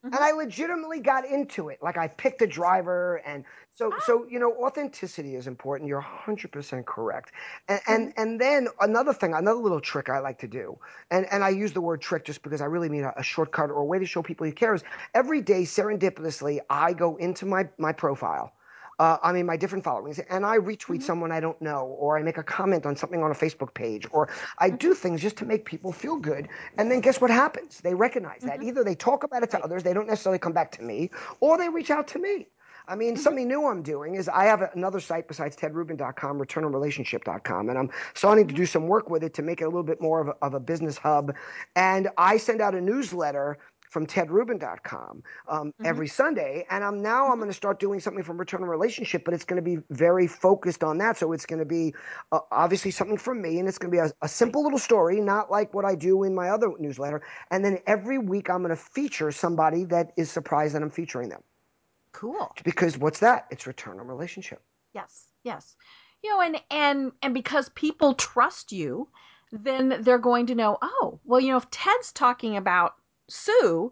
Mm-hmm. 0.03 0.15
And 0.15 0.23
I 0.23 0.31
legitimately 0.31 0.99
got 0.99 1.25
into 1.27 1.69
it. 1.69 1.77
Like 1.83 1.95
I 1.95 2.07
picked 2.07 2.41
a 2.41 2.47
driver, 2.47 3.21
and 3.25 3.43
so 3.81 3.91
ah. 3.93 3.99
so 4.05 4.27
you 4.29 4.39
know, 4.39 4.53
authenticity 4.63 5.35
is 5.35 5.47
important. 5.47 5.87
You're 5.87 6.01
100% 6.01 6.85
correct. 6.85 7.31
And 7.67 7.79
mm-hmm. 7.79 7.93
and 7.93 8.13
and 8.17 8.41
then 8.41 8.67
another 8.79 9.13
thing, 9.13 9.33
another 9.33 9.59
little 9.59 9.81
trick 9.81 10.09
I 10.09 10.19
like 10.19 10.39
to 10.39 10.47
do, 10.47 10.77
and 11.09 11.25
and 11.31 11.43
I 11.43 11.49
use 11.49 11.73
the 11.73 11.81
word 11.81 12.01
trick 12.01 12.23
just 12.25 12.43
because 12.43 12.61
I 12.61 12.65
really 12.65 12.89
mean 12.89 13.03
a, 13.03 13.13
a 13.17 13.23
shortcut 13.23 13.69
or 13.69 13.79
a 13.81 13.85
way 13.85 13.97
to 13.99 14.05
show 14.05 14.21
people 14.21 14.45
you 14.45 14.53
care. 14.53 14.75
Is 14.75 14.83
every 15.15 15.41
day 15.41 15.63
serendipitously 15.63 16.59
I 16.69 16.93
go 16.93 17.15
into 17.15 17.45
my 17.45 17.67
my 17.77 17.91
profile 17.91 18.53
uh, 19.01 19.17
I 19.23 19.31
mean, 19.31 19.47
my 19.47 19.57
different 19.57 19.83
followings, 19.83 20.19
and 20.19 20.45
I 20.45 20.59
retweet 20.59 20.77
mm-hmm. 20.77 21.01
someone 21.01 21.31
I 21.31 21.39
don't 21.39 21.59
know, 21.59 21.95
or 21.99 22.19
I 22.19 22.21
make 22.21 22.37
a 22.37 22.43
comment 22.43 22.85
on 22.85 22.95
something 22.95 23.23
on 23.23 23.31
a 23.31 23.33
Facebook 23.33 23.73
page, 23.73 24.05
or 24.11 24.29
I 24.59 24.67
mm-hmm. 24.67 24.77
do 24.77 24.93
things 24.93 25.23
just 25.23 25.37
to 25.37 25.45
make 25.45 25.65
people 25.65 25.91
feel 25.91 26.17
good. 26.17 26.47
And 26.77 26.91
then 26.91 26.99
guess 26.99 27.19
what 27.19 27.31
happens? 27.31 27.79
They 27.79 27.95
recognize 27.95 28.41
that. 28.41 28.59
Mm-hmm. 28.59 28.67
Either 28.67 28.83
they 28.83 28.93
talk 28.93 29.23
about 29.23 29.41
it 29.41 29.49
to 29.51 29.59
others, 29.63 29.81
they 29.81 29.93
don't 29.93 30.07
necessarily 30.07 30.37
come 30.37 30.53
back 30.53 30.71
to 30.73 30.83
me, 30.83 31.09
or 31.39 31.57
they 31.57 31.67
reach 31.67 31.89
out 31.89 32.09
to 32.09 32.19
me. 32.19 32.45
I 32.87 32.95
mean, 32.95 33.13
mm-hmm. 33.13 33.21
something 33.21 33.47
new 33.47 33.67
I'm 33.67 33.83
doing 33.83 34.15
is 34.15 34.27
I 34.29 34.45
have 34.45 34.61
another 34.73 34.99
site 34.99 35.27
besides 35.27 35.55
tedrubin.com, 35.55 36.39
returnonrelationship.com, 36.39 37.69
and 37.69 37.77
I'm 37.77 37.89
starting 38.13 38.47
to 38.47 38.53
do 38.53 38.65
some 38.65 38.87
work 38.87 39.09
with 39.09 39.23
it 39.23 39.33
to 39.35 39.41
make 39.41 39.61
it 39.61 39.65
a 39.65 39.67
little 39.67 39.83
bit 39.83 40.01
more 40.01 40.21
of 40.21 40.27
a, 40.29 40.35
of 40.41 40.53
a 40.53 40.59
business 40.59 40.97
hub. 40.97 41.33
And 41.75 42.09
I 42.17 42.37
send 42.37 42.61
out 42.61 42.75
a 42.75 42.81
newsletter 42.81 43.57
from 43.91 44.07
tedrubin.com 44.07 45.21
um, 45.49 45.67
mm-hmm. 45.67 45.85
every 45.85 46.07
Sunday. 46.07 46.65
And 46.69 46.81
I'm 46.83 47.01
now 47.01 47.25
I'm 47.25 47.31
mm-hmm. 47.31 47.39
going 47.39 47.49
to 47.49 47.55
start 47.55 47.79
doing 47.79 47.99
something 47.99 48.23
from 48.23 48.37
Return 48.37 48.63
on 48.63 48.69
Relationship, 48.69 49.25
but 49.25 49.33
it's 49.33 49.43
going 49.43 49.61
to 49.61 49.69
be 49.69 49.83
very 49.89 50.27
focused 50.27 50.81
on 50.83 50.97
that. 50.99 51.17
So 51.17 51.33
it's 51.33 51.45
going 51.45 51.59
to 51.59 51.65
be 51.65 51.93
uh, 52.31 52.39
obviously 52.51 52.91
something 52.91 53.17
from 53.17 53.41
me, 53.41 53.59
and 53.59 53.67
it's 53.67 53.77
going 53.77 53.91
to 53.91 53.95
be 53.95 53.99
a, 53.99 54.11
a, 54.21 54.29
simple 54.29 54.63
little 54.63 54.79
story, 54.79 55.19
not 55.19 55.51
like 55.51 55.73
what 55.73 55.83
I 55.83 55.95
do 55.95 56.23
in 56.23 56.33
my 56.33 56.49
other 56.49 56.71
newsletter. 56.79 57.21
And 57.51 57.65
then 57.65 57.79
every 57.85 58.17
week 58.17 58.49
I'm 58.49 58.63
going 58.63 58.69
to 58.69 58.81
feature 58.81 59.29
somebody 59.31 59.83
that 59.85 60.13
is 60.15 60.31
surprised 60.31 60.73
that 60.73 60.81
I'm 60.81 60.89
featuring 60.89 61.27
them. 61.27 61.43
Cool. 62.11 62.51
Because 62.63 62.97
what's 62.97 63.19
that? 63.19 63.47
It's 63.51 63.67
Return 63.67 63.99
on 63.99 64.07
Relationship. 64.07 64.61
Yes. 64.93 65.27
Yes. 65.43 65.75
You 66.23 66.29
know, 66.29 66.41
and 66.41 66.61
and 66.69 67.11
and 67.21 67.33
because 67.33 67.69
people 67.69 68.13
trust 68.13 68.71
you, 68.71 69.07
then 69.51 69.97
they're 70.01 70.19
going 70.19 70.45
to 70.47 70.55
know, 70.55 70.77
oh, 70.81 71.19
well, 71.25 71.39
you 71.39 71.49
know, 71.49 71.57
if 71.57 71.69
Ted's 71.71 72.11
talking 72.11 72.57
about 72.57 72.95
Sue, 73.27 73.91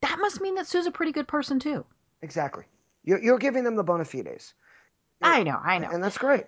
that 0.00 0.18
must 0.20 0.40
mean 0.40 0.54
that 0.56 0.66
Sue's 0.66 0.86
a 0.86 0.90
pretty 0.90 1.12
good 1.12 1.28
person 1.28 1.58
too. 1.58 1.84
Exactly. 2.22 2.64
You're, 3.04 3.22
you're 3.22 3.38
giving 3.38 3.64
them 3.64 3.76
the 3.76 3.84
bona 3.84 4.04
fides. 4.04 4.54
I 5.22 5.42
know, 5.42 5.58
I 5.62 5.78
know. 5.78 5.88
And 5.90 6.02
that's 6.02 6.18
great. 6.18 6.46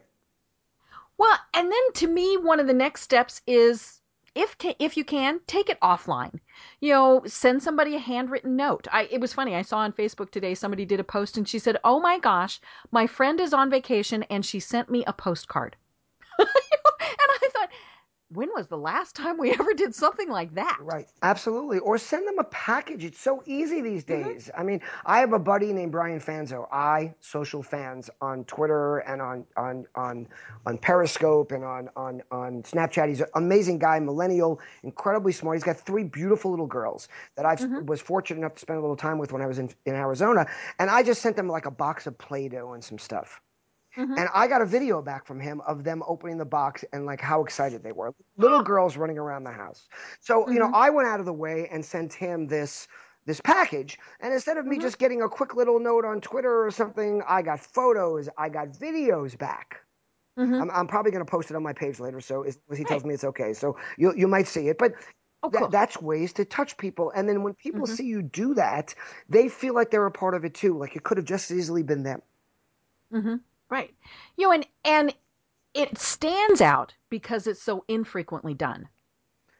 Well, 1.16 1.39
and 1.55 1.70
then 1.70 1.93
to 1.95 2.07
me, 2.07 2.36
one 2.36 2.61
of 2.61 2.66
the 2.66 2.74
next 2.74 3.03
steps 3.03 3.41
is 3.47 4.01
if 4.35 4.57
if 4.79 4.97
you 4.97 5.05
can 5.05 5.41
take 5.47 5.68
it 5.68 5.81
offline. 5.81 6.41
You 6.81 6.93
know 6.93 7.22
send 7.26 7.62
somebody 7.62 7.95
a 7.95 7.99
handwritten 7.99 8.57
note. 8.57 8.87
I 8.93 9.09
it 9.11 9.20
was 9.20 9.33
funny 9.33 9.55
i 9.55 9.62
saw 9.62 9.79
on 9.79 9.93
facebook 9.93 10.31
today 10.31 10.55
somebody 10.55 10.85
did 10.85 11.01
a 11.01 11.05
post 11.05 11.37
and 11.37 11.49
she 11.49 11.59
said 11.59 11.79
oh 11.85 12.01
my 12.01 12.18
gosh 12.18 12.61
my 12.91 13.07
friend 13.07 13.41
is 13.41 13.53
on 13.55 13.70
vacation 13.70 14.22
and 14.24 14.45
she 14.45 14.61
sent 14.61 14.91
me 14.91 15.05
a 15.07 15.12
postcard 15.12 15.76
when 18.31 18.49
was 18.55 18.66
the 18.66 18.76
last 18.76 19.16
time 19.16 19.39
we 19.39 19.51
ever 19.59 19.72
did 19.74 19.95
something 19.95 20.29
like 20.29 20.55
that? 20.55 20.79
Right, 20.81 21.09
absolutely. 21.22 21.79
Or 21.79 21.99
send 21.99 22.26
them 22.26 22.39
a 22.39 22.45
package. 22.45 23.05
It's 23.05 23.20
so 23.20 23.43
easy 23.47 23.81
these 23.81 24.05
mm-hmm. 24.05 24.29
days. 24.29 24.49
Mm-hmm. 24.49 24.61
I 24.61 24.64
mean, 24.64 24.81
I 25.07 25.20
have 25.20 25.33
a 25.33 25.39
buddy 25.39 25.72
named 25.72 25.93
Brian 25.93 26.20
Fanzo. 26.20 26.68
iSocialFanz 26.70 28.11
on 28.20 28.45
Twitter 28.45 28.99
and 28.99 29.22
on 29.22 29.45
on 29.57 29.87
on 29.95 30.26
on 30.66 30.79
Periscope 30.79 31.53
and 31.53 31.64
on 31.64 31.89
on 31.97 32.22
on 32.31 32.62
Snapchat. 32.62 33.09
He's 33.09 33.20
an 33.20 33.29
amazing 33.35 33.79
guy, 33.79 33.99
millennial, 33.99 34.61
incredibly 34.83 35.33
smart. 35.33 35.57
He's 35.57 35.64
got 35.64 35.79
three 35.79 36.05
beautiful 36.05 36.51
little 36.51 36.66
girls 36.66 37.09
that 37.37 37.47
I 37.47 37.57
mm-hmm. 37.57 37.87
was 37.87 38.01
fortunate 38.01 38.39
enough 38.39 38.55
to 38.55 38.61
spend 38.61 38.79
a 38.79 38.83
little 38.83 38.97
time 38.97 39.18
with 39.18 39.33
when 39.33 39.43
I 39.43 39.47
was 39.47 39.59
in 39.59 39.70
in 39.87 39.95
Arizona, 39.95 40.47
and 40.79 40.91
I 40.91 41.03
just 41.03 41.22
sent 41.22 41.37
them 41.37 41.49
like 41.49 41.66
a 41.66 41.70
box 41.70 42.07
of 42.07 42.16
Play-Doh 42.18 42.72
and 42.72 42.85
some 42.85 42.99
stuff. 42.99 43.41
Mm-hmm. 43.99 44.14
And 44.16 44.28
I 44.32 44.46
got 44.46 44.62
a 44.62 44.66
video 44.66 45.03
back 45.03 45.26
from 45.26 45.40
him 45.40 45.61
of 45.66 45.82
them 45.82 46.03
opening 46.07 46.38
the 46.38 46.44
box 46.44 46.84
and 46.92 47.05
like 47.05 47.20
how 47.20 47.42
excited 47.42 47.82
they 47.82 47.90
were. 47.90 48.14
Little 48.36 48.62
girls 48.62 48.96
running 48.96 49.18
around 49.18 49.42
the 49.42 49.51
house. 49.51 49.88
So, 50.20 50.42
mm-hmm. 50.42 50.53
you 50.53 50.59
know, 50.61 50.66
mm-hmm. 50.66 50.76
I 50.76 50.90
went 50.90 51.09
out 51.09 51.18
of 51.18 51.26
the 51.26 51.32
way 51.32 51.68
and 51.72 51.84
sent 51.84 52.14
him 52.14 52.46
this 52.46 52.86
this 53.26 53.40
package. 53.40 53.99
And 54.20 54.32
instead 54.32 54.57
of 54.57 54.64
me 54.64 54.76
mm-hmm. 54.76 54.82
just 54.82 54.99
getting 54.99 55.22
a 55.22 55.28
quick 55.28 55.55
little 55.55 55.80
note 55.80 56.05
on 56.05 56.20
Twitter 56.20 56.64
or 56.64 56.70
something, 56.70 57.22
I 57.28 57.42
got 57.42 57.61
photos, 57.61 58.28
I 58.38 58.49
got 58.49 58.68
videos 58.68 59.36
back. 59.36 59.80
Mm-hmm. 60.38 60.55
I'm, 60.55 60.70
I'm, 60.70 60.86
probably 60.86 61.11
going 61.11 61.24
to 61.24 61.30
post 61.30 61.51
it 61.51 61.57
on 61.57 61.62
my 61.62 61.72
page 61.72 61.99
later, 61.99 62.20
so 62.20 62.46
he 62.74 62.84
tells 62.84 63.05
me 63.05 63.12
it's 63.12 63.24
okay. 63.24 63.53
So 63.53 63.76
you 63.99 64.14
you 64.16 64.28
might 64.28 64.46
see 64.46 64.68
it, 64.68 64.78
but 64.78 64.92
oh, 65.42 65.51
cool. 65.51 65.68
that's 65.68 66.01
ways 66.01 66.32
to 66.34 66.44
touch 66.44 66.76
people. 66.76 67.11
And 67.14 67.28
then 67.28 67.42
when 67.42 67.55
people 67.55 67.82
mm-hmm. 67.82 67.94
see 67.94 68.05
you 68.05 68.22
do 68.22 68.55
that, 68.55 68.94
they 69.28 69.49
feel 69.49 69.74
like 69.74 69.90
they're 69.90 70.07
a 70.07 70.12
part 70.12 70.34
of 70.34 70.44
it 70.44 70.55
too. 70.55 70.78
Like 70.78 70.94
it 70.94 71.03
could 71.03 71.16
have 71.16 71.26
just 71.26 71.51
as 71.51 71.59
easily 71.59 71.82
been 71.82 72.05
them. 72.05 72.22
Mm-hmm. 73.12 73.34
Right. 73.70 73.94
You 74.36 74.46
know, 74.46 74.52
and 74.52 74.66
and 74.84 75.14
it 75.74 75.98
stands 75.98 76.60
out 76.60 76.94
because 77.10 77.46
it's 77.46 77.62
so 77.62 77.84
infrequently 77.88 78.54
done. 78.54 78.88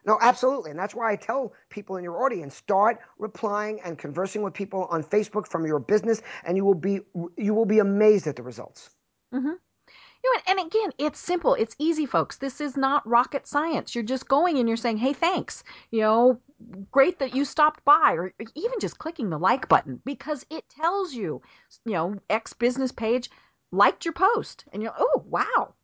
No, 0.05 0.19
absolutely. 0.23 0.71
And 0.71 0.79
that's 0.79 0.95
why 0.95 1.13
I 1.13 1.17
tell 1.17 1.53
people 1.69 1.97
in 1.97 2.05
your 2.05 2.25
audience 2.25 2.55
start 2.55 2.99
replying 3.19 3.81
and 3.83 3.99
conversing 3.99 4.43
with 4.43 4.55
people 4.55 4.87
on 4.87 5.03
Facebook 5.05 5.47
from 5.47 5.67
your 5.67 5.79
business 5.79 6.23
and 6.45 6.57
you 6.57 6.65
will 6.65 6.75
be 6.75 7.01
you 7.37 7.55
will 7.55 7.67
be 7.67 7.79
amazed 7.81 8.27
at 8.27 8.37
the 8.37 8.43
results. 8.43 8.91
Mhm. 9.33 9.59
You 10.25 10.35
know, 10.35 10.41
and 10.49 10.61
again, 10.61 10.93
it's 10.99 11.19
simple. 11.21 11.55
It's 11.55 11.77
easy, 11.79 12.07
folks. 12.07 12.39
This 12.39 12.61
is 12.61 12.77
not 12.77 13.07
rocket 13.07 13.47
science. 13.47 13.95
You're 13.95 14.05
just 14.05 14.29
going 14.29 14.59
and 14.59 14.69
you're 14.69 14.77
saying, 14.77 14.99
"Hey, 14.99 15.13
thanks." 15.13 15.63
You 15.91 16.01
know, 16.01 16.41
great 16.91 17.19
that 17.21 17.35
you 17.35 17.45
stopped 17.45 17.85
by 17.85 18.15
or 18.15 18.35
even 18.55 18.81
just 18.81 18.99
clicking 18.99 19.31
the 19.31 19.39
like 19.39 19.69
button 19.69 20.03
because 20.05 20.45
it 20.51 20.69
tells 20.69 21.15
you, 21.15 21.41
you 21.85 21.93
know, 21.93 22.17
X 22.31 22.53
business 22.53 22.93
page 22.93 23.31
liked 23.71 24.05
your 24.05 24.15
post 24.15 24.65
and 24.73 24.83
you're 24.83 24.95
oh 24.99 25.25
wow. 25.29 25.75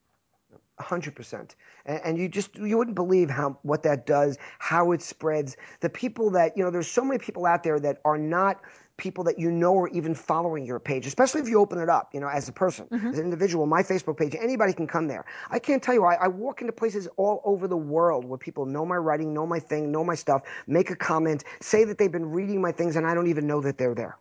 100% 0.81 1.55
and, 1.87 2.01
and, 2.05 2.19
you 2.19 2.29
just 2.29 2.57
you 2.57 2.77
wouldn't 2.77 2.97
believe 2.97 3.31
how 3.31 3.57
what 3.63 3.85
that 3.85 4.07
does 4.07 4.37
how 4.59 4.91
it 4.91 5.03
spreads. 5.03 5.57
The 5.81 5.89
people 5.89 6.31
that 6.31 6.57
you 6.57 6.65
know 6.65 6.71
there's 6.71 6.91
so 6.91 7.05
many 7.05 7.19
people 7.19 7.47
out 7.47 7.63
there 7.63 7.79
that 7.79 8.01
are 8.05 8.19
not 8.19 8.61
people 8.97 9.23
that 9.25 9.39
you 9.39 9.51
know 9.51 9.77
are 9.79 9.89
even 9.89 10.15
following 10.15 10.65
your 10.65 10.79
page 10.79 11.07
especially 11.07 11.41
if 11.41 11.49
you 11.49 11.59
open 11.59 11.81
it 11.81 11.89
up 11.89 12.11
you 12.13 12.21
know 12.21 12.29
as 12.29 12.49
a 12.49 12.53
person 12.53 12.87
mm-hmm. 12.87 13.09
as 13.09 13.19
an 13.19 13.25
individual. 13.25 13.67
My 13.67 13.83
facebook 13.83 14.17
page 14.17 14.35
anybody 14.41 14.73
can 14.73 14.89
come 14.89 15.07
there. 15.07 15.25
I 15.51 15.61
can't 15.61 15.83
tell 15.83 15.95
you 15.95 16.05
I, 16.05 16.15
I 16.15 16.29
walk 16.29 16.61
into 16.61 16.73
places 16.73 17.07
all 17.17 17.41
over 17.45 17.69
the 17.69 17.77
world 17.77 18.25
where 18.25 18.39
people 18.39 18.67
know 18.67 18.85
my 18.85 18.97
writing 18.97 19.33
know 19.33 19.47
my 19.47 19.61
thing 19.61 19.93
know 19.93 20.03
my 20.03 20.17
stuff 20.17 20.43
make 20.67 20.91
a 20.91 20.97
comment 20.97 21.45
say 21.61 21.85
that 21.85 21.99
they've 21.99 22.11
been 22.11 22.31
reading 22.31 22.61
my 22.61 22.73
things 22.73 22.97
and 22.97 23.07
i 23.07 23.15
don't 23.15 23.29
even 23.29 23.47
know 23.47 23.61
that 23.61 23.79
they're 23.79 23.95
there. 23.95 24.19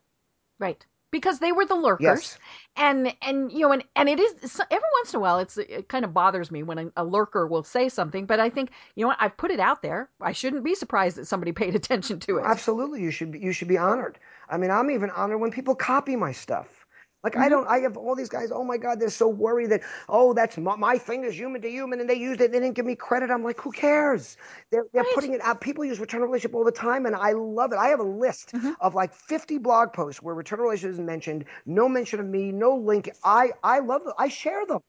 Right. 0.59 0.85
Because 1.13 1.39
they 1.39 1.51
were 1.51 1.65
the 1.65 1.75
lurkers. 1.75 2.01
Yes. 2.01 2.37
And 2.75 3.13
and 3.21 3.51
you 3.51 3.59
know 3.59 3.71
and 3.71 3.83
and 3.95 4.09
it 4.09 4.19
is 4.19 4.33
every 4.71 4.89
once 4.99 5.13
in 5.13 5.17
a 5.17 5.21
while 5.21 5.37
it's 5.37 5.57
it 5.57 5.87
kind 5.87 6.03
of 6.03 6.13
bothers 6.13 6.49
me 6.49 6.63
when 6.63 6.79
a, 6.79 6.91
a 6.97 7.03
lurker 7.05 7.47
will 7.47 7.63
say 7.63 7.87
something, 7.87 8.25
but 8.25 8.39
I 8.39 8.49
think 8.49 8.71
you 8.95 9.03
know 9.03 9.09
what 9.09 9.17
I've 9.19 9.37
put 9.37 9.51
it 9.51 9.59
out 9.59 9.83
there. 9.83 10.09
I 10.19 10.31
shouldn't 10.31 10.63
be 10.63 10.73
surprised 10.73 11.17
that 11.17 11.27
somebody 11.27 11.51
paid 11.63 11.75
attention 11.75 12.19
to 12.21 12.37
it. 12.37 12.43
Absolutely, 12.45 13.01
you 13.03 13.11
should 13.11 13.31
be, 13.31 13.39
you 13.39 13.53
should 13.53 13.67
be 13.67 13.77
honored. 13.77 14.17
I 14.49 14.57
mean, 14.57 14.71
I'm 14.71 14.89
even 14.89 15.11
honored 15.11 15.39
when 15.39 15.51
people 15.51 15.75
copy 15.75 16.15
my 16.15 16.31
stuff. 16.31 16.82
Like 17.23 17.35
Mm-hmm. 17.35 17.45
I 17.45 17.49
don't, 17.49 17.67
I 17.67 17.79
have 17.79 17.97
all 17.97 18.15
these 18.15 18.29
guys. 18.29 18.51
Oh 18.51 18.63
my 18.63 18.77
God, 18.77 18.99
they're 18.99 19.09
so 19.09 19.27
worried 19.27 19.71
that 19.71 19.81
oh, 20.09 20.33
that's 20.33 20.57
my, 20.57 20.75
my 20.75 20.97
thing 20.97 21.23
is 21.23 21.33
human 21.37 21.61
to 21.61 21.69
human, 21.69 21.99
and 21.99 22.09
they 22.09 22.15
used 22.15 22.41
it. 22.41 22.51
They 22.51 22.59
didn't 22.59 22.75
give 22.75 22.85
me 22.85 22.95
credit. 22.95 23.31
I'm 23.31 23.43
like, 23.43 23.59
who 23.59 23.71
cares? 23.71 24.37
They're 24.71 24.85
they're 24.93 25.03
Right. 25.03 25.05
putting 25.05 25.33
it 25.33 25.41
out. 25.41 25.61
People 25.61 25.85
use 25.85 25.99
return 25.99 26.21
relationship 26.21 26.55
all 26.55 26.63
the 26.65 26.71
time, 26.71 27.05
and 27.05 27.15
I 27.15 27.31
love 27.33 27.71
it. 27.73 27.77
I 27.77 27.87
have 27.89 27.99
a 27.99 28.03
list 28.03 28.53
Mm-hmm. 28.55 28.71
of 28.79 28.95
like 28.95 29.13
50 29.13 29.57
blog 29.57 29.93
posts 29.93 30.21
where 30.21 30.35
return 30.35 30.59
relationship 30.59 30.93
is 30.95 30.99
mentioned. 30.99 31.45
No 31.65 31.87
mention 31.89 32.19
of 32.19 32.25
me. 32.27 32.51
No 32.51 32.75
link. 32.75 33.09
I 33.23 33.51
I 33.63 33.79
love 33.79 34.03
them. 34.03 34.13
I 34.17 34.27
share 34.29 34.65
them. 34.65 34.79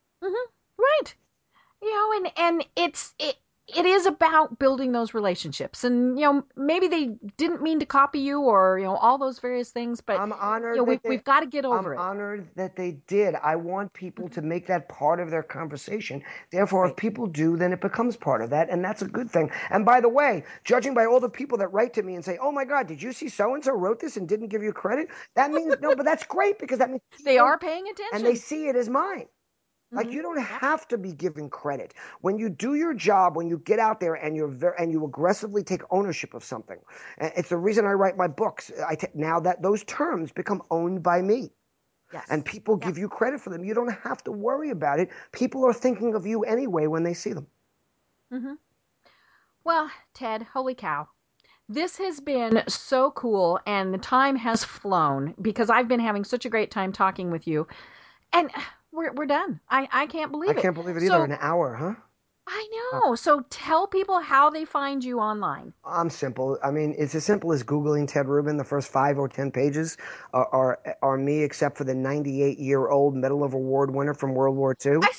Right. 0.77 1.15
You 1.81 1.91
know, 1.91 2.13
and 2.17 2.31
and 2.37 2.65
it's 2.75 3.13
it 3.19 3.37
it 3.67 3.85
is 3.85 4.05
about 4.05 4.59
building 4.59 4.91
those 4.91 5.13
relationships. 5.13 5.83
And 5.83 6.19
you 6.19 6.25
know, 6.25 6.43
maybe 6.55 6.87
they 6.87 7.15
didn't 7.37 7.61
mean 7.63 7.79
to 7.79 7.85
copy 7.85 8.19
you 8.19 8.41
or, 8.41 8.77
you 8.77 8.85
know, 8.85 8.95
all 8.95 9.17
those 9.17 9.39
various 9.39 9.71
things, 9.71 10.01
but 10.01 10.19
I'm 10.19 10.33
honored. 10.33 10.75
you 10.75 10.81
know, 10.81 10.83
we, 10.83 10.99
we've 11.03 11.23
got 11.23 11.39
to 11.39 11.47
get 11.47 11.65
over 11.65 11.93
it. 11.93 11.97
I'm 11.97 12.01
it. 12.01 12.09
honored 12.09 12.49
that 12.55 12.75
they 12.75 12.97
did. 13.07 13.35
I 13.35 13.55
want 13.55 13.91
people 13.93 14.29
to 14.29 14.41
make 14.41 14.67
that 14.67 14.87
part 14.87 15.19
of 15.19 15.31
their 15.31 15.41
conversation. 15.43 16.23
Therefore, 16.51 16.87
if 16.87 16.95
people 16.95 17.25
do, 17.25 17.57
then 17.57 17.73
it 17.73 17.81
becomes 17.81 18.15
part 18.15 18.41
of 18.41 18.51
that, 18.51 18.69
and 18.69 18.83
that's 18.83 19.01
a 19.01 19.07
good 19.07 19.31
thing. 19.31 19.49
And 19.71 19.83
by 19.83 19.99
the 19.99 20.09
way, 20.09 20.43
judging 20.63 20.93
by 20.93 21.05
all 21.05 21.19
the 21.19 21.29
people 21.29 21.57
that 21.57 21.69
write 21.69 21.93
to 21.95 22.03
me 22.03 22.15
and 22.15 22.23
say, 22.23 22.37
"Oh 22.39 22.51
my 22.51 22.65
God, 22.65 22.87
did 22.87 23.01
you 23.01 23.11
see 23.13 23.29
so 23.29 23.55
and 23.55 23.63
so 23.63 23.71
wrote 23.73 23.99
this 23.99 24.15
and 24.15 24.27
didn't 24.29 24.49
give 24.49 24.61
you 24.61 24.73
credit?" 24.73 25.07
That 25.35 25.51
means 25.51 25.75
no, 25.81 25.95
but 25.95 26.05
that's 26.05 26.23
great 26.25 26.59
because 26.59 26.79
that 26.79 26.89
means 26.89 27.01
they 27.23 27.39
are 27.39 27.57
paying 27.57 27.87
attention. 27.87 28.09
and 28.13 28.25
they 28.25 28.35
see 28.35 28.67
it 28.67 28.75
as 28.75 28.89
mine. 28.89 29.25
Like 29.95 30.07
Mhm. 30.07 30.13
you 30.13 30.21
don't 30.21 30.39
have 30.41 30.87
to 30.89 30.97
be 30.97 31.13
given 31.13 31.49
credit 31.49 31.93
when 32.21 32.37
you 32.37 32.49
do 32.49 32.75
your 32.75 32.93
job. 32.93 33.35
When 33.35 33.47
you 33.47 33.57
get 33.57 33.79
out 33.79 33.99
there 33.99 34.13
and 34.15 34.35
you're 34.35 34.47
ver- 34.47 34.75
and 34.77 34.91
you 34.91 35.05
aggressively 35.05 35.63
take 35.63 35.81
ownership 35.89 36.33
of 36.33 36.43
something. 36.43 36.79
It's 37.17 37.49
the 37.49 37.57
reason 37.57 37.85
I 37.85 37.93
write 37.93 38.17
my 38.17 38.27
books. 38.27 38.71
I 38.87 38.95
ta- 38.95 39.07
now 39.13 39.39
that 39.39 39.61
those 39.61 39.83
terms 39.85 40.31
become 40.31 40.61
owned 40.69 41.01
by 41.01 41.21
me 41.21 41.51
yes. 42.13 42.25
and 42.29 42.43
people 42.45 42.75
give 42.75 42.97
you 42.97 43.07
credit 43.09 43.41
for 43.41 43.49
them. 43.49 43.63
You 43.63 43.73
don't 43.73 43.93
have 44.03 44.23
to 44.25 44.31
worry 44.31 44.69
about 44.69 44.99
it. 44.99 45.09
People 45.31 45.65
are 45.65 45.73
thinking 45.73 46.15
of 46.15 46.25
you 46.25 46.43
anyway 46.43 46.87
when 46.87 47.03
they 47.03 47.13
see 47.13 47.33
them. 47.33 47.47
Mm-hmm. 48.33 48.53
Well, 49.63 49.89
Ted, 50.13 50.43
holy 50.53 50.75
cow. 50.75 51.07
This 51.67 51.97
has 51.97 52.19
been 52.19 52.63
so 52.67 53.09
cool 53.11 53.59
and 53.65 53.91
the 53.93 53.97
time 53.97 54.35
has 54.35 54.63
flown 54.63 55.33
because 55.41 55.69
I've 55.71 55.87
been 55.87 55.99
having 55.99 56.23
such 56.23 56.45
a 56.45 56.49
great 56.49 56.69
time 56.69 56.91
talking 56.91 57.31
with 57.31 57.47
you. 57.47 57.67
And 58.31 58.51
we're 58.95 59.13
we're 59.13 59.25
done. 59.25 59.59
I, 59.69 59.87
I 59.91 60.07
can't 60.07 60.31
believe 60.31 60.49
I 60.49 60.53
it. 60.53 60.57
I 60.59 60.61
can't 60.61 60.73
believe 60.75 60.95
it 60.95 61.03
either. 61.03 61.07
So- 61.09 61.21
An 61.23 61.37
hour, 61.39 61.73
huh? 61.75 61.93
I 62.47 62.67
know. 62.93 63.15
So 63.15 63.41
tell 63.49 63.87
people 63.87 64.19
how 64.19 64.49
they 64.51 64.65
find 64.65 65.03
you 65.03 65.19
online. 65.19 65.73
I'm 65.83 66.09
simple. 66.11 66.57
I 66.63 66.69
mean, 66.71 66.93
it's 66.97 67.15
as 67.15 67.25
simple 67.25 67.51
as 67.51 67.63
Googling 67.63 68.07
Ted 68.07 68.27
Rubin. 68.27 68.55
The 68.57 68.63
first 68.63 68.91
five 68.91 69.17
or 69.17 69.27
ten 69.27 69.49
pages 69.51 69.97
are 70.33 70.45
are, 70.53 70.79
are 71.01 71.17
me, 71.17 71.41
except 71.43 71.75
for 71.77 71.83
the 71.85 71.95
98 71.95 72.59
year 72.59 72.87
old 72.89 73.15
Medal 73.15 73.43
of 73.43 73.53
Award 73.55 73.91
winner 73.93 74.13
from 74.13 74.33
World 74.35 74.55
War 74.55 74.75
II. 74.85 74.97
I 75.01 75.11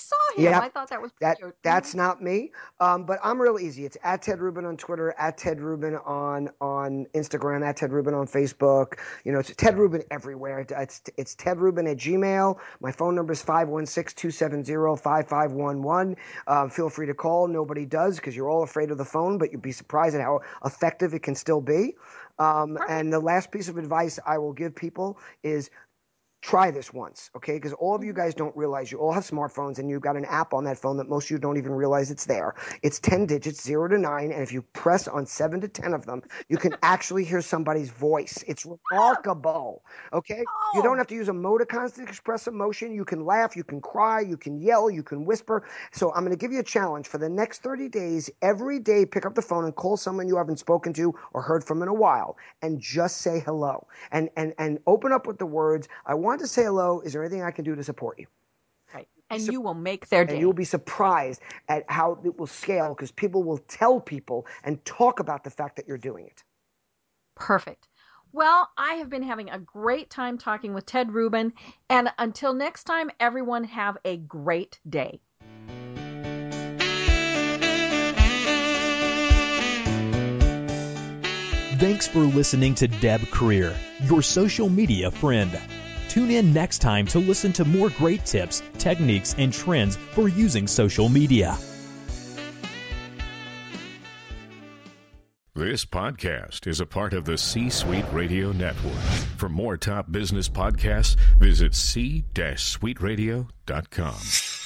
saw 0.00 0.16
him. 0.36 0.44
Yeah, 0.44 0.58
I 0.60 0.68
thought 0.70 0.88
that 0.90 1.00
was 1.02 1.12
That 1.20 1.36
cute. 1.38 1.54
that's 1.62 1.94
not 1.94 2.20
me. 2.22 2.50
Um, 2.80 3.04
but 3.04 3.18
I'm 3.22 3.40
real 3.40 3.58
easy. 3.60 3.84
It's 3.84 3.96
at 4.02 4.22
Ted 4.22 4.40
Rubin 4.40 4.64
on 4.64 4.76
Twitter, 4.76 5.14
at 5.18 5.36
Ted 5.38 5.60
Rubin 5.60 5.94
on 5.96 6.48
on 6.60 7.06
Instagram, 7.14 7.64
at 7.64 7.76
Ted 7.76 7.92
Rubin 7.92 8.14
on 8.14 8.26
Facebook. 8.26 8.98
You 9.24 9.32
know, 9.32 9.38
it's 9.40 9.54
Ted 9.54 9.76
Rubin 9.78 10.02
everywhere. 10.10 10.66
It's 10.70 11.02
it's 11.18 11.34
Ted 11.34 11.58
Rubin 11.60 11.86
at 11.86 11.98
Gmail. 11.98 12.58
My 12.80 12.90
phone 12.90 13.14
number 13.14 13.32
is 13.34 13.44
516-270-5511. 13.44 16.16
Um, 16.54 16.70
feel 16.70 16.88
free 16.88 17.06
to 17.06 17.14
call. 17.14 17.48
Nobody 17.48 17.84
does 17.84 18.16
because 18.16 18.36
you're 18.36 18.48
all 18.48 18.62
afraid 18.62 18.92
of 18.92 18.98
the 18.98 19.04
phone, 19.04 19.38
but 19.38 19.50
you'd 19.50 19.62
be 19.62 19.72
surprised 19.72 20.14
at 20.14 20.20
how 20.20 20.40
effective 20.64 21.12
it 21.12 21.22
can 21.22 21.34
still 21.34 21.60
be. 21.60 21.96
Um, 22.38 22.78
and 22.88 23.12
the 23.12 23.18
last 23.18 23.50
piece 23.50 23.68
of 23.68 23.76
advice 23.76 24.20
I 24.24 24.38
will 24.38 24.52
give 24.52 24.74
people 24.74 25.18
is 25.42 25.70
try 26.44 26.70
this 26.70 26.92
once, 26.92 27.30
okay? 27.34 27.54
Because 27.54 27.72
all 27.72 27.94
of 27.94 28.04
you 28.04 28.12
guys 28.12 28.34
mm-hmm. 28.34 28.44
don't 28.44 28.56
realize 28.56 28.92
you 28.92 28.98
all 28.98 29.12
have 29.12 29.24
smartphones 29.24 29.78
and 29.78 29.88
you've 29.88 30.02
got 30.02 30.14
an 30.14 30.26
app 30.26 30.52
on 30.52 30.62
that 30.64 30.76
phone 30.76 30.98
that 30.98 31.08
most 31.08 31.24
of 31.24 31.30
you 31.30 31.38
don't 31.38 31.56
even 31.56 31.72
realize 31.72 32.10
it's 32.10 32.26
there. 32.26 32.54
It's 32.82 33.00
10 33.00 33.24
digits, 33.24 33.64
0 33.64 33.88
to 33.88 33.98
9, 33.98 34.30
and 34.30 34.42
if 34.42 34.52
you 34.52 34.60
press 34.60 35.08
on 35.08 35.24
7 35.24 35.62
to 35.62 35.68
10 35.68 35.94
of 35.94 36.04
them, 36.04 36.22
you 36.50 36.58
can 36.58 36.76
actually 36.82 37.24
hear 37.24 37.40
somebody's 37.40 37.88
voice. 37.88 38.44
It's 38.46 38.66
remarkable, 38.66 39.84
okay? 40.12 40.44
You 40.74 40.82
don't 40.82 40.96
oh. 40.96 40.98
have 40.98 41.06
to 41.06 41.14
use 41.14 41.28
emoticons 41.28 41.94
to 41.94 42.02
express 42.02 42.46
emotion. 42.46 42.94
You 42.94 43.06
can 43.06 43.24
laugh, 43.24 43.56
you 43.56 43.64
can 43.64 43.80
cry, 43.80 44.20
you 44.20 44.36
can 44.36 44.60
yell, 44.60 44.90
you 44.90 45.02
can 45.02 45.24
whisper. 45.24 45.66
So 45.92 46.12
I'm 46.12 46.24
going 46.26 46.36
to 46.36 46.36
give 46.36 46.52
you 46.52 46.60
a 46.60 46.64
challenge 46.64 47.08
for 47.08 47.16
the 47.16 47.28
next 47.28 47.62
30 47.62 47.88
days. 47.88 48.28
Every 48.42 48.78
day, 48.78 49.06
pick 49.06 49.24
up 49.24 49.34
the 49.34 49.40
phone 49.40 49.64
and 49.64 49.74
call 49.74 49.96
someone 49.96 50.28
you 50.28 50.36
haven't 50.36 50.58
spoken 50.58 50.92
to 50.92 51.14
or 51.32 51.40
heard 51.40 51.64
from 51.64 51.80
in 51.80 51.88
a 51.88 51.94
while 51.94 52.36
and 52.60 52.78
just 52.78 53.18
say 53.22 53.40
hello 53.40 53.86
and, 54.12 54.28
and, 54.36 54.52
and 54.58 54.78
open 54.86 55.10
up 55.10 55.26
with 55.26 55.38
the 55.38 55.46
words, 55.46 55.88
I 56.04 56.12
want 56.12 56.33
to 56.40 56.46
say 56.46 56.64
hello. 56.64 57.00
Is 57.00 57.12
there 57.12 57.22
anything 57.22 57.42
I 57.42 57.50
can 57.50 57.64
do 57.64 57.74
to 57.74 57.84
support 57.84 58.18
you? 58.18 58.26
Right. 58.94 59.08
And 59.30 59.42
you 59.42 59.60
will 59.60 59.74
make 59.74 60.08
their 60.08 60.24
day. 60.24 60.34
And 60.34 60.40
you'll 60.40 60.52
be 60.52 60.64
surprised 60.64 61.40
at 61.68 61.84
how 61.88 62.18
it 62.24 62.38
will 62.38 62.46
scale 62.46 62.90
because 62.90 63.10
people 63.10 63.42
will 63.42 63.58
tell 63.58 64.00
people 64.00 64.46
and 64.62 64.84
talk 64.84 65.20
about 65.20 65.44
the 65.44 65.50
fact 65.50 65.76
that 65.76 65.88
you're 65.88 65.98
doing 65.98 66.26
it. 66.26 66.42
Perfect. 67.34 67.88
Well, 68.32 68.68
I 68.76 68.94
have 68.94 69.08
been 69.08 69.22
having 69.22 69.50
a 69.50 69.58
great 69.58 70.10
time 70.10 70.38
talking 70.38 70.74
with 70.74 70.86
Ted 70.86 71.12
Rubin. 71.12 71.52
And 71.88 72.10
until 72.18 72.52
next 72.52 72.84
time, 72.84 73.10
everyone 73.20 73.64
have 73.64 73.96
a 74.04 74.16
great 74.16 74.80
day. 74.88 75.20
Thanks 81.78 82.06
for 82.08 82.20
listening 82.20 82.74
to 82.76 82.88
Deb 82.88 83.20
Krier, 83.20 83.76
your 84.04 84.22
social 84.22 84.68
media 84.68 85.10
friend. 85.10 85.60
Tune 86.14 86.30
in 86.30 86.52
next 86.52 86.78
time 86.78 87.06
to 87.06 87.18
listen 87.18 87.52
to 87.54 87.64
more 87.64 87.90
great 87.90 88.24
tips, 88.24 88.62
techniques, 88.78 89.34
and 89.36 89.52
trends 89.52 89.96
for 89.96 90.28
using 90.28 90.68
social 90.68 91.08
media. 91.08 91.58
This 95.56 95.84
podcast 95.84 96.68
is 96.68 96.78
a 96.78 96.86
part 96.86 97.14
of 97.14 97.24
the 97.24 97.36
C 97.36 97.68
Suite 97.68 98.04
Radio 98.12 98.52
Network. 98.52 98.94
For 99.38 99.48
more 99.48 99.76
top 99.76 100.12
business 100.12 100.48
podcasts, 100.48 101.16
visit 101.40 101.74
c-suiteradio.com. 101.74 104.63